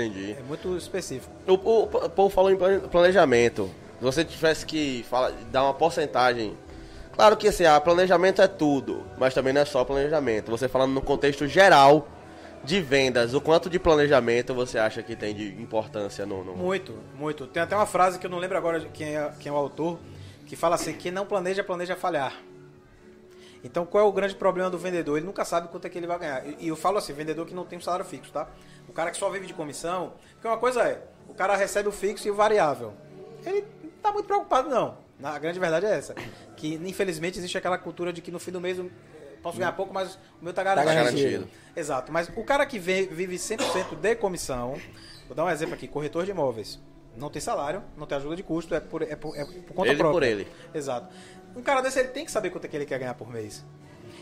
Entendi. 0.00 0.32
É 0.38 0.42
muito 0.42 0.76
específico. 0.76 1.32
O, 1.46 1.52
o, 1.54 1.82
o 1.84 2.10
povo 2.10 2.28
falou 2.30 2.50
em 2.50 2.56
plane- 2.56 2.80
planejamento. 2.88 3.70
Se 3.98 4.04
você 4.04 4.24
tivesse 4.24 4.64
que 4.64 5.04
fala, 5.08 5.32
dar 5.50 5.64
uma 5.64 5.74
porcentagem. 5.74 6.56
Claro 7.12 7.36
que 7.36 7.48
assim, 7.48 7.64
ah, 7.64 7.80
planejamento 7.80 8.40
é 8.40 8.46
tudo, 8.46 9.04
mas 9.18 9.34
também 9.34 9.52
não 9.52 9.60
é 9.60 9.64
só 9.64 9.84
planejamento. 9.84 10.50
Você 10.52 10.68
falando 10.68 10.92
no 10.92 11.02
contexto 11.02 11.46
geral 11.48 12.06
de 12.62 12.80
vendas, 12.80 13.34
o 13.34 13.40
quanto 13.40 13.68
de 13.68 13.78
planejamento 13.78 14.54
você 14.54 14.78
acha 14.78 15.02
que 15.02 15.16
tem 15.16 15.34
de 15.34 15.48
importância 15.60 16.24
no. 16.24 16.44
no- 16.44 16.54
Muito, 16.54 16.94
muito. 17.16 17.46
Tem 17.48 17.60
até 17.62 17.74
uma 17.74 17.86
frase 17.86 18.18
que 18.20 18.26
eu 18.26 18.30
não 18.30 18.38
lembro 18.38 18.56
agora 18.56 18.80
quem 18.94 19.16
é, 19.16 19.32
quem 19.40 19.50
é 19.50 19.52
o 19.52 19.56
autor, 19.58 19.98
que 20.46 20.54
fala 20.54 20.76
assim: 20.76 20.92
quem 20.92 21.10
não 21.10 21.26
planeja, 21.26 21.64
planeja 21.64 21.96
falhar. 21.96 22.34
Então, 23.64 23.84
qual 23.84 24.04
é 24.04 24.06
o 24.08 24.12
grande 24.12 24.36
problema 24.36 24.70
do 24.70 24.78
vendedor? 24.78 25.16
Ele 25.16 25.26
nunca 25.26 25.44
sabe 25.44 25.66
quanto 25.66 25.84
é 25.84 25.90
que 25.90 25.98
ele 25.98 26.06
vai 26.06 26.20
ganhar. 26.20 26.46
E 26.46 26.56
e 26.60 26.68
eu 26.68 26.76
falo 26.76 26.98
assim: 26.98 27.12
vendedor 27.12 27.44
que 27.46 27.54
não 27.54 27.64
tem 27.64 27.78
um 27.78 27.82
salário 27.82 28.04
fixo, 28.04 28.30
tá? 28.30 28.46
O 28.98 29.00
cara 29.00 29.12
que 29.12 29.16
só 29.16 29.30
vive 29.30 29.46
de 29.46 29.54
comissão. 29.54 30.14
Porque 30.32 30.48
uma 30.48 30.58
coisa 30.58 30.82
é: 30.82 31.00
o 31.28 31.32
cara 31.34 31.54
recebe 31.54 31.88
o 31.88 31.92
fixo 31.92 32.26
e 32.26 32.32
o 32.32 32.34
variável. 32.34 32.92
Ele 33.46 33.64
não 33.84 33.90
tá 34.02 34.10
muito 34.12 34.26
preocupado, 34.26 34.68
não. 34.68 34.98
A 35.22 35.38
grande 35.38 35.60
verdade 35.60 35.86
é 35.86 35.90
essa: 35.90 36.16
que 36.56 36.74
infelizmente 36.74 37.38
existe 37.38 37.56
aquela 37.56 37.78
cultura 37.78 38.12
de 38.12 38.20
que 38.20 38.32
no 38.32 38.40
fim 38.40 38.50
do 38.50 38.60
mês 38.60 38.76
o 38.76 38.90
posso 39.40 39.56
ganhar 39.56 39.70
pouco, 39.70 39.94
mas 39.94 40.16
o 40.16 40.18
meu 40.44 40.52
tá 40.52 40.64
Tá 40.64 40.74
garantido. 40.74 40.96
garantido. 41.04 41.48
Exato, 41.76 42.10
mas 42.10 42.28
o 42.36 42.42
cara 42.42 42.66
que 42.66 42.76
vive 42.76 43.36
100% 43.36 43.94
de 44.00 44.16
comissão, 44.16 44.74
vou 45.28 45.36
dar 45.36 45.44
um 45.44 45.48
exemplo 45.50 45.74
aqui, 45.76 45.86
corretor 45.86 46.24
de 46.24 46.32
imóveis. 46.32 46.80
Não 47.16 47.30
tem 47.30 47.40
salário, 47.40 47.84
não 47.96 48.04
tem 48.04 48.18
ajuda 48.18 48.34
de 48.34 48.42
custo, 48.42 48.74
é 48.74 48.80
por, 48.80 49.02
é 49.02 49.14
por, 49.14 49.36
é 49.36 49.44
por 49.44 49.74
conta 49.74 49.90
Ele 49.90 49.98
própria. 49.98 50.12
por 50.12 50.22
ele. 50.24 50.48
Exato. 50.74 51.06
Um 51.54 51.62
cara 51.62 51.80
desse, 51.82 52.00
ele 52.00 52.08
tem 52.08 52.24
que 52.24 52.32
saber 52.32 52.50
quanto 52.50 52.64
é 52.64 52.68
que 52.68 52.76
ele 52.76 52.84
quer 52.84 52.98
ganhar 52.98 53.14
por 53.14 53.30
mês. 53.30 53.64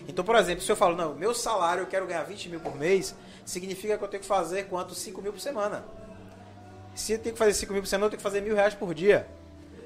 Então, 0.06 0.22
por 0.24 0.36
exemplo, 0.36 0.62
se 0.62 0.70
eu 0.70 0.76
falo, 0.76 0.94
não, 0.94 1.14
meu 1.14 1.34
salário 1.34 1.82
eu 1.82 1.86
quero 1.86 2.06
ganhar 2.06 2.22
20 2.22 2.50
mil 2.50 2.60
por 2.60 2.76
mês, 2.76 3.14
significa 3.46 3.96
que 3.96 4.04
eu 4.04 4.09
tenho 4.09 4.20
que 4.20 4.28
fazer 4.28 4.64
quanto? 4.64 4.94
5 4.94 5.22
mil 5.22 5.32
por 5.32 5.40
semana. 5.40 5.82
Se 6.94 7.12
eu 7.14 7.18
tenho 7.18 7.32
que 7.35 7.38
fazer 7.38 7.54
5 7.54 7.72
mil 7.72 7.80
por 7.82 7.88
semana, 7.88 8.06
eu 8.06 8.11
tenho 8.11 8.18
que 8.18 8.22
fazer 8.22 8.40
mil 8.42 8.54
reais 8.54 8.74
por 8.74 8.92
dia. 8.92 9.26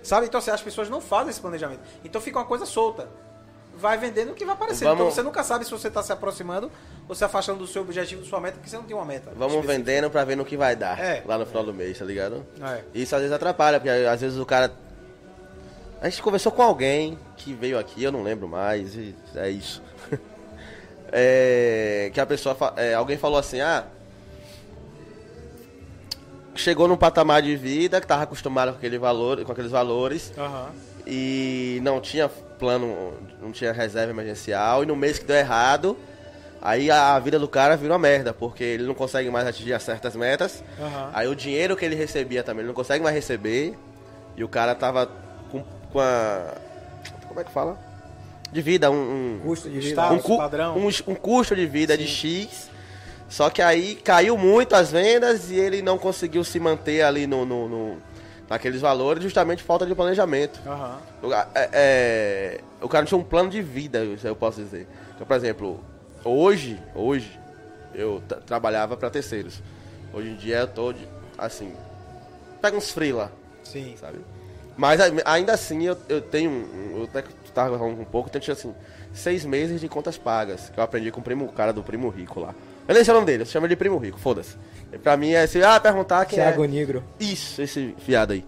Sabe? 0.02 0.26
Então, 0.26 0.38
assim, 0.38 0.50
as 0.50 0.62
pessoas 0.62 0.88
não 0.90 1.00
fazem 1.00 1.30
esse 1.30 1.40
planejamento. 1.40 1.80
Então 2.04 2.20
fica 2.20 2.38
uma 2.38 2.44
coisa 2.46 2.64
solta. 2.66 3.08
Vai 3.76 3.96
vendendo 3.98 4.32
o 4.32 4.34
que 4.34 4.44
vai 4.44 4.54
aparecer. 4.54 4.84
Vamos- 4.84 5.00
Então 5.00 5.10
você 5.12 5.22
nunca 5.22 5.42
sabe 5.44 5.64
se 5.64 5.70
você 5.70 5.88
está 5.88 6.02
se 6.02 6.12
aproximando 6.12 6.70
ou 7.08 7.14
se 7.14 7.24
afastando 7.24 7.58
do 7.60 7.66
seu 7.66 7.82
objetivo, 7.82 8.22
da 8.22 8.28
sua 8.28 8.40
meta, 8.40 8.54
porque 8.56 8.68
você 8.68 8.76
não 8.76 8.84
tem 8.84 8.96
uma 8.96 9.04
meta. 9.04 9.30
Vamos 9.30 9.54
específica. 9.56 9.72
vendendo 9.72 10.10
pra 10.10 10.24
ver 10.24 10.36
no 10.36 10.44
que 10.44 10.56
vai 10.56 10.74
dar 10.74 10.98
É. 10.98 11.22
lá 11.26 11.38
no 11.38 11.46
final 11.46 11.64
do 11.64 11.72
mês, 11.72 11.98
tá 11.98 12.04
ligado? 12.04 12.44
É. 12.62 12.82
Isso 12.94 13.14
às 13.14 13.20
vezes 13.22 13.34
atrapalha, 13.34 13.78
porque 13.78 13.90
às 13.90 14.20
vezes 14.20 14.38
o 14.38 14.46
cara. 14.46 14.72
A 16.02 16.08
gente 16.08 16.22
conversou 16.22 16.50
com 16.50 16.62
alguém 16.62 17.18
que 17.36 17.52
veio 17.52 17.78
aqui, 17.78 18.02
eu 18.02 18.10
não 18.10 18.22
lembro 18.22 18.48
mais, 18.48 18.94
e 18.94 19.14
é 19.34 19.50
isso. 19.50 19.82
É, 21.12 22.10
que 22.12 22.20
a 22.20 22.26
pessoa. 22.26 22.56
é, 22.76 22.94
alguém 22.94 23.16
falou 23.16 23.38
assim, 23.38 23.60
ah. 23.60 23.84
Chegou 26.54 26.86
num 26.86 26.96
patamar 26.96 27.40
de 27.42 27.56
vida 27.56 28.00
que 28.00 28.06
tava 28.06 28.24
acostumado 28.24 28.72
com, 28.72 28.78
aquele 28.78 28.98
valor, 28.98 29.42
com 29.44 29.52
aqueles 29.52 29.70
valores 29.70 30.32
Aham. 30.36 30.68
e 31.06 31.80
não 31.82 32.00
tinha 32.00 32.28
plano, 32.28 33.14
não 33.40 33.50
tinha 33.50 33.72
reserva 33.72 34.12
emergencial, 34.12 34.82
e 34.82 34.86
no 34.86 34.94
mês 34.94 35.18
que 35.18 35.24
deu 35.24 35.36
errado, 35.36 35.96
aí 36.60 36.90
a, 36.90 37.18
vida 37.18 37.38
do 37.38 37.48
cara 37.48 37.76
virou 37.76 37.94
uma 37.94 37.98
merda, 37.98 38.34
porque 38.34 38.62
ele 38.62 38.82
não 38.82 38.94
consegue 38.94 39.30
mais 39.30 39.46
atingir 39.46 39.72
as 39.72 39.82
certas 39.82 40.14
metas, 40.14 40.62
Aham. 40.78 41.10
aí 41.14 41.28
o 41.28 41.34
dinheiro 41.34 41.76
que 41.76 41.84
ele 41.84 41.94
recebia 41.94 42.42
também, 42.42 42.60
ele 42.60 42.68
não 42.68 42.74
consegue 42.74 43.02
mais 43.02 43.14
receber, 43.14 43.78
e 44.36 44.44
o 44.44 44.48
cara 44.48 44.74
tava 44.74 45.08
com, 45.50 45.64
com 45.90 46.00
a... 46.00 46.52
como 47.26 47.40
é 47.40 47.44
que 47.44 47.52
fala? 47.52 47.89
De 48.52 48.60
vida, 48.62 48.90
um... 48.90 48.94
um 49.36 49.40
Custo 49.44 49.68
de 49.70 49.78
vida. 49.80 50.12
Um, 50.12 50.18
cu- 50.18 50.36
padrão. 50.38 50.76
um, 50.76 50.88
um 50.88 51.14
custo 51.14 51.54
de 51.54 51.66
vida 51.66 51.96
de 51.96 52.06
X. 52.06 52.68
Só 53.28 53.48
que 53.48 53.62
aí 53.62 53.94
caiu 53.94 54.36
muito 54.36 54.74
as 54.74 54.90
vendas 54.90 55.50
e 55.50 55.54
ele 55.54 55.82
não 55.82 55.96
conseguiu 55.98 56.42
se 56.42 56.58
manter 56.58 57.02
ali 57.02 57.26
no, 57.28 57.46
no- 57.46 57.68
no- 57.68 57.96
naqueles 58.48 58.80
valores, 58.80 59.22
justamente 59.22 59.62
por 59.62 59.68
falta 59.68 59.86
de 59.86 59.94
planejamento. 59.94 60.60
O, 61.22 61.32
é- 61.32 61.46
é, 61.72 62.60
o 62.82 62.88
cara 62.88 63.02
não 63.02 63.06
tinha 63.06 63.18
um 63.18 63.22
plano 63.22 63.48
de 63.48 63.62
vida, 63.62 64.04
isso 64.04 64.26
eu 64.26 64.34
posso 64.34 64.60
dizer. 64.60 64.88
Então, 65.14 65.24
por 65.24 65.36
exemplo, 65.36 65.78
hoje, 66.24 66.76
hoje, 66.92 67.38
eu 67.94 68.20
tra- 68.26 68.38
trabalhava 68.40 68.96
para 68.96 69.08
terceiros. 69.10 69.62
Hoje 70.12 70.30
em 70.30 70.34
dia 70.34 70.56
eu 70.58 70.66
tô, 70.66 70.92
de- 70.92 71.06
assim, 71.38 71.72
pega 72.60 72.76
uns 72.76 72.90
freela, 72.90 73.30
Sim. 73.62 73.94
sabe? 74.00 74.18
Mas 74.76 74.98
ainda 75.24 75.52
assim 75.52 75.84
eu, 75.86 75.96
eu 76.08 76.20
tenho, 76.20 76.50
um- 76.50 77.00
eu 77.02 77.06
tu 77.50 77.54
tava 77.54 77.78
falando 77.78 78.00
um 78.00 78.04
pouco, 78.04 78.30
eu 78.32 78.40
tinha 78.40 78.52
assim, 78.54 78.74
seis 79.12 79.44
meses 79.44 79.80
de 79.80 79.88
contas 79.88 80.16
pagas, 80.16 80.70
que 80.70 80.78
eu 80.78 80.84
aprendi 80.84 81.10
com 81.10 81.20
o 81.20 81.22
primo, 81.22 81.44
o 81.46 81.52
cara 81.52 81.72
do 81.72 81.82
Primo 81.82 82.08
Rico 82.08 82.40
lá. 82.40 82.54
Eu 82.88 82.94
nem 82.94 83.04
sei 83.04 83.12
o 83.12 83.14
nome 83.16 83.26
dele, 83.26 83.42
eu 83.42 83.46
chamo 83.46 83.66
ele 83.66 83.74
de 83.74 83.78
Primo 83.78 83.98
Rico, 83.98 84.18
foda-se. 84.18 84.56
E 84.92 84.98
Pra 84.98 85.16
mim 85.16 85.30
é 85.32 85.42
assim, 85.42 85.62
ah, 85.62 85.78
perguntar 85.78 86.24
quem 86.24 86.38
Thiago 86.38 86.64
é. 86.64 86.68
Negro. 86.68 87.04
Isso, 87.20 87.60
esse 87.62 87.94
fiado 87.98 88.32
aí. 88.32 88.44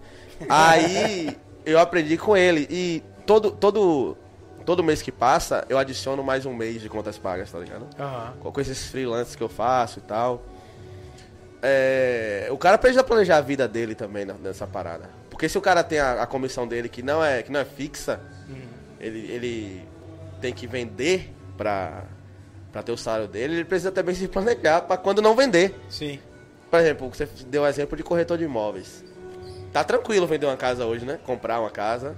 Aí 0.49 1.37
eu 1.65 1.79
aprendi 1.79 2.17
com 2.17 2.35
ele 2.35 2.67
e 2.69 3.03
todo, 3.25 3.51
todo, 3.51 4.17
todo 4.65 4.83
mês 4.83 5.01
que 5.01 5.11
passa 5.11 5.63
eu 5.69 5.77
adiciono 5.77 6.23
mais 6.23 6.45
um 6.45 6.53
mês 6.53 6.81
de 6.81 6.89
contas 6.89 7.17
pagas, 7.17 7.51
tá 7.51 7.59
ligado? 7.59 7.87
Aham. 7.99 8.33
Com 8.41 8.59
esses 8.61 8.87
freelances 8.87 9.35
que 9.35 9.43
eu 9.43 9.49
faço 9.49 9.99
e 9.99 10.01
tal. 10.01 10.43
É, 11.61 12.47
o 12.51 12.57
cara 12.57 12.77
precisa 12.77 13.03
planejar 13.03 13.37
a 13.37 13.41
vida 13.41 13.67
dele 13.67 13.95
também 13.95 14.25
na- 14.25 14.33
nessa 14.33 14.67
parada. 14.67 15.09
Porque 15.29 15.47
se 15.47 15.57
o 15.57 15.61
cara 15.61 15.81
tem 15.83 15.97
a, 15.99 16.21
a 16.23 16.27
comissão 16.27 16.67
dele 16.67 16.89
que 16.89 17.01
não 17.01 17.23
é, 17.23 17.41
que 17.41 17.51
não 17.51 17.59
é 17.59 17.65
fixa, 17.65 18.19
ele, 19.05 19.31
ele 19.31 19.87
tem 20.41 20.53
que 20.53 20.65
vender 20.67 21.33
pra, 21.57 22.03
pra 22.71 22.81
ter 22.83 22.91
o 22.91 22.97
salário 22.97 23.27
dele, 23.27 23.53
ele 23.55 23.65
precisa 23.65 23.91
também 23.91 24.15
se 24.15 24.27
planejar 24.27 24.81
pra 24.81 24.97
quando 24.97 25.21
não 25.21 25.35
vender. 25.35 25.75
Sim. 25.89 26.19
Por 26.69 26.79
exemplo, 26.79 27.09
você 27.09 27.25
deu 27.47 27.63
o 27.63 27.67
exemplo 27.67 27.95
de 27.95 28.03
corretor 28.03 28.37
de 28.37 28.43
imóveis. 28.45 29.03
Tá 29.71 29.83
tranquilo 29.83 30.25
vender 30.27 30.45
uma 30.45 30.57
casa 30.57 30.85
hoje, 30.85 31.05
né? 31.05 31.19
Comprar 31.25 31.59
uma 31.59 31.69
casa. 31.69 32.15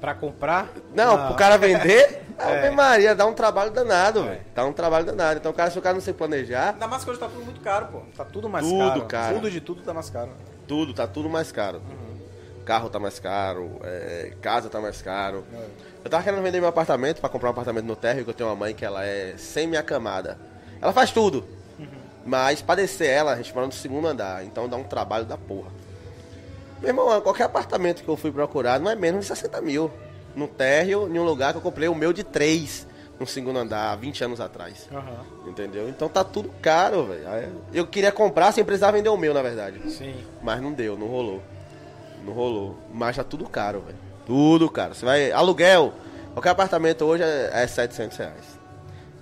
Pra 0.00 0.14
comprar? 0.14 0.68
Não, 0.94 1.26
pro 1.26 1.36
cara 1.36 1.56
vender, 1.58 2.22
É. 2.40 2.58
Ave 2.58 2.70
Maria, 2.74 3.14
dá 3.14 3.26
um 3.26 3.34
trabalho 3.34 3.70
danado, 3.70 4.24
velho. 4.24 4.40
Dá 4.54 4.64
um 4.64 4.72
trabalho 4.72 5.04
danado. 5.04 5.38
Então, 5.38 5.52
o 5.52 5.54
cara, 5.54 5.70
se 5.70 5.78
o 5.78 5.82
cara 5.82 5.92
não 5.92 6.00
se 6.00 6.10
planejar, 6.14 6.70
Ainda 6.72 6.88
mais 6.88 7.04
que 7.04 7.10
hoje 7.10 7.20
tá 7.20 7.28
tudo 7.28 7.44
muito 7.44 7.60
caro, 7.60 7.88
pô. 7.88 8.00
Tá 8.16 8.24
tudo 8.24 8.48
mais 8.48 8.66
Tudo 8.66 8.78
caro. 8.88 9.04
caro. 9.06 9.34
Tudo 9.34 9.50
de 9.50 9.60
tudo 9.60 9.82
tá 9.82 9.92
mais 9.92 10.08
caro. 10.08 10.30
tudo, 10.66 10.94
tá 10.94 11.06
tudo 11.06 11.28
mais 11.28 11.52
caro. 11.52 11.82
Carro 12.70 12.88
tá 12.88 13.00
mais 13.00 13.18
caro, 13.18 13.80
é, 13.82 14.32
casa 14.40 14.68
tá 14.70 14.80
mais 14.80 15.02
caro. 15.02 15.44
Eu 16.04 16.08
tava 16.08 16.22
querendo 16.22 16.40
vender 16.40 16.60
meu 16.60 16.68
apartamento 16.68 17.18
pra 17.20 17.28
comprar 17.28 17.48
um 17.48 17.50
apartamento 17.50 17.84
no 17.84 17.96
térreo, 17.96 18.22
que 18.22 18.30
eu 18.30 18.34
tenho 18.34 18.48
uma 18.48 18.54
mãe 18.54 18.72
que 18.72 18.84
ela 18.84 19.04
é 19.04 19.34
semi-acamada. 19.36 20.38
Ela 20.80 20.92
faz 20.92 21.10
tudo. 21.10 21.44
Mas 22.24 22.62
pra 22.62 22.76
descer 22.76 23.08
ela, 23.08 23.32
a 23.32 23.36
gente 23.36 23.52
mora 23.52 23.66
no 23.66 23.72
segundo 23.72 24.06
andar, 24.06 24.44
então 24.44 24.68
dá 24.68 24.76
um 24.76 24.84
trabalho 24.84 25.24
da 25.24 25.36
porra. 25.36 25.72
Meu 26.78 26.90
irmão, 26.90 27.20
qualquer 27.20 27.42
apartamento 27.42 28.04
que 28.04 28.08
eu 28.08 28.16
fui 28.16 28.30
procurar 28.30 28.78
não 28.78 28.88
é 28.88 28.94
menos 28.94 29.22
de 29.22 29.26
60 29.26 29.60
mil. 29.60 29.90
No 30.36 30.46
térreo, 30.46 31.12
em 31.12 31.18
um 31.18 31.24
lugar 31.24 31.52
que 31.52 31.58
eu 31.58 31.62
comprei 31.62 31.88
o 31.88 31.94
meu 31.96 32.12
de 32.12 32.22
3 32.22 32.86
no 33.18 33.26
segundo 33.26 33.58
andar, 33.58 33.90
há 33.90 33.96
20 33.96 34.22
anos 34.22 34.40
atrás. 34.40 34.88
Aham. 34.92 35.26
Entendeu? 35.48 35.88
Então 35.88 36.08
tá 36.08 36.22
tudo 36.22 36.52
caro, 36.62 37.06
velho. 37.06 37.52
Eu 37.74 37.84
queria 37.84 38.12
comprar 38.12 38.52
sem 38.52 38.64
precisar 38.64 38.92
vender 38.92 39.08
o 39.08 39.16
meu, 39.16 39.34
na 39.34 39.42
verdade. 39.42 39.90
Sim. 39.90 40.14
Mas 40.40 40.62
não 40.62 40.72
deu, 40.72 40.96
não 40.96 41.08
rolou. 41.08 41.42
Não 42.24 42.32
rolou. 42.32 42.76
Mas 42.92 43.16
tá 43.16 43.24
tudo 43.24 43.48
caro, 43.48 43.80
velho. 43.80 43.98
Tudo 44.26 44.70
caro. 44.70 44.94
Você 44.94 45.04
vai. 45.04 45.32
Aluguel. 45.32 45.92
Qualquer 46.32 46.50
apartamento 46.50 47.04
hoje 47.04 47.22
é, 47.24 47.50
é 47.52 47.66
700 47.66 48.16
reais. 48.18 48.58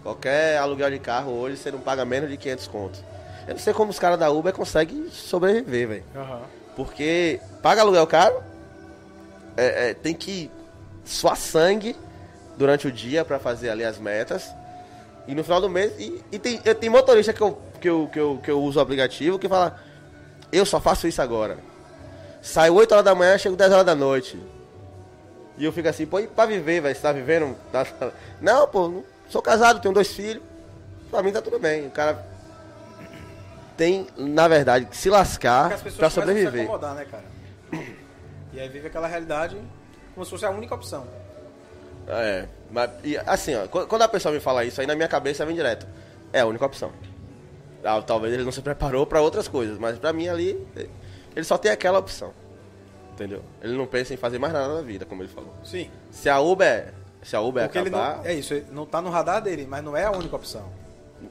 Qualquer 0.02 0.58
aluguel 0.58 0.90
de 0.90 0.98
carro 0.98 1.32
hoje 1.32 1.56
você 1.56 1.70
não 1.70 1.80
paga 1.80 2.04
menos 2.04 2.28
de 2.30 2.36
500 2.36 2.66
contos. 2.68 3.04
Eu 3.46 3.54
não 3.54 3.60
sei 3.60 3.72
como 3.72 3.90
os 3.90 3.98
caras 3.98 4.18
da 4.18 4.30
Uber 4.30 4.52
conseguem 4.52 5.08
sobreviver, 5.10 5.88
velho. 5.88 6.04
Aham. 6.14 6.40
Porque 6.76 7.40
paga 7.62 7.80
aluguel 7.80 8.06
caro, 8.06 8.40
é, 9.56 9.90
é, 9.90 9.94
tem 9.94 10.14
que 10.14 10.50
suar 11.04 11.36
sangue 11.36 11.96
durante 12.56 12.86
o 12.86 12.92
dia 12.92 13.24
pra 13.24 13.38
fazer 13.38 13.70
ali 13.70 13.84
as 13.84 13.98
metas. 13.98 14.48
E 15.26 15.34
no 15.34 15.42
final 15.42 15.60
do 15.60 15.68
mês. 15.68 15.92
E, 15.98 16.22
e 16.30 16.38
tem, 16.38 16.60
eu- 16.64 16.74
tem 16.74 16.88
motorista 16.90 17.32
que 17.32 17.40
eu, 17.40 17.58
que, 17.80 17.88
eu, 17.88 18.08
que, 18.12 18.20
eu, 18.20 18.40
que 18.42 18.50
eu 18.50 18.62
uso 18.62 18.78
o 18.78 18.82
aplicativo 18.82 19.38
que 19.38 19.48
fala: 19.48 19.78
Eu 20.52 20.64
só 20.64 20.80
faço 20.80 21.08
isso 21.08 21.20
agora. 21.20 21.58
Saio 22.40 22.74
8 22.74 22.92
horas 22.92 23.04
da 23.04 23.14
manhã, 23.14 23.36
chego 23.38 23.56
10 23.56 23.72
horas 23.72 23.84
da 23.86 23.94
noite. 23.94 24.38
E 25.56 25.64
eu 25.64 25.72
fico 25.72 25.88
assim, 25.88 26.06
pô, 26.06 26.20
e 26.20 26.26
pra 26.28 26.46
viver, 26.46 26.80
velho? 26.80 26.94
Você 26.94 27.00
tá 27.02 27.12
vivendo? 27.12 27.56
Tá- 27.72 27.84
tá- 27.84 28.12
Não, 28.40 28.68
pô, 28.68 29.02
sou 29.28 29.42
casado, 29.42 29.80
tenho 29.80 29.92
dois 29.92 30.08
filhos. 30.12 30.42
Pra 31.10 31.22
mim 31.22 31.32
tá 31.32 31.42
tudo 31.42 31.58
bem. 31.58 31.86
O 31.86 31.90
cara 31.90 32.24
tem, 33.76 34.06
na 34.16 34.46
verdade, 34.48 34.86
que 34.86 34.96
se 34.96 35.08
lascar 35.10 35.70
Porque 35.70 35.74
as 35.74 35.80
pra 35.82 35.90
começam 35.90 36.06
a 36.06 36.10
se 36.10 36.14
sobreviver. 36.14 36.62
acomodar, 36.64 36.94
né, 36.94 37.04
cara? 37.10 37.24
E 38.52 38.60
aí 38.60 38.68
vive 38.68 38.86
aquela 38.86 39.06
realidade 39.06 39.56
como 40.14 40.24
se 40.24 40.30
fosse 40.30 40.44
a 40.46 40.50
única 40.50 40.74
opção. 40.74 41.06
É, 42.06 42.46
mas 42.70 42.90
e, 43.04 43.16
assim, 43.18 43.54
ó, 43.54 43.66
qu- 43.66 43.86
quando 43.86 44.02
a 44.02 44.08
pessoa 44.08 44.32
me 44.32 44.40
fala 44.40 44.64
isso, 44.64 44.80
aí 44.80 44.86
na 44.86 44.94
minha 44.94 45.08
cabeça 45.08 45.44
vem 45.44 45.54
direto. 45.54 45.86
É 46.32 46.40
a 46.40 46.46
única 46.46 46.64
opção. 46.64 46.90
Ah, 47.84 48.00
talvez 48.02 48.32
ele 48.34 48.44
não 48.44 48.50
se 48.52 48.60
preparou 48.62 49.06
pra 49.06 49.20
outras 49.20 49.46
coisas, 49.46 49.78
mas 49.78 49.98
pra 49.98 50.12
mim 50.12 50.28
ali, 50.28 50.66
ele 51.38 51.44
só 51.46 51.56
tem 51.56 51.70
aquela 51.70 51.98
opção. 51.98 52.32
Entendeu? 53.12 53.42
Ele 53.62 53.76
não 53.76 53.86
pensa 53.86 54.14
em 54.14 54.16
fazer 54.16 54.38
mais 54.38 54.52
nada 54.52 54.74
na 54.74 54.80
vida, 54.82 55.04
como 55.04 55.22
ele 55.22 55.28
falou. 55.28 55.52
Sim. 55.64 55.90
Se 56.10 56.28
a 56.28 56.38
Uber, 56.40 56.92
se 57.22 57.34
a 57.34 57.40
Uber 57.40 57.64
Porque 57.64 57.78
ele 57.78 57.88
acabar, 57.88 58.18
não. 58.18 58.24
É 58.26 58.34
isso, 58.34 58.54
ele 58.54 58.66
não 58.70 58.86
tá 58.86 59.00
no 59.02 59.10
radar 59.10 59.42
dele, 59.42 59.66
mas 59.68 59.82
não 59.82 59.96
é 59.96 60.04
a 60.04 60.10
única 60.12 60.36
opção. 60.36 60.68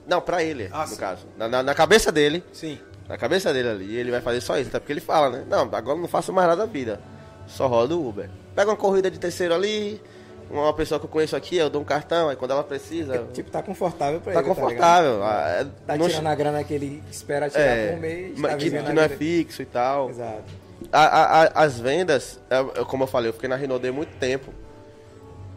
não, 0.05 0.19
pra 0.19 0.43
ele, 0.43 0.67
Ah, 0.73 0.81
no 0.81 0.87
sim. 0.87 0.95
caso. 0.97 1.25
Na, 1.37 1.47
na- 1.47 1.63
na 1.63 1.73
cabeça 1.73 2.11
dele, 2.11 2.43
Sim. 2.51 2.77
na 3.07 3.17
cabeça 3.17 3.53
dele 3.53 3.69
ali, 3.69 3.95
ele 3.95 4.11
vai 4.11 4.19
fazer 4.19 4.41
só 4.41 4.57
isso, 4.57 4.67
até 4.69 4.79
porque 4.79 4.91
ele 4.91 4.99
fala, 4.99 5.29
né? 5.29 5.45
Não, 5.49 5.61
agora 5.61 5.97
não 5.97 6.07
faço 6.09 6.33
mais 6.33 6.45
nada 6.47 6.65
da 6.65 6.71
vida. 6.71 6.99
Só 7.47 7.67
rodo 7.67 7.97
o 8.01 8.09
Uber. 8.09 8.29
Pega 8.53 8.69
uma 8.69 8.75
corrida 8.75 9.09
de 9.09 9.17
terceiro 9.17 9.53
ali, 9.53 10.01
uma 10.49 10.73
pessoa 10.73 10.99
que 10.99 11.05
eu 11.05 11.09
conheço 11.09 11.35
aqui, 11.35 11.57
eu 11.57 11.69
dou 11.69 11.81
um 11.81 11.85
cartão, 11.85 12.29
aí 12.29 12.35
quando 12.35 12.51
ela 12.51 12.63
precisa, 12.63 13.25
Tipo, 13.33 13.49
tá 13.51 13.61
confortável 13.61 14.19
pra 14.21 14.33
Tá 14.33 14.39
ele. 14.39 14.47
confortável. 14.49 15.13
ligado? 15.15 15.23
ah, 15.23 15.49
é- 15.61 15.67
Tá 15.85 15.97
não- 15.97 16.07
tirando 16.07 16.27
a 16.27 16.35
grana 16.35 16.63
que 16.63 16.73
ele 16.73 17.03
espera 17.11 17.49
tirar 17.49 17.61
é, 17.63 17.91
por 17.91 17.99
mês. 18.01 18.37
mas 18.37 18.51
tá 18.51 18.57
que, 18.57 18.69
que 18.71 18.93
não 18.93 19.01
é 19.03 19.09
fixo 19.09 19.61
e 19.61 19.65
tal. 19.65 20.09
Exato. 20.09 20.43
A- 20.91 21.05
a- 21.05 21.43
a- 21.43 21.51
as 21.63 21.79
vendas, 21.79 22.39
eu- 22.49 22.71
eu- 22.75 22.85
como 22.85 23.03
eu 23.03 23.07
falei, 23.07 23.29
eu 23.29 23.33
fiquei 23.33 23.49
na 23.49 23.55
Rinode 23.55 23.89
muito 23.91 24.15
tempo. 24.17 24.53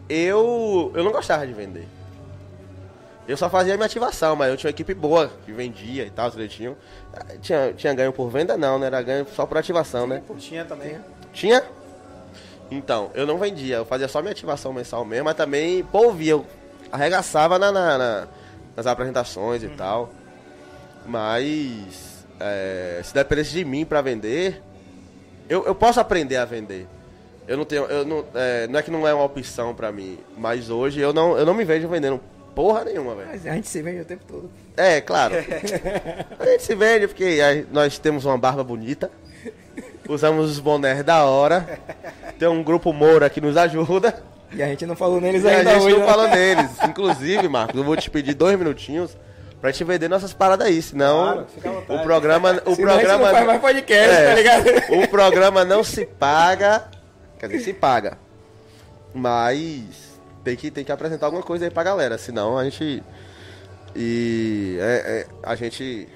Eu, 0.09 0.91
eu 0.93 1.03
não 1.03 1.11
gostava 1.11 1.45
de 1.47 1.53
vender. 1.53 1.87
Eu 3.27 3.37
só 3.37 3.49
fazia 3.49 3.75
minha 3.75 3.85
ativação, 3.85 4.35
mas 4.35 4.49
eu 4.49 4.57
tinha 4.57 4.67
uma 4.67 4.71
equipe 4.73 4.93
boa 4.93 5.31
que 5.45 5.51
vendia 5.53 6.03
e 6.05 6.09
tal, 6.09 6.29
direitinho. 6.29 6.75
Ah, 7.13 7.23
Tinha, 7.39 7.71
tinha 7.71 7.93
ganho 7.93 8.11
por 8.11 8.29
venda 8.29 8.57
não, 8.57 8.77
né? 8.77 8.87
Era 8.87 9.01
ganho 9.01 9.25
só 9.33 9.45
por 9.45 9.57
ativação, 9.57 10.05
né? 10.07 10.21
Tinha 10.37 10.65
também. 10.65 10.97
Tinha? 11.31 11.63
Então, 12.71 13.11
eu 13.13 13.27
não 13.27 13.37
vendia, 13.37 13.75
eu 13.77 13.85
fazia 13.85 14.07
só 14.07 14.21
minha 14.21 14.31
ativação 14.31 14.71
mensal 14.71 15.03
mesmo, 15.05 15.25
mas 15.25 15.35
também, 15.35 15.83
pô. 15.83 16.15
Eu 16.21 16.45
arregaçava 16.91 17.59
na, 17.59 17.71
na- 17.71 17.97
na- 17.97 18.27
nas 18.77 18.87
apresentações 18.87 19.61
e 19.61 19.67
tal. 19.69 20.09
Mas 21.05 22.25
é, 22.39 23.01
se 23.03 23.13
dependesse 23.13 23.51
de 23.51 23.65
mim 23.65 23.85
pra 23.85 24.01
vender, 24.01 24.61
eu, 25.49 25.65
eu 25.65 25.75
posso 25.75 25.99
aprender 25.99 26.37
a 26.37 26.45
vender. 26.45 26.87
Eu 27.47 27.57
não 27.57 27.65
tenho. 27.65 27.83
Eu 27.85 28.05
não, 28.05 28.23
é, 28.33 28.67
não 28.67 28.79
é 28.79 28.83
que 28.83 28.91
não 28.91 29.07
é 29.07 29.13
uma 29.13 29.23
opção 29.25 29.73
pra 29.75 29.91
mim, 29.91 30.17
mas 30.37 30.69
hoje 30.69 30.99
eu 31.01 31.11
não, 31.11 31.37
eu 31.37 31.45
não 31.45 31.53
me 31.53 31.65
vejo 31.65 31.87
vendendo 31.89 32.21
porra 32.55 32.85
nenhuma, 32.85 33.15
velho. 33.15 33.27
Mas 33.29 33.45
a 33.47 33.53
gente 33.53 33.67
se 33.67 33.81
vende 33.81 34.01
o 34.01 34.05
tempo 34.05 34.23
todo. 34.27 34.49
É, 34.77 35.01
claro. 35.01 35.35
A 36.39 36.45
gente 36.45 36.63
se 36.63 36.75
vende 36.75 37.07
porque 37.07 37.39
nós 37.71 37.97
temos 37.99 38.23
uma 38.25 38.37
barba 38.37 38.63
bonita. 38.63 39.11
Usamos 40.09 40.49
os 40.51 40.59
bonés 40.59 41.03
da 41.03 41.23
hora. 41.25 41.79
Tem 42.39 42.47
um 42.47 42.63
grupo 42.63 42.91
Moura 42.91 43.29
que 43.29 43.39
nos 43.41 43.55
ajuda. 43.57 44.21
E 44.53 44.61
a 44.61 44.67
gente 44.67 44.85
não 44.85 44.95
falou 44.95 45.21
neles 45.21 45.43
E 45.43 45.47
a 45.47 45.51
ainda 45.57 45.73
gente 45.75 45.83
hoje. 45.85 45.95
não 45.95 46.01
né? 46.05 46.11
falou 46.11 46.27
neles. 46.27 46.71
Inclusive, 46.83 47.47
Marcos, 47.47 47.75
eu 47.77 47.83
vou 47.83 47.95
te 47.95 48.09
pedir 48.09 48.33
dois 48.33 48.57
minutinhos 48.57 49.15
pra 49.61 49.71
gente 49.71 49.83
vender 49.85 50.09
nossas 50.09 50.33
paradas 50.33 50.67
aí. 50.67 50.81
Senão 50.81 51.45
Claro, 51.61 51.83
o 51.87 51.99
programa. 52.03 52.49
O 52.49 52.53
a 52.53 52.69
gente 52.71 52.81
programa 52.81 53.23
não 53.25 53.31
faz 53.31 53.45
mais 53.47 53.61
podcast, 53.61 54.11
É, 54.13 54.27
tá 54.27 54.33
ligado? 54.35 54.65
O 55.03 55.07
programa 55.07 55.63
não 55.63 55.83
se 55.83 56.05
paga. 56.05 56.85
Quer 57.39 57.47
dizer, 57.47 57.59
se 57.63 57.73
paga. 57.73 58.17
Mas 59.13 60.19
tem 60.43 60.55
que, 60.55 60.71
tem 60.71 60.83
que 60.83 60.91
apresentar 60.91 61.27
alguma 61.27 61.43
coisa 61.43 61.65
aí 61.65 61.71
pra 61.71 61.83
galera. 61.83 62.17
Senão 62.17 62.57
a 62.57 62.63
gente. 62.63 63.01
E 63.95 64.77
é- 64.79 65.03
é, 65.05 65.27
a 65.43 65.55
gente 65.55 66.07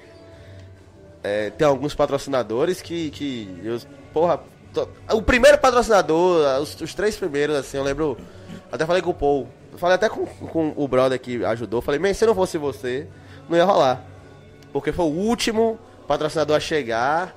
é, 1.26 1.50
tem 1.50 1.66
alguns 1.66 1.94
patrocinadores 1.94 2.80
que. 2.80 3.10
que 3.10 3.60
eu, 3.64 3.80
porra, 4.12 4.40
tô- 4.72 4.88
o 5.12 5.22
primeiro 5.22 5.58
patrocinador, 5.58 6.60
os, 6.60 6.80
os 6.80 6.94
três 6.94 7.16
primeiros, 7.16 7.56
assim, 7.56 7.76
eu 7.76 7.82
lembro. 7.82 8.16
Até 8.70 8.84
falei 8.86 9.02
com 9.02 9.10
o 9.10 9.14
Paul. 9.14 9.48
Falei 9.76 9.94
até 9.96 10.08
com, 10.08 10.24
com 10.26 10.72
o 10.76 10.88
brother 10.88 11.18
que 11.20 11.44
ajudou. 11.44 11.82
Falei, 11.82 12.00
mas 12.00 12.16
se 12.16 12.24
não 12.26 12.34
fosse 12.34 12.56
você, 12.58 13.06
não 13.48 13.56
ia 13.58 13.64
rolar. 13.64 14.02
Porque 14.72 14.90
foi 14.92 15.04
o 15.04 15.08
último 15.08 15.78
patrocinador 16.08 16.56
a 16.56 16.60
chegar. 16.60 17.34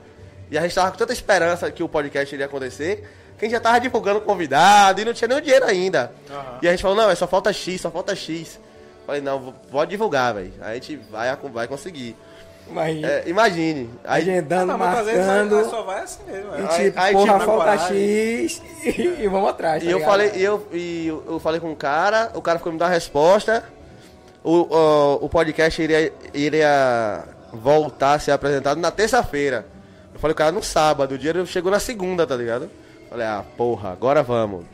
E 0.49 0.57
a 0.57 0.61
gente 0.61 0.73
tava 0.73 0.91
com 0.91 0.97
tanta 0.97 1.11
esperança 1.13 1.69
que 1.69 1.83
o 1.83 1.89
podcast 1.89 2.33
iria 2.33 2.45
acontecer. 2.45 3.07
Que 3.37 3.45
a 3.45 3.47
gente 3.47 3.51
já 3.57 3.59
tava 3.61 3.79
divulgando 3.79 4.21
convidado 4.21 4.99
e 5.01 5.05
não 5.05 5.13
tinha 5.13 5.27
nem 5.27 5.37
o 5.37 5.41
dinheiro 5.41 5.65
ainda. 5.65 6.11
E 6.61 6.67
a 6.67 6.71
gente 6.71 6.81
falou, 6.81 6.95
não, 6.97 7.09
é 7.09 7.15
só 7.15 7.27
falta 7.27 7.51
X, 7.53 7.81
só 7.81 7.91
falta 7.91 8.15
X. 8.15 8.59
Falei, 9.05 9.21
não, 9.21 9.39
vou- 9.39 9.53
pode 9.71 9.91
divulgar, 9.91 10.33
velho. 10.33 10.53
A 10.61 10.73
gente 10.75 10.95
vai, 11.11 11.35
vai 11.53 11.67
conseguir. 11.67 12.15
Mas 12.71 13.03
É, 13.03 13.23
imagine. 13.27 13.89
Aí, 14.03 14.21
agendando, 14.21 14.77
Não, 14.77 14.85
isso 14.85 15.05
marcando. 15.05 15.69
só 15.69 15.83
vai 15.83 16.01
assim 16.03 16.23
mesmo. 16.25 16.51
E 16.55 16.61
é. 16.61 16.67
Aí- 16.69 16.85
tipo, 16.85 16.99
aí, 17.01 17.13
porra, 17.13 17.33
tipo, 17.33 17.45
falta. 17.45 17.77
X 17.93 18.61
e, 18.83 19.01
e 19.23 19.27
vamos 19.27 19.49
atrás. 19.49 19.81
E 19.81 19.85
tá 19.87 19.91
eu 19.91 19.97
ligado? 19.97 20.09
falei, 20.11 20.31
e 20.35 20.43
eu, 20.43 20.67
e 20.71 21.07
eu, 21.07 21.23
eu 21.27 21.39
falei 21.39 21.59
com 21.59 21.71
o 21.71 21.75
cara, 21.75 22.31
o 22.35 22.41
cara 22.41 22.57
ficou 22.59 22.71
me 22.71 22.79
dar 22.79 22.85
a 22.87 22.89
resposta. 22.89 23.63
O, 24.43 24.73
o, 24.73 25.25
o 25.25 25.29
podcast 25.29 25.81
iria, 25.81 26.13
iria 26.33 27.23
voltar 27.51 28.13
a 28.13 28.19
ser 28.19 28.31
apresentado 28.31 28.79
na 28.79 28.91
terça-feira. 28.91 29.65
Eu 30.13 30.19
falei, 30.19 30.33
o 30.33 30.35
cara 30.37 30.51
no 30.51 30.63
sábado, 30.63 31.15
o 31.15 31.17
dinheiro 31.17 31.45
chegou 31.45 31.71
na 31.71 31.79
segunda, 31.79 32.25
tá 32.25 32.35
ligado? 32.35 32.69
Falei, 33.09 33.25
ah, 33.25 33.43
porra, 33.57 33.91
agora 33.91 34.21
vamos. 34.23 34.65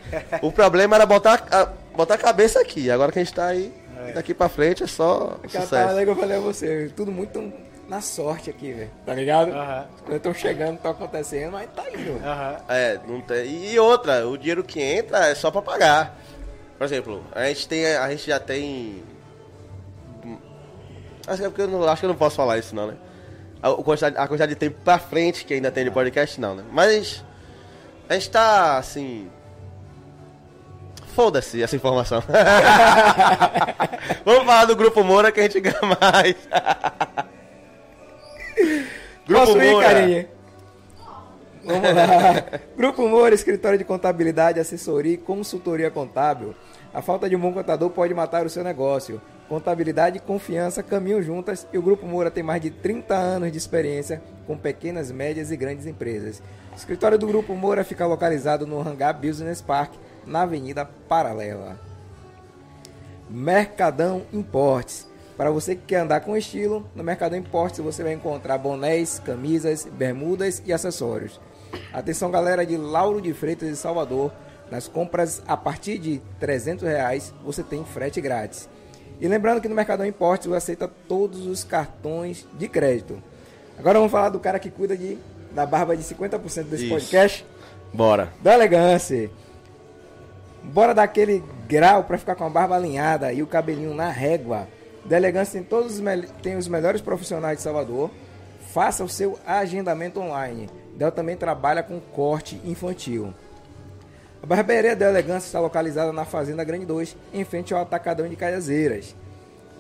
o 0.42 0.52
problema 0.52 0.96
era 0.98 1.06
botar, 1.06 1.46
a, 1.52 1.68
botar 1.96 2.16
a 2.16 2.18
cabeça 2.18 2.60
aqui. 2.60 2.92
Agora 2.92 3.12
que 3.12 3.20
a 3.20 3.24
gente 3.24 3.34
tá 3.34 3.46
aí, 3.48 3.74
daqui 4.14 4.34
pra 4.34 4.50
frente 4.50 4.84
é 4.84 4.88
só 4.88 5.38
Aquela 5.44 5.64
sucesso. 5.64 6.00
eu 6.00 6.16
falei 6.16 6.38
a 6.38 6.40
você, 6.42 6.92
tudo 6.96 7.12
muito 7.12 7.40
na 7.88 8.02
sorte 8.02 8.50
aqui, 8.50 8.74
velho. 8.74 8.92
Tá 9.06 9.14
ligado? 9.14 9.52
Aham. 9.52 9.86
As 9.94 10.02
coisas 10.02 10.18
estão 10.18 10.34
chegando, 10.34 10.76
estão 10.76 10.92
acontecendo, 10.92 11.52
mas 11.52 11.70
tá 11.76 11.84
indo. 11.90 12.20
Aham. 12.24 12.58
É, 12.68 13.00
não 13.08 13.22
tem. 13.22 13.72
E 13.72 13.80
outra, 13.80 14.28
o 14.28 14.38
dinheiro 14.38 14.64
que 14.64 14.82
entra 14.82 15.28
é 15.28 15.36
só 15.36 15.52
pra 15.52 15.62
pagar. 15.62 16.18
Por 16.78 16.84
exemplo, 16.84 17.24
a 17.32 17.46
gente 17.46 17.68
tem. 17.68 17.86
A 17.96 18.10
gente 18.10 18.28
já 18.28 18.40
tem. 18.40 19.04
Acho 21.28 21.38
que, 21.38 21.46
é 21.46 21.50
porque 21.50 21.62
eu 21.62 21.68
não, 21.68 21.88
acho 21.88 22.02
que 22.02 22.06
eu 22.06 22.10
não 22.10 22.16
posso 22.16 22.36
falar 22.36 22.58
isso 22.58 22.76
não, 22.76 22.88
né? 22.88 22.96
A, 23.62 23.72
o 23.72 23.84
quantidade, 23.84 24.18
a 24.18 24.28
quantidade 24.28 24.54
de 24.54 24.60
tempo 24.60 24.78
pra 24.84 25.00
frente 25.00 25.46
que 25.46 25.54
ainda 25.54 25.72
tem 25.72 25.84
de 25.84 25.92
podcast, 25.92 26.40
não, 26.40 26.56
né? 26.56 26.64
Mas 26.72 27.24
a 28.10 28.14
gente 28.14 28.30
tá 28.30 28.78
assim. 28.78 29.30
Foda-se 31.16 31.64
essa 31.64 31.76
informação. 31.76 32.22
Vamos 34.26 34.44
falar 34.44 34.66
do 34.66 34.76
Grupo 34.76 35.04
Moura 35.04 35.32
que 35.32 35.40
a 35.40 35.44
gente 35.44 35.62
ganha 35.62 35.80
mais. 35.82 36.36
Grupo 39.28 39.46
Posso 39.46 39.58
ir, 39.62 39.72
Moura. 39.72 39.88
carinha? 39.88 40.28
Vamos 41.66 41.94
lá. 41.94 42.60
Grupo 42.78 43.08
Moura, 43.08 43.34
escritório 43.34 43.78
de 43.78 43.84
contabilidade, 43.84 44.60
assessoria 44.60 45.14
e 45.14 45.18
consultoria 45.18 45.90
contábil. 45.90 46.54
A 46.94 47.02
falta 47.02 47.28
de 47.28 47.36
um 47.36 47.40
bom 47.40 47.52
contador 47.52 47.90
pode 47.90 48.14
matar 48.14 48.46
o 48.46 48.50
seu 48.50 48.64
negócio. 48.64 49.20
Contabilidade 49.50 50.18
e 50.18 50.22
confiança 50.22 50.82
caminham 50.82 51.22
juntas 51.22 51.68
e 51.74 51.78
o 51.78 51.82
Grupo 51.82 52.06
Moura 52.06 52.32
tem 52.32 52.44
mais 52.44 52.62
de 52.62 52.70
30 52.70 53.16
anos 53.16 53.52
de 53.52 53.58
experiência 53.58 54.22
com 54.48 54.58
pequenas, 54.58 55.12
médias 55.12 55.52
e 55.52 55.58
grandes 55.58 55.86
empresas. 55.86 56.42
O 56.72 56.76
escritório 56.76 57.18
do 57.18 57.28
Grupo 57.28 57.54
Moura 57.56 57.84
fica 57.84 58.06
localizado 58.06 58.66
no 58.66 58.80
Hangar 58.80 59.20
Business 59.20 59.62
Park, 59.62 59.94
na 60.26 60.44
Avenida 60.44 60.86
Paralela. 61.08 61.80
Mercadão 63.30 64.24
Importes. 64.32 65.08
Para 65.38 65.52
você 65.52 65.76
que 65.76 65.82
quer 65.88 65.98
andar 65.98 66.22
com 66.22 66.38
estilo, 66.38 66.86
no 66.96 67.04
Mercadão 67.04 67.38
Importes 67.38 67.80
você 67.80 68.02
vai 68.04 68.14
encontrar 68.14 68.58
bonés, 68.58 69.20
camisas, 69.20 69.86
bermudas 69.86 70.62
e 70.66 70.72
acessórios. 70.72 71.42
Atenção 71.92 72.32
galera 72.32 72.66
de 72.66 72.78
Lauro 72.78 73.22
de 73.22 73.34
Freitas 73.34 73.68
e 73.68 73.76
Salvador, 73.76 74.32
nas 74.72 74.88
compras 74.88 75.44
a 75.46 75.58
partir 75.58 75.98
de 75.98 76.22
300 76.40 76.88
reais 76.88 77.34
você 77.44 77.64
tem 77.64 77.84
frete 77.84 78.22
grátis. 78.22 78.70
E 79.20 79.28
lembrando 79.28 79.62
que 79.62 79.68
no 79.68 79.76
Mercadão 79.76 80.06
Importes 80.06 80.48
você 80.48 80.56
aceita 80.56 80.88
todos 80.88 81.46
os 81.46 81.66
cartões 81.66 82.46
de 82.54 82.70
crédito. 82.70 83.22
Agora 83.78 84.00
vamos 84.00 84.12
falar 84.12 84.30
do 84.30 84.40
cara 84.40 84.58
que 84.58 84.70
cuida 84.70 84.96
de, 84.96 85.18
da 85.52 85.66
barba 85.66 85.98
de 85.98 86.04
50% 86.04 86.64
desse 86.64 86.86
Isso. 86.86 86.94
podcast 86.94 87.46
Bora. 87.94 88.30
da 88.42 88.54
elegância. 88.54 89.30
Bora 90.64 90.94
dar 90.94 91.04
aquele 91.04 91.44
grau 91.68 92.06
pra 92.06 92.18
ficar 92.18 92.36
com 92.36 92.46
a 92.46 92.50
barba 92.50 92.76
alinhada 92.76 93.34
e 93.34 93.44
o 93.44 93.48
cabelinho 93.48 93.94
na 93.94 94.10
régua. 94.10 94.68
Da 95.06 95.18
elegância 95.18 95.60
tem 95.60 95.64
todos 95.64 96.00
os, 96.00 96.04
tem 96.42 96.58
os 96.58 96.68
melhores 96.68 97.00
profissionais 97.00 97.58
de 97.58 97.64
Salvador. 97.64 98.10
Faça 98.74 99.04
o 99.04 99.10
seu 99.10 99.38
agendamento 99.46 100.20
online. 100.20 100.70
Del 100.96 101.12
também 101.12 101.38
trabalha 101.38 101.84
com 101.84 102.00
corte 102.00 102.60
infantil. 102.66 103.34
A 104.42 104.46
barbearia 104.46 104.96
da 104.96 105.10
elegância 105.10 105.48
está 105.48 105.60
localizada 105.60 106.12
na 106.12 106.26
Fazenda 106.26 106.64
Grande 106.64 106.86
2, 106.86 107.16
em 107.34 107.44
frente 107.44 107.74
ao 107.74 107.82
Atacadão 107.82 108.28
de 108.28 108.36
Caiazeiras. 108.36 109.16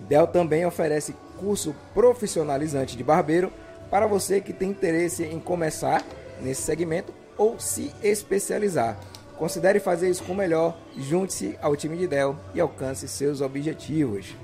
Del 0.07 0.27
também 0.27 0.65
oferece 0.65 1.15
curso 1.39 1.75
profissionalizante 1.93 2.95
de 2.95 3.03
barbeiro 3.03 3.51
para 3.89 4.07
você 4.07 4.41
que 4.41 4.53
tem 4.53 4.69
interesse 4.69 5.23
em 5.23 5.39
começar 5.39 6.03
nesse 6.41 6.61
segmento 6.61 7.13
ou 7.37 7.59
se 7.59 7.93
especializar. 8.03 8.97
Considere 9.37 9.79
fazer 9.79 10.09
isso 10.09 10.23
com 10.23 10.33
o 10.33 10.35
melhor, 10.35 10.77
junte-se 10.97 11.57
ao 11.61 11.75
time 11.75 11.97
de 11.97 12.07
Del 12.07 12.35
e 12.53 12.59
alcance 12.59 13.07
seus 13.07 13.41
objetivos. 13.41 14.35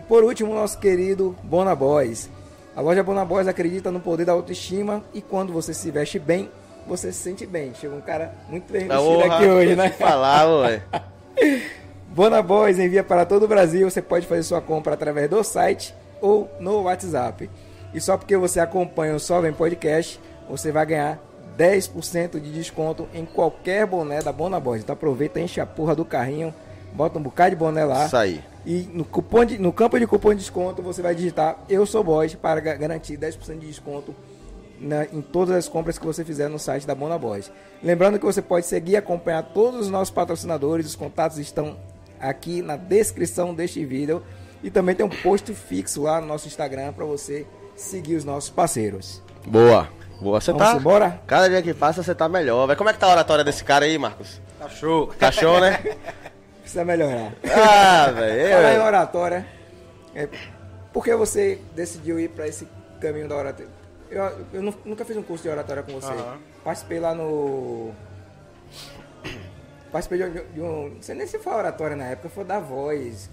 E 0.00 0.02
por 0.02 0.24
último, 0.24 0.54
nosso 0.54 0.78
querido 0.78 1.36
Bonaboys. 1.42 2.30
A 2.74 2.80
loja 2.80 3.02
Bonaboys 3.02 3.46
acredita 3.46 3.90
no 3.90 4.00
poder 4.00 4.24
da 4.24 4.32
autoestima 4.32 5.04
e 5.12 5.20
quando 5.20 5.52
você 5.52 5.74
se 5.74 5.90
veste 5.90 6.18
bem, 6.18 6.50
você 6.86 7.12
se 7.12 7.18
sente 7.18 7.44
bem. 7.44 7.74
Chega 7.74 7.94
um 7.94 8.00
cara 8.00 8.34
muito 8.48 8.72
bem 8.72 8.88
vestido 8.88 9.04
Porra, 9.04 9.36
aqui 9.36 9.46
hoje, 9.46 9.76
né? 9.76 9.90
Falar, 9.90 10.48
ué. 10.60 10.82
Bona 12.08 12.40
Boys 12.40 12.78
envia 12.78 13.04
para 13.04 13.26
todo 13.26 13.42
o 13.42 13.48
Brasil. 13.48 13.90
Você 13.90 14.00
pode 14.00 14.26
fazer 14.26 14.42
sua 14.42 14.62
compra 14.62 14.94
através 14.94 15.28
do 15.28 15.44
site 15.44 15.94
ou 16.18 16.50
no 16.58 16.84
WhatsApp. 16.84 17.50
E 17.92 18.00
só 18.00 18.16
porque 18.16 18.38
você 18.38 18.58
acompanha 18.58 19.14
o 19.14 19.20
Só 19.20 19.38
Vem 19.42 19.52
Podcast, 19.52 20.18
você 20.48 20.72
vai 20.72 20.86
ganhar 20.86 21.18
10% 21.58 22.40
de 22.40 22.50
desconto 22.50 23.06
em 23.12 23.26
qualquer 23.26 23.84
boné 23.84 24.22
da 24.22 24.32
Bona 24.32 24.58
Boys. 24.58 24.80
Então 24.80 24.94
aproveita, 24.94 25.38
enche 25.38 25.60
a 25.60 25.66
porra 25.66 25.94
do 25.94 26.06
carrinho, 26.06 26.54
bota 26.90 27.18
um 27.18 27.22
bocado 27.22 27.50
de 27.50 27.56
boné 27.56 27.84
lá. 27.84 28.06
Isso 28.06 28.16
aí. 28.16 28.42
E 28.66 28.88
no, 28.92 29.04
cupom 29.04 29.44
de- 29.44 29.58
no 29.58 29.72
campo 29.72 29.98
de 29.98 30.06
cupom 30.06 30.30
de 30.30 30.40
desconto 30.40 30.82
você 30.82 31.00
vai 31.00 31.14
digitar 31.14 31.58
Eu 31.68 31.86
Sou 31.86 32.04
Boys 32.04 32.34
para 32.34 32.60
ga- 32.60 32.74
garantir 32.74 33.16
10% 33.16 33.58
de 33.58 33.66
desconto 33.66 34.14
na- 34.78 35.04
em 35.06 35.20
todas 35.22 35.54
as 35.56 35.68
compras 35.68 35.98
que 35.98 36.04
você 36.06 36.24
fizer 36.24 36.48
no 36.48 36.58
site 36.58 36.86
da 36.86 36.94
Bona 36.94 37.18
Boys. 37.18 37.50
Lembrando 37.82 38.18
que 38.18 38.24
você 38.24 38.42
pode 38.42 38.66
seguir 38.66 38.92
e 38.92 38.96
acompanhar 38.96 39.42
todos 39.54 39.80
os 39.80 39.90
nossos 39.90 40.10
patrocinadores, 40.12 40.86
os 40.86 40.94
contatos 40.96 41.38
estão 41.38 41.76
aqui 42.20 42.60
na 42.60 42.76
descrição 42.76 43.54
deste 43.54 43.82
vídeo 43.84 44.22
e 44.62 44.70
também 44.70 44.94
tem 44.94 45.06
um 45.06 45.08
post 45.08 45.52
fixo 45.54 46.02
lá 46.02 46.20
no 46.20 46.26
nosso 46.26 46.46
Instagram 46.46 46.92
para 46.92 47.06
você 47.06 47.46
seguir 47.74 48.16
os 48.16 48.24
nossos 48.26 48.50
parceiros. 48.50 49.22
Boa. 49.46 49.88
Boa, 50.20 50.38
você 50.38 50.52
Vamos 50.52 50.68
tá. 50.68 50.76
embora? 50.76 51.18
Cada 51.26 51.48
dia 51.48 51.62
que 51.62 51.72
passa 51.72 52.02
você 52.02 52.14
tá 52.14 52.28
melhor. 52.28 52.66
velho. 52.66 52.76
Como 52.76 52.90
é 52.90 52.92
que 52.92 52.98
tá 52.98 53.06
a 53.06 53.10
oratória 53.12 53.42
desse 53.42 53.64
cara 53.64 53.86
aí, 53.86 53.96
Marcos? 53.96 54.38
Tá 54.58 54.68
show. 54.68 55.06
Tá 55.18 55.32
show, 55.32 55.58
né? 55.58 55.80
Precisa 56.70 56.84
melhorar. 56.84 57.32
Ah, 57.52 58.12
velho. 58.12 58.54
Falar 58.54 58.74
em 58.74 58.78
oratória, 58.78 59.46
é, 60.14 60.28
por 60.92 61.02
que 61.04 61.12
você 61.16 61.58
decidiu 61.74 62.20
ir 62.20 62.28
para 62.30 62.46
esse 62.46 62.68
caminho 63.00 63.26
da 63.28 63.34
oratória? 63.36 63.68
Eu, 64.08 64.46
eu 64.52 64.62
nu- 64.62 64.74
nunca 64.84 65.04
fiz 65.04 65.16
um 65.16 65.22
curso 65.22 65.42
de 65.42 65.48
oratória 65.50 65.82
com 65.82 65.92
você. 65.92 66.12
Aham. 66.12 66.38
Participei 66.62 67.00
lá 67.00 67.12
no. 67.12 67.90
participei 69.90 70.18
de, 70.18 70.24
um- 70.38 70.44
de 70.54 70.60
um. 70.60 70.88
Não 70.94 71.02
sei 71.02 71.16
nem 71.16 71.26
se 71.26 71.40
foi 71.40 71.52
oratória 71.54 71.96
na 71.96 72.04
época, 72.04 72.28
foi 72.28 72.44
da 72.44 72.60
voz. 72.60 73.28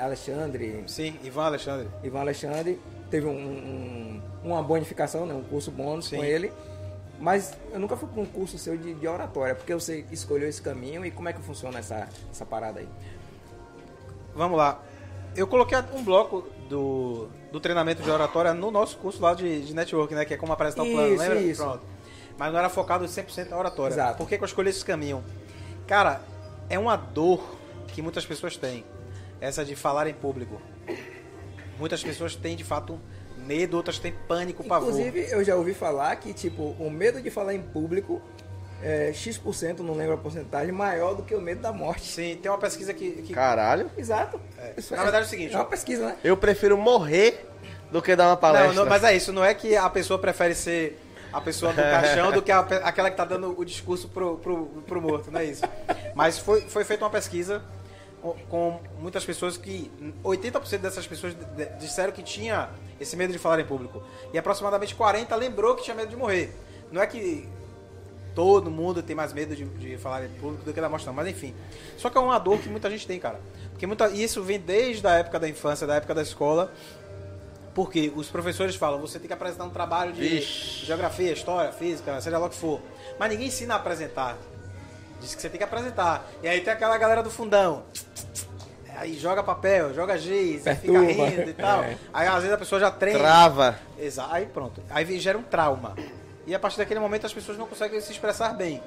Alexandre, 0.00 0.82
Sim, 0.86 1.14
Ivan 1.22 1.44
Alexandre. 1.44 1.88
Ivan 2.02 2.20
Alexandre. 2.20 2.80
Teve 3.10 3.26
um, 3.26 3.32
um- 3.38 4.22
uma 4.44 4.62
bonificação, 4.62 5.26
né, 5.26 5.34
um 5.34 5.42
curso 5.42 5.70
bônus 5.70 6.08
Sim. 6.08 6.16
com 6.16 6.24
ele. 6.24 6.50
Mas 7.20 7.52
eu 7.72 7.80
nunca 7.80 7.96
fui 7.96 8.08
para 8.08 8.20
um 8.20 8.26
curso 8.26 8.56
seu 8.58 8.76
de, 8.76 8.94
de 8.94 9.08
oratória, 9.08 9.54
porque 9.54 9.74
você 9.74 10.04
escolheu 10.10 10.48
esse 10.48 10.62
caminho 10.62 11.04
e 11.04 11.10
como 11.10 11.28
é 11.28 11.32
que 11.32 11.40
funciona 11.42 11.78
essa, 11.78 12.08
essa 12.30 12.46
parada 12.46 12.80
aí? 12.80 12.88
Vamos 14.34 14.56
lá. 14.56 14.80
Eu 15.34 15.46
coloquei 15.46 15.78
um 15.94 16.04
bloco 16.04 16.46
do, 16.68 17.28
do 17.50 17.58
treinamento 17.60 18.02
de 18.02 18.10
oratória 18.10 18.54
no 18.54 18.70
nosso 18.70 18.96
curso 18.98 19.20
lá 19.20 19.34
de, 19.34 19.66
de 19.66 19.74
network, 19.74 20.14
né? 20.14 20.24
Que 20.24 20.34
é 20.34 20.36
como 20.36 20.52
apresentar 20.52 20.82
o 20.84 20.86
plano, 20.90 21.14
Isso, 21.14 21.22
lembra? 21.22 21.40
isso. 21.40 21.62
Pronto. 21.62 21.82
Mas 22.38 22.52
não 22.52 22.58
era 22.58 22.68
focado 22.68 23.04
100% 23.04 23.48
na 23.48 23.58
oratória. 23.58 23.94
Exato. 23.94 24.18
Por 24.18 24.28
que, 24.28 24.38
que 24.38 24.44
eu 24.44 24.46
escolhi 24.46 24.70
esse 24.70 24.84
caminho? 24.84 25.24
Cara, 25.86 26.20
é 26.70 26.78
uma 26.78 26.94
dor 26.96 27.58
que 27.88 28.00
muitas 28.00 28.24
pessoas 28.24 28.56
têm. 28.56 28.84
Essa 29.40 29.64
de 29.64 29.74
falar 29.74 30.06
em 30.06 30.14
público. 30.14 30.60
Muitas 31.78 32.02
pessoas 32.02 32.36
têm, 32.36 32.56
de 32.56 32.64
fato, 32.64 32.98
medo, 33.48 33.76
outras 33.78 33.98
têm 33.98 34.12
pânico, 34.28 34.62
pavor. 34.62 34.90
Inclusive, 34.90 35.26
eu 35.30 35.42
já 35.42 35.56
ouvi 35.56 35.72
falar 35.72 36.14
que, 36.16 36.32
tipo, 36.34 36.76
o 36.78 36.90
medo 36.90 37.20
de 37.22 37.30
falar 37.30 37.54
em 37.54 37.60
público 37.62 38.20
é 38.82 39.10
X%, 39.12 39.80
não 39.82 39.94
lembro 39.94 40.14
a 40.14 40.18
porcentagem, 40.18 40.70
maior 40.70 41.14
do 41.14 41.22
que 41.22 41.34
o 41.34 41.40
medo 41.40 41.62
da 41.62 41.72
morte. 41.72 42.06
Sim, 42.12 42.38
tem 42.40 42.50
uma 42.50 42.58
pesquisa 42.58 42.92
que... 42.92 43.10
que- 43.22 43.32
Caralho. 43.32 43.90
Exato. 43.96 44.38
Isso 44.76 44.94
Na 44.94 45.02
verdade 45.02 45.24
é 45.24 45.26
o 45.26 45.30
seguinte, 45.30 45.54
É 45.54 45.56
uma 45.58 45.64
pesquisa, 45.64 46.06
né? 46.06 46.16
Eu 46.22 46.36
prefiro 46.36 46.76
morrer 46.76 47.46
do 47.90 48.02
que 48.02 48.14
dar 48.14 48.28
uma 48.28 48.36
palestra. 48.36 48.68
Não, 48.74 48.82
não, 48.84 48.86
mas 48.88 49.02
é 49.02 49.16
isso, 49.16 49.32
não 49.32 49.42
é 49.44 49.54
que 49.54 49.74
a 49.76 49.88
pessoa 49.88 50.18
prefere 50.18 50.54
ser 50.54 51.00
a 51.32 51.40
pessoa 51.40 51.72
do 51.72 51.82
caixão 51.82 52.30
do 52.32 52.40
que 52.40 52.52
a 52.52 52.60
aquela 52.60 53.10
que 53.10 53.16
tá 53.16 53.24
dando 53.24 53.58
o 53.58 53.64
discurso 53.64 54.08
pro, 54.08 54.36
pro, 54.38 54.66
pro 54.86 55.00
morto, 55.00 55.30
não 55.30 55.40
é 55.40 55.44
isso. 55.46 55.62
Mas 56.14 56.38
foi, 56.38 56.60
foi 56.62 56.84
feita 56.84 57.04
uma 57.04 57.10
pesquisa 57.10 57.62
com- 58.48 58.80
muitas 58.98 59.24
pessoas 59.24 59.56
que 59.56 59.90
80% 60.24 60.78
dessas 60.78 61.06
pessoas 61.06 61.34
disseram 61.78 62.12
que 62.12 62.22
tinha 62.22 62.68
esse 63.00 63.16
medo 63.16 63.32
de 63.32 63.38
falar 63.38 63.60
em 63.60 63.64
público. 63.64 64.02
E 64.32 64.38
aproximadamente 64.38 64.94
40 64.94 65.34
lembrou 65.36 65.74
que 65.76 65.82
tinha 65.84 65.94
medo 65.96 66.08
de 66.08 66.16
morrer. 66.16 66.52
Não 66.90 67.00
é 67.00 67.06
que 67.06 67.48
todo 68.34 68.70
mundo 68.70 69.02
tem 69.02 69.14
mais 69.16 69.32
medo 69.32 69.54
de, 69.56 69.64
de 69.64 69.96
falar 69.98 70.24
em 70.24 70.28
público 70.30 70.64
do 70.64 70.72
que 70.72 70.80
da 70.80 70.88
morte, 70.88 71.06
não. 71.06 71.12
Mas 71.12 71.28
enfim. 71.28 71.54
Só 71.96 72.08
que 72.10 72.16
é 72.16 72.20
uma 72.20 72.38
dor 72.38 72.58
que 72.60 72.68
muita 72.68 72.88
gente 72.90 73.06
tem, 73.06 73.18
cara. 73.18 73.40
Porque 73.70 73.86
muita, 73.86 74.08
e 74.08 74.22
isso 74.22 74.42
vem 74.42 74.58
desde 74.58 75.06
a 75.06 75.12
época 75.12 75.38
da 75.38 75.48
infância, 75.48 75.86
da 75.86 75.94
época 75.96 76.14
da 76.14 76.22
escola. 76.22 76.72
Porque 77.74 78.12
os 78.16 78.28
professores 78.28 78.74
falam, 78.74 78.98
você 79.00 79.18
tem 79.20 79.28
que 79.28 79.32
apresentar 79.32 79.64
um 79.64 79.70
trabalho 79.70 80.12
de 80.12 80.20
Vixe. 80.20 80.84
geografia, 80.84 81.32
história, 81.32 81.70
física, 81.72 82.20
seja 82.20 82.36
lá 82.36 82.46
o 82.46 82.50
que 82.50 82.56
for. 82.56 82.80
Mas 83.18 83.30
ninguém 83.30 83.46
ensina 83.46 83.74
a 83.74 83.76
apresentar. 83.76 84.36
Diz 85.20 85.34
que 85.34 85.42
você 85.42 85.48
tem 85.48 85.58
que 85.58 85.64
apresentar. 85.64 86.26
E 86.42 86.48
aí 86.48 86.60
tem 86.60 86.72
aquela 86.72 86.96
galera 86.96 87.22
do 87.22 87.30
fundão. 87.30 87.84
Aí 88.96 89.16
joga 89.16 89.44
papel, 89.44 89.94
joga 89.94 90.18
giz, 90.18 90.64
fica 90.64 91.00
rindo 91.00 91.50
e 91.50 91.54
tal. 91.54 91.84
É. 91.84 91.96
Aí 92.12 92.26
às 92.26 92.36
vezes 92.36 92.52
a 92.52 92.58
pessoa 92.58 92.80
já 92.80 92.90
treina. 92.90 93.20
Trava. 93.20 93.78
Exato. 93.96 94.34
Aí 94.34 94.46
pronto. 94.46 94.82
Aí 94.90 95.18
gera 95.20 95.38
um 95.38 95.42
trauma. 95.42 95.94
E 96.44 96.54
a 96.54 96.58
partir 96.58 96.78
daquele 96.78 96.98
momento 96.98 97.24
as 97.24 97.32
pessoas 97.32 97.56
não 97.56 97.66
conseguem 97.66 98.00
se 98.00 98.10
expressar 98.10 98.54
bem 98.54 98.82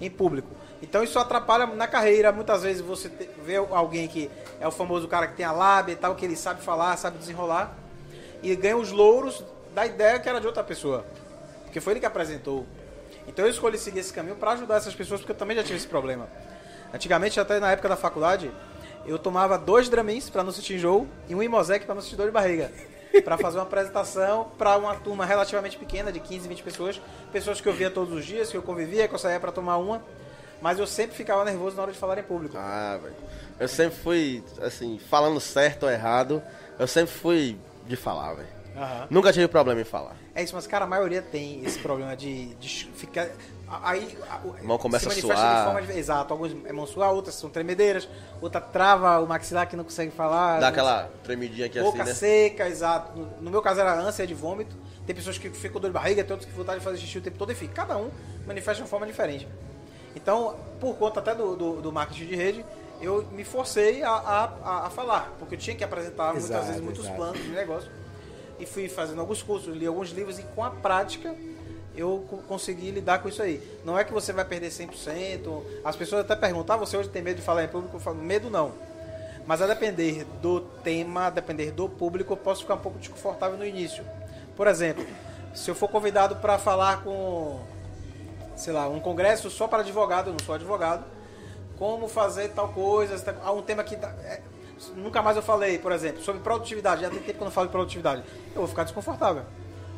em 0.00 0.08
público. 0.08 0.48
Então 0.82 1.04
isso 1.04 1.18
atrapalha 1.18 1.66
na 1.66 1.86
carreira. 1.86 2.32
Muitas 2.32 2.62
vezes 2.62 2.80
você 2.80 3.10
vê 3.44 3.56
alguém 3.56 4.08
que 4.08 4.30
é 4.58 4.66
o 4.66 4.70
famoso 4.70 5.06
cara 5.06 5.26
que 5.26 5.34
tem 5.34 5.44
a 5.44 5.52
lábia 5.52 5.92
e 5.92 5.96
tal, 5.96 6.14
que 6.14 6.24
ele 6.24 6.36
sabe 6.36 6.62
falar, 6.62 6.96
sabe 6.96 7.18
desenrolar, 7.18 7.76
e 8.42 8.56
ganha 8.56 8.78
os 8.78 8.90
louros 8.90 9.44
da 9.74 9.84
ideia 9.84 10.18
que 10.18 10.28
era 10.28 10.40
de 10.40 10.46
outra 10.46 10.64
pessoa. 10.64 11.04
Porque 11.64 11.80
foi 11.80 11.92
ele 11.92 12.00
que 12.00 12.06
apresentou. 12.06 12.66
Então 13.30 13.44
eu 13.44 13.50
escolhi 13.50 13.78
seguir 13.78 14.00
esse 14.00 14.12
caminho 14.12 14.34
para 14.34 14.52
ajudar 14.52 14.76
essas 14.76 14.92
pessoas, 14.92 15.20
porque 15.20 15.30
eu 15.30 15.36
também 15.36 15.56
já 15.56 15.62
tive 15.62 15.76
esse 15.76 15.86
problema. 15.86 16.28
Antigamente, 16.92 17.38
até 17.38 17.60
na 17.60 17.70
época 17.70 17.88
da 17.88 17.96
faculdade, 17.96 18.50
eu 19.06 19.20
tomava 19.20 19.56
dois 19.56 19.88
Dramins 19.88 20.28
para 20.28 20.42
não 20.42 20.50
sentir 20.50 20.74
enjoo 20.74 21.06
e 21.28 21.34
um 21.34 21.40
Imosec 21.40 21.86
para 21.86 21.94
não 21.94 22.02
sentir 22.02 22.16
dor 22.16 22.26
de 22.26 22.32
barriga. 22.32 22.72
Para 23.24 23.38
fazer 23.38 23.58
uma 23.58 23.64
apresentação 23.64 24.50
para 24.58 24.76
uma 24.76 24.96
turma 24.96 25.24
relativamente 25.24 25.76
pequena, 25.76 26.10
de 26.10 26.18
15, 26.18 26.48
20 26.48 26.62
pessoas. 26.64 27.00
Pessoas 27.32 27.60
que 27.60 27.68
eu 27.68 27.72
via 27.72 27.88
todos 27.88 28.12
os 28.12 28.24
dias, 28.24 28.50
que 28.50 28.56
eu 28.56 28.62
convivia, 28.62 29.06
que 29.06 29.14
eu 29.14 29.18
saía 29.18 29.38
para 29.38 29.52
tomar 29.52 29.76
uma. 29.76 30.02
Mas 30.60 30.80
eu 30.80 30.86
sempre 30.86 31.16
ficava 31.16 31.44
nervoso 31.44 31.76
na 31.76 31.82
hora 31.82 31.92
de 31.92 31.98
falar 31.98 32.18
em 32.18 32.24
público. 32.24 32.56
Ah, 32.58 32.98
velho. 33.00 33.14
Eu 33.60 33.68
sempre 33.68 33.96
fui, 33.96 34.44
assim, 34.60 34.98
falando 35.08 35.40
certo 35.40 35.84
ou 35.84 35.90
errado, 35.90 36.42
eu 36.78 36.86
sempre 36.88 37.14
fui 37.14 37.56
de 37.86 37.94
falar, 37.94 38.34
velho. 38.34 38.59
Aham. 38.76 39.06
Nunca 39.10 39.32
tive 39.32 39.48
problema 39.48 39.80
em 39.80 39.84
falar. 39.84 40.16
É 40.34 40.42
isso, 40.42 40.54
mas 40.54 40.66
cara, 40.66 40.84
a 40.84 40.88
maioria 40.88 41.20
tem 41.22 41.64
esse 41.64 41.78
problema 41.78 42.16
de, 42.16 42.54
de 42.54 42.86
ficar. 42.94 43.28
Aí 43.82 44.18
a, 44.28 44.40
Mão 44.64 44.78
começa 44.78 45.08
a 45.08 45.12
se 45.12 45.20
suar. 45.20 45.36
de 45.58 45.64
forma 45.64 45.82
de- 45.92 45.98
Exato, 45.98 46.32
alguns 46.32 46.52
é 46.64 46.72
mão 46.72 46.86
suar, 46.86 47.12
outras 47.12 47.34
são 47.36 47.48
tremedeiras, 47.50 48.08
outra 48.40 48.60
trava 48.60 49.20
o 49.20 49.26
maxilar 49.28 49.68
que 49.68 49.76
não 49.76 49.84
consegue 49.84 50.10
falar. 50.10 50.58
Dá 50.60 50.68
aquela 50.68 51.08
tremidinha 51.22 51.66
aqui 51.66 51.80
boca 51.80 52.02
assim, 52.02 52.10
né? 52.10 52.14
seca, 52.14 52.68
exato. 52.68 53.16
No, 53.18 53.26
no 53.42 53.50
meu 53.50 53.62
caso 53.62 53.80
era 53.80 53.94
ânsia 53.94 54.26
de 54.26 54.34
vômito. 54.34 54.74
Tem 55.06 55.14
pessoas 55.14 55.38
que 55.38 55.50
ficam 55.50 55.74
com 55.74 55.80
dor 55.80 55.88
de 55.88 55.94
barriga, 55.94 56.22
tem 56.24 56.32
outros 56.32 56.48
que 56.50 56.56
vontade 56.56 56.78
de 56.78 56.84
fazer 56.84 56.98
xixi 56.98 57.18
o 57.18 57.20
tempo 57.22 57.38
todo, 57.38 57.50
enfim, 57.52 57.66
cada 57.68 57.96
um 57.96 58.10
manifesta 58.46 58.76
de 58.76 58.82
uma 58.82 58.88
forma 58.88 59.06
diferente. 59.06 59.46
Então, 60.14 60.56
por 60.80 60.94
conta 60.96 61.20
até 61.20 61.34
do, 61.34 61.54
do, 61.56 61.80
do 61.82 61.92
marketing 61.92 62.26
de 62.26 62.34
rede, 62.36 62.64
eu 63.00 63.24
me 63.32 63.44
forcei 63.44 64.02
a, 64.02 64.10
a, 64.10 64.44
a- 64.64 64.86
a 64.86 64.90
falar, 64.90 65.32
porque 65.38 65.54
eu 65.54 65.58
tinha 65.58 65.74
que 65.76 65.82
apresentar 65.84 66.32
muitas 66.32 66.50
Exato, 66.50 66.66
vezes 66.66 66.80
muitos 66.80 67.04
exato. 67.04 67.16
planos 67.16 67.40
de 67.42 67.48
negócio. 67.50 67.90
E 68.60 68.66
fui 68.66 68.88
fazendo 68.88 69.20
alguns 69.20 69.42
cursos, 69.42 69.74
li 69.74 69.86
alguns 69.86 70.10
livros 70.10 70.38
e 70.38 70.42
com 70.42 70.62
a 70.62 70.70
prática 70.70 71.34
eu 71.96 72.24
co- 72.28 72.36
consegui 72.48 72.90
lidar 72.90 73.20
com 73.20 73.28
isso 73.28 73.42
aí. 73.42 73.60
Não 73.84 73.98
é 73.98 74.04
que 74.04 74.12
você 74.12 74.32
vai 74.32 74.44
perder 74.44 74.70
100%. 74.70 75.62
As 75.84 75.96
pessoas 75.96 76.22
até 76.22 76.36
perguntam, 76.36 76.76
ah, 76.76 76.78
você 76.78 76.96
hoje 76.96 77.08
tem 77.08 77.22
medo 77.22 77.36
de 77.36 77.42
falar 77.42 77.64
em 77.64 77.68
público? 77.68 77.96
Eu 77.96 78.00
falo, 78.00 78.16
medo 78.16 78.48
não. 78.50 78.72
Mas 79.46 79.60
a 79.60 79.66
depender 79.66 80.24
do 80.40 80.60
tema, 80.60 81.26
a 81.26 81.30
depender 81.30 81.72
do 81.72 81.88
público, 81.88 82.34
eu 82.34 82.36
posso 82.36 82.62
ficar 82.62 82.74
um 82.74 82.78
pouco 82.78 82.98
desconfortável 82.98 83.58
no 83.58 83.66
início. 83.66 84.04
Por 84.56 84.66
exemplo, 84.66 85.04
se 85.54 85.70
eu 85.70 85.74
for 85.74 85.88
convidado 85.88 86.36
para 86.36 86.58
falar 86.58 87.02
com, 87.02 87.58
sei 88.54 88.72
lá, 88.72 88.88
um 88.88 89.00
congresso 89.00 89.50
só 89.50 89.66
para 89.66 89.80
advogado, 89.80 90.28
eu 90.28 90.32
não 90.34 90.44
sou 90.44 90.54
advogado, 90.54 91.04
como 91.78 92.06
fazer 92.06 92.50
tal 92.50 92.68
coisa, 92.68 93.34
há 93.42 93.50
um 93.52 93.62
tema 93.62 93.82
que 93.82 93.96
tá- 93.96 94.14
é, 94.22 94.40
nunca 94.96 95.22
mais 95.22 95.36
eu 95.36 95.42
falei, 95.42 95.78
por 95.78 95.92
exemplo, 95.92 96.22
sobre 96.22 96.40
produtividade, 96.42 97.02
já 97.02 97.10
tem 97.10 97.20
tempo 97.20 97.38
que 97.38 97.42
eu 97.42 97.44
não 97.44 97.52
falo 97.52 97.66
de 97.66 97.72
produtividade, 97.72 98.22
eu 98.54 98.60
vou 98.60 98.68
ficar 98.68 98.84
desconfortável. 98.84 99.44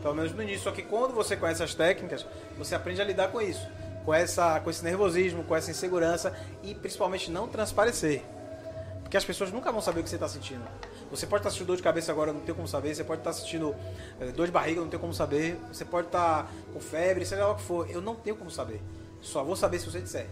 Pelo 0.03 0.15
menos 0.15 0.33
no 0.33 0.43
início, 0.43 0.65
só 0.65 0.73
que 0.73 0.83
quando 0.83 1.15
você 1.15 1.37
conhece 1.37 1.63
as 1.63 1.75
técnicas, 1.75 2.27
você 2.59 2.75
aprende 2.75 3.01
a 3.01 3.05
lidar 3.05 3.29
com 3.29 3.41
isso, 3.41 3.67
com 4.05 4.13
essa 4.13 4.59
com 4.61 4.69
esse 4.69 4.83
nervosismo, 4.83 5.45
com 5.45 5.55
essa 5.55 5.71
insegurança 5.71 6.37
e 6.63 6.75
principalmente 6.75 7.31
não 7.31 7.47
transparecer. 7.47 8.23
Porque 9.13 9.17
as 9.17 9.25
pessoas 9.25 9.53
nunca 9.53 9.71
vão 9.71 9.81
saber 9.81 10.01
o 10.01 10.03
que 10.03 10.09
você 10.09 10.17
está 10.17 10.27
sentindo. 10.27 10.65
Você 11.11 11.27
pode 11.27 11.41
estar 11.41 11.51
sentindo 11.51 11.67
dor 11.67 11.77
de 11.77 11.83
cabeça 11.83 12.11
agora, 12.11 12.33
não 12.33 12.41
tem 12.41 12.55
como 12.55 12.67
saber. 12.67 12.95
Você 12.95 13.05
pode 13.05 13.21
estar 13.21 13.35
sentindo 13.35 13.77
eh, 14.19 14.29
dor 14.29 14.47
de 14.47 14.53
barriga, 14.53 14.81
não 14.81 14.89
tem 14.89 14.99
como 14.99 15.13
saber. 15.13 15.59
Você 15.71 15.85
pode 15.85 16.07
estar 16.07 16.51
com 16.73 16.81
febre, 16.81 17.27
seja 17.27 17.45
lá 17.45 17.53
o 17.53 17.57
que 17.57 17.63
for. 17.63 17.91
Eu 17.91 18.01
não 18.01 18.15
tenho 18.15 18.35
como 18.35 18.51
saber. 18.51 18.81
Só 19.21 19.45
vou 19.45 19.55
saber 19.55 19.79
se 19.79 19.85
você 19.85 20.01
disser. 20.01 20.27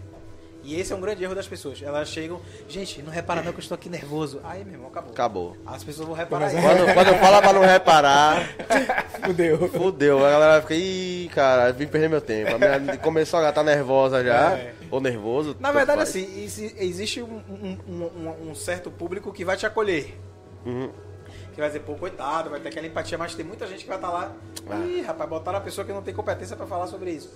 E 0.63 0.79
esse 0.79 0.93
é 0.93 0.95
um 0.95 1.01
grande 1.01 1.23
erro 1.23 1.33
das 1.33 1.47
pessoas. 1.47 1.81
Elas 1.81 2.07
chegam, 2.07 2.39
gente, 2.69 3.01
não 3.01 3.11
repara 3.11 3.41
não 3.41 3.51
que 3.51 3.57
eu 3.57 3.61
estou 3.61 3.75
aqui 3.75 3.89
nervoso. 3.89 4.39
Aí, 4.43 4.63
meu 4.63 4.73
irmão, 4.75 4.89
acabou. 4.89 5.11
Acabou. 5.11 5.57
As 5.65 5.83
pessoas 5.83 6.07
vão 6.07 6.15
reparar 6.15 6.53
isso. 6.53 6.61
Quando, 6.61 6.93
quando 6.93 7.07
eu 7.07 7.15
falo 7.17 7.41
pra 7.41 7.53
não 7.53 7.61
reparar, 7.61 8.47
Fudeu. 9.25 9.69
fudeu. 9.69 10.25
A 10.25 10.29
galera 10.29 10.61
fica, 10.61 10.75
ih, 10.75 11.29
cara, 11.33 11.71
vim 11.71 11.87
perder 11.87 12.09
meu 12.09 12.21
tempo. 12.21 12.55
A 12.55 12.57
minha 12.79 12.97
começou 12.97 13.39
a 13.39 13.51
tá 13.51 13.63
nervosa 13.63 14.23
já, 14.23 14.51
É. 14.53 14.73
ou 14.91 15.01
nervoso. 15.01 15.55
Na 15.59 15.71
verdade, 15.71 15.97
faz. 15.97 16.09
assim, 16.09 16.43
exi- 16.43 16.75
existe 16.77 17.21
um, 17.21 17.41
um- 17.49 17.77
um- 17.87 18.49
um- 18.51 18.55
certo 18.55 18.91
público 18.91 19.31
que 19.33 19.43
vai 19.43 19.57
te 19.57 19.65
acolher. 19.65 20.15
Uhum. 20.65 20.91
Que 21.53 21.59
vai 21.59 21.67
dizer, 21.69 21.79
pô, 21.81 21.95
coitado, 21.95 22.49
vai 22.49 22.59
ter 22.59 22.69
aquela 22.69 22.87
empatia, 22.87 23.17
mas 23.17 23.35
tem 23.35 23.43
muita 23.45 23.65
gente 23.67 23.81
que 23.83 23.87
vai 23.87 23.97
estar 23.97 24.09
lá. 24.09 24.31
Ah. 24.69 24.75
Ih, 24.85 25.01
rapaz, 25.01 25.29
botaram 25.29 25.57
a 25.57 25.61
pessoa 25.61 25.83
que 25.85 25.91
não 25.91 26.01
tem 26.01 26.13
competência 26.13 26.55
pra 26.55 26.65
falar 26.65 26.87
sobre 26.87 27.11
isso. 27.11 27.29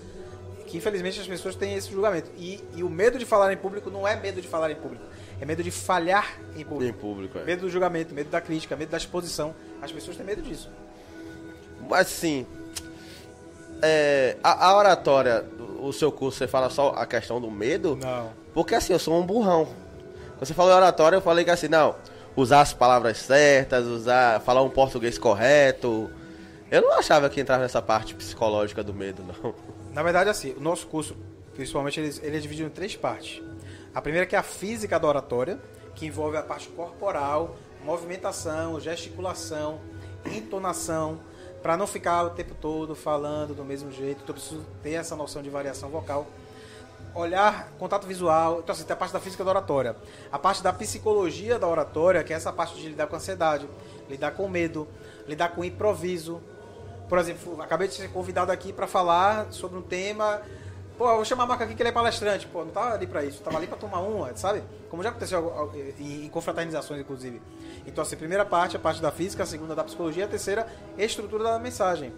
Que 0.76 0.80
infelizmente 0.80 1.22
as 1.22 1.26
pessoas 1.28 1.56
têm 1.56 1.74
esse 1.76 1.90
julgamento. 1.90 2.30
E, 2.38 2.62
e 2.76 2.84
o 2.84 2.90
medo 2.90 3.18
de 3.18 3.24
falar 3.24 3.54
em 3.54 3.56
público 3.56 3.90
não 3.90 4.06
é 4.06 4.14
medo 4.18 4.42
de 4.42 4.48
falar 4.48 4.70
em 4.70 4.76
público, 4.76 5.06
é 5.40 5.46
medo 5.46 5.64
de 5.64 5.72
falhar 5.72 6.38
em 6.54 6.62
Em 6.62 6.66
público. 6.66 7.00
público, 7.00 7.40
é. 7.40 7.46
Medo 7.46 7.62
do 7.62 7.70
julgamento, 7.70 8.14
medo 8.14 8.30
da 8.30 8.42
crítica, 8.42 8.76
medo 8.76 8.90
da 8.90 8.98
exposição. 8.98 9.56
As 9.82 9.90
pessoas 9.90 10.18
têm 10.18 10.26
medo 10.26 10.42
disso. 10.42 10.70
Mas 11.90 12.08
sim, 12.08 12.46
é, 13.82 14.36
a, 14.44 14.68
a 14.68 14.78
oratória, 14.78 15.46
o 15.80 15.94
seu 15.94 16.12
curso, 16.12 16.40
você 16.40 16.48
fala 16.48 16.70
só 16.70 16.90
a 16.90 17.06
questão 17.06 17.40
do 17.40 17.50
medo? 17.50 17.96
Não. 17.96 18.32
Porque 18.54 18.76
assim, 18.76 18.92
eu 18.92 19.00
sou 19.00 19.18
um 19.18 19.26
burrão. 19.26 19.70
Quando 20.38 20.46
você 20.46 20.54
falou 20.54 20.74
em 20.74 20.76
oratória, 20.76 21.16
eu 21.16 21.22
falei 21.22 21.46
que 21.46 21.52
assim, 21.52 21.70
não, 21.70 21.96
usar 22.36 22.60
as 22.60 22.74
palavras 22.74 23.18
certas, 23.18 23.86
usar, 23.86 24.42
falar 24.42 24.62
um 24.62 24.70
português 24.70 25.18
correto. 25.18 26.12
Eu 26.70 26.82
não 26.82 26.98
achava 26.98 27.30
que 27.30 27.40
entrava 27.40 27.64
nessa 27.64 27.82
parte 27.82 28.14
psicológica 28.14 28.84
do 28.84 28.94
medo, 28.94 29.24
não. 29.24 29.56
Na 29.96 30.04
verdade, 30.04 30.30
assim, 30.30 30.52
o 30.58 30.60
nosso 30.60 30.88
curso, 30.88 31.16
principalmente, 31.54 32.02
ele, 32.02 32.14
ele 32.22 32.36
é 32.36 32.39
dividido 32.41 32.68
em 32.68 32.72
três 32.72 32.98
partes. 32.98 33.41
A 33.93 34.02
primeira 34.02 34.28
que 34.28 34.36
é 34.36 34.38
a 34.38 34.43
física 34.43 35.00
da 35.00 35.08
oratória, 35.08 35.58
que 35.96 36.06
envolve 36.06 36.36
a 36.36 36.43
parte 36.43 36.68
corporal, 36.68 37.56
movimentação, 37.82 38.78
gesticulação, 38.78 39.80
entonação, 40.26 41.22
para 41.64 41.78
não 41.78 41.88
ficar 41.88 42.24
o 42.24 42.32
tempo 42.32 42.54
todo 42.56 42.93
falando 42.93 43.56
do 43.56 43.64
mesmo 43.64 43.89
jeito. 43.89 44.18
Então, 44.22 44.28
eu 44.28 44.34
preciso 44.34 44.66
ter 44.84 44.96
essa 44.96 45.16
noção 45.16 45.41
de 45.41 45.50
variação 45.50 45.88
vocal. 45.88 46.28
olhar, 47.14 47.72
contato 47.80 48.06
visual. 48.06 48.60
Então, 48.60 48.74
assim, 48.74 48.84
tem 48.84 48.93
a 48.93 48.98
parte 48.98 49.14
da 49.14 49.22
física 49.22 49.46
da 49.46 49.52
oratória. 49.52 49.96
A 50.30 50.38
parte 50.38 50.62
da 50.62 50.74
psicologia 50.74 51.58
da 51.58 51.70
oratória, 51.70 52.22
que 52.22 52.34
é 52.34 52.36
essa 52.36 52.52
parte 52.52 52.76
de 52.76 52.89
lidar 52.89 53.08
com 53.08 53.16
ansiedade, 53.16 53.66
lidar 54.10 54.32
com 54.32 54.50
medo, 54.50 54.89
lidar 55.26 55.56
com 55.56 55.64
improviso. 55.64 56.41
Por 57.08 57.18
exemplo, 57.20 57.62
acabei 57.62 57.88
de 57.88 57.93
ser 57.93 58.10
convidado 58.10 58.51
aqui 58.51 58.74
para 58.74 58.88
falar 58.88 59.47
sobre 59.51 59.78
um 59.78 59.82
tema. 59.82 60.41
Pô, 60.97 61.10
eu 61.10 61.16
vou 61.18 61.26
chamar 61.26 61.43
a 61.43 61.47
marca 61.47 61.66
aqui 61.66 61.76
que 61.76 61.82
ele 61.82 61.89
é 61.89 61.91
palestrante. 61.91 62.47
Pô, 62.47 62.64
não 62.64 62.72
tava 62.72 62.93
ali 62.93 63.06
para 63.06 63.24
isso. 63.24 63.41
Tava 63.41 63.58
ali 63.58 63.68
para 63.68 63.78
tomar 63.78 63.99
uma, 63.99 64.36
sabe? 64.36 64.64
Como 64.89 65.03
já 65.03 65.10
aconteceu 65.10 65.72
em 65.99 66.30
confraternizações, 66.30 67.01
inclusive. 67.01 67.41
Então, 67.86 68.01
assim, 68.01 68.16
primeira 68.16 68.45
parte, 68.45 68.76
a 68.76 68.80
parte 68.80 69.01
da 69.01 69.12
física, 69.12 69.43
a 69.43 69.45
segunda 69.45 69.76
da 69.76 69.84
psicologia, 69.84 70.26
a 70.26 70.28
terceira, 70.28 70.68
estrutura 70.97 71.43
da 71.43 71.60
mensagem. 71.60 72.12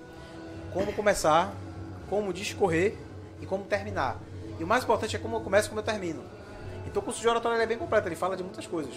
Como 0.74 0.94
começar, 0.94 1.54
como 2.10 2.32
discorrer 2.32 2.96
e 3.42 3.46
como 3.46 3.64
terminar. 3.66 4.18
E 4.60 4.64
o 4.64 4.68
mais 4.68 4.84
importante 4.84 5.16
é 5.16 5.20
como 5.20 5.36
eu 5.36 5.42
começo 5.42 5.68
e 5.68 5.70
como 5.70 5.82
eu 5.82 5.86
termino. 5.86 6.24
Então 6.86 7.02
o 7.02 7.06
curso 7.06 7.20
de 7.20 7.28
oratória 7.28 7.62
é 7.62 7.66
bem 7.66 7.78
completo, 7.78 8.08
ele 8.08 8.16
fala 8.16 8.38
de 8.38 8.44
muitas 8.44 8.66
coisas. 8.66 8.94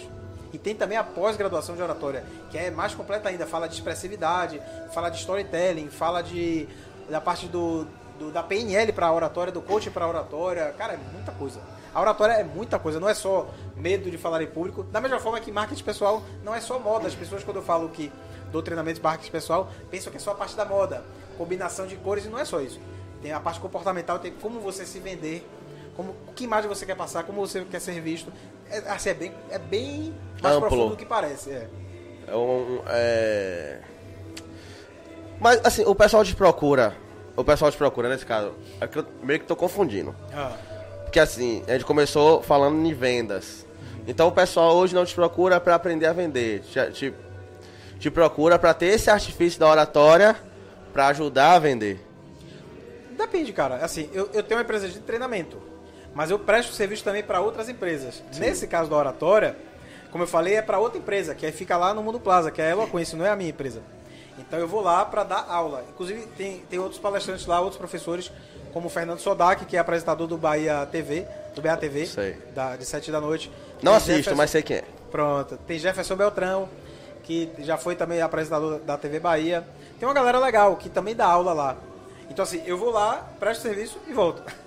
E 0.53 0.57
tem 0.57 0.75
também 0.75 0.97
a 0.97 1.03
pós-graduação 1.03 1.75
de 1.75 1.81
oratória, 1.81 2.23
que 2.49 2.57
é 2.57 2.69
mais 2.69 2.93
completa 2.93 3.29
ainda, 3.29 3.45
fala 3.45 3.67
de 3.67 3.75
expressividade, 3.75 4.61
fala 4.93 5.09
de 5.09 5.17
storytelling, 5.17 5.89
fala 5.89 6.21
de 6.21 6.67
da 7.09 7.19
parte 7.19 7.47
do, 7.47 7.85
do 8.19 8.31
da 8.31 8.43
PNL 8.43 8.91
para 8.93 9.11
oratória, 9.11 9.51
do 9.51 9.61
coaching 9.61 9.91
para 9.91 10.07
oratória. 10.07 10.73
Cara, 10.77 10.93
é 10.93 10.99
muita 11.13 11.31
coisa. 11.31 11.59
A 11.93 11.99
oratória 11.99 12.33
é 12.33 12.43
muita 12.43 12.79
coisa, 12.79 12.99
não 12.99 13.09
é 13.09 13.13
só 13.13 13.49
medo 13.75 14.09
de 14.09 14.17
falar 14.17 14.41
em 14.41 14.47
público. 14.47 14.83
Da 14.83 15.01
mesma 15.01 15.19
forma 15.19 15.39
que 15.39 15.51
marketing 15.51 15.83
pessoal 15.83 16.23
não 16.43 16.55
é 16.55 16.61
só 16.61 16.79
moda. 16.79 17.07
As 17.07 17.15
pessoas, 17.15 17.43
quando 17.43 17.57
eu 17.57 17.63
falo 17.63 17.89
que 17.89 18.11
dou 18.51 18.61
treinamento 18.61 18.99
de 18.99 19.03
marketing 19.03 19.31
pessoal, 19.31 19.69
pensam 19.89 20.09
que 20.09 20.17
é 20.17 20.19
só 20.19 20.31
a 20.31 20.35
parte 20.35 20.55
da 20.55 20.63
moda. 20.63 21.03
Combinação 21.37 21.85
de 21.85 21.97
cores 21.97 22.25
e 22.25 22.29
não 22.29 22.39
é 22.39 22.45
só 22.45 22.61
isso. 22.61 22.79
Tem 23.21 23.33
a 23.33 23.39
parte 23.39 23.59
comportamental, 23.59 24.19
tem 24.19 24.31
como 24.31 24.59
você 24.61 24.85
se 24.85 24.99
vender, 24.99 25.45
como 25.95 26.15
que 26.35 26.45
imagem 26.45 26.69
você 26.69 26.85
quer 26.85 26.95
passar, 26.95 27.23
como 27.23 27.45
você 27.45 27.65
quer 27.65 27.81
ser 27.81 27.99
visto. 27.99 28.31
É, 28.71 28.77
assim, 28.91 29.09
é 29.09 29.13
bem, 29.13 29.33
é 29.49 29.59
bem 29.59 30.13
mais 30.41 30.55
Amplo. 30.55 30.69
profundo 30.69 30.89
do 30.91 30.97
que 30.97 31.05
parece. 31.05 31.51
É. 31.51 31.67
É 32.27 32.35
um, 32.35 32.81
é... 32.87 33.79
Mas, 35.39 35.59
assim, 35.63 35.83
o 35.85 35.95
pessoal 35.95 36.23
te 36.23 36.35
procura. 36.35 36.95
O 37.35 37.43
pessoal 37.43 37.71
te 37.71 37.77
procura 37.77 38.09
nesse 38.09 38.25
caso. 38.25 38.53
É 38.79 38.87
que 38.87 38.99
eu 38.99 39.05
meio 39.23 39.39
que 39.39 39.45
tô 39.45 39.55
confundindo. 39.55 40.15
Ah, 40.33 40.55
Porque, 41.03 41.19
assim, 41.19 41.63
a 41.67 41.73
gente 41.73 41.85
começou 41.85 42.41
falando 42.41 42.85
em 42.85 42.93
vendas. 42.93 43.65
Então, 44.07 44.27
o 44.27 44.31
pessoal 44.31 44.75
hoje 44.75 44.93
não 44.93 45.05
te 45.05 45.13
procura 45.15 45.59
para 45.59 45.75
aprender 45.75 46.05
a 46.05 46.13
vender. 46.13 46.61
Te, 46.61 46.91
te, 46.91 47.13
te 47.99 48.11
procura 48.11 48.57
para 48.59 48.73
ter 48.73 48.87
esse 48.87 49.09
artifício 49.09 49.59
da 49.59 49.67
oratória 49.69 50.35
para 50.93 51.07
ajudar 51.07 51.53
a 51.53 51.59
vender. 51.59 51.99
Depende, 53.17 53.53
cara. 53.53 53.75
Assim, 53.77 54.09
eu, 54.13 54.29
eu 54.33 54.43
tenho 54.43 54.57
uma 54.59 54.63
empresa 54.63 54.87
de 54.87 54.99
treinamento, 54.99 55.57
mas 56.13 56.29
eu 56.31 56.39
presto 56.39 56.73
serviço 56.73 57.03
também 57.03 57.23
para 57.23 57.39
outras 57.41 57.69
empresas. 57.69 58.21
Nesse 58.37 58.67
caso 58.67 58.89
da 58.89 58.95
oratória, 58.95 59.55
como 60.11 60.23
eu 60.23 60.27
falei, 60.27 60.55
é 60.55 60.61
para 60.61 60.77
outra 60.79 60.97
empresa, 60.99 61.33
que 61.33 61.49
fica 61.51 61.77
lá 61.77 61.93
no 61.93 62.03
Mundo 62.03 62.19
Plaza, 62.19 62.51
que 62.51 62.61
é 62.61 62.67
a 62.67 62.71
Eloquência, 62.71 63.17
não 63.17 63.25
é 63.25 63.29
a 63.29 63.35
minha 63.35 63.49
empresa. 63.49 63.81
Então 64.37 64.59
eu 64.59 64.67
vou 64.67 64.81
lá 64.81 65.05
para 65.05 65.23
dar 65.23 65.45
aula. 65.47 65.85
Inclusive, 65.89 66.25
tem, 66.37 66.59
tem 66.69 66.79
outros 66.79 66.99
palestrantes 66.99 67.45
lá, 67.45 67.59
outros 67.59 67.77
professores, 67.77 68.31
como 68.73 68.87
o 68.87 68.89
Fernando 68.89 69.19
Sodak, 69.19 69.65
que 69.65 69.75
é 69.77 69.79
apresentador 69.79 70.27
do 70.27 70.37
Bahia 70.37 70.85
TV, 70.91 71.25
do 71.55 71.61
BA 71.61 71.75
TV, 71.77 72.05
da, 72.55 72.75
de 72.75 72.85
7 72.85 73.11
da 73.11 73.19
noite. 73.21 73.51
Não 73.81 73.91
Tem 73.91 73.97
assisto, 73.97 74.15
Jefferson- 74.17 74.37
mas 74.37 74.49
sei 74.49 74.61
quem 74.63 74.77
é. 74.77 74.83
Pronto. 75.11 75.57
Tem 75.67 75.77
Jefferson 75.77 76.15
Beltrão, 76.15 76.69
que 77.23 77.49
já 77.59 77.77
foi 77.77 77.95
também 77.95 78.21
apresentador 78.21 78.79
da 78.79 78.97
TV 78.97 79.19
Bahia. 79.19 79.63
Tem 79.99 80.07
uma 80.07 80.13
galera 80.15 80.39
legal 80.39 80.75
que 80.77 80.89
também 80.89 81.15
dá 81.15 81.25
aula 81.25 81.53
lá. 81.53 81.75
Então, 82.29 82.43
assim, 82.43 82.63
eu 82.65 82.77
vou 82.77 82.89
lá, 82.91 83.29
presto 83.39 83.61
serviço 83.61 83.97
e 84.07 84.13
volto. 84.13 84.41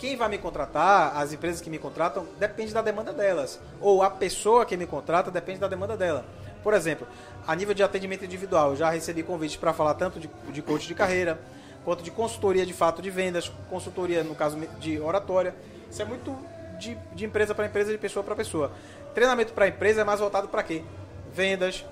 Quem 0.00 0.16
vai 0.16 0.30
me 0.30 0.38
contratar, 0.38 1.14
as 1.14 1.30
empresas 1.30 1.60
que 1.60 1.68
me 1.68 1.78
contratam, 1.78 2.26
depende 2.38 2.72
da 2.72 2.80
demanda 2.80 3.12
delas. 3.12 3.60
Ou 3.82 4.02
a 4.02 4.08
pessoa 4.08 4.64
que 4.64 4.74
me 4.74 4.86
contrata 4.86 5.30
depende 5.30 5.60
da 5.60 5.68
demanda 5.68 5.94
dela. 5.94 6.24
Por 6.62 6.72
exemplo, 6.72 7.06
a 7.46 7.54
nível 7.54 7.74
de 7.74 7.82
atendimento 7.82 8.24
individual, 8.24 8.74
já 8.74 8.88
recebi 8.88 9.22
convites 9.22 9.58
para 9.58 9.74
falar 9.74 9.92
tanto 9.92 10.18
de, 10.18 10.30
de 10.50 10.62
coach 10.62 10.88
de 10.88 10.94
carreira, 10.94 11.38
quanto 11.84 12.02
de 12.02 12.10
consultoria 12.10 12.64
de 12.64 12.72
fato 12.72 13.02
de 13.02 13.10
vendas, 13.10 13.52
consultoria, 13.68 14.24
no 14.24 14.34
caso 14.34 14.56
de 14.78 14.98
oratória. 14.98 15.54
Isso 15.90 16.00
é 16.00 16.04
muito 16.06 16.34
de, 16.78 16.94
de 17.12 17.26
empresa 17.26 17.54
para 17.54 17.66
empresa, 17.66 17.92
de 17.92 17.98
pessoa 17.98 18.24
para 18.24 18.34
pessoa. 18.34 18.72
Treinamento 19.14 19.52
para 19.52 19.68
empresa 19.68 20.00
é 20.00 20.04
mais 20.04 20.18
voltado 20.18 20.48
para 20.48 20.62
quê? 20.62 20.82
Vendas, 21.30 21.84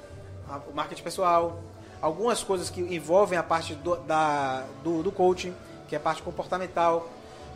marketing 0.73 1.03
pessoal, 1.03 1.61
algumas 2.01 2.43
coisas 2.43 2.71
que 2.71 2.81
envolvem 2.81 3.39
a 3.39 3.43
parte 3.43 3.75
do, 3.75 3.97
da, 3.97 4.65
do, 4.83 5.03
do 5.03 5.13
coaching, 5.13 5.55
que 5.87 5.95
é 5.95 5.99
a 5.99 6.01
parte 6.01 6.23
comportamental, 6.23 7.07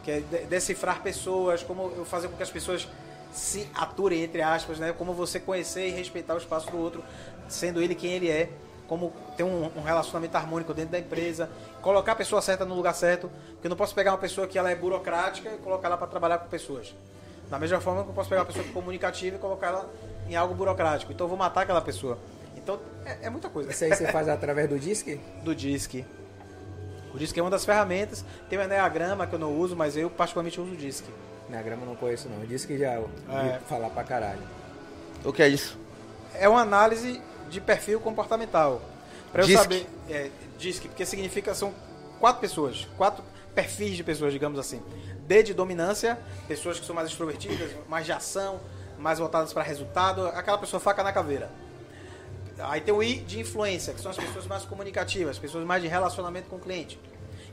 que 0.02 0.10
é 0.10 0.20
de- 0.20 0.44
decifrar 0.46 1.00
pessoas, 1.02 1.62
como 1.62 1.92
eu 1.96 2.04
fazer 2.04 2.28
com 2.28 2.36
que 2.36 2.42
as 2.42 2.50
pessoas 2.50 2.88
se 3.32 3.68
aturem, 3.74 4.22
entre 4.22 4.42
aspas, 4.42 4.78
né? 4.78 4.92
Como 4.96 5.12
você 5.14 5.40
conhecer 5.40 5.88
e 5.88 5.90
respeitar 5.90 6.34
o 6.34 6.38
espaço 6.38 6.70
do 6.70 6.78
outro, 6.78 7.02
sendo 7.48 7.80
ele 7.80 7.94
quem 7.94 8.12
ele 8.12 8.30
é, 8.30 8.50
como 8.86 9.12
ter 9.36 9.42
um, 9.42 9.70
um 9.76 9.82
relacionamento 9.82 10.36
harmônico 10.36 10.74
dentro 10.74 10.92
da 10.92 10.98
empresa, 10.98 11.48
colocar 11.80 12.12
a 12.12 12.16
pessoa 12.16 12.42
certa 12.42 12.64
no 12.66 12.74
lugar 12.74 12.94
certo, 12.94 13.30
porque 13.52 13.66
eu 13.66 13.70
não 13.70 13.76
posso 13.76 13.94
pegar 13.94 14.12
uma 14.12 14.18
pessoa 14.18 14.46
que 14.46 14.58
ela 14.58 14.70
é 14.70 14.74
burocrática 14.74 15.48
e 15.48 15.56
colocar 15.58 15.88
ela 15.88 15.96
para 15.96 16.06
trabalhar 16.08 16.38
com 16.38 16.48
pessoas. 16.48 16.94
Da 17.48 17.58
mesma 17.58 17.80
forma 17.80 18.02
que 18.02 18.10
eu 18.10 18.14
posso 18.14 18.28
pegar 18.28 18.42
uma 18.42 18.46
pessoa 18.46 18.64
que 18.64 18.70
é 18.70 18.72
comunicativa 18.74 19.36
e 19.36 19.38
colocar 19.38 19.68
ela 19.68 19.90
em 20.28 20.34
algo 20.36 20.54
burocrático. 20.54 21.12
Então 21.12 21.24
eu 21.24 21.28
vou 21.28 21.38
matar 21.38 21.62
aquela 21.62 21.80
pessoa. 21.80 22.18
Então 22.56 22.78
é, 23.06 23.26
é 23.26 23.30
muita 23.30 23.48
coisa 23.48 23.70
Isso 23.70 23.82
aí 23.84 23.94
você 23.94 24.10
faz 24.12 24.28
através 24.28 24.68
do 24.68 24.78
Disque? 24.78 25.18
do 25.42 25.54
DISC. 25.54 26.04
O 27.14 27.18
DISC 27.18 27.36
é 27.38 27.42
uma 27.42 27.50
das 27.50 27.64
ferramentas. 27.64 28.24
Tem 28.48 28.58
o 28.58 28.62
Enneagrama 28.62 29.26
que 29.26 29.34
eu 29.34 29.38
não 29.38 29.52
uso, 29.52 29.76
mas 29.76 29.96
eu 29.96 30.08
particularmente 30.08 30.60
uso 30.60 30.72
o 30.72 30.76
DISC. 30.76 31.04
Diagrama 31.48 31.82
eu 31.82 31.86
não 31.88 31.96
conheço 31.96 32.28
não. 32.28 32.44
Disque 32.46 32.78
já 32.78 32.98
ouvi 32.98 33.12
É. 33.30 33.60
falar 33.68 33.90
pra 33.90 34.02
caralho. 34.04 34.40
O 35.24 35.32
que 35.32 35.42
é 35.42 35.48
isso? 35.48 35.78
É 36.34 36.48
uma 36.48 36.60
análise 36.62 37.20
de 37.50 37.60
perfil 37.60 38.00
comportamental. 38.00 38.80
Para 39.30 39.42
eu 39.44 39.58
saber. 39.58 39.86
É, 40.08 40.30
DISC, 40.58 40.86
porque 40.88 41.04
significa 41.04 41.54
são 41.54 41.74
quatro 42.18 42.40
pessoas, 42.40 42.86
quatro 42.96 43.22
perfis 43.54 43.96
de 43.96 44.04
pessoas, 44.04 44.32
digamos 44.32 44.58
assim. 44.58 44.80
D 45.26 45.42
de 45.42 45.52
dominância, 45.54 46.18
pessoas 46.48 46.80
que 46.80 46.86
são 46.86 46.94
mais 46.94 47.08
extrovertidas, 47.08 47.70
mais 47.88 48.06
de 48.06 48.12
ação, 48.12 48.60
mais 48.98 49.18
voltadas 49.18 49.52
para 49.52 49.62
resultado, 49.62 50.26
aquela 50.28 50.56
pessoa 50.58 50.80
faca 50.80 51.02
na 51.02 51.12
caveira. 51.12 51.50
Aí 52.58 52.80
tem 52.80 52.92
o 52.92 53.02
I 53.02 53.16
de 53.16 53.40
influência, 53.40 53.94
que 53.94 54.00
são 54.00 54.10
as 54.10 54.16
pessoas 54.16 54.46
mais 54.46 54.64
comunicativas, 54.64 55.38
pessoas 55.38 55.64
mais 55.64 55.82
de 55.82 55.88
relacionamento 55.88 56.48
com 56.48 56.56
o 56.56 56.60
cliente. 56.60 56.98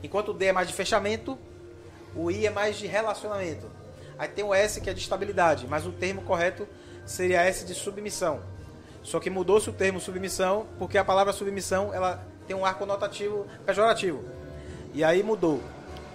Enquanto 0.02 0.30
o 0.30 0.34
D 0.34 0.46
é 0.46 0.52
mais 0.52 0.68
de 0.68 0.74
fechamento, 0.74 1.38
o 2.14 2.30
I 2.30 2.46
é 2.46 2.50
mais 2.50 2.76
de 2.76 2.86
relacionamento. 2.86 3.66
Aí 4.18 4.28
tem 4.28 4.44
o 4.44 4.54
S 4.54 4.80
que 4.80 4.90
é 4.90 4.92
de 4.92 5.00
estabilidade, 5.00 5.66
mas 5.66 5.86
o 5.86 5.92
termo 5.92 6.22
correto 6.22 6.68
seria 7.06 7.42
S 7.42 7.64
de 7.64 7.74
submissão. 7.74 8.40
Só 9.02 9.18
que 9.18 9.30
mudou-se 9.30 9.70
o 9.70 9.72
termo 9.72 9.98
submissão 9.98 10.66
porque 10.78 10.98
a 10.98 11.04
palavra 11.04 11.32
submissão 11.32 11.92
ela 11.94 12.22
tem 12.46 12.54
um 12.54 12.64
ar 12.64 12.74
conotativo 12.74 13.46
pejorativo. 13.64 14.22
E 14.92 15.02
aí 15.02 15.22
mudou. 15.22 15.62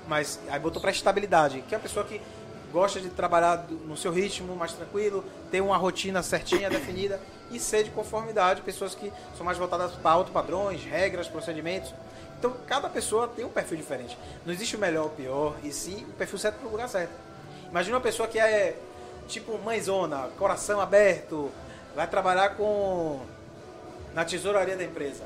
Mas 0.07 0.39
aí 0.49 0.59
botou 0.59 0.79
para 0.79 0.91
estabilidade, 0.91 1.63
que 1.67 1.73
é 1.73 1.77
a 1.77 1.81
pessoa 1.81 2.05
que 2.05 2.21
gosta 2.71 2.99
de 2.99 3.09
trabalhar 3.09 3.65
no 3.85 3.97
seu 3.97 4.11
ritmo, 4.11 4.55
mais 4.55 4.73
tranquilo, 4.73 5.23
ter 5.49 5.61
uma 5.61 5.77
rotina 5.77 6.21
certinha, 6.21 6.69
definida 6.69 7.19
e 7.51 7.59
ser 7.59 7.83
de 7.83 7.91
conformidade, 7.91 8.61
pessoas 8.61 8.95
que 8.95 9.11
são 9.37 9.45
mais 9.45 9.57
voltadas 9.57 9.91
para 9.93 10.11
alto 10.11 10.31
padrões, 10.31 10.83
regras, 10.83 11.27
procedimentos. 11.27 11.93
Então, 12.37 12.53
cada 12.67 12.89
pessoa 12.89 13.27
tem 13.27 13.45
um 13.45 13.49
perfil 13.49 13.77
diferente. 13.77 14.17
Não 14.45 14.53
existe 14.53 14.75
o 14.75 14.79
melhor 14.79 15.03
ou 15.03 15.07
o 15.07 15.11
pior, 15.13 15.55
e 15.63 15.71
sim 15.71 16.05
o 16.09 16.13
perfil 16.13 16.37
certo 16.37 16.57
para 16.57 16.67
o 16.67 16.71
lugar 16.71 16.89
certo. 16.89 17.11
Imagina 17.69 17.95
uma 17.97 18.01
pessoa 18.03 18.27
que 18.27 18.39
é 18.39 18.75
tipo 19.27 19.57
mãezona, 19.59 20.29
coração 20.37 20.79
aberto, 20.79 21.51
vai 21.95 22.07
trabalhar 22.07 22.55
com 22.55 23.19
na 24.13 24.23
tesouraria 24.23 24.75
da 24.75 24.83
empresa. 24.83 25.23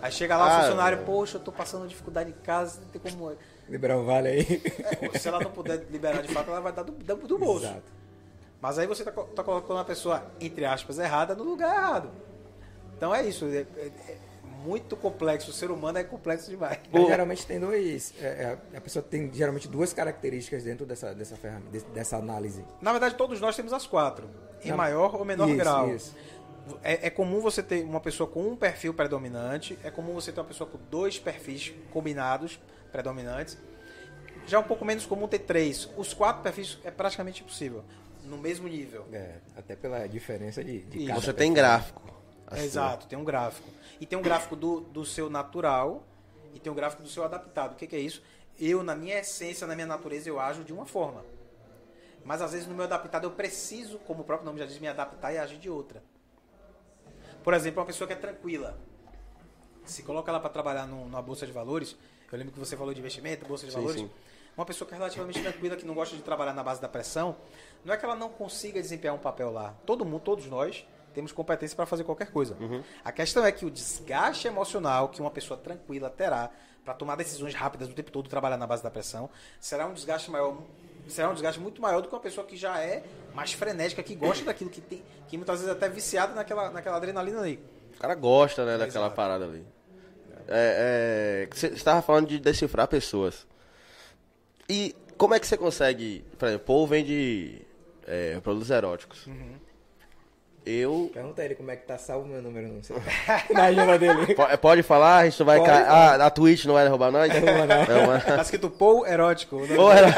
Aí 0.00 0.12
chega 0.12 0.36
lá 0.36 0.46
o 0.46 0.48
Ah, 0.48 0.60
funcionário, 0.60 0.98
é. 0.98 1.02
poxa, 1.02 1.36
eu 1.36 1.40
tô 1.40 1.50
passando 1.52 1.86
dificuldade 1.88 2.30
em 2.30 2.44
casa, 2.44 2.80
não 2.80 2.88
tem 2.88 3.00
como. 3.00 3.32
Liberar 3.68 3.98
um 3.98 4.04
vale 4.04 4.28
aí. 4.28 4.62
É, 5.12 5.18
se 5.18 5.28
ela 5.28 5.40
não 5.40 5.50
puder 5.50 5.84
liberar 5.90 6.22
de 6.22 6.32
fato, 6.32 6.50
ela 6.50 6.60
vai 6.60 6.72
dar 6.72 6.82
do, 6.84 6.92
do, 6.92 7.16
do 7.16 7.38
bolso. 7.38 7.66
Exato. 7.66 7.97
Mas 8.60 8.78
aí 8.78 8.86
você 8.86 9.04
tá, 9.04 9.12
co- 9.12 9.24
tá 9.24 9.42
colocando 9.44 9.76
uma 9.76 9.84
pessoa, 9.84 10.24
entre 10.40 10.64
aspas, 10.64 10.98
errada 10.98 11.34
no 11.34 11.44
lugar 11.44 11.74
errado. 11.76 12.10
Então 12.96 13.14
é 13.14 13.24
isso. 13.24 13.44
É, 13.46 13.58
é- 13.76 13.92
é 14.08 14.16
muito 14.64 14.96
complexo. 14.96 15.50
O 15.50 15.54
ser 15.54 15.70
humano 15.70 15.98
é 15.98 16.04
complexo 16.04 16.50
demais. 16.50 16.78
Mas 16.92 17.06
geralmente 17.06 17.46
tem 17.46 17.60
dois. 17.60 18.12
é, 18.20 18.58
é, 18.72 18.76
a 18.76 18.80
pessoa 18.80 19.02
tem 19.02 19.32
geralmente 19.32 19.68
duas 19.68 19.92
características 19.92 20.64
dentro 20.64 20.84
dessa, 20.84 21.14
dessa 21.14 21.36
ferramenta, 21.36 21.78
dessa 21.94 22.16
análise. 22.16 22.64
Na 22.80 22.90
verdade, 22.90 23.14
todos 23.14 23.40
nós 23.40 23.54
temos 23.54 23.72
as 23.72 23.86
quatro. 23.86 24.28
Em 24.64 24.70
Não. 24.70 24.76
maior 24.76 25.14
ou 25.14 25.24
menor 25.24 25.48
Isso, 25.48 25.56
grau. 25.58 25.94
isso. 25.94 26.16
É, 26.82 27.06
é 27.06 27.10
comum 27.10 27.40
você 27.40 27.62
ter 27.62 27.84
uma 27.84 28.00
pessoa 28.00 28.28
com 28.28 28.42
um 28.48 28.56
perfil 28.56 28.92
predominante. 28.92 29.78
É 29.84 29.90
comum 29.92 30.12
você 30.14 30.32
ter 30.32 30.40
uma 30.40 30.46
pessoa 30.46 30.68
com 30.68 30.78
dois 30.90 31.16
perfis 31.18 31.72
combinados, 31.92 32.58
predominantes. 32.90 33.56
Já 34.46 34.56
é 34.56 34.60
um 34.60 34.64
pouco 34.64 34.84
menos 34.84 35.06
comum 35.06 35.28
ter 35.28 35.38
três. 35.40 35.88
Os 35.96 36.12
quatro 36.12 36.42
perfis 36.42 36.78
é 36.84 36.90
praticamente 36.90 37.42
impossível. 37.42 37.84
No 38.28 38.36
mesmo 38.38 38.68
nível. 38.68 39.06
É, 39.12 39.36
até 39.56 39.74
pela 39.74 40.06
diferença 40.06 40.62
de, 40.62 40.82
de 40.82 41.06
cada 41.06 41.20
Você 41.20 41.32
tem 41.32 41.52
gráfico. 41.52 42.02
É. 42.50 42.64
Exato, 42.64 43.06
tem 43.06 43.18
um 43.18 43.24
gráfico. 43.24 43.68
E 44.00 44.06
tem 44.06 44.18
um 44.18 44.22
gráfico 44.22 44.54
do, 44.56 44.80
do 44.80 45.04
seu 45.04 45.28
natural 45.28 46.04
e 46.54 46.58
tem 46.58 46.70
um 46.72 46.74
gráfico 46.74 47.02
do 47.02 47.08
seu 47.08 47.24
adaptado. 47.24 47.72
O 47.72 47.76
que, 47.76 47.86
que 47.86 47.96
é 47.96 47.98
isso? 48.00 48.22
Eu, 48.58 48.82
na 48.82 48.94
minha 48.94 49.18
essência, 49.18 49.66
na 49.66 49.74
minha 49.74 49.86
natureza, 49.86 50.28
eu 50.28 50.40
ajo 50.40 50.64
de 50.64 50.72
uma 50.72 50.86
forma. 50.86 51.24
Mas 52.24 52.42
às 52.42 52.52
vezes 52.52 52.66
no 52.66 52.74
meu 52.74 52.84
adaptado 52.84 53.24
eu 53.24 53.30
preciso, 53.30 53.98
como 54.00 54.22
o 54.22 54.24
próprio 54.24 54.44
nome 54.46 54.58
já 54.58 54.66
diz, 54.66 54.78
me 54.78 54.88
adaptar 54.88 55.32
e 55.32 55.38
agir 55.38 55.58
de 55.58 55.70
outra. 55.70 56.02
Por 57.42 57.54
exemplo, 57.54 57.80
uma 57.80 57.86
pessoa 57.86 58.06
que 58.06 58.12
é 58.12 58.16
tranquila. 58.16 58.78
Se 59.84 60.02
coloca 60.02 60.30
ela 60.30 60.40
para 60.40 60.50
trabalhar 60.50 60.86
num- 60.86 61.04
numa 61.04 61.22
bolsa 61.22 61.46
de 61.46 61.52
valores, 61.52 61.96
eu 62.30 62.36
lembro 62.38 62.52
que 62.52 62.58
você 62.58 62.76
falou 62.76 62.92
de 62.92 63.00
investimento, 63.00 63.46
bolsa 63.46 63.64
de 63.66 63.72
Sim, 63.72 63.78
valores. 63.78 64.00
sim. 64.02 64.10
Uma 64.58 64.66
pessoa 64.66 64.88
que 64.88 64.92
é 64.92 64.96
relativamente 64.96 65.40
tranquila, 65.40 65.76
que 65.76 65.86
não 65.86 65.94
gosta 65.94 66.16
de 66.16 66.22
trabalhar 66.22 66.52
na 66.52 66.64
base 66.64 66.82
da 66.82 66.88
pressão, 66.88 67.36
não 67.84 67.94
é 67.94 67.96
que 67.96 68.04
ela 68.04 68.16
não 68.16 68.28
consiga 68.28 68.82
desempenhar 68.82 69.14
um 69.14 69.18
papel 69.18 69.52
lá. 69.52 69.72
Todo 69.86 70.04
mundo, 70.04 70.22
todos 70.22 70.46
nós, 70.46 70.84
temos 71.14 71.30
competência 71.30 71.76
para 71.76 71.86
fazer 71.86 72.02
qualquer 72.02 72.32
coisa. 72.32 72.56
A 73.04 73.12
questão 73.12 73.44
é 73.44 73.52
que 73.52 73.64
o 73.64 73.70
desgaste 73.70 74.48
emocional 74.48 75.10
que 75.10 75.20
uma 75.20 75.30
pessoa 75.30 75.56
tranquila 75.56 76.10
terá 76.10 76.50
para 76.84 76.92
tomar 76.92 77.14
decisões 77.14 77.54
rápidas 77.54 77.88
o 77.88 77.92
tempo 77.92 78.10
todo 78.10 78.28
trabalhar 78.28 78.56
na 78.56 78.66
base 78.66 78.82
da 78.82 78.90
pressão 78.90 79.30
será 79.60 79.86
um 79.86 79.92
desgaste 79.92 80.28
maior, 80.28 80.56
será 81.06 81.30
um 81.30 81.34
desgaste 81.34 81.60
muito 81.60 81.80
maior 81.80 82.02
do 82.02 82.08
que 82.08 82.14
uma 82.16 82.20
pessoa 82.20 82.44
que 82.44 82.56
já 82.56 82.80
é 82.80 83.04
mais 83.32 83.52
frenética, 83.52 84.02
que 84.02 84.16
gosta 84.16 84.44
daquilo 84.44 84.70
que 84.70 84.80
tem, 84.80 85.04
que 85.28 85.36
muitas 85.36 85.60
vezes 85.60 85.72
é 85.72 85.76
até 85.76 85.88
viciada 85.88 86.34
naquela, 86.34 86.68
naquela 86.70 86.96
adrenalina 86.96 87.38
ali. 87.38 87.62
O 87.94 88.00
cara 88.00 88.16
gosta, 88.16 88.66
né, 88.66 88.76
daquela 88.76 89.06
Exato. 89.06 89.14
parada 89.14 89.44
ali. 89.44 89.64
É, 90.48 91.46
é, 91.46 91.54
você 91.54 91.68
estava 91.68 92.02
falando 92.02 92.26
de 92.26 92.40
decifrar 92.40 92.88
pessoas. 92.88 93.46
E 94.68 94.94
como 95.16 95.34
é 95.34 95.40
que 95.40 95.46
você 95.46 95.56
consegue. 95.56 96.24
Por 96.38 96.46
exemplo, 96.46 96.64
o 96.64 96.66
Paul 96.66 96.86
vende 96.86 97.62
é, 98.06 98.38
produtos 98.40 98.70
eróticos. 98.70 99.26
Eu. 100.66 101.10
Pergunta 101.14 101.42
ele 101.42 101.54
como 101.54 101.70
é 101.70 101.76
que 101.76 101.86
tá 101.86 101.96
salvo 101.96 102.26
meu 102.28 102.42
número 102.42 102.68
no 102.68 102.84
celular. 102.84 103.06
Na 103.50 103.64
agenda 103.64 103.98
dele. 103.98 104.34
Po- 104.34 104.58
Pode 104.58 104.82
falar? 104.82 105.18
A 105.18 105.24
gente 105.24 105.38
não 105.40 105.46
vai 105.46 105.58
Pode 105.58 105.70
cair. 105.70 105.86
Ah, 105.88 106.26
a 106.26 106.30
Twitch 106.30 106.66
não 106.66 106.74
vai 106.74 106.84
derrubar 106.84 107.10
nós? 107.10 107.32
derruba, 107.32 107.66
não. 107.66 108.06
mas- 108.06 108.24
Tá 108.24 108.42
escrito 108.42 108.68
Paul 108.68 109.06
erótico. 109.06 109.56
Né? 109.60 109.74
Pô, 109.74 109.90
era- 109.90 110.08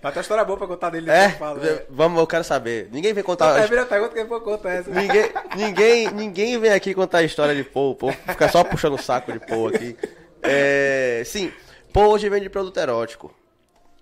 Mas 0.00 0.12
tem 0.12 0.18
uma 0.18 0.20
história 0.22 0.44
boa 0.44 0.56
pra 0.56 0.66
contar 0.68 0.88
dele. 0.90 1.10
É? 1.10 1.30
falo, 1.30 1.60
né? 1.60 1.82
Vamos, 1.90 2.18
eu 2.18 2.26
quero 2.26 2.44
saber. 2.44 2.88
Ninguém 2.90 3.12
vem 3.12 3.22
contar. 3.22 3.58
É, 3.60 3.64
a 3.64 3.68
pergunta 3.84 4.14
que 4.14 4.22
depois 4.22 4.42
conta 4.42 4.70
essa. 4.70 4.90
Ninguém, 4.90 5.30
ninguém, 5.54 6.10
ninguém 6.12 6.58
vem 6.58 6.72
aqui 6.72 6.94
contar 6.94 7.18
a 7.18 7.22
história 7.24 7.54
de 7.54 7.62
Paul. 7.64 7.94
Paul 7.94 8.12
fica 8.12 8.48
só 8.48 8.64
puxando 8.64 8.94
o 8.94 9.02
saco 9.02 9.32
de 9.32 9.40
Paul 9.40 9.68
aqui. 9.68 9.96
É, 10.42 11.22
sim, 11.26 11.52
Paul 11.96 12.10
hoje 12.12 12.28
vende 12.28 12.50
produto 12.50 12.76
erótico. 12.78 13.34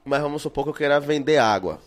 Mas 0.05 0.21
vamos 0.21 0.43
supor 0.43 0.65
que 0.65 0.71
eu 0.71 0.75
queira 0.75 0.99
vender 0.99 1.39
água. 1.39 1.81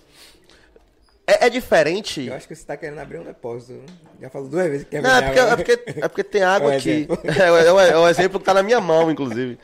É, 1.28 1.48
é 1.48 1.50
diferente. 1.50 2.26
Eu 2.26 2.34
acho 2.34 2.48
que 2.48 2.56
você 2.56 2.66
tá 2.66 2.78
querendo 2.78 2.98
abrir 3.00 3.18
um 3.20 3.24
depósito. 3.26 3.74
né? 3.74 3.86
Já 4.22 4.30
falou 4.30 4.48
duas 4.48 4.68
vezes 4.70 4.84
que 4.86 4.92
quer 4.92 5.02
Não, 5.02 5.10
é 5.10 5.14
vender 5.16 5.26
porque, 5.28 5.40
água. 5.42 5.52
é, 5.52 5.56
porque, 5.58 6.00
é 6.00 6.08
porque 6.08 6.24
tem 6.24 6.44
água 6.44 6.72
É 6.72 6.76
um 6.76 6.78
aqui. 6.78 6.90
exemplo. 6.92 7.20
É, 7.26 7.52
o- 7.52 7.58
é 7.58 7.74
o- 7.74 7.80
é 7.82 7.98
o 7.98 8.08
exemplo 8.08 8.40
que 8.40 8.46
tá 8.46 8.54
na 8.54 8.64
minha 8.64 8.80
mão, 8.80 9.12
inclusive. 9.12 9.60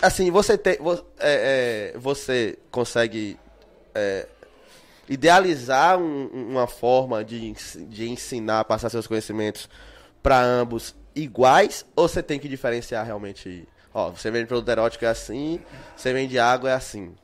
Assim, 0.00 0.30
você 0.30 0.56
tem. 0.56 0.78
vo- 0.78 1.04
é, 1.18 1.92
é, 1.94 1.98
você 1.98 2.56
consegue 2.70 3.38
é, 3.94 4.26
idealizar 5.06 5.98
um- 5.98 6.28
uma 6.32 6.66
forma 6.66 7.22
de, 7.22 7.52
de 7.90 8.08
ensinar, 8.08 8.64
passar 8.64 8.88
seus 8.88 9.06
conhecimentos 9.06 9.68
para 10.22 10.40
ambos 10.40 10.94
iguais? 11.14 11.84
Ou 11.94 12.08
você 12.08 12.22
tem 12.22 12.38
que 12.40 12.48
diferenciar 12.48 13.04
realmente? 13.04 13.68
Ó, 13.92 14.10
você 14.10 14.30
vende 14.30 14.46
produto 14.46 14.68
erótico 14.68 15.04
é 15.04 15.08
assim, 15.08 15.60
você 15.96 16.12
vende 16.12 16.38
água 16.38 16.70
é 16.70 16.74
assim. 16.74 17.14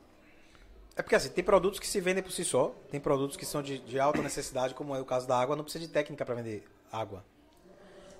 É 0.95 1.01
porque 1.01 1.15
assim, 1.15 1.29
tem 1.29 1.43
produtos 1.43 1.79
que 1.79 1.87
se 1.87 2.01
vendem 2.01 2.23
por 2.23 2.31
si 2.31 2.43
só, 2.43 2.73
tem 2.89 2.99
produtos 2.99 3.37
que 3.37 3.45
são 3.45 3.61
de, 3.61 3.79
de 3.79 3.99
alta 3.99 4.21
necessidade, 4.21 4.73
como 4.73 4.95
é 4.95 4.99
o 4.99 5.05
caso 5.05 5.27
da 5.27 5.39
água, 5.39 5.55
não 5.55 5.63
precisa 5.63 5.85
de 5.85 5.91
técnica 5.91 6.25
para 6.25 6.35
vender 6.35 6.63
água. 6.91 7.23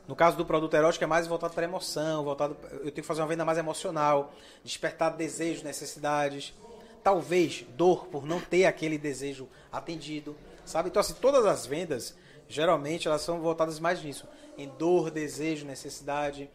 No 0.07 0.15
caso 0.15 0.37
do 0.37 0.45
produto 0.45 0.73
erótico 0.75 1.03
é 1.03 1.07
mais 1.07 1.27
voltado 1.27 1.53
para 1.53 1.65
emoção, 1.65 2.23
voltado 2.23 2.55
eu 2.71 2.79
tenho 2.79 2.93
que 2.93 3.01
fazer 3.01 3.21
uma 3.21 3.27
venda 3.27 3.43
mais 3.43 3.57
emocional, 3.57 4.31
despertar 4.63 5.17
desejos, 5.17 5.63
necessidades, 5.63 6.53
talvez 7.03 7.65
dor 7.75 8.05
por 8.05 8.25
não 8.25 8.39
ter 8.39 8.65
aquele 8.65 8.97
desejo 8.97 9.49
atendido, 9.71 10.37
sabe? 10.65 10.89
Então 10.89 11.01
assim, 11.01 11.15
todas 11.15 11.45
as 11.45 11.65
vendas 11.65 12.15
geralmente 12.47 13.07
elas 13.07 13.21
são 13.21 13.41
voltadas 13.41 13.79
mais 13.79 14.01
nisso, 14.01 14.25
em 14.57 14.69
dor, 14.77 15.11
desejo, 15.11 15.65
necessidade, 15.65 16.49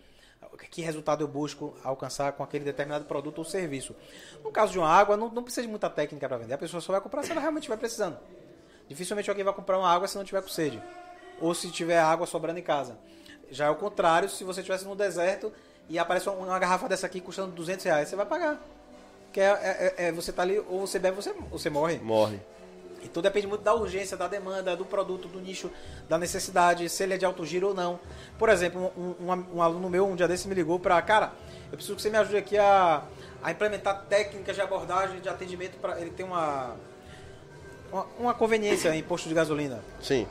que 0.70 0.80
resultado 0.82 1.22
eu 1.22 1.28
busco 1.28 1.74
alcançar 1.84 2.32
com 2.32 2.42
aquele 2.42 2.64
determinado 2.64 3.05
produto 3.05 3.38
ou 3.38 3.44
serviço. 3.44 3.94
No 4.42 4.50
caso 4.50 4.72
de 4.72 4.78
uma 4.78 4.88
água, 4.88 5.16
não, 5.16 5.28
não 5.28 5.42
precisa 5.42 5.62
de 5.62 5.68
muita 5.68 5.90
técnica 5.90 6.28
para 6.28 6.38
vender. 6.38 6.55
A 6.55 6.59
pessoa 6.59 6.80
só 6.80 6.92
vai 6.92 7.00
comprar 7.00 7.22
se 7.22 7.30
ela 7.30 7.40
realmente 7.40 7.64
estiver 7.64 7.76
precisando. 7.78 8.18
Dificilmente 8.88 9.28
alguém 9.30 9.44
vai 9.44 9.55
comprar 9.55 9.78
uma 9.78 9.88
água 9.92 10.09
se 10.09 10.16
não 10.16 10.24
tiver 10.24 10.42
com 10.42 10.48
sede. 10.48 10.82
Ou 11.40 11.55
se 11.55 11.70
tiver 11.70 11.98
água 11.98 12.26
sobrando 12.26 12.59
em 12.59 12.62
casa. 12.62 12.96
Já 13.50 13.66
é 13.66 13.70
o 13.70 13.76
contrário, 13.76 14.28
se 14.28 14.44
você 14.44 14.61
estivesse 14.61 14.84
no 14.84 14.94
deserto 14.96 15.53
e 15.88 15.98
aparece 15.98 16.28
uma, 16.28 16.38
uma 16.46 16.59
garrafa 16.59 16.88
dessa 16.88 17.07
aqui 17.07 17.20
custando 17.20 17.53
200 17.53 17.84
reais, 17.84 18.09
você 18.09 18.16
vai 18.16 18.26
pagar. 18.26 18.59
Porque 19.24 19.40
é, 19.40 19.94
é- 19.96 20.05
é- 20.09 20.12
você 20.12 20.32
tá 20.32 20.42
ali, 20.42 20.59
ou 20.59 20.86
você 20.86 20.98
bebe, 20.98 21.16
você, 21.16 21.30
ou 21.50 21.59
você 21.59 21.68
morre. 21.70 21.98
Morre. 21.98 22.40
Então 23.05 23.22
depende 23.22 23.46
muito 23.46 23.62
da 23.62 23.74
urgência, 23.74 24.16
da 24.16 24.28
demanda, 24.28 24.76
do 24.76 24.84
produto, 24.84 25.28
do 25.28 25.40
nicho, 25.40 25.70
da 26.09 26.16
necessidade, 26.18 26.88
se 26.88 27.03
ele 27.03 27.14
é 27.14 27.18
de 27.18 27.24
alto 27.24 27.44
giro 27.44 27.68
ou 27.68 27.74
não. 27.74 27.98
Por 28.38 28.48
exemplo, 28.48 28.92
um, 28.96 29.14
um- 29.30 29.46
um 29.57 29.62
aluno 29.62 29.90
meu 29.90 30.07
um 30.07 30.14
dia 30.16 30.28
desse 30.28 30.46
me 30.48 30.55
ligou 30.55 30.78
para, 30.78 31.00
cara, 31.03 31.32
eu 31.70 31.76
preciso 31.76 31.96
que 31.96 32.03
você 32.03 32.11
me 32.11 32.16
ajude 32.18 32.36
aqui 32.36 32.57
a, 32.59 33.03
a 33.42 33.50
implementar 33.50 34.05
técnicas 34.09 34.55
de 34.55 34.62
abordagem, 34.62 35.20
de 35.20 35.28
atendimento 35.28 35.76
para 35.78 36.00
ele 36.00 36.11
tem 36.11 36.24
uma, 36.24 36.76
uma 37.92 38.07
uma 38.18 38.34
conveniência 38.34 38.94
em 38.94 39.03
posto 39.03 39.28
de 39.28 39.34
gasolina 39.34 39.82
Sim. 40.00 40.26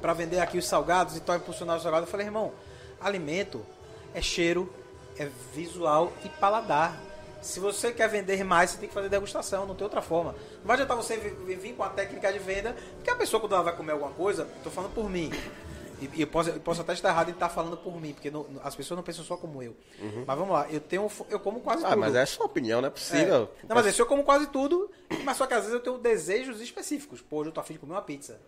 para 0.00 0.12
vender 0.12 0.38
aqui 0.40 0.58
os 0.58 0.66
salgados 0.66 1.16
e 1.16 1.20
tal, 1.20 1.36
impulsionar 1.36 1.76
os 1.76 1.82
salgados. 1.82 2.06
Eu 2.06 2.10
falei, 2.10 2.26
irmão, 2.26 2.52
alimento 3.00 3.64
é 4.14 4.20
cheiro, 4.20 4.72
é 5.18 5.28
visual 5.54 6.12
e 6.24 6.28
paladar. 6.28 7.00
Se 7.42 7.58
você 7.60 7.92
quer 7.92 8.08
vender 8.08 8.44
mais, 8.44 8.70
você 8.70 8.78
tem 8.78 8.88
que 8.88 8.94
fazer 8.94 9.08
degustação, 9.08 9.66
não 9.66 9.74
tem 9.74 9.84
outra 9.84 10.02
forma. 10.02 10.32
Não 10.58 10.64
vai 10.66 10.74
adiantar 10.74 10.96
você 10.96 11.16
vi- 11.16 11.30
vi- 11.30 11.54
vir 11.56 11.74
com 11.74 11.82
a 11.82 11.88
técnica 11.88 12.32
de 12.32 12.38
venda, 12.38 12.76
porque 12.96 13.10
a 13.10 13.16
pessoa 13.16 13.40
quando 13.40 13.54
ela 13.54 13.64
vai 13.64 13.76
comer 13.76 13.92
alguma 13.92 14.10
coisa, 14.12 14.46
estou 14.56 14.70
falando 14.70 14.92
por 14.94 15.08
mim. 15.08 15.30
E, 16.14 16.22
eu, 16.22 16.26
posso, 16.26 16.48
eu 16.48 16.60
posso 16.60 16.80
até 16.80 16.94
estar 16.94 17.10
errado 17.10 17.28
em 17.28 17.32
estar 17.32 17.50
falando 17.50 17.76
por 17.76 18.00
mim, 18.00 18.14
porque 18.14 18.30
não- 18.30 18.46
as 18.64 18.74
pessoas 18.74 18.96
não 18.96 19.04
pensam 19.04 19.22
só 19.24 19.36
como 19.36 19.62
eu. 19.62 19.76
Mas 20.26 20.38
vamos 20.38 20.52
lá, 20.54 20.66
eu 20.70 20.80
tenho 20.80 21.10
eu 21.28 21.38
como 21.40 21.60
quase 21.60 21.84
Ah, 21.84 21.90
tudo. 21.90 22.00
mas 22.00 22.14
é 22.14 22.24
sua 22.24 22.46
opinião, 22.46 22.80
não 22.80 22.88
é 22.88 22.90
possível. 22.90 23.50
É. 23.62 23.66
Não, 23.68 23.76
mas 23.76 23.86
assim, 23.86 24.00
eu 24.00 24.06
como 24.06 24.24
quase 24.24 24.46
tudo, 24.46 24.90
mas 25.24 25.36
só 25.36 25.46
que 25.46 25.52
às 25.54 25.60
vezes 25.60 25.74
eu 25.74 25.80
tenho 25.80 25.98
desejos 25.98 26.60
específicos. 26.60 27.20
Pô, 27.20 27.38
hoje 27.38 27.50
eu 27.50 27.52
tô 27.52 27.60
afim 27.60 27.74
de 27.74 27.78
comer 27.80 27.92
uma 27.92 28.02
pizza. 28.02 28.40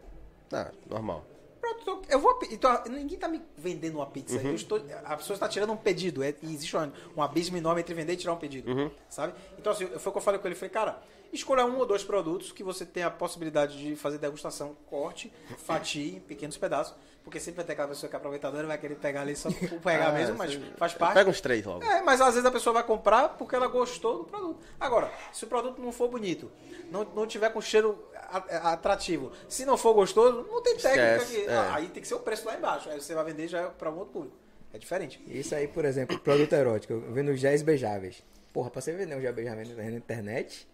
Ah, 0.50 0.70
normal. 0.88 1.24
Pronto, 1.62 2.02
eu- 2.08 2.18
vou. 2.18 2.38
Então, 2.50 2.82
ninguém 2.90 3.16
tá 3.16 3.28
me 3.28 3.40
vendendo 3.56 3.94
uma 3.98 4.06
pizza. 4.06 4.36
Uhum. 4.36 4.52
Estou, 4.54 4.84
a 5.04 5.16
pessoa 5.16 5.34
está 5.36 5.48
tirando 5.48 5.72
um 5.72 5.76
pedido. 5.76 6.22
É, 6.22 6.34
e 6.42 6.52
existe 6.52 6.76
um, 6.76 6.90
um 7.16 7.22
abismo 7.22 7.56
enorme 7.56 7.80
entre 7.80 7.94
vender 7.94 8.14
e 8.14 8.16
tirar 8.16 8.32
um 8.32 8.36
pedido. 8.38 8.68
Uhum. 8.70 8.90
Sabe? 9.08 9.32
Então, 9.56 9.72
assim, 9.72 9.86
foi 9.86 10.10
o 10.10 10.12
que 10.12 10.18
eu 10.18 10.22
falei 10.22 10.40
com 10.40 10.48
ele. 10.48 10.56
Falei, 10.56 10.70
cara, 10.70 11.00
escolha 11.32 11.64
um 11.64 11.78
ou 11.78 11.86
dois 11.86 12.02
produtos 12.02 12.50
que 12.50 12.64
você 12.64 12.84
tem 12.84 13.04
a 13.04 13.10
possibilidade 13.10 13.78
de 13.78 13.94
fazer 13.94 14.18
degustação, 14.18 14.76
corte, 14.86 15.32
fatie 15.64 16.16
em 16.16 16.20
pequenos 16.20 16.56
pedaços. 16.56 16.94
Porque 17.22 17.38
sempre 17.38 17.58
vai 17.58 17.64
ter 17.64 17.74
aquela 17.74 17.86
pessoa 17.86 18.10
que 18.10 18.16
é 18.16 18.18
aproveitadora 18.18 18.66
vai 18.66 18.76
querer 18.76 18.96
pegar 18.96 19.20
ali 19.20 19.36
só 19.36 19.48
por 19.70 19.80
pegar 19.80 20.08
Ah, 20.08 20.12
mesmo, 20.12 20.36
mas 20.36 20.58
faz 20.76 20.92
parte. 20.94 21.14
Pega 21.14 21.30
uns 21.30 21.40
três 21.40 21.64
logo. 21.64 21.84
É, 21.84 22.02
mas 22.02 22.20
às 22.20 22.34
vezes 22.34 22.44
a 22.44 22.50
pessoa 22.50 22.74
vai 22.74 22.82
comprar 22.82 23.28
porque 23.30 23.54
ela 23.54 23.68
gostou 23.68 24.18
do 24.18 24.24
produto. 24.24 24.58
Agora, 24.80 25.08
se 25.32 25.44
o 25.44 25.46
produto 25.46 25.80
não 25.80 25.92
for 25.92 26.08
bonito, 26.08 26.50
não, 26.90 27.04
não 27.04 27.24
tiver 27.24 27.50
com 27.50 27.60
cheiro 27.60 27.96
atrativo, 28.36 29.32
se 29.48 29.64
não 29.64 29.76
for 29.76 29.94
gostoso, 29.94 30.46
não 30.50 30.62
tem 30.62 30.76
técnica 30.76 31.16
Esquece, 31.16 31.42
que. 31.42 31.48
é. 31.50 31.54
ah, 31.54 31.74
Aí 31.74 31.88
tem 31.88 32.02
que 32.02 32.08
ser 32.08 32.14
o 32.14 32.20
preço 32.20 32.46
lá 32.46 32.56
embaixo. 32.56 32.88
Aí 32.90 33.00
você 33.00 33.14
vai 33.14 33.24
vender 33.24 33.48
já 33.48 33.68
para 33.68 33.90
um 33.90 33.98
outro 33.98 34.12
público. 34.12 34.36
É 34.74 34.78
diferente. 34.78 35.22
Isso 35.26 35.54
aí, 35.54 35.68
por 35.68 35.84
exemplo, 35.84 36.18
produto 36.18 36.52
erótico. 36.54 36.94
Eu 36.94 37.12
vendo 37.12 37.36
géis 37.36 37.60
beijáveis. 37.62 38.22
Porra, 38.52 38.70
pra 38.70 38.80
você 38.80 38.92
vender 38.92 39.14
um 39.16 39.20
gel 39.20 39.32
beijável 39.32 39.64
na 39.76 39.84
internet, 39.90 40.66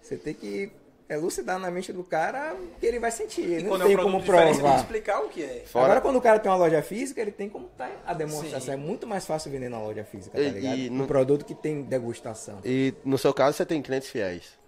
você 0.00 0.16
tem 0.16 0.34
que 0.34 0.70
elucidar 1.08 1.58
na 1.58 1.68
mente 1.72 1.92
do 1.92 2.04
cara 2.04 2.54
o 2.54 2.78
que 2.78 2.86
ele 2.86 3.00
vai 3.00 3.10
sentir. 3.10 3.58
E 3.58 3.62
não 3.64 3.76
tem 3.80 3.94
é 3.94 3.98
um 3.98 4.02
como 4.04 4.22
provar. 4.22 4.76
explicar 4.78 5.20
o 5.24 5.28
que 5.28 5.42
é. 5.42 5.64
Fora- 5.66 5.86
Agora, 5.86 6.00
quando 6.00 6.16
o 6.16 6.20
cara 6.20 6.38
tem 6.38 6.48
uma 6.50 6.56
loja 6.58 6.80
física, 6.82 7.20
ele 7.20 7.32
tem 7.32 7.48
como 7.48 7.66
tá 7.76 7.90
a 8.06 8.14
demonstração. 8.14 8.60
Sim. 8.60 8.70
É 8.70 8.76
muito 8.76 9.06
mais 9.08 9.26
fácil 9.26 9.50
vender 9.50 9.68
na 9.68 9.80
loja 9.80 10.04
física, 10.04 10.36
tá 10.38 10.42
E- 10.44 10.50
ligado? 10.50 10.78
e 10.78 10.88
Um 10.88 10.94
no- 10.94 11.06
produto 11.08 11.44
que 11.44 11.54
tem 11.56 11.82
degustação. 11.82 12.60
E 12.64 12.94
no 13.04 13.18
seu 13.18 13.34
caso 13.34 13.56
você 13.56 13.66
tem 13.66 13.82
clientes 13.82 14.08
fiéis. 14.08 14.59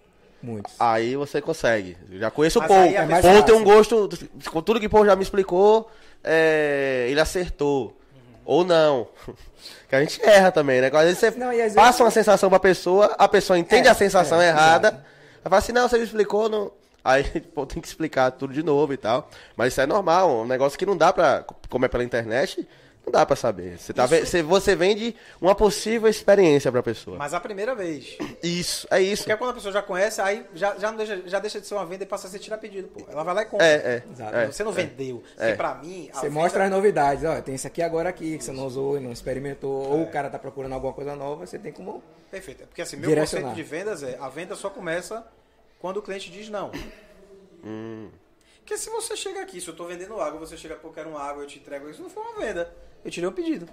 Muitos. 0.43 0.73
Aí 0.77 1.15
você 1.15 1.41
consegue. 1.41 1.97
Eu 2.11 2.19
Já 2.19 2.29
conheço 2.29 2.59
o 2.59 2.67
Paul. 2.67 2.83
é 2.83 3.05
O 3.05 3.21
Paul 3.21 3.43
tem 3.43 3.55
um 3.55 3.59
fácil. 3.59 3.63
gosto. 4.07 4.09
Com 4.51 4.61
tudo 4.61 4.79
que 4.79 4.87
o 4.87 4.89
Paul 4.89 5.05
já 5.05 5.15
me 5.15 5.23
explicou, 5.23 5.89
é, 6.23 7.07
ele 7.09 7.19
acertou. 7.19 7.97
Ou 8.45 8.63
não. 8.65 9.07
Que 9.87 9.95
a 9.95 9.99
gente 10.01 10.21
erra 10.25 10.51
também, 10.51 10.81
né? 10.81 10.87
Às 10.91 11.03
vezes 11.05 11.19
você 11.19 11.31
Não, 11.31 11.49
às 11.49 11.55
vezes- 11.55 11.75
passa 11.75 12.03
uma 12.03 12.09
sensação 12.11 12.49
pra 12.49 12.59
pessoa, 12.59 13.15
a 13.17 13.27
pessoa 13.27 13.57
entende 13.59 13.87
É, 13.87 13.91
a 13.91 13.93
sensação 13.95 14.41
é, 14.41 14.47
errada. 14.49 14.87
exato. 14.89 15.03
Ela 15.35 15.43
fala 15.49 15.57
assim, 15.57 15.71
não, 15.71 15.87
você 15.87 15.97
me 15.99 16.03
explicou, 16.03 16.49
não. 16.49 16.71
Aí 17.03 17.23
pô, 17.53 17.63
tem 17.65 17.79
que 17.81 17.87
explicar 17.87 18.31
tudo 18.31 18.51
de 18.53 18.63
novo 18.63 18.91
e 18.91 18.97
tal. 18.97 19.29
Mas 19.55 19.71
isso 19.71 19.79
é 19.81 19.85
normal, 19.85 20.41
um 20.41 20.45
negócio 20.47 20.77
que 20.79 20.85
não 20.85 20.97
dá 20.97 21.13
pra. 21.13 21.45
Como 21.69 21.85
é 21.85 21.87
pela 21.87 22.03
internet, 22.03 22.67
não 23.05 23.11
dá 23.11 23.25
pra 23.25 23.35
saber. 23.35 23.77
Você, 23.77 23.93
tá, 23.93 24.05
você, 24.05 24.41
você 24.41 24.75
vende 24.75 25.15
uma 25.41 25.53
possível 25.53 26.07
experiência 26.09 26.71
pra 26.71 26.81
pessoa. 26.81 27.17
Mas 27.17 27.33
a 27.33 27.39
primeira 27.39 27.75
vez. 27.75 28.17
Isso, 28.41 28.87
é 28.89 29.01
isso. 29.01 29.23
Porque 29.23 29.37
quando 29.37 29.51
a 29.51 29.53
pessoa 29.53 29.71
já 29.73 29.81
conhece, 29.81 30.21
aí 30.21 30.45
já, 30.53 30.75
já, 30.77 30.89
não 30.89 30.97
deixa, 30.97 31.21
já 31.27 31.39
deixa 31.39 31.59
de 31.59 31.67
ser 31.67 31.73
uma 31.75 31.85
venda 31.85 32.03
e 32.03 32.07
passa 32.07 32.27
a 32.27 32.29
ser 32.29 32.39
tirar 32.39 32.57
pedido, 32.57 32.87
pô. 32.87 33.01
Ela 33.11 33.23
vai 33.23 33.35
lá 33.35 33.41
e 33.41 33.45
compra. 33.45 33.65
É, 33.65 33.73
é. 33.73 34.03
Exato. 34.11 34.35
é, 34.35 34.45
Você 34.47 34.63
não 34.63 34.71
é. 34.71 34.75
vendeu. 34.75 35.21
É. 35.37 35.45
Porque 35.47 35.57
pra 35.57 35.75
mim. 35.75 36.09
a 36.13 36.15
Você 36.19 36.27
venda- 36.29 36.39
mostra 36.39 36.63
as 36.65 36.71
novidades, 36.71 37.23
ó, 37.25 37.41
tem 37.41 37.55
isso 37.55 37.67
aqui 37.67 37.81
agora 37.81 38.07
aqui, 38.09 38.37
que 38.37 38.43
você 38.43 38.51
não 38.51 38.65
usou 38.65 38.97
e 38.97 38.99
não 39.01 39.11
experimentou, 39.11 39.71
ou 39.91 40.03
o 40.03 40.07
cara 40.11 40.29
tá 40.29 40.39
procurando 40.39 40.73
alguma 40.73 40.93
coisa 40.93 41.15
nova, 41.15 41.45
você 41.45 41.59
tem 41.59 41.71
como. 41.71 42.01
Perfeito. 42.31 42.63
É 42.63 42.65
Porque 42.65 42.81
assim, 42.81 42.95
meu 42.97 43.09
Direcionar. 43.09 43.49
conceito 43.49 43.63
de 43.65 43.69
vendas 43.69 44.01
é 44.01 44.17
a 44.19 44.29
venda 44.29 44.55
só 44.55 44.69
começa 44.69 45.25
quando 45.79 45.97
o 45.97 46.01
cliente 46.01 46.31
diz 46.31 46.49
não. 46.49 46.71
Hum. 47.63 48.09
Porque 48.59 48.77
se 48.77 48.89
você 48.89 49.15
chega 49.17 49.41
aqui, 49.41 49.59
se 49.59 49.67
eu 49.67 49.75
tô 49.75 49.85
vendendo 49.85 50.19
água, 50.21 50.39
você 50.39 50.55
chega, 50.55 50.75
pô, 50.75 50.89
quero 50.89 51.09
uma 51.09 51.21
água, 51.21 51.43
eu 51.43 51.47
te 51.47 51.59
entrego, 51.59 51.89
isso 51.89 52.01
não 52.01 52.09
foi 52.09 52.23
uma 52.23 52.39
venda. 52.39 52.73
Eu 53.03 53.11
tirei 53.11 53.27
um 53.27 53.33
pedido. 53.33 53.67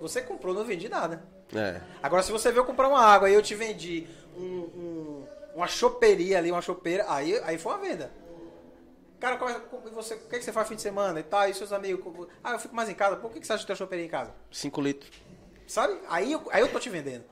Você 0.00 0.20
comprou, 0.20 0.54
não 0.54 0.64
vendi 0.64 0.88
nada. 0.88 1.22
É. 1.54 1.80
Agora, 2.02 2.22
se 2.22 2.32
você 2.32 2.50
veio 2.52 2.64
comprar 2.64 2.88
uma 2.88 3.00
água 3.00 3.30
e 3.30 3.34
eu 3.34 3.42
te 3.42 3.54
vendi 3.54 4.06
um, 4.36 4.42
um- 4.42 5.26
uma 5.54 5.66
choperia 5.66 6.38
ali, 6.38 6.50
uma 6.52 6.60
chopeira, 6.60 7.04
aí, 7.08 7.38
aí 7.44 7.56
foi 7.58 7.72
uma 7.72 7.80
venda. 7.80 8.10
Cara, 9.18 9.36
é- 9.36 9.60
como- 9.70 9.88
e 9.88 9.90
você, 9.90 10.14
o 10.14 10.18
que, 10.28 10.38
que 10.38 10.44
você 10.44 10.52
faz 10.52 10.66
no 10.66 10.68
fim 10.70 10.76
de 10.76 10.82
semana 10.82 11.18
e 11.18 11.22
tal? 11.22 11.48
E 11.48 11.54
seus 11.54 11.72
amigos? 11.72 12.04
como- 12.04 12.28
Ah, 12.44 12.52
eu 12.52 12.58
fico 12.58 12.74
mais 12.76 12.88
em 12.88 12.94
casa. 12.94 13.16
Por 13.16 13.30
que, 13.30 13.40
que 13.40 13.46
você 13.46 13.54
acha 13.54 13.62
que 13.62 13.66
tem 13.66 13.76
choperia 13.76 14.04
em 14.04 14.08
casa? 14.08 14.32
5 14.52 14.80
litros. 14.80 15.10
Sabe? 15.66 15.98
Aí, 16.08 16.32
eu- 16.32 16.42
aí 16.50 16.60
eu 16.60 16.68
tô 16.70 16.78
te 16.78 16.90
vendendo. 16.90 17.24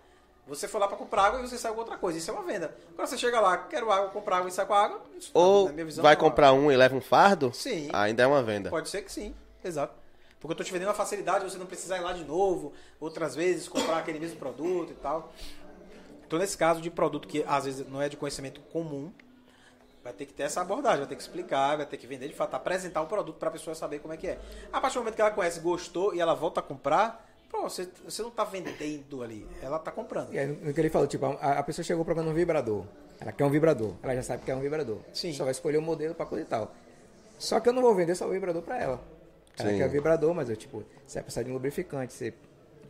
Você 0.46 0.66
foi 0.68 0.80
lá 0.80 0.88
pra 0.88 0.96
comprar 0.96 1.24
água 1.24 1.40
e 1.40 1.48
você 1.48 1.56
saiu 1.56 1.74
com 1.74 1.80
outra 1.80 1.96
coisa. 1.96 2.18
Isso 2.18 2.30
é 2.30 2.34
uma 2.34 2.42
venda. 2.42 2.74
Agora 2.92 3.06
você 3.06 3.16
chega 3.16 3.40
lá, 3.40 3.56
quero 3.56 3.90
água, 3.90 4.10
comprar 4.10 4.38
água 4.38 4.48
e 4.48 4.52
sai 4.52 4.66
com 4.66 4.74
a 4.74 4.82
água. 4.84 5.02
Ou 5.32 5.70
minha 5.72 5.84
visão, 5.84 6.02
vai 6.02 6.12
é 6.14 6.16
comprar 6.16 6.52
um 6.52 6.70
e 6.70 6.76
leva 6.76 6.94
um 6.94 7.00
fardo? 7.00 7.50
Sim. 7.54 7.88
Ainda 7.92 8.22
é 8.22 8.26
uma 8.26 8.42
venda. 8.42 8.68
Pode 8.70 8.88
ser 8.88 9.02
que 9.02 9.12
sim, 9.12 9.34
exato. 9.62 9.94
Porque 10.44 10.52
eu 10.52 10.56
tô 10.58 10.62
te 10.64 10.72
vendendo 10.74 10.90
a 10.90 10.94
facilidade, 10.94 11.50
você 11.50 11.56
não 11.56 11.64
precisar 11.64 11.96
ir 11.96 12.02
lá 12.02 12.12
de 12.12 12.22
novo, 12.22 12.74
outras 13.00 13.34
vezes, 13.34 13.66
comprar 13.66 13.96
aquele 13.96 14.18
mesmo 14.18 14.36
produto 14.36 14.90
e 14.90 14.94
tal. 14.94 15.32
Então, 16.26 16.38
nesse 16.38 16.54
caso 16.58 16.82
de 16.82 16.90
produto 16.90 17.26
que 17.26 17.42
às 17.48 17.64
vezes 17.64 17.88
não 17.88 18.02
é 18.02 18.10
de 18.10 18.18
conhecimento 18.18 18.60
comum, 18.70 19.10
vai 20.02 20.12
ter 20.12 20.26
que 20.26 20.34
ter 20.34 20.42
essa 20.42 20.60
abordagem, 20.60 20.98
vai 20.98 21.06
ter 21.06 21.16
que 21.16 21.22
explicar, 21.22 21.78
vai 21.78 21.86
ter 21.86 21.96
que 21.96 22.06
vender 22.06 22.28
de 22.28 22.34
fato, 22.34 22.52
apresentar 22.52 23.00
o 23.00 23.06
produto 23.06 23.38
para 23.38 23.48
a 23.48 23.52
pessoa 23.52 23.74
saber 23.74 24.00
como 24.00 24.12
é 24.12 24.18
que 24.18 24.26
é. 24.26 24.38
A 24.70 24.82
partir 24.82 24.96
do 24.96 25.00
momento 25.00 25.14
que 25.14 25.22
ela 25.22 25.30
conhece, 25.30 25.60
gostou 25.60 26.14
e 26.14 26.20
ela 26.20 26.34
volta 26.34 26.60
a 26.60 26.62
comprar, 26.62 27.26
pô, 27.50 27.62
você, 27.62 27.88
você 28.04 28.22
não 28.22 28.30
tá 28.30 28.44
vendendo 28.44 29.22
ali, 29.22 29.48
ela 29.62 29.78
tá 29.78 29.90
comprando. 29.90 30.30
E 30.34 30.38
aí, 30.38 30.46
no 30.46 30.74
que 30.74 30.78
ele 30.78 30.90
falou, 30.90 31.08
tipo, 31.08 31.24
a, 31.24 31.30
a 31.30 31.62
pessoa 31.62 31.82
chegou 31.82 32.04
procurando 32.04 32.30
um 32.30 32.34
vibrador. 32.34 32.84
Ela 33.18 33.32
quer 33.32 33.46
um 33.46 33.50
vibrador. 33.50 33.94
Ela 34.02 34.14
já 34.16 34.22
sabe 34.22 34.44
que 34.44 34.50
é 34.50 34.54
um 34.54 34.60
vibrador. 34.60 34.98
Sim. 35.10 35.32
Só 35.32 35.44
vai 35.44 35.52
escolher 35.52 35.78
o 35.78 35.82
modelo 35.82 36.14
pra 36.14 36.26
coisa 36.26 36.44
e 36.44 36.46
tal. 36.46 36.70
Só 37.38 37.60
que 37.60 37.68
eu 37.70 37.72
não 37.72 37.80
vou 37.80 37.94
vender 37.94 38.14
só 38.14 38.26
o 38.26 38.30
vibrador 38.30 38.60
pra 38.60 38.78
ela. 38.78 39.13
Ela 39.58 39.70
Sim. 39.70 39.78
quer 39.78 39.86
o 39.86 39.90
vibrador, 39.90 40.34
mas 40.34 40.48
eu, 40.50 40.56
tipo, 40.56 40.84
você 41.06 41.14
vai 41.14 41.22
precisar 41.24 41.42
de 41.44 41.50
um 41.50 41.54
lubrificante, 41.54 42.12
você 42.12 42.34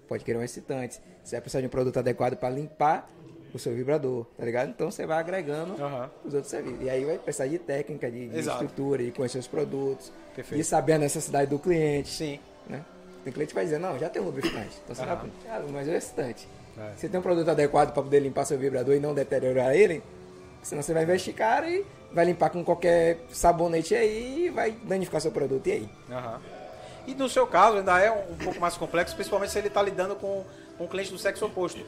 pode 0.09 0.25
querer 0.25 0.39
um 0.39 0.43
excitante, 0.43 1.01
você 1.23 1.37
vai 1.37 1.41
precisar 1.43 1.61
de 1.61 1.67
um 1.67 1.71
produto 1.71 1.99
adequado 1.99 2.37
pra 2.37 2.49
limpar 2.51 3.09
o 3.53 3.59
seu 3.59 3.73
vibrador, 3.75 4.27
tá 4.37 4.45
ligado? 4.45 4.71
Então 4.71 4.91
você 4.91 5.07
vai 5.07 5.19
agregando 5.19 5.81
Aham. 5.81 6.11
os 6.25 6.35
outros 6.35 6.51
serviços. 6.51 6.81
E 6.83 6.91
aí 6.91 7.05
vai 7.05 7.19
precisar 7.19 7.47
de 7.47 7.59
técnica, 7.59 8.11
de, 8.11 8.29
de 8.29 8.39
estrutura, 8.41 9.05
de 9.05 9.13
conhecer 9.13 9.39
os 9.39 9.47
produtos, 9.47 10.13
Perfeito. 10.35 10.59
de 10.61 10.65
saber 10.65 10.95
a 10.95 10.99
necessidade 10.99 11.51
do 11.51 11.59
cliente. 11.59 12.11
Sim. 12.11 12.41
né? 12.69 12.85
Tem 13.23 13.33
cliente 13.33 13.51
que 13.51 13.55
vai 13.55 13.65
dizer, 13.65 13.79
não, 13.79 13.99
já 13.99 14.09
tem 14.11 14.21
um 14.21 14.25
lubrificante. 14.27 14.77
Então 14.83 14.95
você 14.95 15.03
Aham. 15.03 15.17
vai, 15.17 15.31
ah, 15.51 15.65
mas 15.71 15.89
é 15.89 15.93
o 15.93 15.97
excitante. 15.97 16.49
É. 16.77 16.93
Você 16.97 17.09
tem 17.09 17.21
um 17.21 17.23
produto 17.23 17.49
adequado 17.49 17.93
para 17.93 18.03
poder 18.03 18.21
limpar 18.21 18.45
seu 18.45 18.59
vibrador 18.59 18.95
e 18.97 19.01
não 19.01 19.15
deteriorar 19.15 19.75
ele, 19.75 20.03
senão 20.63 20.83
você 20.83 20.93
vai 20.93 21.05
investir 21.05 21.33
caro 21.35 21.67
e 21.67 21.85
vai 22.15 22.25
limpar 22.25 22.51
com 22.51 22.65
qualquer 22.65 23.19
sabonete 23.31 23.95
aí 23.95 24.47
e 24.47 24.51
vai 24.51 24.71
danificar 24.71 25.21
seu 25.21 25.33
produto. 25.33 25.67
E 25.67 25.73
aí? 25.73 25.89
Aham. 26.11 26.41
E 27.07 27.15
no 27.15 27.29
seu 27.29 27.47
caso 27.47 27.79
ainda 27.79 28.01
é 28.01 28.11
um 28.11 28.37
pouco 28.37 28.59
mais 28.59 28.77
complexo, 28.77 29.15
principalmente 29.15 29.53
se 29.53 29.59
ele 29.59 29.69
está 29.69 29.83
lidando 29.83 30.17
com 30.17 30.43
com 30.77 30.85
um 30.85 30.89
cliente 30.89 31.11
do 31.11 31.19
sexo 31.19 31.47
oposto. 31.47 31.85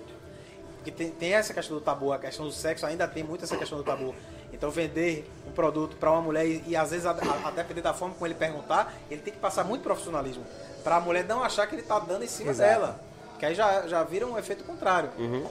Porque 0.76 0.90
tem, 0.90 1.10
tem 1.10 1.34
essa 1.34 1.52
questão 1.52 1.76
do 1.76 1.82
tabu, 1.82 2.12
a 2.12 2.18
questão 2.18 2.46
do 2.46 2.52
sexo 2.52 2.86
ainda 2.86 3.08
tem 3.08 3.22
muito 3.22 3.44
essa 3.44 3.56
questão 3.56 3.78
do 3.78 3.84
tabu. 3.84 4.14
Então 4.52 4.70
vender 4.70 5.28
um 5.46 5.50
produto 5.50 5.96
para 5.96 6.10
uma 6.12 6.22
mulher 6.22 6.46
e, 6.46 6.62
e 6.68 6.76
às 6.76 6.90
vezes 6.90 7.04
a, 7.04 7.10
a, 7.10 7.48
a 7.48 7.50
depender 7.50 7.82
da 7.82 7.92
forma 7.92 8.14
como 8.14 8.26
ele 8.26 8.34
perguntar, 8.34 8.94
ele 9.10 9.20
tem 9.20 9.32
que 9.32 9.40
passar 9.40 9.64
muito 9.64 9.82
profissionalismo. 9.82 10.44
Para 10.84 10.96
a 10.96 11.00
mulher 11.00 11.24
não 11.24 11.42
achar 11.42 11.66
que 11.66 11.74
ele 11.74 11.82
está 11.82 11.98
dando 11.98 12.24
em 12.24 12.28
cima 12.28 12.50
Exato. 12.50 12.70
dela. 12.70 13.00
Que 13.38 13.44
aí 13.44 13.54
já, 13.54 13.86
já 13.86 14.02
vira 14.02 14.26
um 14.26 14.38
efeito 14.38 14.64
contrário. 14.64 15.10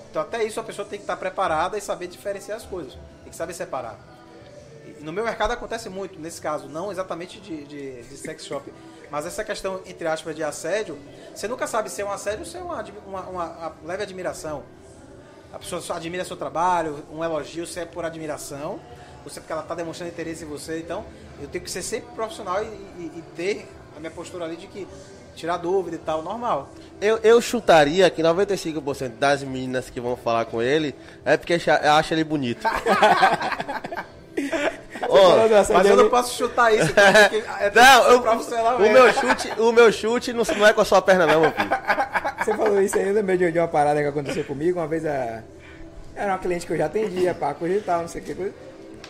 Então 0.10 0.22
até 0.22 0.44
isso 0.44 0.60
a 0.60 0.64
pessoa 0.64 0.88
tem 0.88 0.98
que 0.98 1.04
estar 1.04 1.18
preparada 1.18 1.78
e 1.78 1.82
saber 1.82 2.08
diferenciar 2.08 2.58
as 2.58 2.64
coisas. 2.64 2.94
Tem 3.22 3.30
que 3.30 3.36
saber 3.36 3.54
separar. 3.54 4.00
No 5.02 5.12
meu 5.14 5.24
mercado 5.24 5.52
acontece 5.52 5.90
muito, 5.90 6.20
nesse 6.20 6.42
caso, 6.42 6.68
não 6.68 6.92
exatamente 6.92 7.40
de, 7.40 7.64
de, 7.66 8.02
de 8.04 8.18
sex 8.18 8.46
shop, 8.46 8.72
mas 9.12 9.26
essa 9.26 9.44
questão, 9.44 9.82
entre 9.86 10.08
aspas, 10.08 10.36
de 10.36 10.44
assédio, 10.44 10.98
você 11.34 11.48
nunca 11.48 11.68
sabe 11.68 11.90
se 11.90 12.02
é 12.02 12.06
um 12.06 12.12
assédio 12.12 12.40
ou 12.40 12.46
se 12.46 12.58
é 12.58 12.62
uma, 12.62 12.84
uma, 13.08 13.22
uma- 13.22 13.44
uma 13.50 13.74
leve 13.86 14.04
admiração. 14.04 14.64
A 15.54 15.60
pessoa 15.60 15.80
só 15.82 15.94
admira 15.94 16.26
seu 16.26 16.36
trabalho, 16.36 17.04
um 17.12 17.24
elogio, 17.24 17.66
se 17.68 17.80
é 17.80 17.86
por 17.86 18.04
admiração, 18.04 18.80
ou 19.24 19.30
se 19.30 19.38
é 19.38 19.42
porque 19.42 19.54
ela 19.54 19.62
está 19.62 19.76
demonstrando 19.76 20.12
interesse 20.12 20.44
em 20.44 20.48
você. 20.48 20.80
Então, 20.80 21.06
eu 21.42 21.48
tenho 21.48 21.64
que 21.64 21.72
ser 21.72 21.82
sempre 21.82 22.14
profissional 22.16 22.62
e, 22.64 22.66
e- 22.68 23.12
e 23.18 23.24
ter 23.36 23.68
a 23.96 24.00
minha 24.00 24.12
postura 24.12 24.46
ali 24.46 24.56
de 24.58 24.68
que 24.68 24.88
tirar 25.36 25.58
dúvida 25.58 25.96
e 25.98 26.00
tal, 26.00 26.22
normal. 26.24 26.70
Eu, 27.00 27.18
eu 27.22 27.42
chutaria 27.42 28.10
que 28.10 28.22
95% 28.24 29.18
das 29.18 29.44
meninas 29.44 29.90
que 29.90 30.00
vão 30.02 30.16
falar 30.18 30.46
com 30.46 30.62
ele 30.62 30.96
é 31.24 31.38
porque 31.38 31.54
acha 31.54 32.14
ele 32.14 32.24
bonito. 32.24 32.66
Do 34.36 35.74
Mas 35.74 35.86
eu 35.88 35.96
não 35.96 36.10
posso 36.10 36.36
chutar 36.36 36.74
isso, 36.74 36.92
é, 37.00 37.72
não, 37.74 38.04
eu- 38.10 38.20
o 38.22 38.80
mesmo. 38.80 38.94
meu 38.94 39.14
chute, 39.14 39.62
o 39.62 39.72
meu 39.72 39.92
chute 39.92 40.34
não, 40.34 40.44
não 40.58 40.68
é 40.68 40.74
com 40.74 40.82
a 40.82 40.86
sua 40.86 41.02
perna 41.02 41.26
não, 41.26 41.42
meu 41.42 41.52
filho. 41.52 41.70
Você 42.44 42.54
falou 42.56 42.82
isso 42.82 42.98
aí, 42.98 43.08
eu 43.08 43.14
lembrei 43.14 43.38
de, 43.52 43.58
uma 43.60 43.68
parada 43.68 44.02
que 44.02 44.08
aconteceu 44.08 44.44
comigo. 44.44 44.80
Uma 44.80 44.88
vez 44.88 45.06
a, 45.06 45.42
era 46.16 46.32
uma 46.34 46.38
cliente 46.40 46.66
que 46.66 46.74
eu 46.74 46.78
já 46.78 46.86
atendia, 46.86 47.34
pá, 47.34 47.54
coisa 47.54 47.76
e 47.76 47.82
tal, 47.82 48.02
não 48.02 48.08
sei 48.08 48.22
o 48.22 48.24
que. 48.26 48.36
Coisa. 48.36 48.54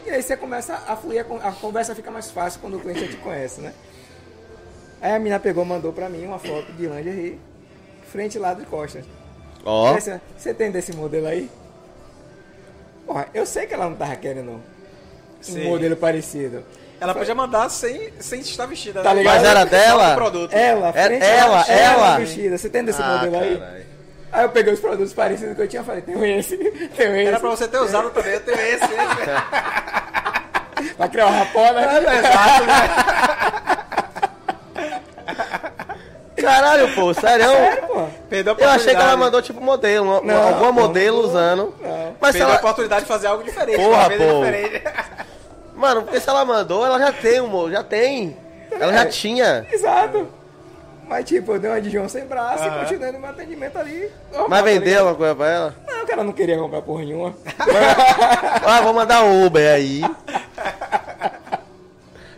E 0.05 0.09
aí 0.11 0.21
você 0.21 0.37
começa 0.37 0.73
a 0.87 0.95
fluir, 0.95 1.21
a 1.21 1.23
con- 1.23 1.39
a 1.43 1.51
conversa 1.51 1.95
fica 1.95 2.11
mais 2.11 2.29
fácil 2.31 2.59
quando 2.61 2.77
o 2.77 2.79
cliente 2.79 3.01
já 3.01 3.07
te 3.07 3.17
conhece, 3.17 3.61
né? 3.61 3.73
Aí 5.01 5.13
a 5.13 5.17
menina 5.19 5.39
pegou, 5.39 5.65
mandou 5.65 5.91
pra 5.91 6.09
mim 6.09 6.25
uma 6.25 6.39
foto 6.39 6.71
de 6.73 6.87
lingerie, 6.87 7.39
frente 8.11 8.35
e 8.35 8.39
lado 8.39 8.59
de 8.61 8.65
costas. 8.67 9.03
Ó, 9.65 9.93
Aí 9.95 10.01
Você, 10.37 10.53
tem 10.53 10.71
desse 10.71 10.93
modelo 10.93 11.27
aí? 11.27 11.49
Porra, 13.05 13.27
eu 13.33 13.45
sei 13.45 13.65
que 13.67 13.73
ela 13.73 13.89
não 13.89 13.95
tava 13.95 14.15
querendo 14.15 14.51
um 14.51 14.59
Sim. 15.53 15.69
modelo 15.69 15.95
parecido. 15.95 16.63
Ela 16.99 17.13
podia 17.13 17.35
mandar 17.35 17.69
sem, 17.69 18.09
sem 18.19 18.39
estar 18.39 18.65
vestida. 18.65 19.01
Tá 19.01 19.13
né? 19.13 19.19
ligado? 19.19 19.35
Mas 19.35 19.43
era 19.43 19.65
dela? 19.65 20.15
Produto. 20.15 20.53
Ela, 20.53 20.89
É- 20.95 21.05
frente 21.05 21.23
ela, 21.25 21.55
lado, 21.57 21.71
ela? 21.71 22.17
vestida. 22.17 22.57
Você 22.57 22.69
tem 22.69 22.83
desse 22.83 23.01
Ah, 23.01 23.17
modelo 23.17 23.37
aí? 23.43 23.57
caralho. 23.57 23.85
Aí 24.31 24.43
eu 24.43 24.49
peguei 24.49 24.73
os 24.73 24.79
produtos 24.79 25.13
parecidos 25.13 25.55
que 25.55 25.61
eu 25.61 25.67
tinha 25.67 25.81
e 25.81 25.85
falei, 25.85 26.01
tenho 26.01 26.25
esse, 26.25 26.57
tenho 26.97 27.15
esse. 27.15 27.27
Era 27.27 27.39
pra 27.39 27.49
você 27.49 27.67
ter 27.67 27.77
usado 27.79 28.09
também. 28.09 28.33
Eu 28.33 28.39
tenho 28.41 28.59
esse, 28.59 28.85
esse. 28.85 28.85
Pra 30.97 31.07
criar 31.07 31.27
uma 31.27 31.37
rapó, 31.39 31.71
né? 31.73 31.99
Exato, 32.19 32.65
né? 32.65 32.89
Caralho, 36.41 36.93
pô, 36.93 37.13
sério? 37.13 37.49
Sério, 37.49 37.87
pô. 37.87 38.07
Perdeu 38.29 38.53
a 38.53 38.57
Eu 38.61 38.69
achei 38.69 38.95
que 38.95 39.01
ela 39.01 39.17
mandou 39.17 39.41
tipo 39.41 39.61
modelo, 39.61 40.21
Não, 40.23 40.47
alguma 40.47 40.65
não, 40.65 40.73
modelo 40.73 41.21
não, 41.21 41.29
usando. 41.29 41.73
não. 41.81 42.15
Mas 42.19 42.31
Perdeu 42.33 42.47
a 42.47 42.51
ela, 42.51 42.59
oportunidade 42.59 43.01
de 43.01 43.07
fazer 43.07 43.27
algo 43.27 43.43
diferente. 43.43 43.77
Porra, 43.77 44.09
pô. 44.09 44.45
diferente. 44.45 44.83
Mano, 45.75 46.03
porque 46.03 46.19
se 46.19 46.29
ela 46.29 46.43
mandou, 46.45 46.85
ela 46.85 46.97
já 46.99 47.11
tem, 47.11 47.37
amor, 47.39 47.71
já 47.71 47.83
tem. 47.83 48.35
Ela 48.71 48.91
já 48.93 49.01
É. 49.01 49.05
tinha. 49.05 49.65
Exato. 49.71 50.27
Mas 51.07 51.23
tipo, 51.25 51.53
eu 51.53 51.59
dei 51.59 51.69
uma 51.69 51.79
de 51.79 51.89
João 51.91 52.09
sem 52.09 52.25
braço 52.25 52.63
e 52.65 52.79
continuei 52.79 53.11
no 53.11 53.19
meu 53.19 53.29
atendimento 53.29 53.77
ali. 53.77 54.09
normal, 54.31 54.49
Mas 54.49 54.59
tá 54.59 54.65
vendeu 54.65 54.99
alguma 54.99 55.15
coisa 55.15 55.35
pra 55.35 55.49
ela? 55.49 55.75
Não, 55.87 56.03
o 56.03 56.07
cara 56.07 56.23
não 56.23 56.33
queria 56.33 56.57
comprar 56.57 56.81
porra 56.81 57.03
nenhuma. 57.05 57.35
Ah, 58.65 58.81
vou 58.81 58.93
mandar 58.93 59.23
um 59.23 59.45
Uber 59.45 59.71
aí. 59.71 60.01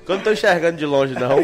Que 0.06 0.12
eu 0.12 0.16
não 0.18 0.24
tô 0.24 0.32
enxergando 0.32 0.78
de 0.78 0.86
longe, 0.86 1.14
não. 1.14 1.38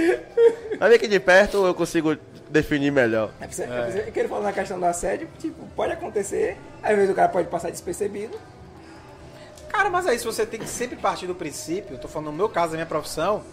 Mas 0.79 0.89
vem 0.89 0.95
aqui 0.97 1.07
de 1.07 1.19
perto 1.19 1.65
eu 1.65 1.73
consigo 1.73 2.17
definir 2.49 2.91
melhor. 2.91 3.29
É 3.41 3.45
é 3.45 3.47
pra 3.67 3.85
você- 3.91 4.11
que 4.11 4.19
ele 4.19 4.27
falou 4.27 4.43
na 4.43 4.51
questão 4.53 4.77
do 4.79 4.85
assédio, 4.85 5.27
tipo, 5.39 5.65
pode 5.75 5.93
acontecer. 5.93 6.57
Às 6.81 6.95
vezes 6.95 7.09
o 7.09 7.15
cara 7.15 7.29
pode 7.29 7.47
passar 7.47 7.71
despercebido. 7.71 8.37
Cara, 9.73 9.89
mas 9.89 10.05
aí 10.05 10.19
se 10.19 10.23
você 10.25 10.45
tem 10.45 10.59
que 10.59 10.67
sempre 10.69 10.95
partir 10.95 11.25
do 11.25 11.33
princípio, 11.33 11.97
tô 11.97 12.07
falando 12.07 12.27
no 12.27 12.37
meu 12.37 12.47
caso, 12.47 12.73
da 12.73 12.77
minha 12.77 12.85
profissão, 12.85 13.43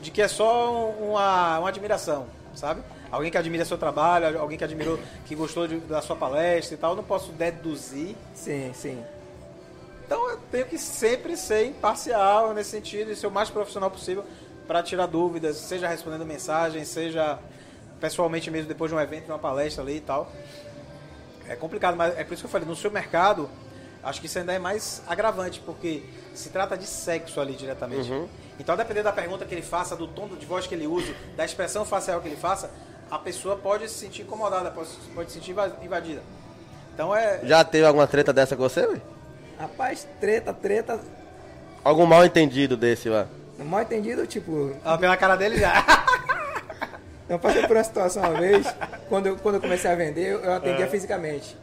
de 0.00 0.10
que 0.12 0.22
é 0.22 0.28
só 0.28 0.72
um- 0.72 1.10
uma, 1.10 1.58
uma 1.58 1.68
admiração, 1.68 2.26
sabe? 2.54 2.80
Alguém 3.10 3.32
que 3.32 3.36
admira 3.36 3.64
seu 3.64 3.76
trabalho, 3.76 4.38
alguém 4.40 4.56
que 4.56 4.62
admirou, 4.62 4.96
que 5.26 5.34
gostou 5.34 5.66
de- 5.66 5.80
da 5.80 6.00
sua 6.00 6.14
palestra 6.14 6.74
e 6.76 6.78
tal, 6.78 6.92
eu 6.92 6.96
não 6.96 7.02
posso 7.04 7.32
deduzir. 7.32 8.14
Sim, 8.32 8.70
sim. 8.72 9.04
Então 10.06 10.30
eu 10.30 10.38
tenho 10.52 10.66
que 10.66 10.78
sempre 10.78 11.36
ser 11.36 11.66
imparcial 11.66 12.54
nesse 12.54 12.70
sentido 12.70 13.10
e 13.10 13.16
ser 13.16 13.26
o 13.26 13.30
mais 13.30 13.50
profissional 13.50 13.90
possível 13.90 14.24
para 14.68 14.82
tirar 14.84 15.06
dúvidas, 15.06 15.56
seja 15.56 15.88
respondendo 15.88 16.24
mensagens, 16.24 16.86
seja 16.88 17.38
pessoalmente 18.00 18.50
mesmo 18.52 18.68
depois 18.68 18.88
de 18.90 18.96
um 18.96 19.00
evento, 19.00 19.24
de 19.26 19.32
uma 19.32 19.38
palestra 19.38 19.82
ali 19.82 19.96
e 19.96 20.00
tal. 20.00 20.30
É 21.48 21.56
complicado, 21.56 21.96
mas 21.96 22.16
é 22.16 22.22
por 22.22 22.34
isso 22.34 22.42
que 22.42 22.46
eu 22.46 22.50
falei, 22.50 22.66
no 22.66 22.76
seu 22.76 22.90
mercado, 22.90 23.50
acho 24.02 24.20
que 24.20 24.26
isso 24.26 24.38
ainda 24.38 24.52
é 24.52 24.58
mais 24.58 25.02
agravante, 25.06 25.60
porque 25.64 26.02
se 26.34 26.48
trata 26.50 26.76
de 26.76 26.86
sexo 26.86 27.40
ali 27.40 27.54
diretamente. 27.54 28.10
Então, 28.58 28.74
a 28.74 28.76
depender 28.78 29.02
da 29.02 29.12
pergunta 29.12 29.44
que 29.44 29.54
ele 29.54 29.62
faça, 29.62 29.96
do 29.96 30.06
tom 30.06 30.28
de 30.28 30.44
voz 30.46 30.66
que 30.66 30.74
ele 30.74 30.86
use, 30.86 31.14
da 31.36 31.44
expressão 31.44 31.84
facial 31.84 32.20
que 32.20 32.28
ele 32.28 32.36
faça, 32.36 32.70
a 33.10 33.18
pessoa 33.18 33.56
pode 33.56 33.88
se 33.88 33.94
sentir 33.98 34.22
incomodada, 34.22 34.70
pode, 34.70 34.88
pode 35.14 35.30
se 35.32 35.38
sentir 35.38 35.52
inva- 35.52 35.76
invadida. 35.82 36.22
Então 36.94 37.14
é. 37.14 37.40
Já 37.44 37.64
teve 37.64 37.86
alguma 37.86 38.06
treta 38.06 38.32
dessa 38.32 38.54
com 38.56 38.62
você? 38.62 39.00
Rapaz, 39.58 40.06
treta, 40.20 40.52
treta. 40.52 41.00
Algum 41.82 42.04
mal 42.06 42.24
entendido 42.24 42.76
desse 42.76 43.08
lá? 43.08 43.26
Mal 43.58 43.82
entendido, 43.82 44.26
tipo, 44.26 44.74
Ah, 44.84 44.96
pela 44.98 45.16
cara 45.16 45.36
dele 45.36 45.58
já. 45.58 45.72
Eu 47.28 47.38
passei 47.38 47.64
por 47.66 47.76
uma 47.76 47.84
situação 47.84 48.22
uma 48.24 48.40
vez, 48.40 48.66
quando 49.08 49.26
eu, 49.28 49.36
quando 49.36 49.54
eu 49.54 49.60
comecei 49.60 49.88
a 49.88 49.94
vender, 49.94 50.32
eu 50.32 50.52
atendia 50.52 50.84
É. 50.86 50.88
fisicamente. 50.88 51.56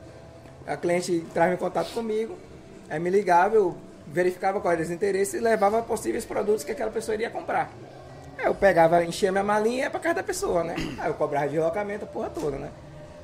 A 0.68 0.76
cliente 0.76 1.13
entrava 1.13 1.53
em 1.53 1.57
contato 1.57 1.91
comigo, 1.93 2.38
aí 2.89 2.99
me 2.99 3.09
ligava, 3.09 3.55
eu 3.55 3.76
verificava 4.05 4.59
qual 4.59 4.74
era 4.74 4.82
os 4.82 4.91
interesses 4.91 5.34
e 5.36 5.39
levava 5.39 5.82
possíveis 5.82 6.26
produtos 6.26 6.63
que 6.63 6.72
aquela 6.72 6.91
pessoa 6.91 7.15
iria 7.15 7.30
comprar. 7.30 7.72
Aí 8.38 8.45
eu 8.45 8.53
pegava, 8.53 9.03
enchia 9.03 9.32
minha 9.32 9.43
malinha 9.43 9.76
e 9.76 9.80
ia 9.80 9.89
pra 9.89 9.99
casa 9.99 10.15
da 10.15 10.24
pessoa, 10.24 10.63
né? 10.63 10.76
Aí 10.99 11.09
eu 11.09 11.13
cobrava 11.13 11.47
de 11.47 11.57
locamento 11.57 12.03
a 12.03 12.07
porra 12.07 12.30
toda, 12.30 12.57
né? 12.57 12.70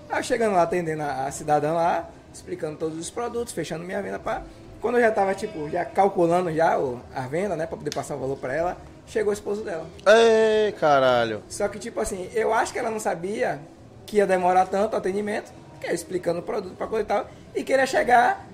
Aí 0.09 0.19
eu 0.19 0.23
chegando 0.23 0.53
lá, 0.55 0.63
atendendo 0.63 1.03
a, 1.03 1.25
a 1.25 1.31
cidadã 1.31 1.73
lá, 1.73 2.09
explicando 2.33 2.77
todos 2.77 2.97
os 2.97 3.09
produtos, 3.09 3.53
fechando 3.53 3.83
minha 3.83 4.01
venda 4.01 4.19
pra... 4.19 4.41
Quando 4.81 4.95
eu 4.97 5.01
já 5.01 5.11
tava, 5.11 5.33
tipo, 5.33 5.69
já 5.69 5.85
calculando 5.85 6.51
já 6.51 6.77
o, 6.77 6.99
a 7.15 7.21
venda, 7.21 7.55
né? 7.55 7.65
Pra 7.65 7.77
poder 7.77 7.93
passar 7.93 8.15
o 8.15 8.19
valor 8.19 8.37
pra 8.37 8.53
ela, 8.53 8.77
chegou 9.07 9.29
o 9.29 9.33
esposo 9.33 9.63
dela. 9.63 9.85
Ei, 10.05 10.73
caralho. 10.73 11.41
Só 11.47 11.67
que, 11.69 11.79
tipo 11.79 12.01
assim, 12.01 12.29
eu 12.33 12.53
acho 12.53 12.73
que 12.73 12.79
ela 12.79 12.89
não 12.89 12.99
sabia 12.99 13.59
que 14.05 14.17
ia 14.17 14.27
demorar 14.27 14.65
tanto 14.65 14.93
o 14.93 14.97
atendimento, 14.97 15.53
que 15.83 15.89
é 15.89 15.93
explicando 15.93 16.39
o 16.39 16.43
produto 16.43 16.75
pra 16.75 16.87
coisa 16.87 17.03
e 17.03 17.07
tal, 17.07 17.29
e 17.53 17.63
queria 17.63 17.85
chegar 17.85 18.47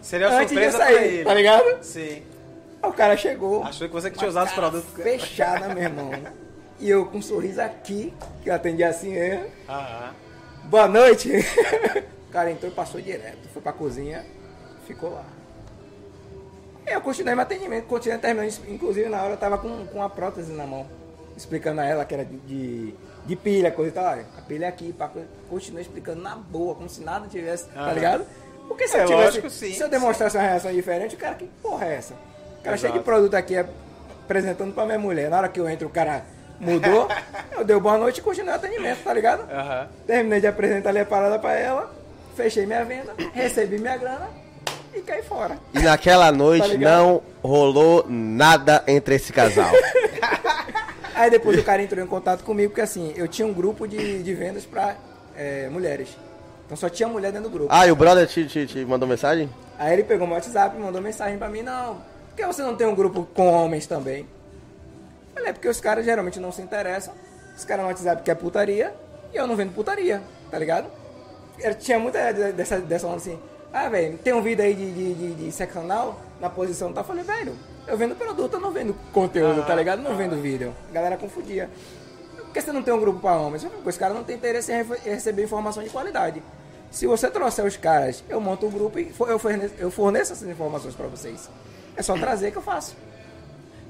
Seria 0.00 0.28
uma 0.28 0.38
antes 0.38 0.48
de 0.48 0.54
surpresa 0.54 0.78
pra 0.78 0.86
sair, 0.86 1.14
ele. 1.14 1.24
tá 1.24 1.34
ligado? 1.34 1.84
Sim. 1.84 2.22
Aí 2.82 2.90
o 2.90 2.92
cara 2.94 3.16
chegou. 3.18 3.62
Achou 3.62 3.86
que 3.86 3.92
você 3.92 4.10
que 4.10 4.16
tinha 4.16 4.28
usado 4.28 4.48
os 4.48 4.54
produtos. 4.54 4.90
Fechada, 5.02 5.68
meu 5.74 5.82
irmão. 5.82 6.10
E 6.78 6.88
eu 6.88 7.04
com 7.04 7.18
um 7.18 7.22
sorriso 7.22 7.60
aqui, 7.60 8.14
que 8.42 8.48
eu 8.48 8.54
atendi 8.54 8.82
assim 8.82 9.12
mesmo. 9.12 9.44
Aham. 9.68 10.14
Boa 10.64 10.88
noite. 10.88 11.30
O 12.30 12.32
cara 12.32 12.48
entrou 12.48 12.70
e 12.70 12.74
passou 12.76 13.00
direto. 13.00 13.48
Foi 13.52 13.60
pra 13.60 13.72
cozinha, 13.72 14.24
ficou 14.86 15.10
lá. 15.10 15.24
E 16.86 16.92
eu 16.92 17.00
continuei 17.00 17.34
meu 17.34 17.42
atendimento, 17.42 17.86
continuei 17.86 18.20
terminando. 18.20 18.56
Inclusive 18.68 19.08
na 19.08 19.20
hora 19.20 19.32
eu 19.32 19.36
tava 19.36 19.58
com, 19.58 19.84
com 19.88 20.00
a 20.00 20.08
prótese 20.08 20.52
na 20.52 20.64
mão. 20.64 20.86
Explicando 21.36 21.80
a 21.80 21.84
ela 21.84 22.04
que 22.04 22.14
era 22.14 22.24
de, 22.24 22.36
de, 22.38 22.94
de 23.30 23.36
pilha, 23.36 23.70
coisa 23.70 23.90
e 23.90 23.94
tal. 23.94 24.04
Olha, 24.04 24.24
A 24.36 24.42
pilha 24.42 24.66
é 24.66 24.68
aqui, 24.68 24.92
pá, 24.92 25.08
continuei 25.48 25.82
explicando 25.82 26.20
na 26.20 26.34
boa, 26.34 26.74
como 26.74 26.88
se 26.88 27.00
nada 27.02 27.28
tivesse, 27.28 27.66
tá 27.66 27.80
Aham. 27.80 27.92
ligado? 27.92 28.24
Porque 28.66 28.88
se 28.88 28.96
É, 28.96 29.02
eu 29.02 29.06
tivesse, 29.06 29.24
lógico, 29.24 29.50
sim, 29.50 29.72
se 29.72 29.80
eu 29.80 29.88
demonstrasse 29.88 30.36
uma 30.36 30.42
reação 30.42 30.72
diferente, 30.72 31.14
o 31.14 31.18
cara, 31.18 31.34
que 31.36 31.46
porra 31.62 31.86
é 31.86 31.94
essa? 31.94 32.14
O 32.60 32.62
cara 32.64 32.76
cheio 32.76 32.92
de 32.92 32.98
produto 33.00 33.34
aqui 33.34 33.56
apresentando 33.56 34.74
pra 34.74 34.84
minha 34.84 34.98
mulher. 34.98 35.30
Na 35.30 35.38
hora 35.38 35.48
que 35.48 35.58
eu 35.60 35.68
entro, 35.68 35.86
o 35.86 35.90
cara 35.90 36.24
mudou. 36.58 37.08
eu 37.56 37.64
dei 37.64 37.78
boa 37.80 37.96
noite 37.98 38.18
e 38.18 38.22
continuei 38.22 38.52
o 38.52 38.56
atendimento, 38.56 39.02
tá 39.04 39.12
ligado? 39.14 39.48
Aham. 39.50 39.88
Terminei 40.06 40.40
de 40.40 40.46
apresentar 40.48 40.90
ali 40.90 40.98
a 40.98 41.06
parada 41.06 41.38
pra 41.38 41.54
ela, 41.54 41.90
fechei 42.36 42.66
minha 42.66 42.84
venda, 42.84 43.14
recebi 43.32 43.78
minha 43.78 43.96
grana 43.96 44.28
e 44.94 45.00
caí 45.00 45.22
fora. 45.22 45.56
E 45.72 45.78
naquela 45.80 46.30
noite 46.32 46.72
Tá 46.72 46.78
não 46.78 47.22
rolou 47.42 48.04
nada 48.08 48.82
entre 48.88 49.14
esse 49.14 49.32
casal. 49.32 49.70
Aí 51.20 51.28
depois 51.30 51.58
o 51.58 51.62
cara 51.62 51.82
entrou 51.82 52.02
em 52.02 52.06
contato 52.08 52.42
comigo, 52.42 52.70
porque 52.70 52.80
assim, 52.80 53.12
eu 53.14 53.28
tinha 53.28 53.46
um 53.46 53.52
grupo 53.52 53.86
de, 53.86 54.22
de 54.22 54.34
vendas 54.34 54.64
pra 54.64 54.96
é, 55.36 55.68
mulheres. 55.68 56.16
Então 56.64 56.74
só 56.74 56.88
tinha 56.88 57.06
mulher 57.06 57.30
dentro 57.30 57.50
do 57.50 57.52
grupo. 57.52 57.68
Ah, 57.70 57.86
e 57.86 57.92
o 57.92 57.94
brother 57.96 58.26
te, 58.26 58.46
te, 58.46 58.66
te 58.66 58.84
mandou 58.86 59.06
mensagem? 59.06 59.50
Aí 59.78 59.92
ele 59.92 60.02
pegou 60.04 60.26
meu 60.26 60.34
WhatsApp 60.36 60.74
e 60.74 60.80
mandou 60.80 61.02
mensagem 61.02 61.36
pra 61.36 61.50
mim, 61.50 61.60
não, 61.60 61.96
por 61.96 62.36
que 62.36 62.46
você 62.46 62.62
não 62.62 62.74
tem 62.74 62.86
um 62.86 62.94
grupo 62.94 63.28
com 63.34 63.52
homens 63.52 63.86
também? 63.86 64.26
Falei, 65.34 65.50
é 65.50 65.52
porque 65.52 65.68
os 65.68 65.78
caras 65.78 66.06
geralmente 66.06 66.40
não 66.40 66.50
se 66.50 66.62
interessam. 66.62 67.12
Os 67.54 67.66
caras 67.66 67.82
no 67.82 67.88
WhatsApp 67.90 68.22
querem 68.22 68.40
putaria 68.40 68.94
e 69.30 69.36
eu 69.36 69.46
não 69.46 69.56
vendo 69.56 69.74
putaria, 69.74 70.22
tá 70.50 70.58
ligado? 70.58 70.86
Eu 71.58 71.74
tinha 71.74 71.98
muita 71.98 72.32
de- 72.32 72.52
dessa, 72.52 72.78
dessa 72.78 73.06
onda 73.06 73.16
assim, 73.16 73.38
ah, 73.74 73.90
velho, 73.90 74.16
tem 74.16 74.32
um 74.32 74.40
vídeo 74.40 74.64
aí 74.64 74.72
de, 74.72 74.90
de, 74.90 75.14
de, 75.14 75.34
de 75.34 75.52
sexo 75.52 75.80
anal 75.80 76.18
na 76.40 76.48
posição 76.48 76.94
tal. 76.94 77.02
Eu 77.04 77.08
falei, 77.08 77.24
velho, 77.24 77.54
eu 77.86 77.96
vendo 77.96 78.14
produto, 78.14 78.54
eu 78.54 78.60
não 78.60 78.70
vendo 78.70 78.94
conteúdo, 79.12 79.64
tá 79.66 79.74
ligado? 79.74 80.02
Não 80.02 80.16
vendo 80.16 80.36
vídeo. 80.40 80.74
A 80.90 80.92
galera 80.92 81.16
confundia. 81.16 81.68
Por 82.36 82.52
que 82.52 82.60
você 82.60 82.72
não 82.72 82.82
tem 82.82 82.92
um 82.92 83.00
grupo 83.00 83.20
pra 83.20 83.36
homens? 83.36 83.66
Os 83.84 83.96
caras 83.96 84.16
não 84.16 84.24
têm 84.24 84.36
interesse 84.36 84.72
em 84.72 84.84
receber 85.10 85.44
informação 85.44 85.82
de 85.82 85.90
qualidade. 85.90 86.42
Se 86.90 87.06
você 87.06 87.30
trouxer 87.30 87.64
os 87.64 87.76
caras, 87.76 88.24
eu 88.28 88.40
monto 88.40 88.66
um 88.66 88.70
grupo 88.70 88.98
e 88.98 89.12
eu 89.28 89.38
forneço, 89.38 89.74
eu 89.78 89.90
forneço 89.90 90.32
essas 90.32 90.48
informações 90.48 90.94
pra 90.94 91.06
vocês. 91.06 91.48
É 91.96 92.02
só 92.02 92.16
trazer 92.16 92.50
que 92.50 92.58
eu 92.58 92.62
faço. 92.62 92.96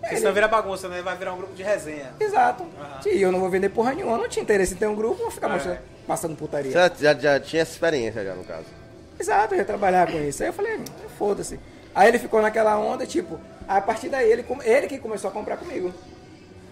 Porque 0.00 0.16
senão 0.16 0.32
vira 0.32 0.48
bagunça, 0.48 0.88
né? 0.88 1.02
Vai 1.02 1.16
virar 1.16 1.32
um 1.34 1.36
grupo 1.36 1.54
de 1.54 1.62
resenha. 1.62 2.12
Exato. 2.18 2.64
Aham. 2.78 3.00
E 3.06 3.20
eu 3.22 3.30
não 3.30 3.40
vou 3.40 3.50
vender 3.50 3.68
porra 3.70 3.94
nenhuma, 3.94 4.16
não 4.18 4.28
tinha 4.28 4.42
interesse 4.42 4.74
em 4.74 4.76
ter 4.76 4.86
um 4.86 4.94
grupo, 4.94 5.22
vou 5.22 5.30
ficar 5.30 5.48
É. 5.48 5.52
mostrando, 5.52 5.78
passando 6.06 6.36
putaria. 6.36 6.72
Você 6.72 7.04
já, 7.04 7.14
já, 7.14 7.40
tinha 7.40 7.62
essa 7.62 7.72
experiência 7.72 8.24
já, 8.24 8.34
no 8.34 8.44
caso. 8.44 8.64
Exato, 9.18 9.54
eu 9.54 9.58
ia 9.58 9.64
trabalhar 9.64 10.10
com 10.10 10.18
isso. 10.18 10.42
Aí 10.42 10.48
eu 10.48 10.52
falei, 10.52 10.80
foda-se. 11.18 11.60
Aí 11.94 12.08
ele 12.08 12.18
ficou 12.18 12.40
naquela 12.40 12.78
onda, 12.78 13.06
tipo, 13.06 13.38
a 13.76 13.80
partir 13.80 14.08
daí 14.08 14.30
ele, 14.30 14.44
ele 14.64 14.86
que 14.88 14.98
começou 14.98 15.30
a 15.30 15.32
comprar 15.32 15.56
comigo. 15.56 15.92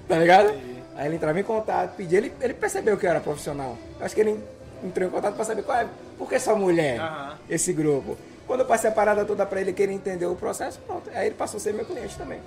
Tá 0.09 0.17
ligado? 0.19 0.53
Aí 0.97 1.07
ele 1.07 1.17
entrava 1.17 1.39
em 1.39 1.45
contato, 1.45 1.95
pedia, 1.97 2.19
ele, 2.19 2.33
ele 2.41 2.55
percebeu 2.55 2.97
que 2.97 3.07
eu 3.07 3.11
era 3.11 3.21
profissional. 3.21 3.77
Eu 4.01 4.05
acho 4.07 4.15
que 4.15 4.21
ele 4.21 4.41
entrou 4.83 5.07
em 5.09 5.11
contato 5.11 5.35
pra 5.37 5.45
saber 5.45 5.63
qual 5.63 5.79
é, 5.79 5.87
por 6.19 6.29
que 6.29 6.39
só 6.41 6.57
mulher, 6.57 6.99
Aham. 6.99 7.39
esse 7.49 7.73
grupo. 7.73 8.17
Quando 8.47 8.61
eu 8.61 8.67
passei 8.67 8.91
a 8.91 8.93
parada 8.93 9.25
toda 9.25 9.45
pra 9.47 9.61
ele, 9.61 9.73
que 9.73 9.83
ele 9.83 9.93
entendeu 9.93 10.33
o 10.33 10.37
processo, 10.37 10.81
pronto. 10.87 11.09
Aí 11.15 11.27
ele 11.27 11.35
passou 11.37 11.59
a 11.59 11.61
ser 11.61 11.73
meu 11.75 11.85
cliente 11.85 12.17
também. 12.17 12.41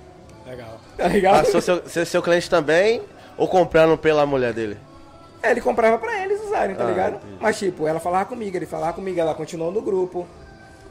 Legal. 0.46 0.78
Tá 0.98 1.08
ligado? 1.08 1.44
Passou 1.44 1.60
seu, 1.62 1.88
ser 1.88 2.04
seu 2.04 2.20
cliente 2.20 2.50
também 2.50 3.00
ou 3.38 3.48
comprando 3.48 3.96
pela 3.96 4.26
mulher 4.26 4.52
dele? 4.52 4.76
É, 5.42 5.50
ele 5.52 5.60
comprava 5.60 5.96
pra 5.98 6.22
eles 6.22 6.40
usarem, 6.42 6.76
tá 6.76 6.84
Ah, 6.84 6.90
ligado? 6.90 7.16
entendi. 7.16 7.36
Mas 7.40 7.58
tipo, 7.58 7.86
ela 7.86 8.00
falava 8.00 8.24
comigo, 8.26 8.56
ele 8.56 8.66
falava 8.66 8.92
comigo, 8.92 9.18
ela 9.18 9.34
continuou 9.34 9.72
no 9.72 9.80
grupo. 9.80 10.26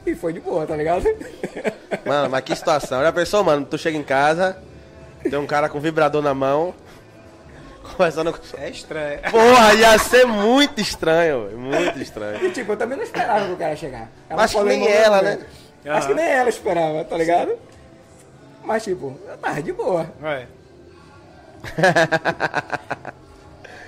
E 0.04 0.14
foi 0.14 0.32
de 0.32 0.40
boa, 0.40 0.66
tá 0.66 0.74
ligado? 0.76 1.04
Mano, 2.04 2.28
mas 2.30 2.42
que 2.44 2.54
situação. 2.56 3.00
Já 3.02 3.12
pensou, 3.12 3.44
mano? 3.44 3.64
Tu 3.64 3.78
chega 3.78 3.96
em 3.96 4.02
casa, 4.02 4.56
tem 5.22 5.38
um 5.38 5.46
cara 5.46 5.68
com 5.68 5.78
vibrador 5.78 6.20
na 6.22 6.34
mão, 6.34 6.74
conversando 7.96 8.32
com. 8.32 8.38
É 8.58 8.68
estranho. 8.70 9.20
Porra, 9.30 9.74
ia 9.74 9.96
ser 9.98 10.24
muito 10.26 10.80
estranho, 10.80 11.44
velho, 11.46 11.58
muito 11.58 12.00
estranho. 12.00 12.44
E 12.44 12.50
tipo, 12.50 12.72
eu 12.72 12.76
também 12.76 12.96
não 12.96 13.04
esperava 13.04 13.46
que 13.46 13.52
o 13.52 13.56
cara 13.56 13.76
chegar. 13.76 14.08
Ela 14.28 14.42
Acho 14.42 14.58
que 14.58 14.64
nem 14.64 14.88
ela, 14.88 15.22
né? 15.22 15.38
Acho 15.86 16.08
que 16.08 16.14
nem 16.14 16.24
ela 16.26 16.48
esperava, 16.48 17.04
tá 17.04 17.16
ligado? 17.16 17.52
Mas 18.64 18.82
tipo, 18.84 19.16
eu 19.28 19.36
tava 19.38 19.62
de 19.62 19.72
boa. 19.72 20.06
É. 20.22 20.46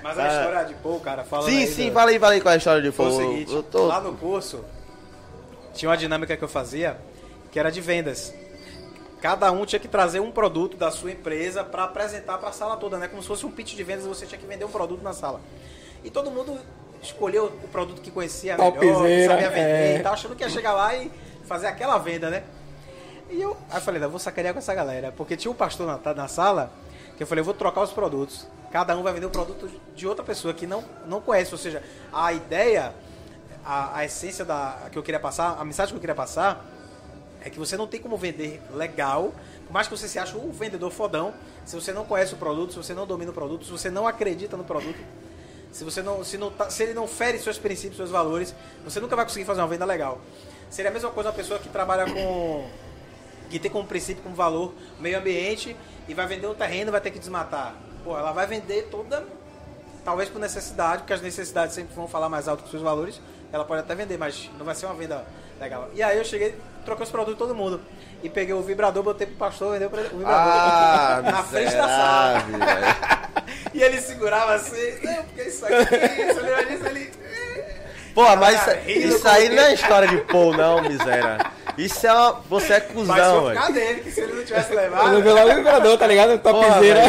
Mas 0.03 0.19
a 0.19 0.27
história 0.27 0.65
de 0.65 0.73
Paul, 0.75 0.99
cara, 0.99 1.25
Ah. 1.29 1.41
Sim, 1.41 1.57
aí 1.57 1.67
sim, 1.67 1.87
do- 1.89 1.93
fala 1.93 2.11
aí, 2.11 2.19
fala 2.19 2.33
aí 2.33 2.41
qual 2.41 2.51
é 2.51 2.55
a 2.55 2.57
história 2.57 2.81
de 2.81 2.91
Foi 2.91 3.07
o 3.07 3.11
fogo. 3.11 3.21
seguinte, 3.21 3.53
Eu 3.53 3.63
tô... 3.63 3.85
lá 3.87 3.99
no 3.99 4.13
curso 4.13 4.63
tinha 5.75 5.89
uma 5.89 5.97
dinâmica 5.97 6.35
que 6.35 6.43
eu 6.43 6.47
fazia 6.47 6.97
que 7.51 7.59
era 7.59 7.71
de 7.71 7.79
vendas. 7.79 8.33
Cada 9.21 9.51
um 9.51 9.65
tinha 9.65 9.79
que 9.79 9.87
trazer 9.87 10.19
um 10.19 10.31
produto 10.31 10.77
da 10.77 10.91
sua 10.91 11.11
empresa 11.11 11.63
para 11.63 11.83
apresentar 11.83 12.37
para 12.37 12.49
a 12.49 12.51
sala 12.51 12.77
toda, 12.77 12.97
né? 12.97 13.07
Como 13.07 13.21
se 13.21 13.27
fosse 13.27 13.45
um 13.45 13.51
pitch 13.51 13.75
de 13.75 13.83
vendas, 13.83 14.05
você 14.05 14.25
tinha 14.25 14.39
que 14.39 14.45
vender 14.45 14.65
um 14.65 14.69
produto 14.69 15.01
na 15.01 15.13
sala. 15.13 15.39
E 16.03 16.09
todo 16.09 16.29
mundo 16.29 16.59
escolheu 17.01 17.45
o 17.45 17.67
produto 17.67 18.01
que 18.01 18.11
conhecia 18.11 18.57
melhor, 18.57 18.71
que 18.73 19.25
sabia 19.25 19.49
vender 19.49 19.95
é. 19.95 19.97
e 19.97 20.03
tal, 20.03 20.13
achando 20.13 20.35
que 20.35 20.43
ia 20.43 20.49
chegar 20.49 20.73
lá 20.73 20.95
e 20.95 21.11
fazer 21.45 21.67
aquela 21.67 21.97
venda, 21.97 22.29
né? 22.29 22.43
E 23.29 23.41
eu, 23.41 23.57
aí 23.69 23.77
eu 23.77 23.81
falei, 23.81 23.99
não, 23.99 24.07
eu 24.07 24.11
vou 24.11 24.19
sacanear 24.19 24.53
com 24.53 24.59
essa 24.59 24.73
galera, 24.73 25.11
porque 25.15 25.35
tinha 25.35 25.51
um 25.51 25.55
pastor 25.55 25.87
na, 25.87 26.13
na 26.13 26.27
sala 26.27 26.71
que 27.17 27.23
eu 27.23 27.27
falei, 27.27 27.41
eu 27.41 27.45
vou 27.45 27.53
trocar 27.53 27.81
os 27.81 27.91
produtos. 27.91 28.47
Cada 28.71 28.95
um 28.97 29.03
vai 29.03 29.13
vender 29.13 29.25
o 29.25 29.31
produto 29.31 29.69
de 29.95 30.07
outra 30.07 30.23
pessoa 30.23 30.53
que 30.53 30.67
não, 30.67 30.83
não 31.07 31.21
conhece, 31.21 31.51
ou 31.53 31.57
seja, 31.57 31.81
a 32.11 32.33
ideia 32.33 32.93
a, 33.65 33.97
a 33.97 34.05
essência 34.05 34.45
da 34.45 34.87
que 34.91 34.97
eu 34.97 35.03
queria 35.03 35.19
passar, 35.19 35.57
a 35.59 35.65
mensagem 35.65 35.91
que 35.91 35.97
eu 35.97 36.01
queria 36.01 36.15
passar 36.15 36.63
é 37.41 37.49
que 37.49 37.59
você 37.59 37.75
não 37.77 37.87
tem 37.87 37.99
como 37.99 38.17
vender 38.17 38.61
legal, 38.73 39.33
por 39.67 39.73
mais 39.73 39.87
que 39.87 39.95
você 39.95 40.07
se 40.07 40.17
ache 40.17 40.35
um 40.37 40.51
vendedor 40.51 40.91
fodão, 40.91 41.33
se 41.65 41.75
você 41.75 41.91
não 41.91 42.05
conhece 42.05 42.33
o 42.33 42.37
produto, 42.37 42.71
se 42.71 42.77
você 42.77 42.93
não 42.93 43.05
domina 43.05 43.31
o 43.31 43.33
produto, 43.33 43.65
se 43.65 43.71
você 43.71 43.89
não 43.89 44.07
acredita 44.07 44.55
no 44.57 44.63
produto, 44.63 44.99
se 45.71 45.83
você 45.83 46.01
não, 46.01 46.23
se, 46.23 46.37
não 46.37 46.49
tá- 46.51 46.69
se 46.69 46.81
ele 46.83 46.93
não 46.93 47.07
fere 47.07 47.37
seus 47.37 47.57
princípios, 47.57 47.97
seus 47.97 48.09
valores, 48.09 48.55
você 48.83 48.99
nunca 48.99 49.15
vai 49.15 49.25
conseguir 49.25 49.45
fazer 49.45 49.61
uma 49.61 49.67
venda 49.67 49.85
legal. 49.85 50.19
Seria 50.69 50.89
a 50.89 50.93
mesma 50.93 51.11
coisa 51.11 51.29
uma 51.29 51.35
pessoa 51.35 51.59
que 51.59 51.69
trabalha 51.69 52.05
com 52.11 52.67
que 53.49 53.59
tem 53.59 53.69
como 53.69 53.85
princípio, 53.85 54.23
como 54.23 54.35
valor, 54.35 54.73
meio 54.99 55.17
ambiente 55.19 55.75
e 56.07 56.13
vai 56.13 56.25
vender 56.25 56.47
um 56.47 56.55
terreno, 56.55 56.91
vai 56.91 56.99
ter 57.01 57.11
que 57.11 57.19
desmatar. 57.19 57.75
Pô, 58.03 58.17
ela 58.17 58.31
vai 58.31 58.47
vender 58.47 58.87
toda 58.89 59.25
talvez 60.03 60.29
por 60.29 60.39
necessidade, 60.39 60.99
porque 61.01 61.13
as 61.13 61.21
necessidades 61.21 61.73
sempre 61.75 61.95
vão 61.95 62.07
falar 62.07 62.29
mais 62.29 62.47
alto 62.47 62.59
que 62.59 62.65
os 62.65 62.71
seus 62.71 62.83
valores, 62.83 63.19
ela 63.55 63.65
pode 63.65 63.81
até 63.81 63.95
vender, 63.95 64.17
mas 64.17 64.49
não 64.57 64.65
vai 64.65 64.75
ser 64.75 64.85
uma 64.85 64.95
venda 64.95 65.23
legal. 65.59 65.89
E 65.93 66.03
aí 66.03 66.17
eu 66.17 66.25
cheguei, 66.25 66.55
troquei 66.83 67.05
os 67.05 67.09
produtos 67.11 67.35
de 67.35 67.39
todo 67.39 67.55
mundo. 67.55 67.79
E 68.21 68.29
peguei 68.29 68.53
o 68.53 68.61
vibrador, 68.61 69.01
botei 69.03 69.25
pro 69.27 69.35
pastor, 69.37 69.73
vendeu 69.73 69.89
pra- 69.89 70.01
o 70.01 70.17
vibrador 70.17 70.27
Ah, 70.35 71.21
na 71.25 71.43
frente 71.43 71.73
da 71.75 71.87
sala. 71.87 72.39
velho. 72.39 73.15
E 73.73 73.83
ele 73.83 73.99
segurava 74.01 74.53
assim, 74.53 74.99
não, 75.03 75.15
porque 75.25 75.41
isso 75.43 75.65
aqui, 75.65 75.73
isso 75.73 76.39
ali, 76.39 76.75
isso 76.75 76.85
ali. 76.87 77.11
Porra, 78.13 78.35
mas 78.37 78.59
Cara, 78.61 78.77
isso, 78.79 78.87
rindo 78.99 79.15
isso 79.17 79.27
aí 79.27 79.49
não 79.49 79.63
é 79.63 79.73
história 79.73 80.07
de 80.07 80.17
Paul, 80.21 80.53
não, 80.55 80.81
miséria. 80.81 81.45
Isso 81.77 82.07
é 82.07 82.13
uma... 82.13 82.31
Você 82.49 82.73
é 82.73 82.79
Mas 82.79 82.91
cuzão, 82.93 83.41
foi 83.41 83.53
por 83.53 83.59
causa 83.59 83.73
velho. 83.73 83.85
dele, 83.87 84.01
que 84.01 84.11
se 84.11 84.21
ele 84.21 84.33
não 84.33 84.45
tivesse 84.45 84.71
levado. 84.75 85.11
levei 85.13 85.33
lá 85.33 85.43
o 85.45 85.55
vibrador, 85.55 85.97
tá 85.97 86.07
ligado? 86.07 86.39
Topzera. 86.39 87.01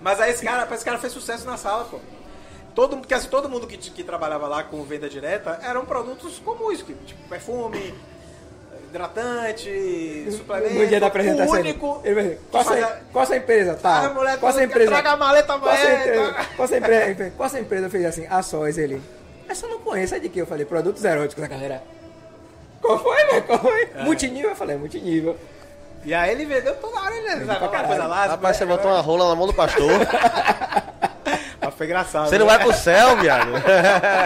Mas 0.00 0.20
aí 0.20 0.30
esse 0.30 0.44
cara, 0.44 0.68
esse 0.72 0.84
cara 0.84 0.98
fez 0.98 1.12
sucesso 1.12 1.44
na 1.44 1.56
sala, 1.56 1.84
pô. 1.90 1.98
Todo, 2.78 2.96
porque 2.98 3.12
assim, 3.12 3.26
todo 3.26 3.48
mundo 3.48 3.66
que, 3.66 3.76
que 3.76 4.04
trabalhava 4.04 4.46
lá 4.46 4.62
com 4.62 4.80
venda 4.84 5.08
direta 5.08 5.58
eram 5.64 5.84
produtos 5.84 6.38
comuns, 6.38 6.80
que, 6.80 6.94
tipo 6.94 7.28
perfume, 7.28 7.92
hidratante, 8.88 10.28
suplemento. 10.30 10.74
No 10.74 10.86
dia 10.86 11.00
da 11.00 11.08
apresentação. 11.08 11.54
O 11.54 11.56
ele- 11.56 11.70
único. 11.70 12.00
Ele 12.04 12.14
vai 12.14 12.22
dizer, 12.22 12.40
qual, 12.52 12.62
a 12.62 12.96
qual 13.12 13.22
a 13.24 13.26
sua 13.26 13.36
empresa? 13.36 13.74
Tá. 13.74 14.06
Ah, 14.06 14.10
mulher, 14.10 14.38
qual 14.38 14.56
a 14.56 14.62
empresa? 14.62 14.90
traga 14.92 15.10
a 15.10 15.16
maleta 15.16 15.58
qual 15.58 15.72
a 15.72 15.76
sua 15.76 15.86
amanhã, 15.88 16.00
empresa? 16.04 16.32
Qual 16.54 16.64
a 16.64 16.68
sua 16.68 16.78
empresa? 16.78 17.32
Qual 17.36 17.46
a 17.46 17.50
sua 17.50 17.58
empresa 17.58 17.90
fez 17.90 18.04
assim? 18.04 18.26
A 18.30 18.42
sós, 18.44 18.78
ele. 18.78 19.02
Essa 19.48 19.66
eu 19.66 19.70
não 19.70 19.80
conheço, 19.80 20.14
é 20.14 20.20
de 20.20 20.28
que? 20.28 20.38
Eu 20.40 20.46
falei, 20.46 20.64
produtos 20.64 21.04
eróticos 21.04 21.42
da 21.42 21.48
galera. 21.48 21.82
Qual 22.80 22.96
foi, 22.96 23.24
velho? 23.24 23.42
Qual 23.42 23.58
foi? 23.58 23.88
É. 23.92 24.04
Multinível? 24.04 24.50
Eu 24.50 24.56
falei, 24.56 24.76
multinível. 24.76 25.36
E 26.04 26.14
aí 26.14 26.30
ele 26.30 26.44
vendeu 26.44 26.76
toda 26.76 27.00
hora, 27.00 27.12
ele 27.12 27.26
pra 27.44 27.54
sabe, 27.54 27.64
uma 27.64 27.68
caralho. 27.72 27.88
coisa 27.88 28.06
lá. 28.06 28.26
Rapaz, 28.26 28.56
você 28.56 28.64
botou 28.64 28.88
uma 28.88 29.00
rola 29.00 29.30
na 29.30 29.34
mão 29.34 29.48
do 29.48 29.52
pastor. 29.52 29.90
Mas 31.68 31.74
foi 31.74 31.84
engraçado. 31.86 32.30
Você 32.30 32.38
não 32.38 32.46
né? 32.46 32.56
vai 32.56 32.64
pro 32.64 32.74
céu, 32.74 33.16
viado. 33.18 33.50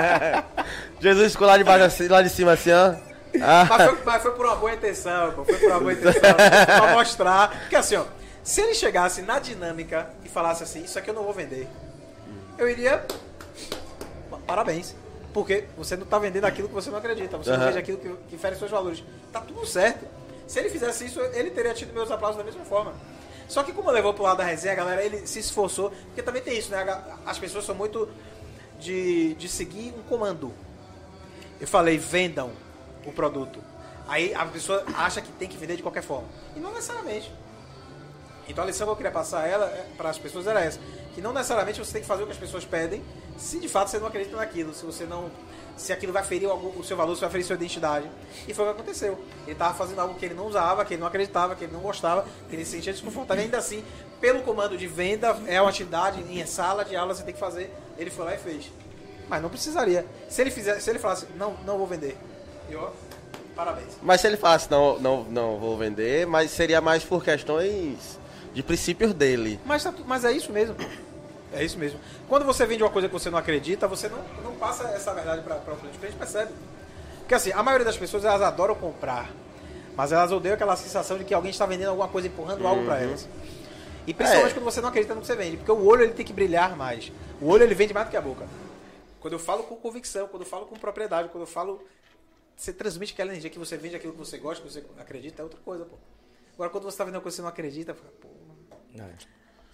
Jesus 1.00 1.32
ficou 1.32 1.48
lá 1.48 1.58
de 1.58 1.64
baixo, 1.64 1.84
assim, 1.84 2.06
lá 2.06 2.22
de 2.22 2.28
cima 2.28 2.52
assim, 2.52 2.70
ó. 2.70 2.94
Ah, 3.42 3.66
Mas 3.68 3.88
foi, 3.88 3.98
mas 4.04 4.22
foi 4.22 4.30
por 4.32 4.46
uma 4.46 4.54
boa 4.56 4.72
intenção, 4.72 5.32
pô. 5.32 5.44
Foi 5.44 5.56
por 5.56 5.70
uma 5.70 5.80
boa 5.80 5.92
intenção. 5.92 6.34
pra 6.66 6.92
mostrar. 6.92 7.50
Porque 7.62 7.74
assim, 7.74 7.96
ó. 7.96 8.04
Se 8.44 8.60
ele 8.60 8.74
chegasse 8.74 9.22
na 9.22 9.40
dinâmica 9.40 10.08
e 10.24 10.28
falasse 10.28 10.62
assim, 10.62 10.84
isso 10.84 10.96
aqui 10.98 11.10
eu 11.10 11.14
não 11.14 11.24
vou 11.24 11.32
vender. 11.32 11.66
Eu 12.56 12.68
iria. 12.68 13.04
Parabéns. 14.46 14.94
Porque 15.32 15.64
você 15.76 15.96
não 15.96 16.06
tá 16.06 16.18
vendendo 16.20 16.44
aquilo 16.44 16.68
que 16.68 16.74
você 16.74 16.90
não 16.90 16.98
acredita. 16.98 17.36
Você 17.38 17.50
não 17.50 17.56
Aham. 17.56 17.66
vende 17.66 17.78
aquilo 17.78 17.98
que, 17.98 18.14
que 18.30 18.36
fere 18.38 18.54
seus 18.54 18.70
valores. 18.70 19.02
Tá 19.32 19.40
tudo 19.40 19.66
certo. 19.66 20.06
Se 20.46 20.60
ele 20.60 20.68
fizesse 20.68 21.06
isso, 21.06 21.20
ele 21.32 21.50
teria 21.50 21.74
tido 21.74 21.92
meus 21.92 22.10
aplausos 22.10 22.36
da 22.38 22.44
mesma 22.44 22.64
forma. 22.64 22.92
Só 23.52 23.62
que 23.62 23.70
como 23.70 23.90
levou 23.90 24.14
pro 24.14 24.22
lado 24.22 24.38
da 24.38 24.44
resenha, 24.44 24.74
galera, 24.74 25.04
ele 25.04 25.26
se 25.26 25.38
esforçou. 25.38 25.90
Porque 25.90 26.22
também 26.22 26.40
tem 26.40 26.56
isso, 26.56 26.70
né? 26.70 26.86
As 27.26 27.38
pessoas 27.38 27.66
são 27.66 27.74
muito 27.74 28.08
de, 28.80 29.34
de 29.34 29.46
seguir 29.46 29.92
um 29.94 30.02
comando. 30.04 30.50
Eu 31.60 31.68
falei, 31.68 31.98
vendam 31.98 32.50
o 33.04 33.12
produto. 33.12 33.62
Aí 34.08 34.34
a 34.34 34.46
pessoa 34.46 34.82
acha 34.94 35.20
que 35.20 35.30
tem 35.32 35.46
que 35.46 35.58
vender 35.58 35.76
de 35.76 35.82
qualquer 35.82 36.02
forma. 36.02 36.26
E 36.56 36.60
não 36.60 36.72
necessariamente. 36.72 37.30
Então 38.48 38.64
a 38.64 38.66
lição 38.66 38.86
que 38.86 38.92
eu 38.92 38.96
queria 38.96 39.12
passar 39.12 39.46
ela 39.46 39.66
para 39.98 40.08
as 40.08 40.16
pessoas 40.16 40.46
era 40.46 40.64
essa, 40.64 40.80
que 41.14 41.20
não 41.20 41.34
necessariamente 41.34 41.78
você 41.78 41.92
tem 41.92 42.00
que 42.00 42.08
fazer 42.08 42.22
o 42.22 42.26
que 42.26 42.32
as 42.32 42.38
pessoas 42.38 42.64
pedem, 42.64 43.04
se 43.36 43.60
de 43.60 43.68
fato 43.68 43.90
você 43.90 43.98
não 43.98 44.06
acredita 44.06 44.34
naquilo, 44.34 44.72
se 44.72 44.84
você 44.84 45.04
não, 45.04 45.30
se 45.76 45.92
aquilo 45.92 46.12
vai 46.12 46.22
ferir 46.22 46.48
algum- 46.48 46.78
o 46.78 46.84
seu 46.84 46.96
valor, 46.96 47.14
se 47.14 47.20
vai 47.20 47.30
ferir 47.30 47.44
sua 47.44 47.56
identidade. 47.56 48.06
E 48.46 48.54
foi 48.54 48.64
o 48.64 48.68
que 48.68 48.80
aconteceu. 48.80 49.18
Ele 49.44 49.52
estava 49.52 49.74
fazendo 49.74 50.00
algo 50.00 50.14
que 50.14 50.24
ele 50.24 50.34
não 50.34 50.46
usava, 50.46 50.84
que 50.84 50.94
ele 50.94 51.00
não 51.00 51.06
acreditava, 51.08 51.54
que 51.56 51.64
ele 51.64 51.72
não 51.72 51.80
gostava, 51.80 52.24
que 52.48 52.54
ele 52.56 52.64
se 52.64 52.72
sentia 52.72 52.92
desconfortável. 52.92 53.42
E 53.42 53.44
ainda 53.46 53.58
assim, 53.58 53.82
pelo 54.20 54.42
comando 54.42 54.76
de 54.76 54.86
venda, 54.86 55.36
é 55.46 55.60
uma 55.60 55.70
atividade 55.70 56.20
em 56.22 56.44
sala 56.46 56.84
de 56.84 56.94
aula 56.94 57.14
você 57.14 57.22
tem 57.22 57.34
que 57.34 57.40
fazer. 57.40 57.72
Ele 57.98 58.10
foi 58.10 58.24
lá 58.24 58.34
e 58.34 58.38
fez. 58.38 58.70
Mas 59.28 59.40
não 59.42 59.48
precisaria. 59.48 60.06
Se 60.28 60.40
ele 60.40 60.50
fizer, 60.50 60.78
se 60.80 60.90
ele 60.90 60.98
falasse, 60.98 61.26
não, 61.36 61.54
não 61.64 61.78
vou 61.78 61.86
vender. 61.86 62.16
Eu, 62.70 62.90
parabéns. 63.56 63.88
Mas 64.02 64.20
se 64.20 64.26
ele 64.26 64.36
falasse, 64.36 64.70
não, 64.70 64.98
não, 64.98 65.24
não 65.24 65.58
vou 65.58 65.76
vender, 65.76 66.26
mas 66.26 66.50
seria 66.50 66.80
mais 66.80 67.02
por 67.04 67.22
questões 67.24 68.18
de 68.52 68.62
princípios 68.62 69.14
dele. 69.14 69.58
Mas, 69.64 69.82
tá 69.82 69.92
mas 70.06 70.24
é 70.24 70.32
isso 70.32 70.52
mesmo. 70.52 70.76
É 71.54 71.62
isso 71.64 71.78
mesmo. 71.78 72.00
Quando 72.28 72.44
você 72.44 72.64
vende 72.66 72.82
uma 72.82 72.90
coisa 72.90 73.08
que 73.08 73.12
você 73.12 73.28
não 73.30 73.38
acredita, 73.38 73.86
você 73.86 74.08
não, 74.08 74.22
não 74.42 74.54
passa 74.56 74.84
essa 74.88 75.12
verdade 75.12 75.42
para 75.42 75.56
o 75.56 75.76
cliente. 75.76 75.96
O 75.96 76.00
cliente 76.00 76.16
percebe. 76.16 76.52
Porque 77.20 77.34
assim, 77.34 77.52
a 77.52 77.62
maioria 77.62 77.84
das 77.84 77.96
pessoas 77.96 78.24
elas 78.24 78.40
adoram 78.42 78.74
comprar, 78.74 79.30
mas 79.94 80.12
elas 80.12 80.32
odeiam 80.32 80.54
aquela 80.54 80.76
sensação 80.76 81.18
de 81.18 81.24
que 81.24 81.34
alguém 81.34 81.50
está 81.50 81.66
vendendo 81.66 81.90
alguma 81.90 82.08
coisa, 82.08 82.26
empurrando 82.28 82.66
algo 82.66 82.84
para 82.84 82.98
elas. 83.00 83.28
E 84.06 84.12
principalmente 84.14 84.50
É. 84.52 84.54
quando 84.54 84.64
você 84.64 84.80
não 84.80 84.88
acredita 84.88 85.14
no 85.14 85.20
que 85.20 85.26
você 85.26 85.36
vende, 85.36 85.56
porque 85.58 85.70
o 85.70 85.84
olho 85.86 86.02
ele 86.02 86.12
tem 86.14 86.24
que 86.24 86.32
brilhar 86.32 86.74
mais. 86.76 87.12
O 87.40 87.46
olho 87.48 87.62
ele 87.62 87.74
vende 87.74 87.94
mais 87.94 88.06
do 88.06 88.10
que 88.10 88.16
a 88.16 88.20
boca. 88.20 88.46
Quando 89.20 89.34
eu 89.34 89.38
falo 89.38 89.62
com 89.62 89.76
convicção, 89.76 90.26
quando 90.26 90.42
eu 90.42 90.48
falo 90.48 90.66
com 90.66 90.74
propriedade, 90.74 91.28
quando 91.28 91.42
eu 91.42 91.46
falo 91.46 91.82
você 92.56 92.72
transmite 92.72 93.12
aquela 93.12 93.30
energia 93.30 93.48
que 93.50 93.58
você 93.58 93.76
vende 93.76 93.96
aquilo 93.96 94.12
que 94.12 94.18
você 94.18 94.36
gosta, 94.38 94.62
que 94.64 94.72
você 94.72 94.84
acredita, 94.98 95.40
é 95.40 95.44
outra 95.44 95.58
coisa, 95.64 95.84
pô. 95.84 95.96
Agora, 96.54 96.70
quando 96.70 96.84
você 96.84 96.90
está 96.90 97.04
vendendo 97.04 97.16
uma 97.16 97.22
coisa 97.22 97.34
que 97.34 97.36
você 97.36 97.42
não 97.42 97.48
acredita, 97.48 97.94
pô, 97.94 98.28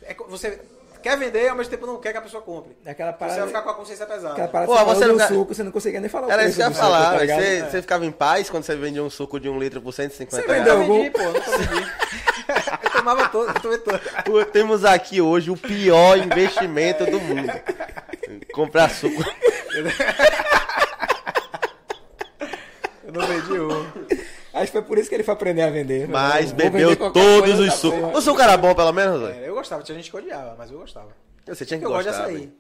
é 0.03 0.15
co- 0.15 0.27
você 0.29 0.61
quer 1.03 1.17
vender 1.19 1.49
ao 1.49 1.57
mesmo 1.57 1.71
tempo 1.71 1.87
não 1.87 1.99
quer 2.01 2.13
que 2.13 2.19
a 2.19 2.23
pessoa 2.23 2.43
compre. 2.43 2.77
É 2.85 2.91
aquela 2.91 3.13
Você 3.13 3.19
parada- 3.19 3.39
vai 3.41 3.47
ficar 3.49 3.63
com 3.63 3.71
a 3.71 3.75
consciência 3.75 4.07
pesada. 4.07 4.33
Aquela 4.35 4.49
parada 4.49 4.73
Pô, 4.73 4.79
você 4.85 4.95
você 4.95 5.07
não 5.07 5.27
suco, 5.29 5.55
você 5.55 5.63
não 5.63 5.71
conseguia 5.73 6.01
nem 6.01 6.09
falar 6.11 6.27
o 6.29 6.31
Era 6.31 6.45
isso 6.47 6.57
que 6.57 6.61
eu 6.63 6.65
ia 6.67 6.71
do 6.71 6.75
suco, 6.75 6.87
falar, 6.87 7.05
tá 7.05 7.11
velho. 7.11 7.21
ligado? 7.23 7.41
você, 7.41 7.71
você 7.71 7.81
ficava 7.83 8.07
em 8.07 8.11
paz 8.13 8.51
quando 8.51 8.65
você 8.65 8.77
vendia 8.77 9.03
um 9.03 9.11
suco 9.11 9.39
de 9.41 9.49
um 9.49 9.59
litro 9.59 9.81
por 9.81 9.93
150 9.93 10.37
Você 10.43 10.47
reais. 10.47 10.65
vendeu 10.65 10.83
Eu 10.83 10.87
vendi, 10.89 11.07
algum? 11.07 11.33
pô, 11.33 11.39
nunca 11.39 11.59
vendi. 11.59 11.87
eu 12.85 12.91
tomava 12.91 13.29
todo, 13.29 13.49
eu 13.49 13.55
tomei 13.61 13.79
todo. 13.79 14.01
Pô, 14.25 14.45
Temos 14.45 14.85
aqui 14.85 15.21
hoje 15.21 15.51
o 15.51 15.57
pior 15.57 16.19
investimento 16.19 17.05
do 17.07 17.21
mundo. 17.21 17.53
Comprar 18.53 18.91
suco. 18.91 19.23
Eu 23.05 23.13
não 23.13 23.27
vendi 23.27 23.61
um. 23.61 23.87
Acho 24.59 24.67
que 24.67 24.73
foi 24.73 24.83
por 24.83 24.99
isso 24.99 25.09
que 25.09 25.15
ele 25.15 25.23
foi 25.25 25.35
aprender 25.35 25.63
a 25.63 25.71
vender. 25.71 26.09
Mas 26.09 26.53
bebeu 26.53 26.95
todos 26.97 27.59
os 27.59 27.67
da 27.67 27.73
sucos. 27.73 28.01
porra. 28.01 28.19
O 28.19 28.21
suco 28.21 28.41
era 28.41 28.57
bom, 28.57 28.75
pelo 28.75 28.93
menos, 28.93 29.21
velho? 29.21 29.45
É, 29.45 29.49
eu 29.49 29.55
gostava, 29.55 29.83
tinha 29.83 29.97
gente 29.97 30.11
que 30.11 30.17
odiava, 30.17 30.55
mas 30.59 30.71
eu 30.71 30.79
gostava. 30.79 31.09
Você 31.47 31.65
tinha 31.65 31.79
que 31.79 31.85
Eu 31.87 31.91
gosto 31.91 32.03
de 32.05 32.09
gostar. 32.11 32.25
açaí. 32.25 32.53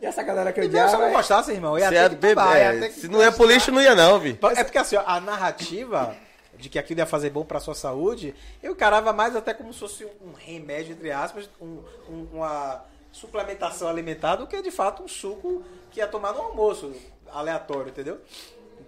E 0.00 0.06
essa 0.06 0.22
galera 0.22 0.52
que 0.52 0.60
Então, 0.60 0.70
se 0.72 0.76
eu 0.78 0.84
odiava... 0.86 1.06
não 1.06 1.12
gostasse, 1.16 1.50
irmão, 1.52 1.78
ia 1.78 1.86
Você 1.88 1.94
ter 1.94 2.00
ia 2.02 2.08
que 2.10 2.14
beber. 2.16 2.34
tomar, 2.34 2.58
ia 2.58 2.64
é, 2.64 2.80
ter 2.80 2.88
que 2.90 3.00
Se 3.00 3.08
não 3.08 3.20
ia 3.20 3.32
pro 3.32 3.46
lixo, 3.46 3.72
não 3.72 3.80
ia 3.82 3.94
não, 3.94 4.18
vi. 4.20 4.38
É 4.56 4.62
porque 4.64 4.78
assim, 4.78 4.96
a 4.96 5.20
narrativa 5.20 6.14
de 6.56 6.68
que 6.68 6.78
aquilo 6.78 7.00
ia 7.00 7.06
fazer 7.06 7.30
bom 7.30 7.44
pra 7.44 7.58
sua 7.58 7.74
saúde, 7.74 8.34
eu 8.62 8.72
encarava 8.72 9.12
mais 9.12 9.34
até 9.34 9.52
como 9.52 9.72
se 9.72 9.80
fosse 9.80 10.04
um 10.04 10.32
remédio, 10.36 10.92
entre 10.92 11.10
aspas, 11.10 11.48
um- 11.60 11.80
um- 12.08 12.28
uma 12.34 12.84
suplementação 13.10 13.88
alimentar 13.88 14.36
do 14.36 14.46
que 14.46 14.60
de 14.62 14.70
fato 14.70 15.02
um 15.02 15.08
suco 15.08 15.64
que 15.90 15.98
ia 16.00 16.06
tomar 16.06 16.32
no 16.32 16.42
almoço, 16.42 16.92
aleatório, 17.32 17.88
entendeu? 17.88 18.20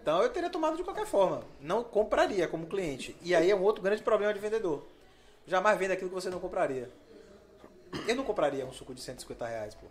Então 0.07 0.23
eu 0.23 0.29
teria 0.29 0.49
tomado 0.49 0.77
de 0.77 0.85
qualquer 0.85 1.05
forma. 1.05 1.43
Não 1.61 1.83
compraria 1.83 2.47
como 2.47 2.69
cliente. 2.69 3.17
E 3.23 3.35
aí 3.35 3.51
é 3.51 3.57
um 3.57 3.63
outro 3.65 3.83
grande 3.83 4.05
problema 4.05 4.33
de 4.33 4.39
vendedor. 4.39 4.87
Jamais 5.49 5.77
venda 5.77 5.95
aquilo 5.95 6.09
que 6.09 6.15
você 6.15 6.31
não 6.31 6.39
compraria. 6.39 6.89
Eu 8.07 8.15
não 8.15 8.23
compraria 8.23 8.65
um 8.65 8.73
suco 8.73 8.95
de 8.95 9.01
150 9.01 9.45
reais, 9.45 9.75
pô. 9.75 9.87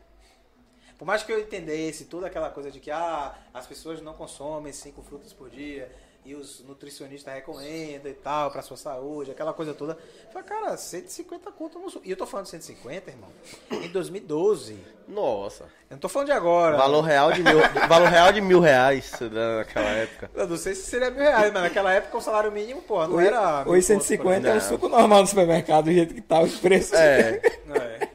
Por 0.97 1.03
mais 1.03 1.22
que 1.22 1.34
eu 1.34 1.38
entendesse 1.41 2.05
toda 2.05 2.28
aquela 2.28 2.49
coisa 2.49 2.72
de 2.72 2.80
que 2.80 2.89
ah, 2.89 3.38
as 3.53 3.68
pessoas 3.68 4.01
não 4.01 4.13
consomem 4.13 4.72
cinco 4.72 5.01
frutas 5.01 5.34
por 5.34 5.49
dia 5.49 5.91
e 6.26 6.34
os 6.34 6.61
nutricionistas 6.61 7.32
recomendam 7.34 8.11
e 8.11 8.15
tal 8.15 8.49
pra 8.49 8.63
sua 8.63 8.76
saúde, 8.76 9.30
aquela 9.30 9.53
coisa 9.53 9.73
toda. 9.73 9.93
Eu 9.93 10.32
Falei, 10.32 10.47
cara, 10.47 10.76
150 10.76 11.51
conto 11.51 11.78
no 11.78 11.89
suco. 11.89 12.05
E 12.05 12.09
eu 12.09 12.17
tô 12.17 12.26
falando 12.26 12.45
de 12.45 12.51
150, 12.51 13.11
irmão, 13.11 13.30
em 13.71 13.88
2012. 13.88 14.78
Nossa. 15.07 15.65
Eu 15.88 15.91
não 15.91 15.97
tô 15.99 16.09
falando 16.09 16.28
de 16.28 16.32
agora. 16.34 16.78
Valor 16.78 17.01
real 17.01 17.32
de 17.32 17.43
mil, 17.43 17.59
valor 17.88 18.07
real 18.09 18.34
de 18.34 18.41
mil 18.41 18.59
reais 18.59 19.11
naquela 19.21 19.89
época. 19.89 20.32
Eu 20.34 20.47
não 20.47 20.57
sei 20.57 20.73
se 20.73 20.89
seria 20.89 21.11
mil 21.11 21.21
reais, 21.21 21.53
mas 21.53 21.61
naquela 21.61 21.93
época 21.93 22.17
o 22.17 22.21
salário 22.21 22.51
mínimo, 22.51 22.82
pô, 22.82 23.07
não 23.07 23.19
era. 23.19 23.63
conto, 23.63 23.82
150 23.82 24.47
é 24.47 24.51
um 24.51 24.53
Não. 24.55 24.61
suco 24.61 24.89
normal 24.89 25.21
no 25.21 25.28
supermercado, 25.28 25.86
do 25.86 25.91
jeito 25.93 26.13
que 26.15 26.21
tá 26.21 26.41
os 26.41 26.57
preços. 26.57 26.93
É. 26.93 27.39
É. 27.69 28.09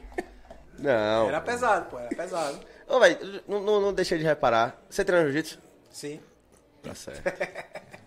Não. 0.77 1.29
Era 1.29 1.39
pesado, 1.39 1.89
pô, 1.89 1.97
era 1.97 2.09
pesado. 2.09 2.59
Ô, 2.87 2.99
velho, 2.99 3.41
não, 3.47 3.61
não, 3.61 3.79
não 3.79 3.93
deixei 3.93 4.17
de 4.17 4.25
reparar. 4.25 4.83
Você 4.89 5.05
treina 5.05 5.23
jiu-jitsu? 5.25 5.59
Sim. 5.89 6.19
Tá 6.83 6.93
certo. 6.93 7.21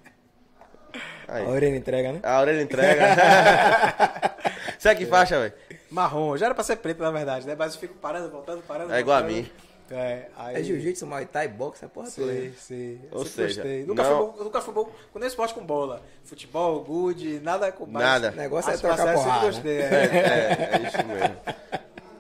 A 1.28 1.34
Aí. 1.36 1.47
orelha 1.47 1.76
entrega, 1.76 2.12
né? 2.12 2.20
A 2.22 2.40
orelha 2.40 2.62
entrega. 2.62 3.07
Você 4.78 4.88
é 4.88 4.95
que 4.95 5.07
faixa, 5.07 5.39
velho? 5.40 5.52
Marrom, 5.90 6.36
já 6.36 6.47
era 6.47 6.55
pra 6.55 6.64
ser 6.64 6.77
preto, 6.77 7.02
na 7.02 7.10
verdade, 7.10 7.47
né? 7.47 7.55
Mas 7.59 7.74
eu 7.74 7.81
fico 7.81 7.94
parando, 7.94 8.31
voltando, 8.31 8.62
parando. 8.62 8.93
É 8.93 9.01
igual 9.01 9.19
a 9.19 9.23
mim. 9.23 9.48
É, 9.90 10.28
aí... 10.36 10.56
É 10.56 10.62
jiu-jitsu, 10.62 11.06
muay 11.06 11.27
thai, 11.27 11.47
boxe, 11.47 11.85
a 11.85 11.89
porra 11.89 12.10
toda. 12.10 12.32
Sei, 12.32 12.52
sei. 12.59 13.01
Eu 13.12 13.19
Ou 13.19 13.24
sempre 13.24 13.48
seja, 13.48 13.62
gostei. 13.62 13.85
Nunca, 13.85 14.02
não- 14.02 14.10
fui 14.10 14.27
bom, 14.39 14.44
nunca 14.44 14.60
fui 14.62 14.74
bom 14.74 14.85
com 15.12 15.19
nenhum 15.19 15.28
esporte 15.28 15.55
com 15.55 15.64
bola. 15.64 16.02
Futebol, 16.24 16.82
good, 16.82 17.40
nada 17.40 17.70
com 17.70 17.86
mais. 17.86 18.05
Nada. 18.06 18.32
O 18.32 18.36
negócio 18.36 18.70
é 18.70 18.74
Artes 18.74 18.81
trocar 18.81 19.14
porrada. 19.14 19.40
sempre 19.40 19.47
gostei. 19.47 19.78
É. 19.78 19.85
É, 19.85 20.70
é 20.82 20.89
isso 20.89 21.06
mesmo. 21.06 21.36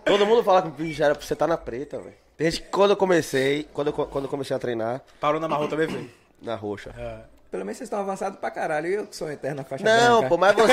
Todo 0.04 0.26
mundo 0.26 0.44
fala 0.44 0.62
que 0.62 0.68
bicho, 0.70 1.02
era 1.02 1.14
pra 1.14 1.24
você 1.26 1.32
estar 1.32 1.46
na 1.46 1.56
preta, 1.56 1.98
velho. 1.98 2.14
Desde 2.36 2.60
que 2.60 2.68
quando 2.68 2.90
eu 2.90 2.96
comecei, 2.96 3.66
quando 3.72 3.88
eu, 3.88 3.92
quando 3.92 4.24
eu 4.24 4.30
comecei 4.30 4.54
a 4.54 4.58
treinar, 4.58 5.00
Parou 5.18 5.40
na 5.40 5.48
marrom 5.48 5.66
também, 5.68 5.88
foi? 5.88 6.10
na 6.42 6.54
roxa. 6.54 6.90
Pelo 7.54 7.64
menos 7.64 7.78
vocês 7.78 7.86
estão 7.86 8.00
avançados 8.00 8.36
pra 8.40 8.50
caralho. 8.50 8.88
Eu 8.88 9.06
que 9.06 9.14
sou 9.14 9.30
eterno 9.30 9.58
na 9.58 9.64
faixa 9.64 9.84
Não, 9.84 10.22
branca. 10.22 10.28
pô, 10.28 10.36
mas 10.36 10.56
você. 10.56 10.72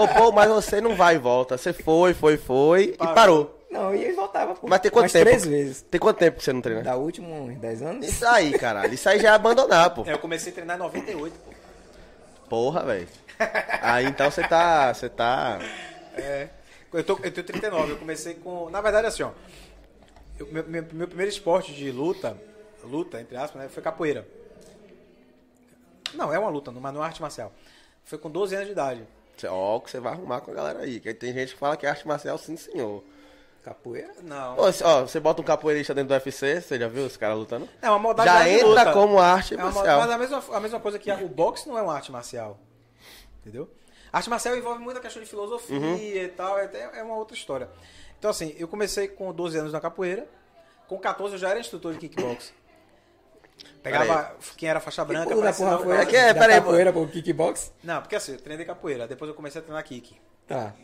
Ô, 0.00 0.08
pô, 0.08 0.32
mas 0.32 0.48
você 0.50 0.80
não 0.80 0.96
vai 0.96 1.14
e 1.14 1.18
volta. 1.18 1.56
Você 1.56 1.72
foi, 1.72 2.12
foi, 2.14 2.36
foi 2.36 2.88
Parou. 2.98 3.12
e 3.12 3.14
parou. 3.14 3.60
Não, 3.70 3.94
e 3.94 4.04
aí 4.04 4.12
voltava, 4.12 4.54
pô. 4.56 4.66
Mas 4.66 4.80
tem 4.80 4.90
quanto 4.90 5.04
Umas 5.04 5.12
tempo? 5.12 5.24
três 5.26 5.44
vezes. 5.46 5.82
Tem 5.88 6.00
quanto 6.00 6.16
tempo 6.18 6.38
que 6.38 6.42
você 6.44 6.52
não 6.52 6.60
treina? 6.60 6.82
Da 6.82 6.96
última, 6.96 7.28
uns 7.28 7.56
10 7.60 7.82
anos. 7.82 8.08
Isso 8.08 8.26
aí, 8.26 8.58
caralho. 8.58 8.92
Isso 8.92 9.08
aí 9.08 9.20
já 9.20 9.28
é 9.30 9.32
abandonar, 9.34 9.90
pô. 9.94 10.02
É, 10.04 10.12
eu 10.12 10.18
comecei 10.18 10.50
a 10.50 10.54
treinar 10.56 10.74
em 10.76 10.80
98, 10.80 11.32
pô. 11.38 11.52
Porra, 12.48 12.82
velho. 12.84 13.06
Aí 13.80 14.06
então 14.06 14.28
você 14.32 14.42
tá. 14.42 14.92
Você 14.92 15.08
tá. 15.08 15.60
É. 16.16 16.48
Eu, 16.92 17.04
tô, 17.04 17.12
eu 17.22 17.30
tenho 17.30 17.46
39, 17.46 17.92
eu 17.92 17.96
comecei 17.98 18.34
com. 18.34 18.68
Na 18.68 18.80
verdade, 18.80 19.06
assim, 19.06 19.22
ó. 19.22 19.30
eu- 20.40 20.48
meu, 20.50 20.64
meu- 20.66 20.86
meu 20.92 21.06
primeiro 21.06 21.30
esporte 21.30 21.72
de 21.72 21.92
luta, 21.92 22.36
luta, 22.82 23.20
entre 23.20 23.36
aspas, 23.36 23.62
né, 23.62 23.68
foi 23.68 23.80
capoeira. 23.80 24.26
Não, 26.14 26.32
é 26.32 26.38
uma 26.38 26.50
luta, 26.50 26.70
mas 26.70 26.92
não 26.94 27.02
é 27.02 27.06
arte 27.06 27.20
marcial. 27.22 27.52
Foi 28.04 28.18
com 28.18 28.30
12 28.30 28.54
anos 28.54 28.66
de 28.66 28.72
idade. 28.72 29.06
Ó, 29.48 29.76
o 29.76 29.80
que 29.80 29.90
você 29.90 30.00
vai 30.00 30.12
arrumar 30.12 30.40
com 30.40 30.50
a 30.50 30.54
galera 30.54 30.80
aí. 30.80 31.00
Que 31.00 31.14
tem 31.14 31.32
gente 31.32 31.54
que 31.54 31.58
fala 31.58 31.76
que 31.76 31.86
é 31.86 31.88
arte 31.90 32.06
marcial, 32.06 32.36
sim, 32.38 32.56
senhor. 32.56 33.02
Capoeira. 33.64 34.12
Não. 34.22 34.56
Ô, 34.58 34.62
ó, 34.84 35.00
você 35.02 35.20
bota 35.20 35.40
um 35.42 35.44
capoeirista 35.44 35.94
dentro 35.94 36.08
do 36.08 36.14
UFC, 36.14 36.60
você 36.62 36.78
já 36.78 36.88
viu 36.88 37.04
os 37.04 37.16
caras 37.16 37.36
lutando? 37.38 37.68
É 37.82 37.88
uma 37.90 37.98
modalidade 37.98 38.48
Já 38.50 38.56
entra 38.56 38.68
luta. 38.68 38.92
como 38.92 39.18
arte 39.18 39.54
É 39.54 39.56
uma- 39.58 39.70
marcial. 39.70 40.00
mas 40.00 40.10
a 40.10 40.18
mesma, 40.18 40.42
a 40.56 40.60
mesma 40.60 40.80
coisa 40.80 40.98
que 40.98 41.10
a- 41.10 41.16
o 41.18 41.28
boxe 41.28 41.68
não 41.68 41.76
é 41.78 41.82
uma 41.82 41.94
arte 41.94 42.10
marcial. 42.10 42.58
Entendeu? 43.40 43.68
A 44.12 44.16
arte 44.18 44.28
marcial 44.30 44.56
envolve 44.56 44.80
muita 44.82 44.98
questão 45.00 45.22
de 45.22 45.28
filosofia 45.28 45.78
Uhum. 45.78 45.96
e 45.96 46.28
tal, 46.28 46.58
é, 46.58 46.64
até- 46.64 46.98
é 46.98 47.02
uma 47.02 47.16
outra 47.16 47.36
história. 47.36 47.68
Então, 48.18 48.30
assim, 48.30 48.54
eu 48.58 48.66
comecei 48.66 49.08
com 49.08 49.32
12 49.32 49.56
anos 49.58 49.72
na 49.72 49.80
capoeira, 49.80 50.26
com 50.88 50.98
14 50.98 51.34
eu 51.34 51.38
já 51.38 51.50
era 51.50 51.60
instrutor 51.60 51.92
de 51.92 51.98
kickbox. 52.00 52.52
Pegava 53.82 54.36
quem 54.56 54.68
era 54.68 54.78
faixa 54.80 55.04
branca. 55.04 55.28
Que 55.28 55.34
da 55.34 55.40
pra 55.40 55.52
porra 55.52 55.78
foi? 55.78 55.96
É 55.96 56.06
que 56.06 56.16
é, 56.16 56.34
peraí, 56.34 56.56
capoeira 56.60 56.92
pro 56.92 57.06
kickbox? 57.08 57.72
Não, 57.82 58.00
porque 58.02 58.16
assim, 58.16 58.32
eu 58.32 58.40
treinei 58.40 58.66
capoeira. 58.66 59.06
Depois 59.08 59.28
eu 59.28 59.34
comecei 59.34 59.60
a 59.60 59.64
treinar 59.64 59.82
kick. 59.84 60.16
Tá. 60.46 60.74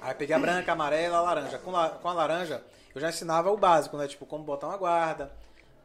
Aí 0.00 0.10
eu 0.12 0.16
peguei 0.16 0.34
a 0.34 0.38
branca, 0.38 0.70
a 0.70 0.74
amarela, 0.74 1.18
a 1.18 1.20
laranja. 1.20 1.58
Com, 1.58 1.70
la- 1.70 1.90
com 1.90 2.08
a 2.08 2.12
laranja, 2.12 2.62
eu 2.94 3.00
já 3.00 3.08
ensinava 3.10 3.50
o 3.50 3.56
básico, 3.56 3.96
né? 3.96 4.06
Tipo, 4.08 4.24
como 4.24 4.42
botar 4.44 4.68
uma 4.68 4.76
guarda, 4.76 5.30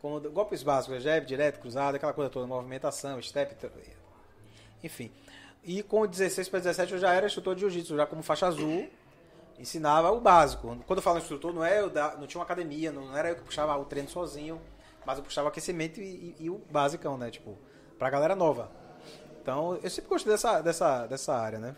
como 0.01 0.19
golpes 0.29 0.63
básicos, 0.63 1.03
jab, 1.03 1.25
direto, 1.25 1.59
cruzado, 1.59 1.95
aquela 1.95 2.13
coisa 2.13 2.29
toda, 2.29 2.47
movimentação, 2.47 3.21
step, 3.21 3.55
enfim. 4.83 5.11
E 5.63 5.83
com 5.83 6.05
16 6.07 6.49
para 6.49 6.59
17 6.59 6.93
eu 6.93 6.99
já 6.99 7.13
era 7.13 7.25
instrutor 7.27 7.53
de 7.55 7.61
jiu-jitsu, 7.61 7.95
já 7.95 8.05
como 8.05 8.23
faixa 8.23 8.47
azul, 8.47 8.89
ensinava 9.59 10.11
o 10.11 10.19
básico. 10.19 10.75
Quando 10.87 10.97
eu 10.99 11.03
falo 11.03 11.19
instrutor, 11.19 11.53
não 11.53 11.63
é 11.63 11.79
eu 11.79 11.89
da- 11.89 12.15
não 12.17 12.25
tinha 12.25 12.39
uma 12.39 12.45
academia, 12.45 12.91
não 12.91 13.15
era 13.15 13.29
eu 13.29 13.35
que 13.35 13.41
puxava 13.43 13.75
o 13.77 13.85
treino 13.85 14.09
sozinho, 14.09 14.59
mas 15.05 15.17
eu 15.17 15.23
puxava 15.23 15.47
aquecimento 15.49 15.99
e, 15.99 16.03
e- 16.39 16.45
e 16.45 16.49
o 16.49 16.57
basicão, 16.69 17.17
né? 17.17 17.29
Tipo, 17.31 17.57
pra 17.97 18.09
galera 18.09 18.35
nova. 18.35 18.69
Então, 19.41 19.77
eu 19.81 19.89
sempre 19.89 20.09
gostei 20.09 20.31
dessa, 20.31 20.61
dessa, 20.61 21.07
dessa 21.07 21.35
área, 21.35 21.59
né? 21.59 21.75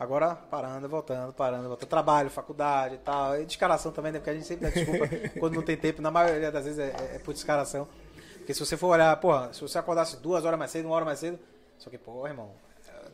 Agora, 0.00 0.34
parando, 0.36 0.88
voltando, 0.88 1.32
parando, 1.32 1.68
voltando. 1.68 1.88
Trabalho, 1.88 2.30
faculdade 2.30 2.94
e 2.94 2.98
tal. 2.98 3.38
E 3.40 3.44
descaração 3.44 3.90
também, 3.92 4.12
né? 4.12 4.18
Porque 4.18 4.30
a 4.30 4.34
gente 4.34 4.46
sempre 4.46 4.66
dá 4.68 4.72
desculpa 4.72 5.06
quando 5.40 5.54
não 5.54 5.62
tem 5.62 5.76
tempo. 5.76 6.00
Na 6.00 6.10
maioria 6.10 6.52
das 6.52 6.64
vezes 6.64 6.78
é, 6.78 6.88
é, 6.90 7.16
é 7.16 7.18
por 7.18 7.34
descaração. 7.34 7.88
Porque 8.36 8.54
se 8.54 8.60
você 8.64 8.76
for 8.76 8.86
olhar, 8.88 9.14
porra, 9.20 9.52
se 9.52 9.60
você 9.60 9.76
acordasse 9.78 10.16
duas 10.18 10.44
horas 10.44 10.58
mais 10.58 10.70
cedo, 10.70 10.86
uma 10.86 10.94
hora 10.94 11.04
mais 11.04 11.18
cedo, 11.18 11.38
só 11.78 11.90
que, 11.90 11.98
porra, 11.98 12.28
irmão, 12.30 12.52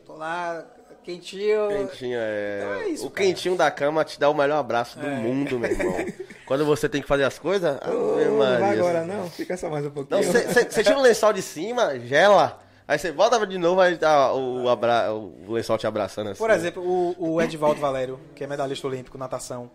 tô 0.05 0.13
lá, 0.13 0.63
quentinho. 1.03 1.67
Quentinho, 1.69 2.17
é. 2.19 2.59
Então 2.61 2.73
é 2.81 2.87
isso, 2.89 3.07
o 3.07 3.09
cara. 3.09 3.23
É. 3.23 3.27
quentinho 3.27 3.55
da 3.55 3.71
cama 3.71 4.03
te 4.05 4.19
dá 4.19 4.29
o 4.29 4.33
melhor 4.33 4.57
abraço 4.59 4.99
do 4.99 5.07
mundo, 5.07 5.59
meu 5.59 5.69
irmão. 5.71 5.95
Quando 6.45 6.65
você 6.65 6.87
tem 6.87 7.01
que 7.01 7.07
fazer 7.07 7.23
as 7.23 7.39
coisas. 7.39 7.77
Não 7.85 8.37
vai 8.37 8.77
agora 8.77 9.03
não, 9.03 9.29
fica 9.29 9.57
só 9.57 9.69
mais 9.69 9.85
um 9.85 9.89
pouquinho. 9.91 10.21
Você 10.23 10.83
tira 10.83 10.97
o 10.97 11.01
lençol 11.01 11.33
de 11.33 11.41
cima, 11.41 11.97
gela. 11.99 12.61
Aí 12.87 12.99
você 12.99 13.11
volta 13.11 13.43
de 13.47 13.57
novo, 13.57 13.81
aí 13.81 13.97
tá 13.97 14.31
o, 14.31 14.69
abra... 14.69 15.11
o 15.11 15.51
lençol 15.53 15.75
te 15.75 15.87
abraçando 15.87 16.29
assim. 16.29 16.37
Por 16.37 16.51
exemplo, 16.51 16.83
o, 16.83 17.33
o 17.33 17.41
Edvaldo 17.41 17.81
Valério, 17.81 18.19
que 18.35 18.43
é 18.43 18.47
medalhista 18.47 18.85
olímpico, 18.85 19.17
natação, 19.17 19.71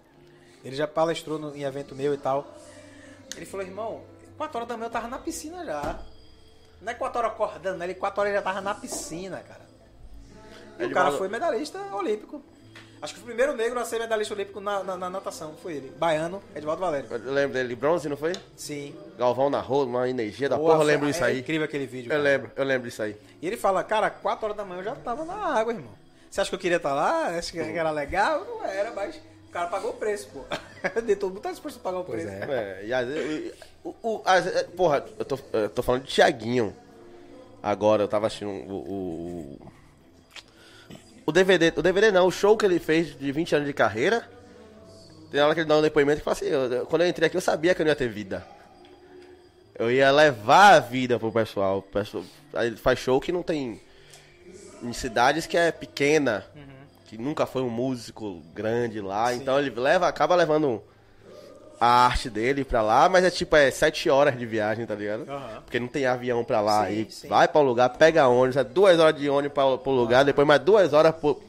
ele 0.65 0.77
já 0.77 0.87
palestrou 0.87 1.37
no- 1.37 1.57
em 1.57 1.65
evento 1.65 1.93
meu 1.93 2.15
e 2.15 2.17
tal. 2.17 2.47
Ele 3.37 3.45
falou, 3.47 3.67
irmão, 3.67 4.03
4 4.37 4.59
horas 4.59 4.69
da 4.69 4.77
manhã 4.77 4.87
eu 4.87 4.93
tava 4.93 5.09
na 5.09 5.19
piscina 5.19 5.65
já. 5.65 5.99
Não 6.81 6.93
é 6.93 6.95
4 6.95 7.19
horas 7.19 7.33
acordando, 7.33 7.79
né? 7.79 7.87
Ele 7.87 7.95
4 7.95 8.21
horas 8.21 8.33
já 8.33 8.43
tava 8.43 8.61
na 8.61 8.75
piscina, 8.77 9.39
cara. 9.41 9.70
E 10.81 10.85
o 10.87 10.91
cara 10.91 11.13
foi 11.13 11.29
medalhista 11.29 11.79
olímpico. 11.95 12.43
Acho 13.03 13.15
que 13.15 13.21
foi 13.21 13.33
o 13.33 13.35
primeiro 13.35 13.57
negro 13.57 13.79
a 13.81 13.85
ser 13.85 13.99
medalhista 13.99 14.35
olímpico 14.35 14.61
na, 14.61 14.83
na- 14.85 14.97
na 14.97 15.09
natação, 15.09 15.55
foi 15.63 15.75
ele. 15.75 15.91
Baiano, 15.99 16.43
Edvaldo 16.55 16.81
Valério. 16.83 17.09
Eu 17.11 17.33
lembro 17.33 17.55
dele, 17.55 17.75
bronze, 17.75 18.07
não 18.11 18.17
foi? 18.17 18.33
Sim. 18.57 18.95
Galvão 19.19 19.49
na 19.49 19.59
rua, 19.61 19.85
uma 19.87 20.07
energia 20.09 20.51
da 20.51 20.57
Boa, 20.57 20.73
porra, 20.73 20.83
eu 20.83 20.87
lembro 20.87 21.09
é 21.09 21.11
disso 21.11 21.25
aí. 21.25 21.41
incrível 21.41 21.65
aquele 21.65 21.87
vídeo. 21.87 22.09
Eu 22.09 22.11
cara. 22.11 22.23
lembro, 22.23 22.51
eu 22.55 22.65
lembro 22.65 22.89
disso 22.89 23.03
aí. 23.03 23.17
E 23.41 23.47
ele 23.47 23.57
fala, 23.57 23.83
cara, 23.83 24.11
4 24.11 24.45
horas 24.45 24.57
da 24.57 24.65
manhã 24.67 24.81
eu 24.81 24.85
já 24.85 24.95
tava 24.97 25.25
na 25.25 25.35
água, 25.35 25.73
irmão. 25.73 25.93
Você 26.31 26.43
acha 26.43 26.51
que 26.51 26.55
eu 26.57 26.61
queria 26.61 26.77
estar 26.77 26.93
lá? 26.95 27.29
Acha 27.29 27.51
que 27.51 27.59
era 27.59 27.91
legal? 27.91 28.45
Não 28.45 28.65
era, 28.67 28.91
mas 28.93 29.17
o 29.17 29.51
cara 29.51 29.69
pagou 29.69 29.93
o 29.93 29.95
preço, 29.95 30.29
pô. 30.29 30.41
De 31.01 31.17
todo 31.17 31.31
mundo 31.33 31.43
tá 31.43 31.51
disposto 31.51 31.79
a 31.79 31.81
pagar 31.81 31.99
o 32.01 32.05
Pois 32.05 32.23
preço. 32.23 32.37
é. 32.53 32.81
É, 32.83 32.87
e 32.87 32.93
às 32.93 33.07
vezes. 33.09 33.53
O, 33.83 33.95
o- 34.03 34.23
vezes- 34.25 34.63
porra, 34.77 35.07
eu 35.19 35.25
tô, 35.25 35.39
eu 35.55 35.71
tô 35.71 35.83
falando 35.83 36.03
de 36.05 36.09
Tiaguinho. 36.13 36.77
Agora, 37.63 38.03
eu 38.03 38.09
tava 38.09 38.27
assistindo 38.27 38.51
o. 38.51 38.75
O, 38.77 39.59
o 41.31 41.33
DVD. 41.33 41.73
O 41.77 41.83
DVD 41.83 42.11
não, 42.11 42.27
o 42.27 42.31
show 42.31 42.57
que 42.57 42.65
ele 42.67 42.79
fez 42.79 43.19
de 43.19 43.33
20 43.33 43.55
anos 43.57 43.67
de 43.67 43.73
carreira. 43.73 44.29
Tem 45.31 45.41
hora 45.41 45.55
que 45.55 45.61
ele 45.61 45.69
dá 45.69 45.77
um 45.79 45.83
depoimento 45.83 46.19
que 46.19 46.25
fala 46.25 46.37
assim: 46.37 46.47
eu- 46.47 46.87
quando 46.87 47.03
eu 47.03 47.09
entrei 47.09 47.27
aqui, 47.27 47.37
eu 47.37 47.41
sabia 47.41 47.75
que 47.75 47.81
eu 47.81 47.85
não 47.85 47.91
ia 47.91 47.97
ter 47.97 48.09
vida. 48.09 48.47
Eu 49.79 49.91
ia 49.91 50.11
levar 50.11 50.75
a 50.75 50.81
vida 50.81 51.19
pro 51.19 51.33
pessoal. 51.33 51.79
O 51.79 51.83
pessoal 51.83 52.23
aí 52.55 52.77
faz 52.77 52.99
show 52.99 53.21
que 53.21 53.33
não 53.33 53.43
tem. 53.43 53.81
Em 54.83 54.93
cidades 54.93 55.47
que 55.47 55.57
é 55.57 55.71
pequena. 55.73 56.45
Que 57.07 57.17
nunca 57.19 57.45
foi 57.47 57.63
um 57.63 57.71
músico 57.71 58.41
grande 58.55 59.01
lá. 59.01 59.35
Então 59.35 59.59
ele 59.59 59.71
leva, 59.71 60.07
acaba 60.07 60.35
levando 60.37 60.83
a 61.81 62.05
arte 62.05 62.29
dele 62.29 62.63
pra 62.63 62.83
lá, 62.83 63.09
mas 63.09 63.25
é 63.25 63.31
tipo, 63.31 63.57
é 63.57 63.71
sete 63.71 64.11
horas 64.11 64.39
de 64.39 64.45
viagem, 64.45 64.85
tá 64.85 64.95
ligado? 64.95 65.25
Aham. 65.27 65.63
Porque 65.63 65.81
não 65.81 65.89
tem 65.89 66.05
avião 66.05 66.45
pra 66.45 66.61
lá. 66.61 66.87
Sim, 66.87 67.07
e 67.09 67.11
sim. 67.11 67.29
vai 67.29 67.49
pra 67.49 67.63
um 67.63 67.65
lugar, 67.65 67.89
pega 67.89 68.29
ônibus, 68.29 68.59
é 68.59 68.65
duas 68.65 68.99
horas 68.99 69.19
de 69.19 69.31
ônibus 69.31 69.55
pra, 69.55 69.79
pro 69.79 69.91
lugar, 69.91 70.23
depois 70.23 70.47
mais 70.47 70.61
duas 70.61 70.93
horas 70.93 71.15
pro. 71.15 71.43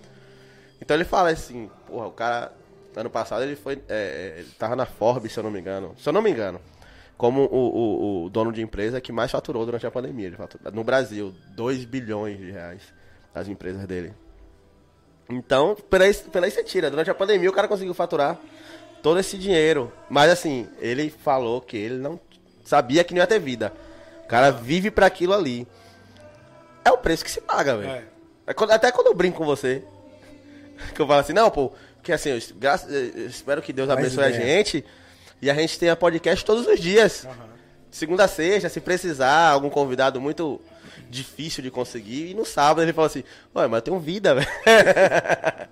Então 0.82 0.95
ele 0.95 1.03
fala 1.03 1.30
assim, 1.30 1.70
porra, 1.86 2.08
o 2.08 2.12
cara. 2.12 2.53
Ano 2.94 3.10
passado 3.10 3.44
ele 3.44 3.56
foi. 3.56 3.82
é, 3.88 4.34
é, 4.36 4.40
ele 4.40 4.49
tava 4.60 4.76
na 4.76 4.86
Forbes, 4.86 5.32
se 5.32 5.40
eu 5.40 5.44
não 5.44 5.52
me 5.52 5.60
engano. 5.60 5.95
Se 5.98 6.08
eu 6.08 6.14
não 6.14 6.22
me 6.22 6.30
engano. 6.30 6.60
Como 7.18 7.44
o, 7.44 7.56
o, 7.56 8.26
o 8.26 8.30
dono 8.30 8.52
de 8.52 8.62
empresa 8.62 8.99
que 8.99 9.14
mais 9.14 9.32
faturou 9.32 9.66
durante 9.66 9.88
a 9.88 9.91
pandemia. 9.91 10.28
Ele 10.28 10.36
faturou, 10.36 10.72
no 10.74 10.84
Brasil, 10.84 11.34
2 11.56 11.86
bilhões 11.86 12.38
de 12.38 12.52
reais. 12.52 12.82
As 13.34 13.48
empresas 13.48 13.86
dele. 13.86 14.14
Então, 15.30 15.78
pela 15.90 16.06
isso, 16.06 16.30
pela 16.30 16.48
isso 16.48 16.58
você 16.58 16.64
tira. 16.66 16.90
Durante 16.90 17.10
a 17.10 17.16
pandemia 17.16 17.49
o 17.49 17.53
cara 17.53 17.68
conseguiu 17.68 17.94
faturar 17.94 18.38
todo 19.02 19.19
esse 19.19 19.38
dinheiro. 19.38 19.91
Mas 20.10 20.32
assim, 20.32 20.68
ele 20.80 21.10
falou 21.10 21.61
que 21.61 21.78
ele 21.78 21.95
não 21.98 22.19
sabia 22.64 23.03
que 23.03 23.14
não 23.14 23.22
ia 23.22 23.28
ter 23.28 23.40
vida. 23.40 23.73
O 24.23 24.28
cara 24.28 24.52
vive 24.52 24.90
pra 24.91 25.06
aquilo 25.07 25.34
ali. 25.34 25.68
É 26.86 26.91
o 26.91 26.98
preço 26.98 27.23
que 27.23 27.32
se 27.32 27.41
paga, 27.41 27.78
velho. 27.78 27.91
É. 27.91 28.03
É 28.48 28.73
Até 28.73 28.91
quando 28.91 29.07
eu 29.07 29.14
brinco 29.14 29.38
com 29.38 29.45
você, 29.45 29.84
que 30.95 31.02
eu 31.02 31.07
falo 31.07 31.19
assim, 31.19 31.34
não, 31.34 31.49
pô, 31.52 31.72
que 32.02 32.11
assim, 32.11 32.30
eu, 32.30 32.38
es- 32.38 32.52
graças- 32.52 32.91
eu 32.91 33.28
espero 33.28 33.61
que 33.61 33.72
Deus 33.72 33.90
abençoe 33.90 34.23
a 34.23 34.30
ideia. 34.30 34.44
gente 34.57 34.84
e 35.41 35.49
a 35.49 35.53
gente 35.53 35.78
tenha 35.78 35.95
podcast 35.95 36.44
todos 36.44 36.65
os 36.65 36.80
dias. 36.80 37.28
Segunda 37.91 38.23
a 38.23 38.28
sexta, 38.28 38.69
se 38.69 38.80
precisar, 38.80 39.49
algum 39.49 39.69
convidado 39.69 40.19
muito 40.22 40.60
difícil 41.11 41.61
de 41.61 41.69
conseguir. 41.69 42.31
E 42.31 42.33
no 42.33 42.45
sábado 42.45 42.81
ele 42.81 42.93
falou 42.93 43.07
assim, 43.07 43.23
ué, 43.55 43.67
mas 43.67 43.77
eu 43.77 43.81
tenho 43.81 43.99
vida, 43.99 44.33
velho. 44.35 44.47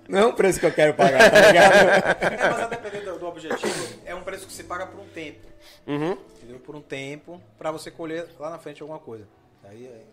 Não 0.08 0.18
é 0.18 0.26
um 0.26 0.32
preço 0.32 0.60
que 0.60 0.66
eu 0.66 0.72
quero 0.72 0.94
pagar, 0.94 1.30
tá 1.30 1.40
ligado? 1.46 1.74
É, 2.40 2.50
mas 2.50 2.60
a 2.60 2.66
depender 2.66 3.00
do, 3.00 3.18
do 3.18 3.26
objetivo, 3.26 3.98
é 4.04 4.14
um 4.14 4.22
preço 4.22 4.46
que 4.46 4.52
se 4.52 4.64
paga 4.64 4.86
por 4.86 5.00
um 5.00 5.06
tempo. 5.08 5.46
Uhum. 5.86 6.12
Entendeu? 6.36 6.58
Por 6.60 6.76
um 6.76 6.80
tempo, 6.82 7.40
pra 7.58 7.70
você 7.70 7.90
colher 7.90 8.28
lá 8.38 8.50
na 8.50 8.58
frente 8.58 8.82
alguma 8.82 8.98
coisa. 9.00 9.26
Aí, 9.64 9.86
aí- 9.86 10.06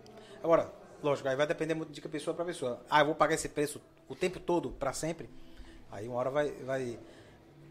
Agora, 0.43 0.71
lógico, 1.03 1.27
aí 1.27 1.35
vai 1.35 1.47
depender 1.47 1.73
muito 1.73 1.91
de 1.91 2.01
pessoa 2.01 2.33
pra 2.35 2.45
pessoa. 2.45 2.79
Ah, 2.89 3.01
eu 3.01 3.07
vou 3.07 3.15
pagar 3.15 3.33
esse 3.35 3.49
preço 3.49 3.81
o 4.07 4.15
tempo 4.15 4.39
todo, 4.39 4.71
pra 4.71 4.93
sempre. 4.93 5.29
Aí 5.91 6.07
uma 6.07 6.17
hora 6.17 6.29
vai, 6.29 6.51
vai, 6.65 6.99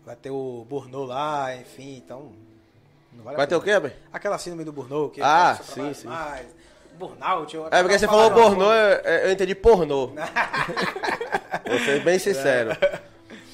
vai 0.04 0.16
ter 0.16 0.30
o 0.30 0.66
Burnout 0.68 1.08
lá, 1.08 1.54
enfim, 1.56 1.96
então. 1.96 2.32
Não 3.12 3.24
vale 3.24 3.36
Vai 3.36 3.46
ter 3.46 3.54
o 3.56 3.60
quê, 3.62 3.78
velho? 3.78 3.94
Aquela 4.12 4.36
síndrome 4.38 4.64
do 4.64 4.72
Burnout, 4.72 5.14
que 5.14 5.22
Ah, 5.22 5.54
você 5.54 5.72
sim, 5.72 5.94
sim. 5.94 6.06
Mais, 6.08 6.46
burnout. 6.98 7.56
É 7.70 7.82
porque 7.82 7.98
você 7.98 8.06
falou 8.06 8.30
pornô, 8.30 8.72
eu, 8.72 8.98
eu 9.24 9.32
entendi 9.32 9.54
pornô. 9.54 10.12
Vou 11.66 11.78
ser 11.80 12.02
bem 12.02 12.18
sincero. 12.18 12.76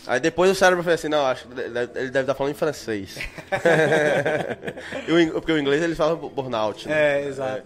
Aí 0.06 0.18
depois 0.18 0.50
o 0.50 0.54
cérebro 0.54 0.82
fez 0.82 0.94
assim, 0.94 1.08
não, 1.08 1.24
acho 1.26 1.46
que 1.46 1.60
ele 1.60 2.10
deve 2.10 2.20
estar 2.20 2.34
falando 2.34 2.52
em 2.52 2.56
francês. 2.56 3.18
Porque 5.32 5.52
o 5.52 5.58
inglês 5.58 5.82
ele 5.82 5.94
fala 5.94 6.16
burnout. 6.16 6.88
né? 6.88 7.22
É, 7.22 7.26
exato. 7.26 7.62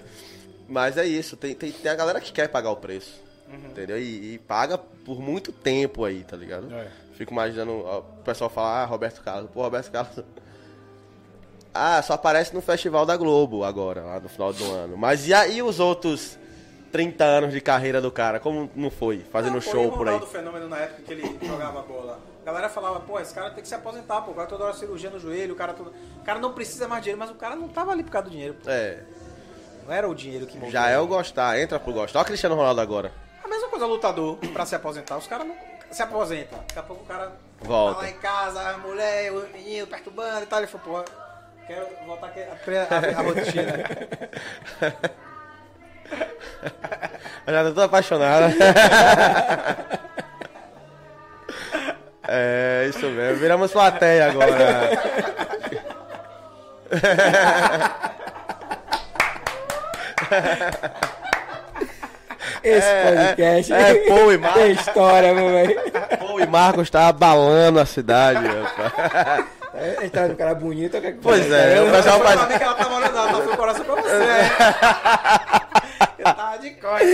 Mas 0.69 0.97
é 0.97 1.07
isso, 1.07 1.37
tem, 1.37 1.55
tem, 1.55 1.71
tem 1.73 1.91
a 1.91 1.95
galera 1.95 2.21
que 2.21 2.33
quer 2.33 2.49
pagar 2.49 2.71
o 2.71 2.77
preço. 2.77 3.25
Entendeu? 3.49 3.99
E, 3.99 4.35
e 4.35 4.39
paga 4.39 4.77
por 4.77 5.21
muito 5.21 5.53
tempo 5.53 6.05
aí, 6.05 6.25
tá 6.25 6.37
ligado? 6.37 6.73
É. 6.75 6.89
Fico 7.15 7.33
imaginando 7.33 7.73
o 7.73 8.03
pessoal 8.25 8.51
falar, 8.51 8.83
ah, 8.83 8.85
Roberto 8.85 9.23
Carlos. 9.23 9.51
Pô, 9.51 9.63
Roberto 9.63 9.91
Carlos. 9.91 10.25
Ah, 11.77 12.03
só 12.03 12.15
aparece 12.15 12.55
no 12.55 12.61
Festival 12.61 13.05
da 13.07 13.17
Globo 13.17 13.65
agora, 13.65 14.03
lá 14.03 14.21
no 14.21 14.29
final 14.29 14.53
do 14.53 14.65
ano. 14.73 14.97
Mas 14.97 15.27
e 15.29 15.35
aí 15.35 15.63
os 15.63 15.79
outros 15.81 16.39
30 16.93 17.25
anos 17.25 17.53
de 17.53 17.61
carreira 17.61 18.01
do 18.01 18.11
cara? 18.11 18.41
Como 18.41 18.71
não 18.75 18.91
foi? 18.91 19.25
Fazendo 19.31 19.59
Ah, 19.59 19.61
pô, 19.63 19.69
e 19.69 19.71
show 19.73 19.87
o 19.89 19.93
por 19.93 20.07
aí. 20.09 20.15
Ronaldo 20.15 20.27
Fenômeno 20.27 20.69
na 20.69 20.79
época 20.79 21.03
que 21.03 21.13
ele 21.13 21.39
jogava 21.47 21.83
bola. 21.83 22.19
A 22.43 22.47
galera 22.47 22.69
falava, 22.69 23.01
pô, 23.01 23.19
esse 23.19 23.35
cara 23.35 23.51
tem 23.51 23.61
que 23.63 23.69
se 23.69 23.75
aposentar, 23.75 24.21
pô, 24.23 24.31
agora 24.31 24.47
toda 24.47 24.65
hora 24.65 24.73
cirurgia 24.75 25.11
no 25.11 25.19
joelho, 25.19 25.53
o 25.55 25.57
cara, 25.57 25.73
todo... 25.75 25.93
o 26.21 26.25
cara 26.25 26.39
não 26.39 26.53
precisa 26.53 26.87
mais 26.87 27.01
de 27.03 27.11
dinheiro, 27.11 27.19
mas 27.19 27.31
o 27.31 27.35
cara 27.35 27.57
não 27.57 27.67
tava 27.69 27.91
ali 27.91 28.05
por 28.05 28.11
causa 28.13 28.29
do 28.29 28.31
dinheiro, 28.31 28.55
pô. 28.55 28.71
É, 28.71 29.01
Não 29.85 29.93
era 29.93 30.09
o 30.09 30.15
dinheiro 30.15 30.47
que 30.47 30.55
movia. 30.57 30.71
já 30.71 30.89
é 30.89 30.99
o 30.99 31.07
gostar, 31.09 31.59
entra 31.61 31.79
pro 31.81 31.93
gostar. 31.93 32.21
Olha 32.21 32.25
o 32.25 32.27
Cristiano 32.27 32.55
Ronaldo 32.55 32.81
agora. 32.81 33.13
A 33.43 33.49
mesma 33.49 33.69
coisa 33.69 33.85
lutador, 33.87 34.37
pra 34.53 34.65
se 34.65 34.75
aposentar, 34.77 35.17
os 35.19 35.27
caras 35.27 35.47
não 35.47 35.57
se 35.91 36.03
aposentam. 36.03 36.59
Daqui 36.69 36.79
a 36.79 36.83
pouco 36.85 37.03
o 37.03 37.07
cara 37.07 37.33
Volta. 37.61 37.95
tá 37.97 38.03
lá 38.03 38.11
em 38.11 38.15
casa, 38.19 38.61
a 38.71 38.79
mulher, 38.79 39.33
o 39.33 39.49
menino 39.53 39.87
perturbando 39.89 40.43
e 40.45 40.47
tal, 40.47 40.61
ele 40.61 40.69
falou, 40.69 41.05
pô, 41.05 41.11
quero 41.67 41.87
voltar 42.07 42.27
aqui 42.29 42.41
a, 42.43 42.57
a, 42.91 43.19
a 43.19 43.23
rotina. 43.23 43.73
Eu 47.47 47.53
já 47.55 47.73
tô 47.73 47.81
apaixonado. 47.83 48.55
é, 52.27 52.87
isso 52.89 53.07
mesmo. 53.07 53.39
Viramos 53.39 53.71
plateia 53.73 54.31
agora. 54.31 54.91
Esse 62.63 62.89
podcast 63.05 63.73
é, 63.73 63.95
pô, 64.09 64.33
e 64.33 64.39
Marcos. 64.43 64.61
tem 64.61 64.73
história, 64.73 65.35
meu 65.35 65.51
velho. 65.51 65.81
Pô, 66.19 66.41
e 66.41 66.47
Marcos 66.47 66.91
tá 66.91 67.07
abalando 67.09 67.79
a 67.79 67.87
cidade, 67.87 68.45
rapaz. 68.45 69.47
A 69.79 70.01
gente 70.03 70.11
tá 70.11 70.23
um 70.23 70.35
cara 70.35 70.55
bonito. 70.55 71.01
que- 71.01 71.13
Pois 71.15 71.51
é, 71.53 71.81
o 71.83 71.91
pessoal 71.91 72.19
Foi 72.19 72.27
pra 72.27 72.37
faz. 72.37 72.51
mim 72.51 72.59
que 72.59 72.65
ela 72.65 72.75
tava 72.75 72.95
olhando, 72.97 73.17
ela 73.19 73.29
tá 73.29 73.39
o 73.39 73.57
coração 73.57 73.85
pra 73.85 73.95
você. 73.95 74.11
Eu 76.19 76.25
tava 76.35 76.59
de 76.59 76.71
costa. 76.71 77.07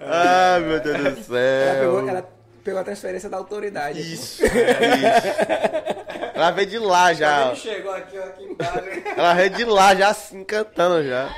Ai, 0.00 0.60
meu 0.60 0.80
Deus 0.80 0.96
do 0.98 1.06
Ela 1.06 1.16
céu. 1.16 1.80
pegou, 1.80 2.08
ela 2.08 2.28
pegou 2.64 2.80
a 2.80 2.84
transferência 2.84 3.28
da 3.28 3.36
autoridade. 3.36 4.00
Isso, 4.00 4.42
isso. 4.44 4.52
Ela 6.34 6.50
veio 6.52 6.68
de 6.68 6.78
lá 6.78 7.12
já. 7.12 7.48
Ele 7.48 7.56
chegou 7.56 7.92
aqui, 7.92 8.18
ó, 8.18 8.22
aqui 8.24 8.44
embaixo. 8.44 9.02
Ela 9.16 9.34
veio 9.34 9.50
de 9.50 9.64
lá 9.64 9.94
já 9.94 10.08
assim, 10.08 10.44
cantando 10.44 11.04
já. 11.06 11.22
Ela, 11.22 11.30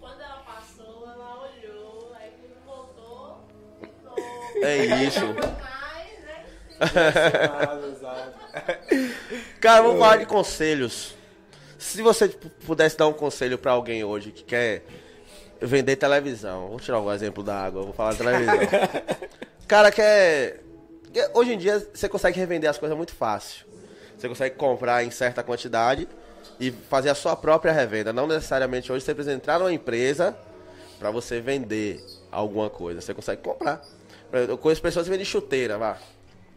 quando 0.00 0.20
ela 0.20 0.42
passou, 0.46 1.04
ela 1.06 1.42
olhou, 1.42 2.12
aí 2.20 2.30
quando 2.40 2.64
voltou, 2.66 3.48
ficou 3.80 4.64
É 4.64 4.76
isso. 4.76 5.24
mais, 5.26 5.36
né? 5.36 5.46
Exato, 5.54 6.67
exato. 6.67 6.67
Cara, 9.60 9.82
vamos 9.82 9.98
falar 9.98 10.18
de 10.18 10.26
conselhos. 10.26 11.14
Se 11.78 12.02
você 12.02 12.28
tipo, 12.28 12.48
pudesse 12.66 12.96
dar 12.96 13.06
um 13.06 13.12
conselho 13.12 13.58
pra 13.58 13.72
alguém 13.72 14.04
hoje 14.04 14.30
que 14.30 14.44
quer 14.44 14.84
vender 15.60 15.96
televisão, 15.96 16.68
vou 16.68 16.80
tirar 16.80 17.00
um 17.00 17.12
exemplo 17.12 17.42
da 17.42 17.64
água, 17.64 17.82
vou 17.82 17.92
falar 17.92 18.12
de 18.12 18.18
televisão. 18.18 18.54
Cara, 19.66 19.92
quer. 19.92 20.60
que 21.12 21.30
Hoje 21.34 21.54
em 21.54 21.58
dia 21.58 21.86
você 21.92 22.08
consegue 22.08 22.38
revender 22.38 22.70
as 22.70 22.78
coisas 22.78 22.96
muito 22.96 23.14
fácil. 23.14 23.66
Você 24.16 24.28
consegue 24.28 24.56
comprar 24.56 25.04
em 25.04 25.10
certa 25.10 25.42
quantidade 25.42 26.08
e 26.58 26.70
fazer 26.70 27.10
a 27.10 27.14
sua 27.14 27.36
própria 27.36 27.72
revenda. 27.72 28.12
Não 28.12 28.26
necessariamente 28.26 28.90
hoje 28.90 29.04
você 29.04 29.14
precisa 29.14 29.34
entrar 29.34 29.58
numa 29.58 29.72
empresa 29.72 30.36
pra 30.98 31.10
você 31.10 31.40
vender 31.40 32.04
alguma 32.30 32.68
coisa. 32.68 33.00
Você 33.00 33.14
consegue 33.14 33.42
comprar. 33.42 33.80
Eu 34.32 34.58
conheço 34.58 34.82
pessoas 34.82 35.06
que 35.06 35.10
vendem 35.10 35.24
chuteira, 35.24 35.78
vá. 35.78 35.96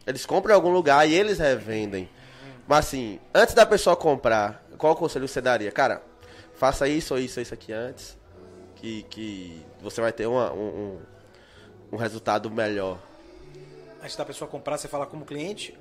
Eles 0.05 0.25
compram 0.25 0.53
em 0.53 0.55
algum 0.55 0.71
lugar 0.71 1.07
e 1.07 1.13
eles 1.13 1.37
revendem. 1.39 2.09
Mas 2.67 2.79
assim, 2.87 3.19
antes 3.33 3.53
da 3.53 3.65
pessoa 3.65 3.95
comprar, 3.95 4.65
qual 4.77 4.95
conselho 4.95 5.27
você 5.27 5.41
daria? 5.41 5.71
Cara, 5.71 6.01
faça 6.55 6.87
isso 6.87 7.13
ou 7.13 7.19
isso 7.19 7.39
ou 7.39 7.41
isso 7.43 7.53
aqui 7.53 7.71
antes. 7.73 8.17
Que, 8.75 9.03
que 9.03 9.63
você 9.81 10.01
vai 10.01 10.11
ter 10.11 10.25
uma- 10.25 10.51
um, 10.51 10.57
um, 10.59 10.99
um 11.93 11.95
resultado 11.97 12.49
melhor. 12.49 12.97
Antes 14.01 14.15
da 14.15 14.25
pessoa 14.25 14.49
comprar, 14.49 14.77
você 14.77 14.87
fala 14.87 15.05
como 15.05 15.23
cliente. 15.25 15.77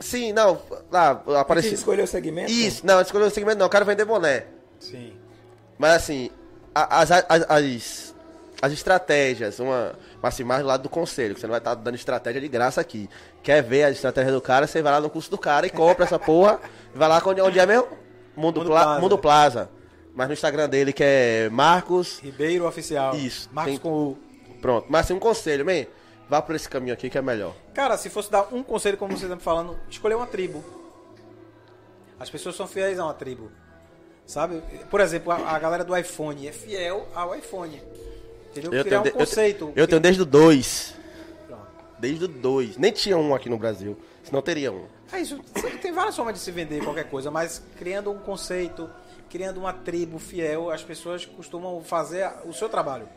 Sim, 0.00 0.32
não, 0.32 0.60
lá, 0.90 1.14
Você 1.14 1.36
apareceu. 1.36 1.72
escolheu 1.74 2.04
o 2.04 2.08
segmento? 2.08 2.50
Isso, 2.50 2.84
não, 2.86 3.00
escolheu 3.00 3.28
o 3.28 3.30
segmento 3.30 3.58
não, 3.58 3.66
eu 3.66 3.70
quero 3.70 3.84
vender 3.84 4.04
boné. 4.04 4.46
Sim. 4.80 5.12
Mas 5.76 5.92
assim, 5.92 6.30
as, 6.74 7.10
as, 7.10 7.24
as, 7.28 8.14
as 8.62 8.72
estratégias, 8.72 9.58
uma, 9.60 9.94
assim, 10.22 10.44
mais 10.44 10.62
do 10.62 10.66
lado 10.68 10.82
do 10.82 10.88
conselho, 10.88 11.34
que 11.34 11.40
você 11.40 11.46
não 11.46 11.52
vai 11.52 11.60
estar 11.60 11.74
dando 11.74 11.94
estratégia 11.94 12.40
de 12.40 12.48
graça 12.48 12.80
aqui. 12.80 13.08
Quer 13.42 13.62
ver 13.62 13.84
a 13.84 13.90
estratégia 13.90 14.32
do 14.32 14.40
cara, 14.40 14.66
você 14.66 14.82
vai 14.82 14.92
lá 14.92 15.00
no 15.00 15.08
curso 15.10 15.30
do 15.30 15.38
cara 15.38 15.66
e 15.66 15.70
compra 15.70 16.04
essa 16.04 16.18
porra. 16.18 16.60
e 16.94 16.98
vai 16.98 17.08
lá 17.08 17.22
onde, 17.24 17.40
onde 17.40 17.58
é 17.58 17.66
mesmo? 17.66 17.86
Mundo, 18.36 18.60
Mundo 18.60 18.70
Pla- 18.70 18.82
Plaza. 18.84 19.00
Mundo 19.00 19.18
Plaza. 19.18 19.70
Mas 20.14 20.26
no 20.26 20.32
Instagram 20.32 20.68
dele 20.68 20.92
que 20.92 21.04
é 21.04 21.48
Marcos. 21.50 22.18
Ribeiro 22.20 22.66
Oficial. 22.66 23.14
Isso, 23.14 23.48
Marcos 23.52 23.72
tem- 23.74 23.80
com 23.80 23.90
o. 23.90 24.18
Pronto. 24.60 24.86
Mas 24.88 25.02
assim, 25.06 25.14
um 25.14 25.18
conselho, 25.20 25.64
man, 25.64 25.86
vá 26.28 26.42
por 26.42 26.56
esse 26.56 26.68
caminho 26.68 26.92
aqui 26.92 27.08
que 27.08 27.16
é 27.16 27.22
melhor. 27.22 27.54
Cara, 27.72 27.96
se 27.96 28.10
fosse 28.10 28.28
dar 28.30 28.48
um 28.52 28.62
conselho, 28.62 28.96
como 28.96 29.16
você 29.16 29.24
está 29.26 29.36
me 29.36 29.42
falando, 29.42 29.78
escolher 29.88 30.16
uma 30.16 30.26
tribo. 30.26 30.64
As 32.18 32.28
pessoas 32.28 32.56
são 32.56 32.66
fiéis 32.66 32.98
a 32.98 33.04
uma 33.04 33.14
tribo. 33.14 33.50
Sabe? 34.26 34.60
Por 34.90 35.00
exemplo, 35.00 35.32
a, 35.32 35.36
a 35.36 35.58
galera 35.58 35.84
do 35.84 35.96
iPhone 35.96 36.46
é 36.48 36.52
fiel 36.52 37.06
ao 37.14 37.34
iPhone. 37.34 37.80
Entendeu? 38.58 38.78
Eu 38.78 38.84
Criar 38.84 39.00
tenho, 39.00 39.00
um 39.00 39.02
de- 39.02 39.08
eu 39.08 39.26
te- 39.26 39.30
conceito. 39.30 39.72
eu 39.76 39.88
tenho 39.88 40.00
desde 40.00 40.22
o 40.22 40.24
2. 40.24 40.94
Pronto. 41.46 41.62
Desde 41.98 42.24
o 42.24 42.28
2. 42.28 42.76
Nem 42.76 42.92
tinha 42.92 43.16
um 43.16 43.34
aqui 43.34 43.48
no 43.48 43.56
Brasil. 43.58 43.96
Senão 44.24 44.42
teria 44.42 44.70
um. 44.72 44.86
É 45.12 45.20
isso. 45.20 45.38
Tem 45.80 45.90
várias 45.92 46.14
formas 46.14 46.34
de 46.34 46.40
se 46.40 46.50
vender 46.50 46.82
qualquer 46.84 47.08
coisa, 47.08 47.30
mas 47.30 47.62
criando 47.78 48.10
um 48.10 48.18
conceito, 48.18 48.90
criando 49.30 49.58
uma 49.58 49.72
tribo 49.72 50.18
fiel, 50.18 50.70
as 50.70 50.82
pessoas 50.82 51.24
costumam 51.24 51.82
fazer 51.82 52.30
o 52.44 52.52
seu 52.52 52.68
trabalho. 52.68 53.08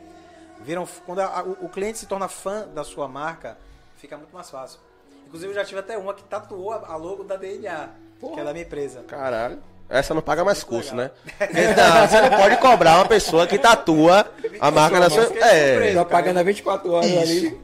Viram 0.62 0.86
quando 1.04 1.20
a- 1.20 1.42
o 1.42 1.66
o 1.66 1.68
cliente 1.68 1.98
se 1.98 2.06
torna 2.06 2.28
fã 2.28 2.66
da 2.68 2.82
sua 2.84 3.08
marca, 3.08 3.58
fica 3.96 4.16
muito 4.16 4.32
mais 4.32 4.48
fácil. 4.48 4.78
Inclusive 5.26 5.50
eu 5.50 5.54
já 5.54 5.64
tive 5.64 5.80
até 5.80 5.98
uma 5.98 6.14
que 6.14 6.22
tatuou 6.24 6.72
a 6.72 6.86
a 6.92 6.96
logo 6.96 7.24
da 7.24 7.36
DNA, 7.36 7.90
que 8.20 8.40
é 8.40 8.44
da 8.44 8.52
minha 8.52 8.64
empresa. 8.64 9.02
Caralho. 9.02 9.58
Essa 9.92 10.14
não 10.14 10.22
paga 10.22 10.42
mais 10.44 10.62
legal. 10.64 10.94
né? 10.94 11.10
Não, 11.76 12.08
você 12.08 12.20
não 12.22 12.30
pode 12.30 12.56
cobrar 12.56 12.96
uma 12.96 13.06
pessoa 13.06 13.46
que 13.46 13.58
tatua 13.58 14.26
a 14.58 14.70
marca 14.70 14.98
na 14.98 15.10
sua. 15.10 15.24
É. 15.46 15.92
Tá 15.94 16.04
pagando 16.04 16.38
há 16.38 16.42
24 16.42 16.90
horas 16.90 17.10
ali. 17.18 17.60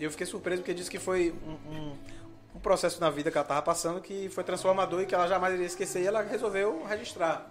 Eu 0.00 0.10
fiquei 0.10 0.26
surpreso 0.26 0.62
porque 0.62 0.72
disse 0.74 0.90
que 0.90 0.98
foi 0.98 1.34
um, 1.46 1.72
um- 1.74 1.92
um 2.54 2.58
processo 2.60 2.98
na 3.00 3.10
vida 3.10 3.30
que 3.30 3.36
ela 3.36 3.46
tava 3.46 3.60
passando 3.60 4.00
que 4.00 4.28
foi 4.30 4.42
transformador 4.42 5.02
e 5.02 5.06
que 5.06 5.14
ela 5.14 5.26
jamais 5.28 5.52
iria 5.54 5.66
esquecer 5.66 6.00
e 6.02 6.06
ela 6.06 6.22
resolveu 6.22 6.82
registrar. 6.88 7.46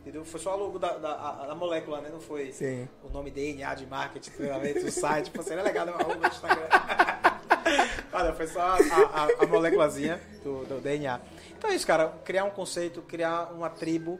Entendeu? 0.00 0.24
Foi 0.24 0.40
só 0.40 0.56
o 0.56 0.58
logo 0.58 0.78
da, 0.78 0.92
da, 0.98 1.10
a- 1.12 1.46
da 1.48 1.54
molécula, 1.54 2.00
né? 2.00 2.08
Não 2.12 2.20
foi 2.20 2.50
Sim. 2.52 2.88
o 3.04 3.08
nome 3.12 3.30
DNA 3.30 3.74
de 3.74 3.86
marketing, 3.86 4.30
treinamento, 4.30 4.86
o 4.86 4.90
site. 4.90 5.26
Tipo, 5.26 5.42
seria 5.42 5.62
legal 5.62 5.86
dar 5.86 5.94
uma 6.04 6.14
no 6.16 6.26
Instagram. 6.26 6.66
Olha, 8.12 8.32
foi 8.32 8.46
só 8.46 8.60
a, 8.60 8.76
a, 8.76 9.28
a 9.44 9.46
moléculazinha 9.46 10.20
do, 10.42 10.64
do 10.64 10.80
DNA. 10.80 11.20
Então 11.58 11.70
é 11.70 11.74
isso, 11.74 11.86
cara. 11.86 12.08
Criar 12.24 12.44
um 12.44 12.50
conceito, 12.50 13.02
criar 13.02 13.52
uma 13.52 13.68
tribo, 13.68 14.18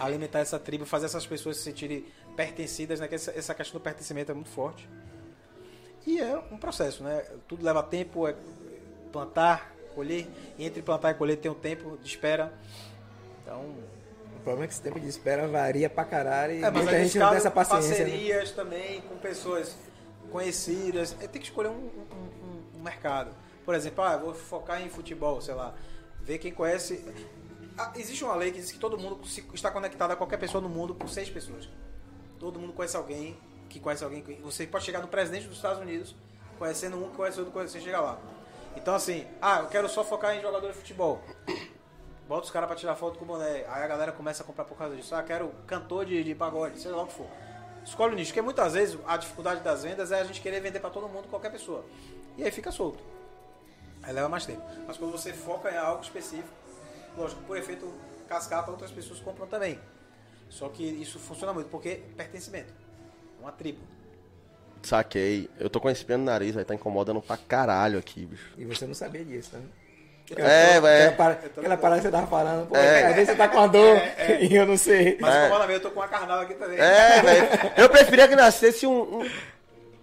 alimentar 0.00 0.40
essa 0.40 0.58
tribo, 0.58 0.84
fazer 0.86 1.06
essas 1.06 1.26
pessoas 1.26 1.58
se 1.58 1.62
sentirem 1.64 2.04
pertencidas, 2.34 2.98
né? 3.00 3.06
Que 3.08 3.14
essa, 3.14 3.30
essa 3.32 3.54
questão 3.54 3.78
do 3.78 3.82
pertencimento 3.82 4.32
é 4.32 4.34
muito 4.34 4.50
forte. 4.50 4.88
E 6.06 6.20
é 6.20 6.36
um 6.50 6.56
processo, 6.58 7.02
né? 7.02 7.24
Tudo 7.46 7.64
leva 7.64 7.82
tempo, 7.82 8.26
é 8.26 8.34
plantar, 9.12 9.72
colher. 9.94 10.26
E 10.58 10.64
entre 10.66 10.82
plantar 10.82 11.10
e 11.12 11.14
colher 11.14 11.36
tem 11.36 11.50
um 11.50 11.54
tempo 11.54 11.96
de 11.98 12.08
espera. 12.08 12.52
Então, 13.42 13.60
O 14.36 14.40
problema 14.44 14.64
é 14.64 14.66
que 14.68 14.72
esse 14.74 14.82
tempo 14.82 14.98
de 15.00 15.08
espera 15.08 15.46
varia 15.46 15.88
pra 15.88 16.04
caralho 16.04 16.54
e 16.54 16.58
é, 16.58 16.70
mas 16.70 16.72
muita 16.84 16.98
gente 17.04 17.18
não 17.18 17.28
tem 17.28 17.36
essa 17.38 17.50
paciência. 17.50 17.90
né? 18.04 18.10
parcerias 18.10 18.50
também 18.52 19.00
com 19.02 19.16
pessoas 19.16 19.76
conhecidas. 20.30 21.14
É, 21.20 21.26
tem 21.28 21.40
que 21.40 21.48
escolher 21.48 21.68
um, 21.68 21.72
um- 21.74 22.78
um- 22.78 22.82
mercado. 22.82 23.30
Por 23.64 23.74
exemplo, 23.74 24.04
ah, 24.04 24.16
vou 24.18 24.34
focar 24.34 24.82
em 24.82 24.90
futebol, 24.90 25.40
sei 25.40 25.54
lá. 25.54 25.74
Ver 26.24 26.38
quem 26.38 26.52
conhece. 26.52 27.04
Ah, 27.76 27.92
existe 27.96 28.24
uma 28.24 28.34
lei 28.34 28.50
que 28.52 28.60
diz 28.60 28.72
que 28.72 28.78
todo 28.78 28.96
mundo 28.98 29.20
está 29.52 29.70
conectado 29.70 30.12
a 30.12 30.16
qualquer 30.16 30.38
pessoa 30.38 30.60
no 30.62 30.68
mundo 30.68 30.94
por 30.94 31.08
seis 31.08 31.28
pessoas. 31.28 31.68
Todo 32.38 32.58
mundo 32.58 32.72
conhece 32.72 32.96
alguém 32.96 33.36
que 33.68 33.78
conhece 33.80 34.02
alguém. 34.04 34.22
que- 34.22 34.34
Você 34.42 34.66
pode 34.66 34.84
chegar 34.84 35.00
no 35.00 35.08
presidente 35.08 35.46
dos 35.46 35.56
Estados 35.56 35.80
Unidos 35.80 36.14
conhecendo 36.58 36.96
um 37.02 37.10
que 37.10 37.16
conhece 37.16 37.38
outro, 37.38 37.52
conhece, 37.52 37.72
você 37.74 37.80
chega 37.80 38.00
lá. 38.00 38.18
Então, 38.76 38.94
assim, 38.94 39.26
ah, 39.42 39.60
eu 39.60 39.66
quero 39.68 39.88
só 39.88 40.04
focar 40.04 40.34
em 40.36 40.40
jogador 40.40 40.68
de 40.68 40.74
futebol. 40.78 41.20
Bota 42.28 42.44
os 42.46 42.50
caras 42.50 42.66
pra 42.68 42.76
tirar 42.76 42.94
foto 42.96 43.18
com 43.18 43.24
o 43.24 43.28
boné. 43.28 43.64
Aí 43.68 43.82
a 43.82 43.86
galera 43.86 44.12
começa 44.12 44.42
a 44.42 44.46
comprar 44.46 44.64
por 44.64 44.78
causa 44.78 44.96
disso. 44.96 45.14
Ah, 45.14 45.22
quero 45.22 45.52
cantor 45.66 46.06
de, 46.06 46.24
de 46.24 46.34
pagode, 46.34 46.78
seja 46.80 46.96
lá 46.96 47.02
o 47.02 47.06
que 47.06 47.12
for. 47.14 47.26
Escolhe 47.84 48.14
o 48.14 48.16
nicho, 48.16 48.30
porque 48.30 48.40
muitas 48.40 48.72
vezes 48.72 48.98
a 49.06 49.16
dificuldade 49.18 49.60
das 49.62 49.82
vendas 49.82 50.10
é 50.10 50.20
a 50.20 50.24
gente 50.24 50.40
querer 50.40 50.60
vender 50.60 50.80
pra 50.80 50.88
todo 50.90 51.06
mundo, 51.06 51.28
qualquer 51.28 51.52
pessoa. 51.52 51.84
E 52.38 52.42
aí 52.42 52.50
fica 52.50 52.72
solto. 52.72 52.98
Aí 54.06 54.12
leva 54.12 54.28
mais 54.28 54.44
tempo. 54.46 54.62
Mas 54.86 54.96
quando 54.96 55.12
você 55.12 55.32
foca 55.32 55.70
em 55.70 55.76
algo 55.76 56.02
específico, 56.02 56.48
lógico, 57.16 57.40
por 57.42 57.56
efeito 57.56 57.92
cascata, 58.28 58.70
outras 58.70 58.90
pessoas 58.90 59.20
compram 59.20 59.46
também. 59.46 59.78
Só 60.48 60.68
que 60.68 60.82
isso 60.84 61.18
funciona 61.18 61.52
muito, 61.52 61.68
porque 61.68 62.02
pertencimento. 62.16 62.72
Uma 63.40 63.50
tribo. 63.52 63.80
Saquei. 64.82 65.48
Eu 65.58 65.70
tô 65.70 65.80
com 65.80 65.88
esse 65.88 66.04
pino 66.04 66.18
no 66.18 66.24
nariz, 66.24 66.54
vai 66.54 66.64
tá 66.64 66.74
incomodando 66.74 67.20
pra 67.22 67.36
caralho 67.36 67.98
aqui, 67.98 68.26
bicho. 68.26 68.52
E 68.58 68.64
você 68.64 68.86
não 68.86 68.94
sabia 68.94 69.24
disso, 69.24 69.56
né? 69.56 69.62
É, 70.36 70.76
Aquela, 70.76 70.90
é. 70.90 71.10
para- 71.10 71.32
aquela 71.32 71.76
parada 71.76 72.00
que 72.00 72.06
você 72.06 72.12
tava 72.12 72.26
falando, 72.26 72.66
pô, 72.68 72.76
É. 72.76 73.06
às 73.08 73.14
vezes 73.14 73.30
você 73.30 73.36
tá 73.36 73.46
com 73.48 73.58
a 73.58 73.66
dor 73.66 73.98
e 74.40 74.54
eu 74.54 74.66
não 74.66 74.76
sei. 74.76 75.18
Mas 75.20 75.34
É. 75.34 75.74
eu 75.74 75.80
tô 75.80 75.90
com 75.90 76.00
a 76.00 76.08
carnal 76.08 76.40
aqui 76.40 76.54
também. 76.54 76.78
É, 76.78 77.20
velho. 77.20 77.48
Eu 77.76 77.90
preferia 77.90 78.26
que 78.26 78.34
nascesse 78.34 78.86
um, 78.86 79.20
um, 79.20 79.20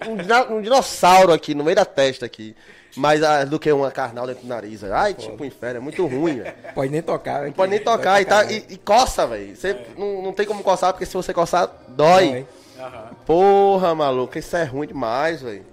um 0.07 0.57
um 0.57 0.61
dinossauro 0.61 1.33
aqui, 1.33 1.55
no 1.55 1.63
meio 1.63 1.75
da 1.75 1.85
testa 1.85 2.25
aqui. 2.25 2.55
Mas 2.95 3.23
ah, 3.23 3.45
do 3.45 3.57
que 3.59 3.71
uma 3.71 3.89
carnal 3.89 4.27
dentro 4.27 4.43
do 4.43 4.47
nariz. 4.47 4.81
velho. 4.81 4.93
Ai, 4.93 5.13
tipo, 5.13 5.41
um 5.41 5.45
inferno, 5.45 5.77
é 5.77 5.79
muito 5.79 6.05
ruim, 6.05 6.41
velho. 6.41 6.53
Pode 6.75 6.91
nem 6.91 7.01
tocar. 7.01 7.45
Não 7.45 7.51
pode 7.53 7.69
nem 7.71 7.79
tocar 7.79 8.21
e, 8.21 8.25
tá, 8.25 8.43
e, 8.51 8.65
e 8.69 8.77
coça, 8.77 9.25
velho. 9.27 9.55
Você 9.55 9.85
não, 9.97 10.21
não 10.21 10.33
tem 10.33 10.45
como 10.45 10.63
coçar, 10.63 10.91
porque 10.91 11.05
se 11.05 11.13
você 11.13 11.33
coçar, 11.33 11.69
dói. 11.87 12.45
Aham. 12.77 13.09
Porra, 13.25 13.95
maluco, 13.95 14.37
isso 14.37 14.55
é 14.57 14.63
ruim 14.63 14.87
demais, 14.87 15.41
velho. 15.41 15.65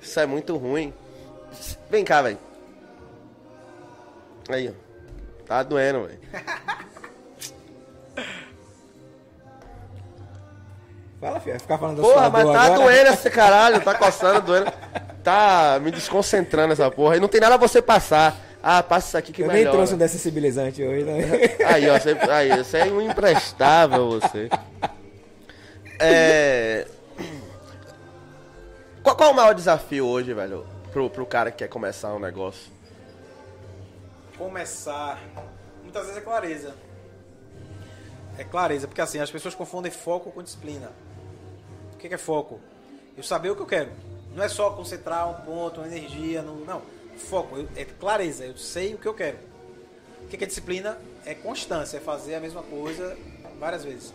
Isso 0.00 0.18
é 0.18 0.26
muito 0.26 0.56
ruim. 0.56 0.94
Vem 1.90 2.04
cá, 2.04 2.22
velho. 2.22 2.38
Aí, 4.48 4.68
ó. 4.68 4.72
Tá 5.46 5.62
doendo, 5.62 6.06
velho. 6.06 6.20
Fala, 11.20 11.40
filho, 11.40 11.52
vai 11.52 11.60
ficar 11.60 11.78
falando 11.78 11.96
da 11.96 12.02
Porra, 12.02 12.30
mas 12.30 12.44
tá 12.44 12.62
agora. 12.62 12.80
doendo 12.82 13.10
esse 13.10 13.30
caralho, 13.30 13.80
tá 13.80 13.94
coçando, 13.94 14.42
doendo. 14.42 14.72
Tá 15.26 15.80
me 15.82 15.90
desconcentrando 15.90 16.72
essa 16.72 16.88
porra. 16.88 17.16
E 17.16 17.20
não 17.20 17.26
tem 17.26 17.40
nada 17.40 17.56
a 17.56 17.58
você 17.58 17.82
passar. 17.82 18.36
Ah, 18.62 18.80
passa 18.80 19.08
isso 19.08 19.18
aqui 19.18 19.32
que 19.32 19.42
Eu 19.42 19.48
nem 19.48 19.56
melhora. 19.56 19.76
trouxe 19.76 19.94
um 19.94 19.98
dessensibilizante 19.98 20.80
hoje, 20.80 21.02
né? 21.02 21.20
Aí, 21.66 21.90
ó, 21.90 21.98
você, 21.98 22.10
aí, 22.30 22.56
você 22.56 22.78
é 22.78 22.84
um 22.84 23.00
imprestável, 23.00 24.08
você. 24.08 24.48
É... 25.98 26.86
Qual, 29.02 29.16
qual 29.16 29.30
é 29.30 29.32
o 29.32 29.34
maior 29.34 29.52
desafio 29.52 30.06
hoje, 30.06 30.32
velho, 30.32 30.64
pro, 30.92 31.10
pro 31.10 31.26
cara 31.26 31.50
que 31.50 31.58
quer 31.58 31.68
começar 31.68 32.14
um 32.14 32.20
negócio? 32.20 32.70
começar, 34.38 35.20
muitas 35.82 36.02
vezes 36.02 36.18
é 36.18 36.20
clareza. 36.20 36.74
É 38.38 38.44
clareza, 38.44 38.86
porque 38.86 39.00
assim, 39.00 39.18
as 39.18 39.30
pessoas 39.30 39.56
confundem 39.56 39.90
foco 39.90 40.30
com 40.30 40.40
disciplina. 40.40 40.92
O 41.94 41.96
que 41.96 42.08
que 42.08 42.14
é 42.14 42.18
foco? 42.18 42.60
Eu 43.16 43.24
saber 43.24 43.50
o 43.50 43.56
que 43.56 43.62
eu 43.62 43.66
quero. 43.66 43.90
Não 44.36 44.44
é 44.44 44.48
só 44.48 44.70
concentrar 44.70 45.28
um 45.30 45.34
ponto, 45.44 45.80
uma 45.80 45.86
energia, 45.88 46.42
no, 46.42 46.64
não. 46.64 46.82
Foco 47.16 47.56
eu- 47.56 47.68
é 47.74 47.84
clareza, 47.84 48.44
eu 48.44 48.56
sei 48.58 48.94
o 48.94 48.98
que 48.98 49.08
eu 49.08 49.14
quero. 49.14 49.38
O 50.22 50.28
que 50.28 50.36
que 50.36 50.44
é 50.44 50.46
disciplina? 50.46 50.98
É 51.24 51.34
constância, 51.34 51.96
é 51.96 52.00
fazer 52.00 52.34
a 52.34 52.40
mesma 52.40 52.62
coisa 52.62 53.16
várias 53.58 53.82
vezes. 53.82 54.12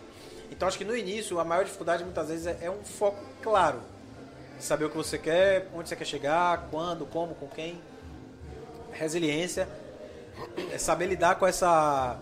Então 0.51 0.67
acho 0.67 0.77
que 0.77 0.85
no 0.85 0.95
início 0.95 1.39
a 1.39 1.43
maior 1.43 1.63
dificuldade 1.65 2.03
muitas 2.03 2.27
vezes 2.29 2.45
é, 2.45 2.57
é 2.61 2.69
um 2.71 2.83
foco 2.83 3.17
claro. 3.41 3.81
Saber 4.59 4.85
o 4.85 4.89
que 4.91 4.97
você 4.97 5.17
quer, 5.17 5.67
onde 5.73 5.89
você 5.89 5.95
quer 5.95 6.05
chegar, 6.05 6.67
quando, 6.69 7.05
como, 7.07 7.33
com 7.33 7.47
quem. 7.47 7.81
Resiliência. 8.91 9.67
É 10.71 10.77
saber 10.77 11.07
lidar 11.07 11.35
com 11.35 11.47
essa 11.47 12.17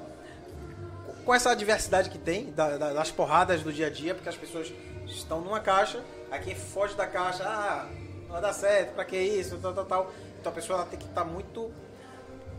com 1.26 1.36
essa 1.36 1.54
diversidade 1.54 2.10
que 2.10 2.18
tem, 2.18 2.52
da- 2.52 2.78
da- 2.78 2.94
das 2.94 3.12
porradas 3.12 3.62
do 3.62 3.72
dia 3.72 3.86
a 3.88 3.90
dia, 3.90 4.16
porque 4.16 4.30
as 4.30 4.36
pessoas 4.38 4.72
estão 5.06 5.42
numa 5.42 5.60
caixa, 5.60 6.02
aí 6.32 6.40
quem 6.42 6.56
foge 6.56 6.96
da 6.96 7.08
caixa, 7.08 7.44
ah, 7.46 7.88
não 8.26 8.34
vai 8.34 8.42
dar 8.42 8.54
certo, 8.54 8.94
pra 8.94 9.06
que 9.06 9.18
isso, 9.18 9.58
tal, 9.58 9.74
tal, 9.74 9.86
tal. 9.86 10.12
Então 10.40 10.52
a 10.52 10.56
pessoa 10.56 10.86
tem 10.86 10.98
que 11.00 11.06
estar 11.06 11.24
muito 11.26 11.72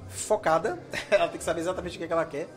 focada, 0.08 0.78
ela 1.10 1.28
tem 1.28 1.38
que 1.38 1.44
saber 1.44 1.60
exatamente 1.60 1.94
o 1.96 1.98
que, 1.98 2.04
é 2.04 2.06
que 2.06 2.12
ela 2.12 2.24
quer 2.24 2.48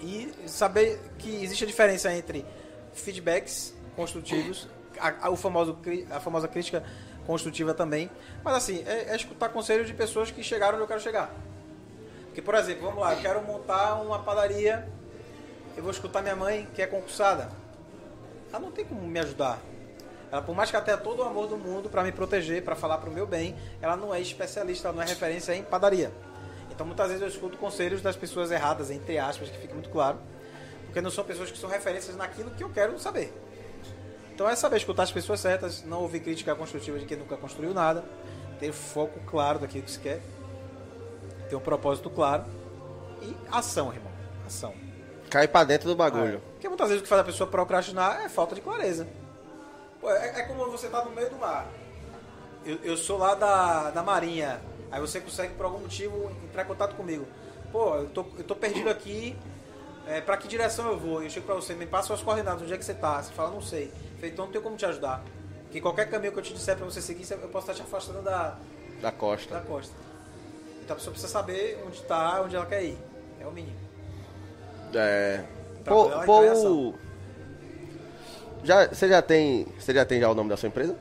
e 0.00 0.32
saber 0.46 1.00
que 1.18 1.42
existe 1.42 1.64
a 1.64 1.66
diferença 1.66 2.12
entre 2.12 2.44
feedbacks 2.92 3.74
construtivos, 3.96 4.68
a, 4.98 5.26
a- 5.26 5.30
o 5.30 5.36
famoso, 5.36 5.78
a 6.10 6.20
famosa 6.20 6.46
crítica 6.46 6.84
construtiva 7.26 7.72
também, 7.72 8.10
mas 8.42 8.54
assim, 8.54 8.84
é, 8.86 9.10
é 9.12 9.16
escutar 9.16 9.48
conselhos 9.48 9.86
de 9.86 9.94
pessoas 9.94 10.30
que 10.30 10.42
chegaram 10.42 10.74
onde 10.74 10.82
eu 10.82 10.88
quero 10.88 11.00
chegar. 11.00 11.34
Porque, 12.26 12.42
por 12.42 12.54
exemplo, 12.56 12.82
vamos 12.82 13.00
lá, 13.00 13.14
eu 13.14 13.20
quero 13.22 13.40
montar 13.42 13.94
uma 14.02 14.18
padaria, 14.18 14.86
eu 15.76 15.82
vou 15.82 15.90
escutar 15.92 16.20
minha 16.20 16.36
mãe, 16.36 16.68
que 16.74 16.82
é 16.82 16.86
concursada. 16.86 17.48
Ela 18.50 18.60
não 18.60 18.70
tem 18.72 18.84
como 18.84 19.00
me 19.02 19.18
ajudar. 19.20 19.58
Ela, 20.34 20.42
por 20.42 20.52
mais 20.52 20.68
que 20.68 20.74
ela 20.74 20.84
tenha 20.84 20.96
todo 20.96 21.20
o 21.20 21.22
amor 21.22 21.46
do 21.46 21.56
mundo 21.56 21.88
para 21.88 22.02
me 22.02 22.10
proteger, 22.10 22.64
para 22.64 22.74
falar 22.74 22.98
para 22.98 23.08
o 23.08 23.12
meu 23.12 23.24
bem, 23.24 23.54
ela 23.80 23.96
não 23.96 24.12
é 24.12 24.20
especialista, 24.20 24.88
ela 24.88 24.96
não 24.96 25.02
é 25.04 25.06
referência 25.06 25.54
em 25.54 25.62
padaria. 25.62 26.10
Então, 26.72 26.84
muitas 26.84 27.06
vezes 27.06 27.22
eu 27.22 27.28
escuto 27.28 27.56
conselhos 27.56 28.02
das 28.02 28.16
pessoas 28.16 28.50
erradas, 28.50 28.90
entre 28.90 29.16
aspas, 29.16 29.48
que 29.48 29.56
fica 29.58 29.72
muito 29.74 29.90
claro, 29.90 30.18
porque 30.86 31.00
não 31.00 31.08
são 31.08 31.22
pessoas 31.22 31.52
que 31.52 31.56
são 31.56 31.70
referências 31.70 32.16
naquilo 32.16 32.50
que 32.50 32.64
eu 32.64 32.68
quero 32.68 32.98
saber. 32.98 33.32
Então 34.34 34.50
é 34.50 34.56
saber 34.56 34.78
escutar 34.78 35.04
as 35.04 35.12
pessoas 35.12 35.38
certas, 35.38 35.84
não 35.84 36.02
ouvir 36.02 36.18
crítica 36.18 36.52
construtiva 36.56 36.98
de 36.98 37.06
quem 37.06 37.16
nunca 37.16 37.36
construiu 37.36 37.72
nada, 37.72 38.04
ter 38.58 38.72
foco 38.72 39.20
claro 39.26 39.60
daquilo 39.60 39.84
que 39.84 39.90
se 39.92 40.00
quer, 40.00 40.20
ter 41.48 41.54
um 41.54 41.60
propósito 41.60 42.10
claro 42.10 42.44
e 43.22 43.36
ação, 43.52 43.92
irmão. 43.92 44.10
Ação. 44.44 44.74
Cai 45.30 45.46
pra 45.46 45.62
dentro 45.62 45.88
do 45.88 45.94
bagulho. 45.94 46.42
Porque 46.54 46.68
muitas 46.68 46.88
vezes 46.88 47.02
o 47.02 47.04
que 47.04 47.08
faz 47.08 47.20
a 47.20 47.24
pessoa 47.24 47.48
procrastinar 47.48 48.22
é 48.24 48.28
falta 48.28 48.56
de 48.56 48.60
clareza. 48.60 49.06
Pô, 50.04 50.10
é, 50.10 50.40
é 50.40 50.42
como 50.42 50.70
você 50.70 50.88
tá 50.88 51.02
no 51.02 51.12
meio 51.12 51.30
do 51.30 51.36
mar. 51.36 51.66
Eu, 52.62 52.76
eu 52.82 52.94
sou 52.94 53.16
lá 53.16 53.34
da, 53.34 53.90
da 53.90 54.02
marinha. 54.02 54.60
Aí 54.92 55.00
você 55.00 55.18
consegue, 55.18 55.54
por 55.54 55.64
algum 55.64 55.78
motivo, 55.78 56.30
entrar 56.44 56.62
em 56.62 56.66
contato 56.66 56.94
comigo. 56.94 57.26
Pô, 57.72 57.96
eu 57.96 58.10
tô, 58.10 58.26
eu 58.36 58.44
tô 58.44 58.54
perdido 58.54 58.90
aqui. 58.90 59.34
É, 60.06 60.20
pra 60.20 60.36
que 60.36 60.46
direção 60.46 60.88
eu 60.88 60.98
vou? 60.98 61.22
Eu 61.22 61.30
chego 61.30 61.46
pra 61.46 61.54
você, 61.54 61.72
me 61.72 61.86
passa 61.86 62.12
as 62.12 62.20
coordenadas, 62.20 62.60
onde 62.60 62.74
é 62.74 62.76
que 62.76 62.84
você 62.84 62.92
tá? 62.92 63.22
Você 63.22 63.32
fala, 63.32 63.50
não 63.50 63.62
sei. 63.62 63.90
Falei, 64.16 64.30
então 64.30 64.44
não 64.44 64.52
tenho 64.52 64.62
como 64.62 64.76
te 64.76 64.84
ajudar. 64.84 65.24
Porque 65.62 65.80
qualquer 65.80 66.10
caminho 66.10 66.32
que 66.32 66.38
eu 66.38 66.42
te 66.42 66.52
disser 66.52 66.76
pra 66.76 66.84
você 66.84 67.00
seguir, 67.00 67.26
eu 67.30 67.48
posso 67.48 67.70
estar 67.70 67.74
te 67.74 67.80
afastando 67.80 68.20
da, 68.20 68.58
Da 69.00 69.08
da 69.08 69.10
costa. 69.10 69.58
costa. 69.60 69.94
Então 70.82 70.92
a 70.92 70.96
pessoa 70.98 71.12
precisa 71.12 71.32
saber 71.32 71.82
onde 71.86 72.02
tá, 72.02 72.42
onde 72.42 72.54
ela 72.54 72.66
quer 72.66 72.84
ir. 72.84 72.98
É 73.40 73.46
o 73.46 73.50
mínimo. 73.50 73.78
É. 74.94 75.42
Pra 75.82 75.94
Pô, 75.94 76.10
pô. 76.26 76.94
Já, 78.64 78.88
você 78.88 79.08
já 79.08 79.22
tem. 79.22 79.66
Você 79.78 79.92
já 79.94 80.04
tem 80.04 80.20
já 80.20 80.28
o 80.30 80.34
nome 80.34 80.50
da 80.50 80.56
sua 80.56 80.68
empresa? 80.68 80.96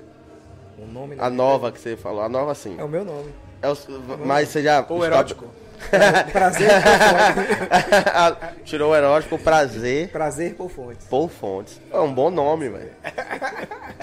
O 0.78 0.86
nome 0.86 1.16
A 1.20 1.30
nova 1.30 1.72
que 1.72 1.80
você 1.80 1.96
falou. 1.98 2.22
A 2.22 2.30
nova 2.30 2.54
sim. 2.54 2.76
É 2.80 2.84
o 2.84 2.88
meu 2.90 3.04
nome. 3.06 3.34
É 3.62 3.70
o- 3.70 3.78
mas 4.26 4.50
você 4.50 4.62
já. 4.62 4.86
Ou 4.90 5.04
erótico. 5.06 5.46
Prazer 6.32 6.70
por 6.70 6.92
fontes. 7.00 8.64
Tirou 8.66 8.92
o 8.92 8.96
erótico, 8.96 9.38
prazer. 9.38 10.10
Prazer 10.10 10.56
por 10.56 10.70
fontes. 10.70 11.06
Paul 11.08 11.28
Fontes. 11.28 11.80
É 11.92 12.00
um 12.00 12.14
bom 12.14 12.30
nome, 12.30 12.70
velho. 12.70 12.92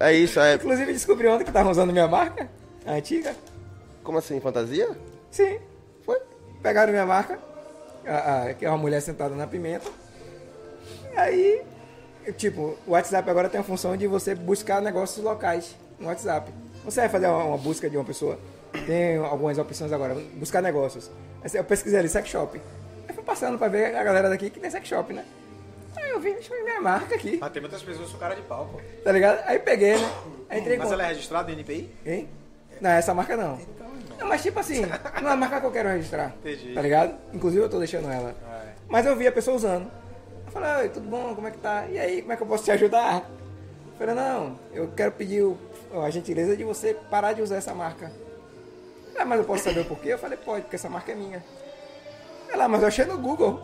É 0.00 0.12
isso, 0.12 0.38
é. 0.38 0.54
Inclusive 0.54 0.92
descobri 0.92 1.26
ontem 1.26 1.42
que 1.42 1.50
estavam 1.50 1.72
usando 1.72 1.92
minha 1.92 2.06
marca, 2.06 2.48
a 2.86 2.92
antiga. 2.92 3.34
Como 4.04 4.16
assim, 4.16 4.38
fantasia? 4.40 4.88
Sim, 5.28 5.58
foi. 6.06 6.20
Pegaram 6.62 6.92
minha 6.92 7.04
marca, 7.04 7.36
que 8.56 8.64
é 8.64 8.68
uma 8.68 8.78
mulher 8.78 9.00
sentada 9.02 9.34
na 9.34 9.44
pimenta. 9.48 9.90
E 11.12 11.18
aí, 11.18 11.62
tipo, 12.32 12.76
o 12.86 12.92
WhatsApp 12.92 13.28
agora 13.28 13.48
tem 13.48 13.60
a 13.60 13.64
função 13.64 13.96
de 13.96 14.06
você 14.06 14.34
buscar 14.34 14.80
negócios 14.82 15.24
locais 15.24 15.74
no 15.98 16.06
WhatsApp. 16.08 16.50
Você 16.84 17.00
vai 17.00 17.08
fazer 17.08 17.26
uma, 17.26 17.44
uma 17.44 17.58
busca 17.58 17.88
de 17.88 17.96
uma 17.96 18.04
pessoa, 18.04 18.38
tem 18.86 19.16
algumas 19.16 19.58
opções 19.58 19.92
agora, 19.92 20.14
buscar 20.34 20.62
negócios. 20.62 21.10
Aí 21.42 21.50
eu 21.54 21.64
pesquisei 21.64 21.98
ali, 21.98 22.08
sex 22.08 22.28
shop. 22.28 22.60
Aí 23.08 23.14
fui 23.14 23.24
passando 23.24 23.58
pra 23.58 23.68
ver 23.68 23.94
a 23.96 24.02
galera 24.02 24.28
daqui 24.28 24.50
que 24.50 24.58
tem 24.60 24.70
sex 24.70 24.86
shop, 24.88 25.12
né? 25.12 25.24
Aí 25.96 26.10
eu 26.10 26.20
vi, 26.20 26.32
deixa 26.32 26.52
eu 26.52 26.58
ver 26.58 26.64
minha 26.64 26.80
marca 26.80 27.14
aqui, 27.14 27.38
Mas 27.40 27.52
tem 27.52 27.60
muitas 27.60 27.82
pessoas 27.82 28.08
são 28.10 28.18
cara 28.18 28.34
de 28.34 28.42
pau, 28.42 28.68
pô. 28.72 28.80
tá 29.02 29.10
ligado? 29.12 29.42
Aí 29.46 29.58
peguei, 29.58 29.96
né? 29.96 30.10
Aí 30.48 30.60
entrei 30.60 30.76
Mas 30.76 30.88
com... 30.88 30.94
ela 30.94 31.04
é 31.04 31.08
registrada 31.08 31.52
no 31.52 31.58
NPI? 31.58 31.90
Hein? 32.06 32.28
Não, 32.80 32.90
essa 32.90 33.12
marca 33.12 33.36
não. 33.36 33.58
Não, 34.18 34.26
mas 34.28 34.42
tipo 34.42 34.58
assim, 34.58 34.82
não 35.22 35.30
é 35.30 35.32
a 35.32 35.36
marca 35.36 35.60
que 35.60 35.66
eu 35.66 35.70
quero 35.70 35.88
registrar. 35.90 36.34
Entendi. 36.40 36.74
Tá 36.74 36.80
ligado? 36.82 37.14
Inclusive 37.32 37.62
eu 37.62 37.68
tô 37.68 37.78
deixando 37.78 38.10
ela. 38.10 38.34
Ah, 38.44 38.62
é. 38.66 38.72
Mas 38.88 39.06
eu 39.06 39.14
vi 39.16 39.26
a 39.26 39.32
pessoa 39.32 39.56
usando. 39.56 39.90
Falei, 40.58 40.82
oi, 40.82 40.88
tudo 40.88 41.08
bom? 41.08 41.34
Como 41.36 41.46
é 41.46 41.50
que 41.52 41.58
tá? 41.58 41.86
E 41.86 41.96
aí, 41.98 42.20
como 42.20 42.32
é 42.32 42.36
que 42.36 42.42
eu 42.42 42.46
posso 42.46 42.64
te 42.64 42.72
ajudar? 42.72 43.18
Eu 43.92 43.96
falei, 43.96 44.14
não, 44.14 44.58
eu 44.72 44.88
quero 44.88 45.12
pedir 45.12 45.42
o- 45.44 45.56
a 46.02 46.10
gentileza 46.10 46.56
de 46.56 46.64
você 46.64 46.94
parar 46.94 47.32
de 47.32 47.42
usar 47.42 47.56
essa 47.56 47.72
marca. 47.72 48.10
Ah, 49.16 49.24
mas 49.24 49.38
eu 49.38 49.44
posso 49.44 49.62
saber 49.62 49.80
o 49.80 49.84
porquê? 49.84 50.08
Eu 50.12 50.18
falei, 50.18 50.36
pode, 50.36 50.62
porque 50.62 50.74
essa 50.74 50.88
marca 50.88 51.12
é 51.12 51.14
minha. 51.14 51.44
Ela, 52.52 52.66
mas 52.66 52.82
eu 52.82 52.88
achei 52.88 53.04
no 53.04 53.16
Google. 53.18 53.60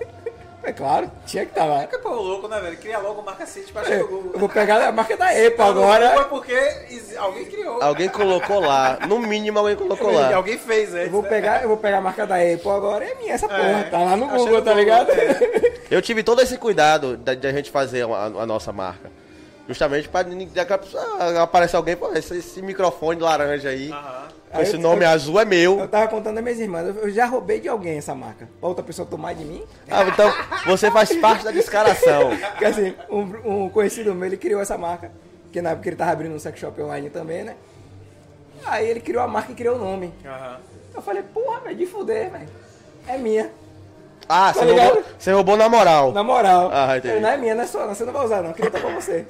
É 0.64 0.72
claro, 0.72 1.10
tinha 1.26 1.44
que 1.44 1.50
estar 1.50 1.64
lá. 1.64 1.80
Fica 1.80 1.98
pô, 1.98 2.10
louco, 2.10 2.46
né, 2.46 2.60
velho? 2.60 2.76
Cria 2.76 2.98
logo 2.98 3.20
marca 3.22 3.44
City 3.46 3.72
pra 3.72 3.82
Eu, 3.82 3.86
chegar 3.86 3.98
no 3.98 4.04
eu 4.04 4.08
Google. 4.22 4.38
vou 4.40 4.48
pegar 4.48 4.86
a 4.86 4.92
marca 4.92 5.16
da 5.16 5.26
Apple 5.30 5.60
agora. 5.60 6.08
Google 6.10 6.22
é 6.22 6.24
porque 6.28 7.16
alguém 7.18 7.44
criou. 7.46 7.82
Alguém 7.82 8.08
colocou 8.08 8.60
lá. 8.60 8.98
No 9.08 9.18
mínimo, 9.18 9.58
alguém 9.58 9.74
colocou 9.76 10.12
lá. 10.12 10.32
Alguém 10.36 10.56
fez 10.58 10.94
antes. 10.94 11.06
Eu 11.06 11.10
vou 11.10 11.22
né? 11.22 11.28
pegar, 11.28 11.62
eu 11.62 11.68
vou 11.68 11.76
pegar 11.76 11.98
a 11.98 12.00
marca 12.00 12.24
da 12.26 12.36
Apple 12.36 12.70
agora, 12.70 13.04
é 13.04 13.14
minha 13.16 13.32
essa 13.34 13.48
porra, 13.48 13.60
É, 13.60 13.82
tá 13.84 13.98
lá 13.98 14.16
no 14.16 14.28
Google, 14.28 14.62
tá 14.62 14.70
Google, 14.70 14.74
ligado? 14.76 15.10
é. 15.10 15.72
Eu 15.90 16.00
tive 16.00 16.22
todo 16.22 16.40
esse 16.40 16.56
cuidado 16.56 17.16
da, 17.16 17.34
da 17.34 17.50
gente 17.52 17.70
fazer 17.70 18.02
a, 18.04 18.24
a 18.26 18.46
nossa 18.46 18.72
marca. 18.72 19.10
Justamente 19.68 20.08
pra 20.08 20.22
nin- 20.22 20.48
daqui 20.54 20.72
a 20.72 20.78
pouco, 20.78 20.96
ah, 20.96 21.42
aparecer 21.42 21.76
alguém, 21.76 21.96
pô, 21.96 22.12
esse, 22.14 22.36
esse 22.38 22.60
microfone 22.62 23.20
laranja 23.20 23.68
aí, 23.68 23.90
Aham. 23.90 24.28
Aí 24.52 24.62
esse 24.62 24.74
eu- 24.74 24.80
nome 24.80 25.04
eu- 25.04 25.08
azul 25.10 25.38
é 25.40 25.42
Eu 25.42 25.46
meu. 25.46 25.88
tava 25.88 26.08
contando 26.08 26.38
a 26.38 26.42
minhas 26.42 26.58
irmãs, 26.60 26.86
eu- 26.88 26.94
eu 27.02 27.10
já 27.10 27.24
roubei 27.26 27.58
de 27.60 27.68
alguém 27.68 27.96
essa 27.98 28.14
marca. 28.14 28.48
Pra 28.60 28.68
outra 28.68 28.84
pessoa 28.84 29.06
tomar 29.08 29.32
de 29.34 29.44
mim. 29.44 29.64
Ah, 29.90 30.04
então 30.04 30.32
você 30.66 30.90
faz 30.90 31.14
parte 31.16 31.44
da 31.44 31.50
descaração. 31.50 32.30
Porque 32.50 32.64
assim, 32.64 32.94
um, 33.10 33.64
um 33.64 33.68
conhecido 33.70 34.14
meu, 34.14 34.26
ele 34.26 34.36
criou 34.36 34.60
essa 34.60 34.76
marca. 34.76 35.10
Que 35.50 35.60
na 35.62 35.70
época 35.70 35.88
ele 35.88 35.96
tava 35.96 36.12
abrindo 36.12 36.34
um 36.34 36.38
sex 36.38 36.58
shop 36.58 36.80
online 36.80 37.10
também, 37.10 37.44
né? 37.44 37.54
Aí 38.64 38.88
ele 38.88 39.00
criou 39.00 39.22
a 39.22 39.26
marca 39.28 39.52
e 39.52 39.54
criou 39.54 39.76
o 39.76 39.78
nome. 39.78 40.12
Aham. 40.24 40.56
Eu 40.94 41.02
falei, 41.02 41.22
porra, 41.22 41.60
velho, 41.60 41.76
de 41.76 41.86
fuder, 41.86 42.30
velho. 42.30 42.48
É 43.08 43.16
minha. 43.18 43.50
Ah, 44.28 44.52
Tá 44.52 44.60
você, 44.60 44.64
roubou, 44.72 45.02
você 45.18 45.32
roubou 45.32 45.56
na 45.56 45.68
moral. 45.68 46.12
Na 46.12 46.22
moral. 46.22 46.70
Ah, 46.72 46.96
entendi. 46.96 47.14
Ele, 47.14 47.20
não 47.20 47.28
é 47.28 47.36
minha, 47.36 47.54
não 47.54 47.62
é 47.64 47.66
sua, 47.66 47.86
não, 47.86 47.94
você 47.94 48.04
não 48.04 48.12
vai 48.12 48.24
usar, 48.24 48.40
não. 48.42 48.50
Eu 48.50 48.54
queria 48.54 48.68
estar 48.68 48.80
com 48.80 48.94
você. 48.94 49.26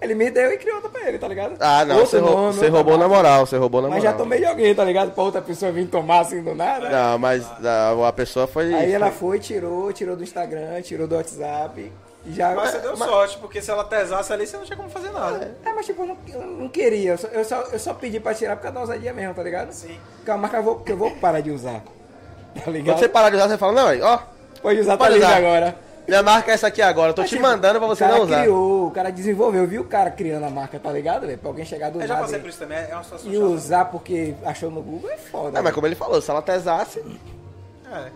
Ele 0.00 0.14
me 0.14 0.30
deu 0.30 0.50
e 0.52 0.56
criou 0.56 0.76
outra 0.76 0.90
pra 0.90 1.06
ele, 1.08 1.18
tá 1.18 1.28
ligado? 1.28 1.56
Ah, 1.60 1.84
não, 1.84 1.98
você, 1.98 2.18
rou- 2.18 2.30
nome, 2.30 2.52
você 2.54 2.64
outra 2.66 2.70
roubou 2.78 2.96
na 2.98 3.06
moral, 3.06 3.44
você 3.46 3.56
roubou 3.58 3.82
na 3.82 3.88
Mas 3.88 3.98
moral. 3.98 4.12
já 4.12 4.18
tomei 4.18 4.38
de 4.38 4.46
alguém, 4.46 4.74
tá 4.74 4.82
ligado? 4.84 5.10
Pra 5.12 5.22
outra 5.24 5.42
pessoa 5.42 5.70
vir 5.70 5.86
tomar 5.88 6.20
assim 6.20 6.42
do 6.42 6.54
nada. 6.54 6.88
Não, 6.88 7.18
mas 7.18 7.46
a, 7.64 8.08
a 8.08 8.12
pessoa 8.12 8.46
foi. 8.46 8.72
Aí 8.72 8.90
ela 8.92 9.10
foi, 9.10 9.38
tirou, 9.38 9.92
tirou 9.92 10.16
do 10.16 10.22
Instagram, 10.22 10.80
tirou 10.82 11.06
do 11.06 11.16
WhatsApp. 11.16 11.92
E 12.24 12.32
já. 12.32 12.54
Mas 12.54 12.70
você 12.70 12.78
deu 12.78 12.96
sorte, 12.96 13.38
porque 13.38 13.60
se 13.62 13.70
ela 13.70 13.84
tesasse 13.84 14.32
ali, 14.32 14.46
você 14.46 14.56
não 14.56 14.64
tinha 14.64 14.76
como 14.76 14.88
fazer 14.90 15.10
nada. 15.10 15.56
É, 15.64 15.72
mas 15.72 15.84
tipo, 15.86 16.02
eu 16.02 16.06
não, 16.06 16.16
eu 16.32 16.40
não 16.46 16.68
queria. 16.68 17.12
Eu 17.12 17.18
só, 17.18 17.28
eu, 17.28 17.44
só, 17.44 17.56
eu 17.72 17.78
só 17.78 17.94
pedi 17.94 18.18
pra 18.20 18.34
tirar 18.34 18.56
por 18.56 18.62
causa 18.62 18.74
da 18.74 18.80
ousadia 18.80 19.12
mesmo, 19.12 19.34
tá 19.34 19.42
ligado? 19.42 19.70
Sim. 19.72 19.98
Porque 20.16 20.30
é 20.30 20.34
uma 20.34 20.40
marca 20.42 20.56
que 20.56 20.60
eu 20.60 20.64
vou, 20.64 20.80
que 20.80 20.92
eu 20.92 20.96
vou 20.96 21.10
parar 21.12 21.40
de 21.40 21.50
usar. 21.50 21.82
Tá 22.54 22.62
Quando 22.64 22.74
ligado? 22.76 22.98
você 22.98 23.08
parar 23.08 23.30
de 23.30 23.36
usar, 23.36 23.48
você 23.48 23.56
fala, 23.58 23.72
não, 23.72 23.86
aí, 23.86 24.02
ó, 24.02 24.18
Pode 24.60 24.80
usar, 24.80 24.92
tá 24.92 24.98
pode 24.98 25.12
livre 25.14 25.26
usar. 25.28 25.36
agora. 25.36 25.76
Minha 26.08 26.22
marca 26.22 26.50
é 26.50 26.54
essa 26.54 26.66
aqui 26.66 26.82
agora, 26.82 27.10
eu 27.10 27.14
tô 27.14 27.22
Mas, 27.22 27.30
te 27.30 27.36
tipo, 27.36 27.46
mandando 27.48 27.78
pra 27.78 27.88
você 27.88 28.02
o 28.04 28.06
cara 28.06 28.18
não 28.18 28.24
usar. 28.26 28.40
criou, 28.40 28.86
o 28.86 28.90
cara 28.90 29.10
desenvolveu, 29.10 29.66
viu 29.66 29.82
o 29.82 29.84
cara 29.84 30.10
criando 30.10 30.44
a 30.46 30.50
marca, 30.50 30.78
tá 30.78 30.90
ligado, 30.90 31.26
velho? 31.26 31.38
Pra 31.38 31.48
alguém 31.50 31.64
chegar 31.64 31.90
do 31.90 32.00
Eu 32.00 32.06
já 32.08 32.14
nada 32.14 32.20
passei 32.26 32.38
e- 32.38 32.42
por 32.42 32.48
isso 32.50 32.58
também, 32.58 32.78
é 32.78 32.94
uma 32.94 33.04
situação 33.04 33.30
e 33.30 33.34
chata. 33.34 33.46
usar 33.46 33.84
porque 33.86 34.34
achou 34.44 34.70
no 34.70 34.82
Google 34.82 35.10
é 35.10 35.16
foda. 35.16 35.48
É, 35.48 35.52
mas 35.54 35.62
velho. 35.64 35.74
como 35.74 35.86
ele 35.86 35.94
falou, 35.94 36.20
se 36.20 36.30
ela 36.30 36.42
tesasse. 36.42 37.02
É. 37.92 38.10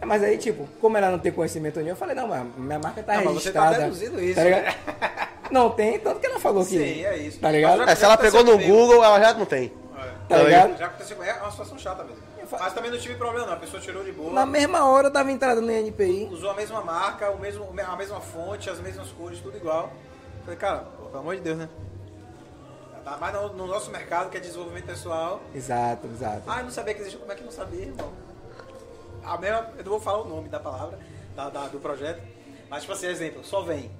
É, 0.00 0.04
Mas 0.04 0.22
aí, 0.22 0.36
tipo, 0.36 0.68
como 0.80 0.96
ela 0.96 1.10
não 1.12 1.18
tem 1.20 1.30
conhecimento 1.30 1.76
nenhum, 1.78 1.90
eu 1.90 1.96
falei, 1.96 2.14
não, 2.16 2.26
mas 2.26 2.44
minha 2.56 2.78
marca 2.78 3.02
tá 3.04 3.14
Não, 3.16 3.24
mas 3.26 3.34
você 3.34 3.52
tá 3.52 3.60
registrada. 3.68 3.84
deduzindo 3.92 4.20
isso, 4.20 4.34
Tá 4.34 4.44
ligado? 4.44 4.62
né? 4.64 4.74
Não 5.52 5.68
tem, 5.70 5.98
tanto 5.98 6.18
que 6.18 6.26
ela 6.26 6.40
falou 6.40 6.64
que. 6.64 6.70
Sim, 6.78 7.04
é 7.04 7.16
isso. 7.18 7.38
Tá 7.38 7.50
ligado? 7.52 7.82
É, 7.82 7.94
se 7.94 8.02
ela 8.04 8.16
pegou 8.16 8.42
no 8.42 8.52
comigo. 8.52 8.72
Google, 8.72 9.04
ela 9.04 9.20
já 9.20 9.34
não 9.34 9.44
tem. 9.44 9.68
Tá 9.68 10.36
Tá 10.36 10.42
ligado? 10.44 10.78
Já 10.78 10.86
aconteceu, 10.86 11.22
é 11.22 11.32
uma 11.34 11.50
situação 11.50 11.78
chata 11.78 12.02
mesmo. 12.04 12.16
Mas 12.58 12.72
também 12.74 12.90
não 12.90 12.98
tive 12.98 13.14
problema, 13.16 13.46
não. 13.46 13.54
A 13.54 13.56
pessoa 13.56 13.80
tirou 13.80 14.04
de 14.04 14.12
boa. 14.12 14.32
Na 14.32 14.46
mesma 14.46 14.86
hora 14.88 15.10
dava 15.10 15.30
entrada 15.32 15.60
no 15.60 15.70
NPI. 15.70 16.28
Usou 16.30 16.50
a 16.50 16.54
mesma 16.54 16.80
marca, 16.82 17.30
o 17.30 17.38
mesmo, 17.38 17.68
a 17.86 17.96
mesma 17.96 18.20
fonte, 18.20 18.68
as 18.70 18.78
mesmas 18.80 19.08
cores, 19.12 19.40
tudo 19.40 19.56
igual. 19.56 19.92
Falei, 20.44 20.58
cara, 20.58 20.80
pô, 20.80 21.06
pelo 21.06 21.18
amor 21.20 21.36
de 21.36 21.42
Deus, 21.42 21.58
né? 21.58 21.68
Tá 23.04 23.16
mais 23.16 23.34
no, 23.34 23.52
no 23.54 23.66
nosso 23.66 23.90
mercado, 23.90 24.30
que 24.30 24.36
é 24.36 24.40
desenvolvimento 24.40 24.84
pessoal. 24.86 25.40
Exato, 25.54 26.06
exato. 26.06 26.42
Ah, 26.46 26.58
eu 26.60 26.64
não 26.64 26.70
sabia 26.70 26.94
que 26.94 27.00
existia. 27.00 27.18
Como 27.18 27.32
é 27.32 27.34
que 27.34 27.42
não 27.42 27.50
sabia, 27.50 27.82
irmão? 27.86 28.12
A 29.24 29.36
mesma, 29.38 29.70
eu 29.76 29.84
não 29.84 29.90
vou 29.92 30.00
falar 30.00 30.22
o 30.22 30.28
nome 30.28 30.48
da 30.48 30.60
palavra, 30.60 30.98
da, 31.34 31.48
da- 31.50 31.66
do 31.68 31.80
projeto. 31.80 32.22
Mas, 32.70 32.82
tipo 32.82 32.92
assim, 32.92 33.06
exemplo, 33.06 33.44
só 33.44 33.62
vem. 33.62 33.90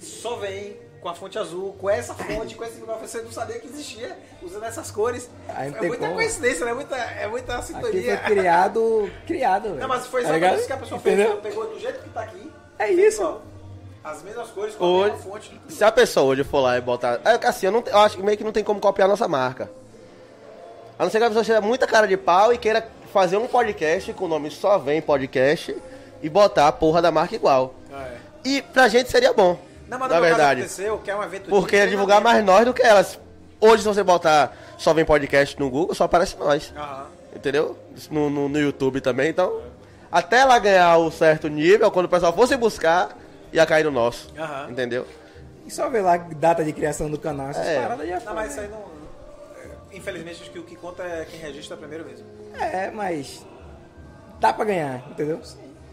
Só 0.00 0.36
vem 0.36 0.76
com 1.00 1.08
a 1.08 1.14
fonte 1.14 1.38
azul, 1.38 1.74
com 1.80 1.88
essa 1.88 2.14
fonte, 2.14 2.54
com 2.54 2.64
esse 2.64 2.80
negócio. 2.80 3.06
Você 3.06 3.22
não 3.22 3.30
sabia 3.32 3.58
que 3.58 3.66
existia 3.66 4.16
usando 4.42 4.64
essas 4.64 4.90
cores. 4.90 5.30
É 5.48 5.70
muita 5.86 6.08
coincidência, 6.10 6.64
né? 6.64 6.72
É 6.72 6.74
muita, 6.74 6.96
é 6.96 7.26
muita 7.28 7.54
Aqui 7.56 7.66
sintonia. 7.66 8.18
foi 8.18 8.30
criado, 8.36 9.10
criado. 9.26 9.68
Não, 9.70 9.88
mas 9.88 10.06
foi 10.06 10.22
Tá 10.22 10.30
exatamente 10.30 10.58
isso 10.58 10.66
que 10.66 10.72
a 10.72 10.76
pessoa 10.76 11.00
fez. 11.00 11.18
Entendeu? 11.18 11.36
Pegou 11.38 11.66
do 11.68 11.78
jeito 11.78 12.02
que 12.02 12.08
tá 12.10 12.22
aqui. 12.22 12.52
É 12.78 12.90
isso. 12.90 13.40
As 14.02 14.22
mesmas 14.22 14.48
cores 14.50 14.74
com 14.74 14.84
a 14.84 14.88
Hoje, 14.88 15.12
mesma 15.16 15.30
fonte. 15.32 15.60
se 15.68 15.84
a 15.84 15.92
pessoa 15.92 16.26
hoje 16.26 16.44
for 16.44 16.60
lá 16.60 16.78
e 16.78 16.80
botar. 16.80 17.20
É, 17.24 17.46
assim, 17.46 17.66
eu, 17.66 17.72
não, 17.72 17.82
eu 17.86 17.98
acho 17.98 18.16
que 18.16 18.22
meio 18.22 18.38
que 18.38 18.44
não 18.44 18.52
tem 18.52 18.64
como 18.64 18.80
copiar 18.80 19.06
a 19.06 19.10
nossa 19.10 19.28
marca. 19.28 19.70
A 20.98 21.04
não 21.04 21.10
ser 21.10 21.18
que 21.18 21.24
a 21.24 21.28
pessoa 21.28 21.44
seja 21.44 21.60
muita 21.60 21.86
cara 21.86 22.06
de 22.06 22.16
pau 22.16 22.52
e 22.52 22.58
queira 22.58 22.86
fazer 23.12 23.36
um 23.36 23.46
podcast 23.46 24.12
com 24.14 24.24
o 24.24 24.28
nome 24.28 24.50
Só 24.50 24.78
Vem 24.78 25.00
Podcast 25.00 25.76
e 26.22 26.28
botar 26.28 26.68
a 26.68 26.72
porra 26.72 27.00
da 27.02 27.10
marca 27.10 27.34
igual. 27.34 27.74
Ah, 27.92 28.06
é. 28.06 28.16
E 28.44 28.62
pra 28.62 28.88
gente 28.88 29.10
seria 29.10 29.32
bom. 29.32 29.58
Não, 29.88 29.98
mas 29.98 30.10
na 30.10 30.20
verdade. 30.20 30.60
aconteceu, 30.60 30.98
que 30.98 31.10
é 31.10 31.16
um 31.16 31.22
evento 31.22 31.44
de 31.44 31.50
Porque 31.50 31.76
é 31.76 31.86
divulgar 31.86 32.20
mais 32.20 32.44
nós 32.44 32.64
do 32.64 32.74
que 32.74 32.82
elas. 32.82 33.18
Hoje, 33.60 33.82
se 33.82 33.88
você 33.88 34.02
botar 34.02 34.56
Só 34.76 34.92
Vem 34.94 35.04
Podcast 35.04 35.58
no 35.58 35.68
Google, 35.70 35.94
só 35.94 36.04
aparece 36.04 36.36
nós. 36.36 36.72
Aham. 36.76 37.06
Entendeu? 37.34 37.76
Isso 37.96 38.12
No, 38.12 38.28
no, 38.30 38.48
no 38.48 38.58
YouTube 38.60 39.00
também, 39.00 39.30
então. 39.30 39.60
Até 40.10 40.38
ela 40.38 40.58
ganhar 40.58 40.96
o 40.98 41.10
certo 41.10 41.48
nível, 41.48 41.90
quando 41.90 42.06
o 42.06 42.08
pessoal 42.08 42.32
fosse 42.32 42.56
buscar, 42.56 43.16
ia 43.52 43.64
cair 43.66 43.84
no 43.84 43.90
nosso. 43.90 44.32
Aham. 44.38 44.70
Entendeu? 44.70 45.06
E 45.66 45.70
só 45.70 45.88
ver 45.90 46.00
lá 46.00 46.14
a 46.14 46.16
data 46.18 46.64
de 46.64 46.72
criação 46.72 47.10
do 47.10 47.18
canal, 47.18 47.48
essas 47.50 47.66
É. 47.66 47.80
paradas 47.82 48.08
já 48.08 48.14
Não, 48.14 48.20
foram, 48.22 48.34
mas 48.36 48.50
isso 48.52 48.60
né? 48.60 48.66
aí 48.66 48.70
não. 48.70 48.78
é, 49.92 49.96
Infelizmente, 49.96 50.42
acho 50.42 50.50
que 50.50 50.58
o 50.58 50.62
que 50.64 50.76
conta 50.76 51.02
é 51.02 51.26
quem 51.30 51.38
registra 51.40 51.76
primeiro 51.76 52.04
mesmo. 52.06 52.26
É, 52.58 52.90
mas 52.90 53.44
dá 54.40 54.52
pra 54.52 54.64
ganhar, 54.64 55.02
entendeu? 55.10 55.40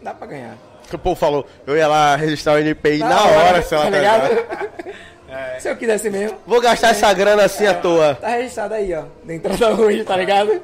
Dá 0.02 0.14
pra 0.14 0.26
ganhar. 0.26 0.56
O 0.92 0.98
povo 0.98 1.16
falou, 1.16 1.46
eu 1.66 1.76
ia 1.76 1.88
lá 1.88 2.14
registrar 2.16 2.54
o 2.54 2.58
NPI 2.58 2.98
na, 2.98 3.08
Da 3.08 3.24
hora, 3.24 3.62
se 3.62 3.74
ela 3.74 3.84
tá 3.86 3.90
pegar. 3.90 4.28
ligado? 4.28 4.86
Se 5.58 5.68
eu 5.68 5.76
quisesse 5.76 6.08
mesmo, 6.08 6.38
Vou 6.46 6.60
gastar 6.60 6.90
essa 6.90 7.12
grana 7.12 7.44
assim 7.44 7.66
à 7.66 7.74
toa. 7.74 8.14
tá 8.14 8.28
registrado 8.28 8.74
aí, 8.74 8.94
ó. 8.94 9.04
Na 9.24 9.34
entrada 9.34 9.74
hoje, 9.74 10.04
tá 10.04 10.16
ligado? 10.16 10.62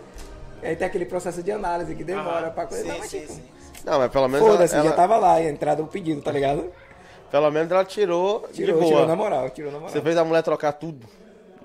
E 0.62 0.66
aí 0.66 0.77
tem 0.77 0.86
aquele 0.86 1.05
processo 1.05 1.43
de 1.43 1.51
análise 1.51 1.94
que 1.94 2.05
demora 2.05 2.49
pra 2.51 2.66
coisa. 2.66 2.82
Sim, 2.85 2.89
Não, 2.90 2.99
mas, 2.99 3.11
sim, 3.11 3.20
tipo, 3.20 3.32
sim. 3.32 3.43
Não, 3.85 3.99
mas 3.99 4.11
pelo 4.12 4.28
menos 4.28 4.47
Foda-se, 4.47 4.74
ela- 4.77 4.85
já 4.85 4.93
tava 4.93 5.16
lá, 5.19 5.35
a 5.35 5.43
entrada, 5.43 5.82
o 5.82 5.86
pedido, 5.89 6.23
tá 6.23 6.31
ligado? 6.31 6.73
pelo 7.31 7.51
menos 7.51 7.70
ela 7.73 7.85
tirou, 7.85 8.49
Tirou, 8.53 8.74
de 8.77 8.81
boa. 8.81 8.86
tirou 8.93 9.07
na 9.09 9.16
moral, 9.16 9.51
tirou 9.51 9.73
na 9.73 9.78
moral. 9.78 9.93
Você 9.93 10.01
fez 10.01 10.16
a 10.16 10.24
mulher 10.24 10.43
trocar 10.43 10.73
tudo. 10.73 11.07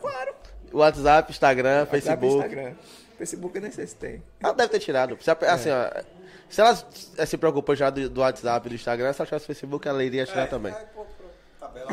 Claro. 0.01 0.31
WhatsApp, 0.73 1.31
Instagram, 1.31 1.79
WhatsApp, 1.81 1.91
Facebook. 2.01 2.35
Instagram. 2.37 2.71
Facebook 3.17 3.55
eu 3.57 3.61
nem 3.61 3.71
sei 3.71 3.85
se 3.87 3.95
tem. 3.95 4.23
Ela 4.41 4.53
deve 4.53 4.69
ter 4.69 4.79
tirado. 4.79 5.17
A- 5.27 5.53
assim, 5.53 5.69
ó, 5.69 6.01
se 6.49 6.61
ela 6.61 6.77
eh, 7.17 7.25
se 7.25 7.37
preocupou 7.37 7.75
já 7.75 7.89
do, 7.89 8.09
do 8.09 8.21
WhatsApp 8.21 8.65
e 8.65 8.69
do 8.69 8.75
Instagram, 8.75 9.11
se 9.13 9.21
ela 9.21 9.25
tivesse 9.27 9.45
Facebook, 9.45 9.87
ela 9.87 10.03
iria 10.03 10.25
tirar 10.25 10.47
também. 10.47 10.71
É, 10.73 10.75
pô, 10.95 11.01
pô, 11.03 11.23
tabela. 11.59 11.89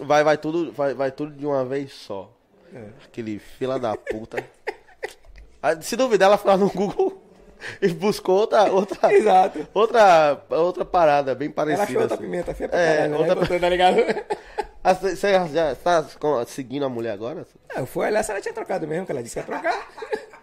Vai, 0.00 0.22
vai 0.24 0.36
tudo, 0.38 0.72
vai, 0.72 0.94
vai 0.94 1.10
tudo 1.10 1.32
de 1.32 1.44
uma 1.46 1.64
vez 1.64 1.92
só. 1.92 2.30
É. 2.74 2.84
Aquele 3.04 3.38
fila 3.38 3.78
da 3.78 3.96
puta. 3.96 4.44
Ah, 5.62 5.80
Se 5.80 5.96
duvidar, 5.96 6.28
ela 6.28 6.38
foi 6.38 6.50
lá 6.50 6.56
no 6.56 6.70
Google 6.70 7.20
e 7.82 7.88
buscou 7.88 8.36
outra, 8.40 8.70
outra, 8.70 9.12
Exato. 9.12 9.66
outra, 9.74 10.40
outra 10.50 10.84
parada 10.84 11.34
bem 11.34 11.50
parecida. 11.50 11.82
Ela 11.82 11.88
achou 11.90 12.00
outra 12.02 12.14
assim. 12.16 12.24
pimenta 12.24 12.54
feia 12.54 12.68
pra 12.68 12.78
É, 12.78 12.94
caralho, 12.96 13.10
né? 13.12 13.18
outra- 13.18 13.34
Botou, 13.34 13.60
tá 13.60 13.68
ligado? 13.68 13.96
Ah, 14.84 14.94
Você 14.94 15.32
já, 15.32 15.46
já 15.48 15.74
tá 15.74 16.04
seguindo 16.46 16.84
a 16.86 16.88
mulher 16.88 17.10
agora? 17.10 17.44
É, 17.74 17.80
Eu 17.80 17.84
fui 17.86 18.06
olhar 18.06 18.22
se 18.22 18.30
ela 18.30 18.40
tinha 18.40 18.54
trocado 18.54 18.86
mesmo, 18.86 19.04
que 19.04 19.10
ela 19.12 19.22
disse 19.22 19.34
que 19.34 19.40
ia 19.40 19.44
trocar. 19.44 19.88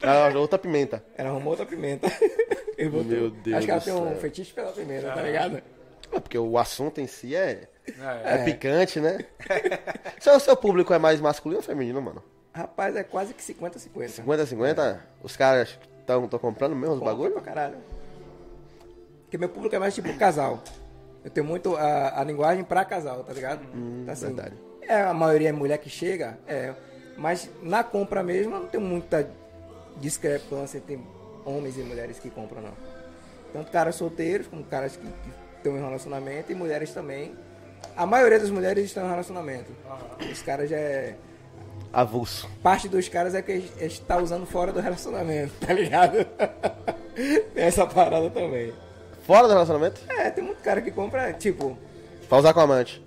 Ela 0.00 0.28
achou 0.28 0.40
outra 0.42 0.58
pimenta. 0.58 1.04
Ela 1.16 1.30
arrumou 1.30 1.50
outra 1.50 1.66
pimenta. 1.66 2.06
E 2.78 2.84
botou. 2.88 3.06
Meu 3.06 3.30
Deus 3.30 3.56
Acho 3.56 3.66
que 3.66 3.70
ela 3.72 3.80
do 3.80 3.84
tem 3.86 3.92
um 3.92 4.08
céu. 4.10 4.16
fetiche 4.20 4.52
pela 4.52 4.70
pimenta, 4.70 5.10
tá 5.10 5.20
ligado? 5.20 5.60
É 6.12 6.20
porque 6.20 6.38
o 6.38 6.56
assunto 6.56 7.00
em 7.00 7.08
si 7.08 7.34
é, 7.34 7.66
É. 8.24 8.34
é 8.36 8.44
picante, 8.44 9.00
né? 9.00 9.18
seu, 10.20 10.38
seu 10.38 10.56
público 10.56 10.94
é 10.94 10.98
mais 10.98 11.20
masculino 11.20 11.58
ou 11.58 11.62
feminino, 11.64 12.00
mano? 12.00 12.22
Rapaz, 12.54 12.94
é 12.94 13.02
quase 13.02 13.34
que 13.34 13.42
50-50. 13.42 14.08
50 14.10 14.46
50? 14.46 15.00
Os 15.24 15.36
caras 15.36 15.76
estão 15.98 16.28
comprando 16.28 16.76
mesmo 16.76 16.94
os 16.94 16.98
Compra 17.00 17.14
bagulho? 17.14 17.32
pra 17.32 17.42
caralho. 17.42 17.78
Porque 19.24 19.36
meu 19.36 19.48
público 19.48 19.74
é 19.74 19.78
mais 19.80 19.92
tipo 19.94 20.16
casal. 20.16 20.62
Eu 21.24 21.30
tenho 21.32 21.44
muito 21.46 21.74
a, 21.76 22.20
a 22.20 22.22
linguagem 22.22 22.62
pra 22.62 22.84
casal, 22.84 23.24
tá 23.24 23.32
ligado? 23.32 23.62
Então, 23.74 24.12
assim, 24.12 24.26
verdade. 24.26 24.54
É, 24.82 25.02
a 25.02 25.12
maioria 25.12 25.48
é 25.48 25.52
mulher 25.52 25.78
que 25.78 25.90
chega, 25.90 26.38
é. 26.46 26.72
Mas 27.16 27.50
na 27.60 27.82
compra 27.82 28.22
mesmo 28.22 28.54
eu 28.54 28.60
não 28.60 28.68
tem 28.68 28.80
muita 28.80 29.28
discrepância 30.00 30.78
entre 30.78 30.98
homens 31.44 31.76
e 31.76 31.80
mulheres 31.80 32.18
que 32.18 32.30
compram, 32.30 32.62
não. 32.62 32.72
Tanto 33.52 33.70
caras 33.70 33.94
solteiros 33.94 34.46
como 34.46 34.62
caras 34.64 34.96
que, 34.96 35.02
que 35.06 35.30
estão 35.56 35.76
em 35.76 35.80
relacionamento 35.80 36.52
e 36.52 36.54
mulheres 36.54 36.92
também. 36.92 37.34
A 37.96 38.04
maioria 38.06 38.38
das 38.38 38.50
mulheres 38.50 38.84
estão 38.84 39.06
em 39.06 39.10
relacionamento. 39.10 39.72
Os 40.30 40.42
caras 40.42 40.68
já 40.70 40.76
é. 40.76 41.14
Avulso. 41.92 42.48
Parte 42.62 42.86
dos 42.88 43.08
caras 43.08 43.34
é 43.34 43.40
que 43.40 43.64
está 43.80 44.18
usando 44.18 44.44
fora 44.46 44.72
do 44.72 44.80
relacionamento, 44.80 45.54
tá 45.64 45.72
ligado? 45.72 46.24
tem 47.54 47.64
essa 47.64 47.86
parada 47.86 48.28
também. 48.30 48.72
Fora 49.26 49.46
do 49.46 49.52
relacionamento? 49.54 50.00
É, 50.08 50.30
tem 50.30 50.44
muito 50.44 50.62
cara 50.62 50.80
que 50.82 50.90
compra, 50.90 51.32
tipo, 51.32 51.76
Pra 52.28 52.38
usar 52.38 52.52
com 52.52 52.60
amante. 52.60 53.02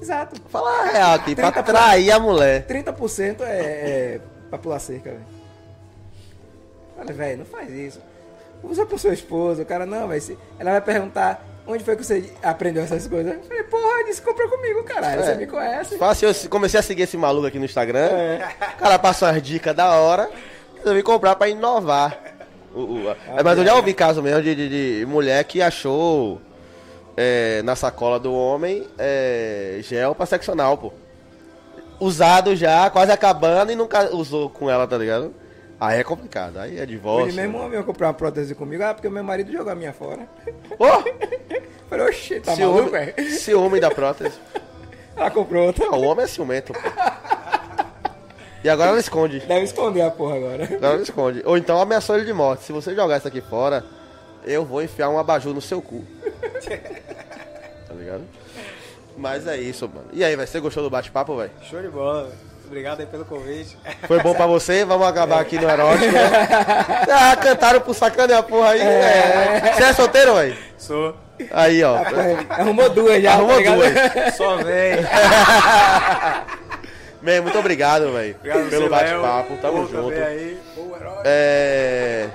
exato. 0.00 0.40
Fala 0.48 0.70
a 0.70 0.84
real 0.86 1.14
aqui, 1.14 1.34
pra 1.34 1.52
30%. 1.52 1.64
trair 1.64 2.10
a 2.12 2.18
mulher. 2.18 2.66
30% 2.66 3.40
é, 3.42 3.44
é 3.44 4.20
pra 4.48 4.58
pular 4.58 4.78
cerca, 4.78 5.10
velho. 5.10 5.24
Olha, 7.02 7.12
velho, 7.14 7.38
não 7.38 7.44
faz 7.44 7.70
isso. 7.70 8.00
Usa 8.62 8.86
pro 8.86 8.98
sua 8.98 9.12
esposa, 9.12 9.62
o 9.62 9.66
cara 9.66 9.84
não, 9.84 10.06
vai 10.08 10.20
se 10.20 10.38
Ela 10.58 10.70
vai 10.72 10.80
perguntar 10.80 11.44
onde 11.66 11.82
foi 11.84 11.96
que 11.96 12.04
você 12.04 12.32
aprendeu 12.42 12.82
essas 12.84 13.06
coisas. 13.08 13.32
Eu 13.34 13.42
falei, 13.42 13.62
porra, 13.64 14.04
disse 14.04 14.22
compra 14.22 14.48
comigo, 14.48 14.82
caralho. 14.84 15.22
Você 15.24 15.34
me 15.34 15.46
conhece. 15.46 15.96
Assim, 16.00 16.26
eu 16.26 16.50
comecei 16.50 16.78
a 16.78 16.82
seguir 16.82 17.02
esse 17.02 17.16
maluco 17.16 17.46
aqui 17.46 17.58
no 17.58 17.64
Instagram. 17.64 18.06
É. 18.06 18.48
O 18.74 18.78
cara 18.78 18.98
passou 18.98 19.26
as 19.28 19.42
dicas 19.42 19.74
da 19.74 19.90
hora. 19.96 20.30
Resolvi 20.78 21.02
comprar 21.02 21.34
pra 21.36 21.48
inovar. 21.48 22.18
O- 22.74 22.80
o- 22.80 23.10
a- 23.10 23.42
mas 23.44 23.58
eu 23.58 23.64
já 23.64 23.74
ouvi 23.74 23.92
caso 23.94 24.22
mesmo 24.22 24.42
de, 24.42 24.54
de- 24.54 24.98
de 25.00 25.06
mulher 25.06 25.44
que 25.44 25.60
achou 25.60 26.40
é, 27.16 27.60
na 27.62 27.76
sacola 27.76 28.18
do 28.18 28.32
homem 28.32 28.86
é, 28.98 29.78
gel 29.82 30.14
pra 30.14 30.24
seccional, 30.24 30.78
pô. 30.78 30.92
Usado 32.00 32.56
já, 32.56 32.88
quase 32.90 33.12
acabando 33.12 33.70
e 33.70 33.76
nunca 33.76 34.14
usou 34.14 34.48
com 34.50 34.68
ela, 34.70 34.86
tá 34.86 34.96
ligado? 34.98 35.32
Aí 35.82 35.98
é 35.98 36.04
complicado, 36.04 36.58
aí 36.60 36.78
é 36.78 36.86
divórcio. 36.86 37.30
Ele 37.30 37.42
mesmo 37.42 37.58
homem 37.58 37.76
ia 37.76 37.82
comprar 37.82 38.06
uma 38.06 38.14
prótese 38.14 38.54
comigo, 38.54 38.84
ah, 38.84 38.94
porque 38.94 39.08
o 39.08 39.10
meu 39.10 39.24
marido 39.24 39.50
jogou 39.50 39.72
a 39.72 39.74
minha 39.74 39.92
fora. 39.92 40.28
Ô, 40.78 40.86
Falei, 41.90 42.06
oxi, 42.06 42.38
tá 42.38 42.54
maluco, 42.54 42.90
velho? 42.90 43.12
ciúme, 43.16 43.30
ciúme 43.32 43.80
da 43.80 43.90
prótese. 43.90 44.38
Ela 45.16 45.28
comprou 45.34 45.66
outra. 45.66 45.84
Não, 45.86 45.98
o 45.98 46.04
homem 46.04 46.22
é 46.22 46.28
ciumento, 46.28 46.72
pô. 46.72 46.78
E 48.62 48.68
agora 48.68 48.90
ela 48.90 49.00
esconde. 49.00 49.40
Deve 49.40 49.64
esconder 49.64 50.02
a 50.02 50.10
porra 50.12 50.36
agora. 50.36 50.64
Agora 50.66 50.92
ela 50.92 51.02
esconde. 51.02 51.42
Ou 51.44 51.58
então 51.58 51.80
ameaçou 51.80 52.14
ele 52.14 52.26
de 52.26 52.32
morte. 52.32 52.62
Se 52.62 52.70
você 52.70 52.94
jogar 52.94 53.16
isso 53.16 53.26
aqui 53.26 53.40
fora, 53.40 53.84
eu 54.44 54.64
vou 54.64 54.84
enfiar 54.84 55.08
um 55.08 55.18
abajur 55.18 55.52
no 55.52 55.60
seu 55.60 55.82
cu. 55.82 56.04
tá 57.88 57.94
ligado? 57.94 58.22
Mas 59.16 59.48
é 59.48 59.56
isso, 59.56 59.88
mano. 59.88 60.06
E 60.12 60.22
aí, 60.22 60.36
vai 60.36 60.46
Você 60.46 60.60
gostou 60.60 60.84
do 60.84 60.90
bate-papo, 60.90 61.36
velho? 61.36 61.50
Show 61.68 61.82
de 61.82 61.88
bola, 61.88 62.28
velho. 62.28 62.51
Obrigado 62.72 63.00
aí 63.00 63.06
pelo 63.06 63.26
convite. 63.26 63.76
Foi 64.08 64.18
bom 64.22 64.32
pra 64.34 64.46
você? 64.46 64.82
Vamos 64.82 65.06
acabar 65.06 65.42
aqui 65.42 65.58
no 65.58 65.68
erótico, 65.68 66.10
né? 66.10 66.30
Ah, 67.12 67.36
cantaram 67.36 67.82
pro 67.82 67.92
sacana 67.92 68.38
a 68.38 68.42
porra 68.42 68.70
aí. 68.70 68.80
É. 68.80 69.74
Você 69.74 69.82
é 69.82 69.92
solteiro, 69.92 70.34
velho? 70.36 70.56
Sou. 70.78 71.14
Aí, 71.50 71.84
ó. 71.84 71.98
Arrumou 72.48 72.88
duas 72.88 73.22
já, 73.22 73.34
Arrumou 73.34 73.62
tá 73.62 73.74
duas. 73.74 74.34
Só 74.36 74.56
vem. 74.56 74.96
Man, 77.20 77.42
muito 77.42 77.58
obrigado, 77.58 78.10
velho. 78.10 78.36
Obrigado 78.36 78.70
Pelo 78.70 78.88
bate-papo. 78.88 79.56
Tamo 79.58 79.86
junto. 79.86 80.16
aí. 80.16 80.58
É, 81.26 82.30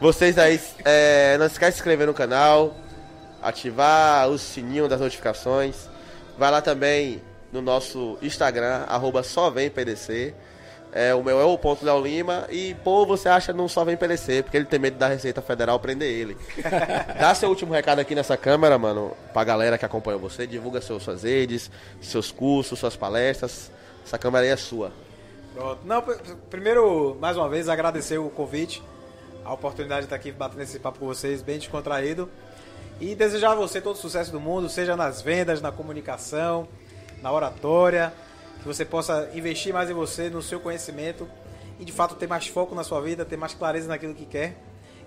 vocês 0.00 0.36
aí, 0.36 0.60
é, 0.84 1.36
não 1.38 1.46
se 1.46 1.52
esquece 1.52 1.70
de 1.70 1.76
se 1.76 1.80
inscrever 1.82 2.08
no 2.08 2.14
canal, 2.14 2.74
ativar 3.40 4.28
o 4.30 4.36
sininho 4.36 4.88
das 4.88 4.98
notificações. 4.98 5.88
Vai 6.36 6.50
lá 6.50 6.60
também 6.60 7.22
no 7.52 7.62
nosso 7.62 8.18
Instagram, 8.22 8.84
arroba 8.88 9.22
só 9.22 9.50
vem 9.50 9.70
PDC. 9.70 10.34
É, 10.92 11.14
o 11.14 11.22
meu 11.22 11.38
é 11.38 11.44
o 11.44 11.58
ponto 11.58 11.84
Léo 11.84 12.00
Lima. 12.00 12.46
E, 12.50 12.74
pô, 12.82 13.04
você 13.04 13.28
acha 13.28 13.52
não 13.52 13.68
só 13.68 13.84
vem 13.84 13.96
PDC, 13.96 14.42
porque 14.44 14.56
ele 14.56 14.64
tem 14.64 14.78
medo 14.78 14.96
da 14.96 15.08
Receita 15.08 15.42
Federal 15.42 15.78
prender 15.78 16.08
ele. 16.10 16.36
Dá 17.20 17.34
seu 17.34 17.48
último 17.50 17.72
recado 17.74 17.98
aqui 17.98 18.14
nessa 18.14 18.36
câmera, 18.36 18.78
mano, 18.78 19.14
pra 19.32 19.44
galera 19.44 19.76
que 19.76 19.84
acompanha 19.84 20.16
você. 20.16 20.46
Divulga 20.46 20.80
seus, 20.80 21.02
suas 21.02 21.22
redes, 21.22 21.70
seus 22.00 22.30
cursos, 22.32 22.78
suas 22.78 22.96
palestras. 22.96 23.70
Essa 24.06 24.16
câmera 24.16 24.44
aí 24.44 24.50
é 24.50 24.56
sua. 24.56 24.90
Pronto. 25.54 25.80
Não, 25.84 26.00
pr- 26.00 26.14
primeiro, 26.48 27.16
mais 27.20 27.36
uma 27.36 27.48
vez, 27.48 27.68
agradecer 27.68 28.16
o 28.18 28.30
convite, 28.30 28.82
a 29.44 29.52
oportunidade 29.52 30.02
de 30.02 30.06
estar 30.06 30.16
aqui 30.16 30.32
batendo 30.32 30.62
esse 30.62 30.78
papo 30.78 30.98
com 31.00 31.06
vocês, 31.06 31.42
bem 31.42 31.58
descontraído. 31.58 32.30
E 33.00 33.14
desejar 33.14 33.52
a 33.52 33.54
você 33.54 33.80
todo 33.82 33.96
o 33.96 33.98
sucesso 33.98 34.32
do 34.32 34.40
mundo, 34.40 34.70
seja 34.70 34.96
nas 34.96 35.20
vendas, 35.20 35.60
na 35.60 35.70
comunicação, 35.70 36.66
na 37.22 37.32
oratória, 37.32 38.12
que 38.60 38.66
você 38.66 38.84
possa 38.84 39.28
investir 39.34 39.72
mais 39.72 39.90
em 39.90 39.94
você, 39.94 40.30
no 40.30 40.42
seu 40.42 40.60
conhecimento 40.60 41.28
e 41.78 41.84
de 41.84 41.92
fato 41.92 42.14
ter 42.14 42.26
mais 42.26 42.46
foco 42.46 42.74
na 42.74 42.84
sua 42.84 43.00
vida, 43.00 43.24
ter 43.24 43.36
mais 43.36 43.54
clareza 43.54 43.88
naquilo 43.88 44.14
que 44.14 44.26
quer. 44.26 44.56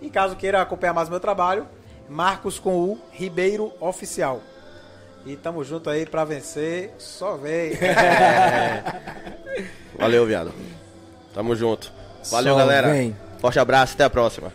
E 0.01 0.09
caso 0.09 0.35
queira 0.35 0.61
acompanhar 0.61 0.93
mais 0.93 1.07
o 1.07 1.11
meu 1.11 1.19
trabalho, 1.19 1.67
Marcos 2.07 2.59
com 2.59 2.75
o 2.75 2.99
Ribeiro 3.11 3.73
Oficial. 3.79 4.41
E 5.25 5.35
tamo 5.35 5.63
junto 5.63 5.89
aí 5.89 6.05
pra 6.05 6.23
vencer, 6.23 6.93
só 6.97 7.35
vem. 7.35 7.73
Valeu, 9.97 10.25
viado. 10.25 10.53
Tamo 11.33 11.55
junto. 11.55 11.91
Valeu, 12.31 12.53
Só 12.53 12.59
galera. 12.59 12.91
vem. 12.91 13.15
Forte 13.39 13.59
abraço, 13.59 13.93
até 13.93 14.05
a 14.05 14.09
próxima. 14.09 14.51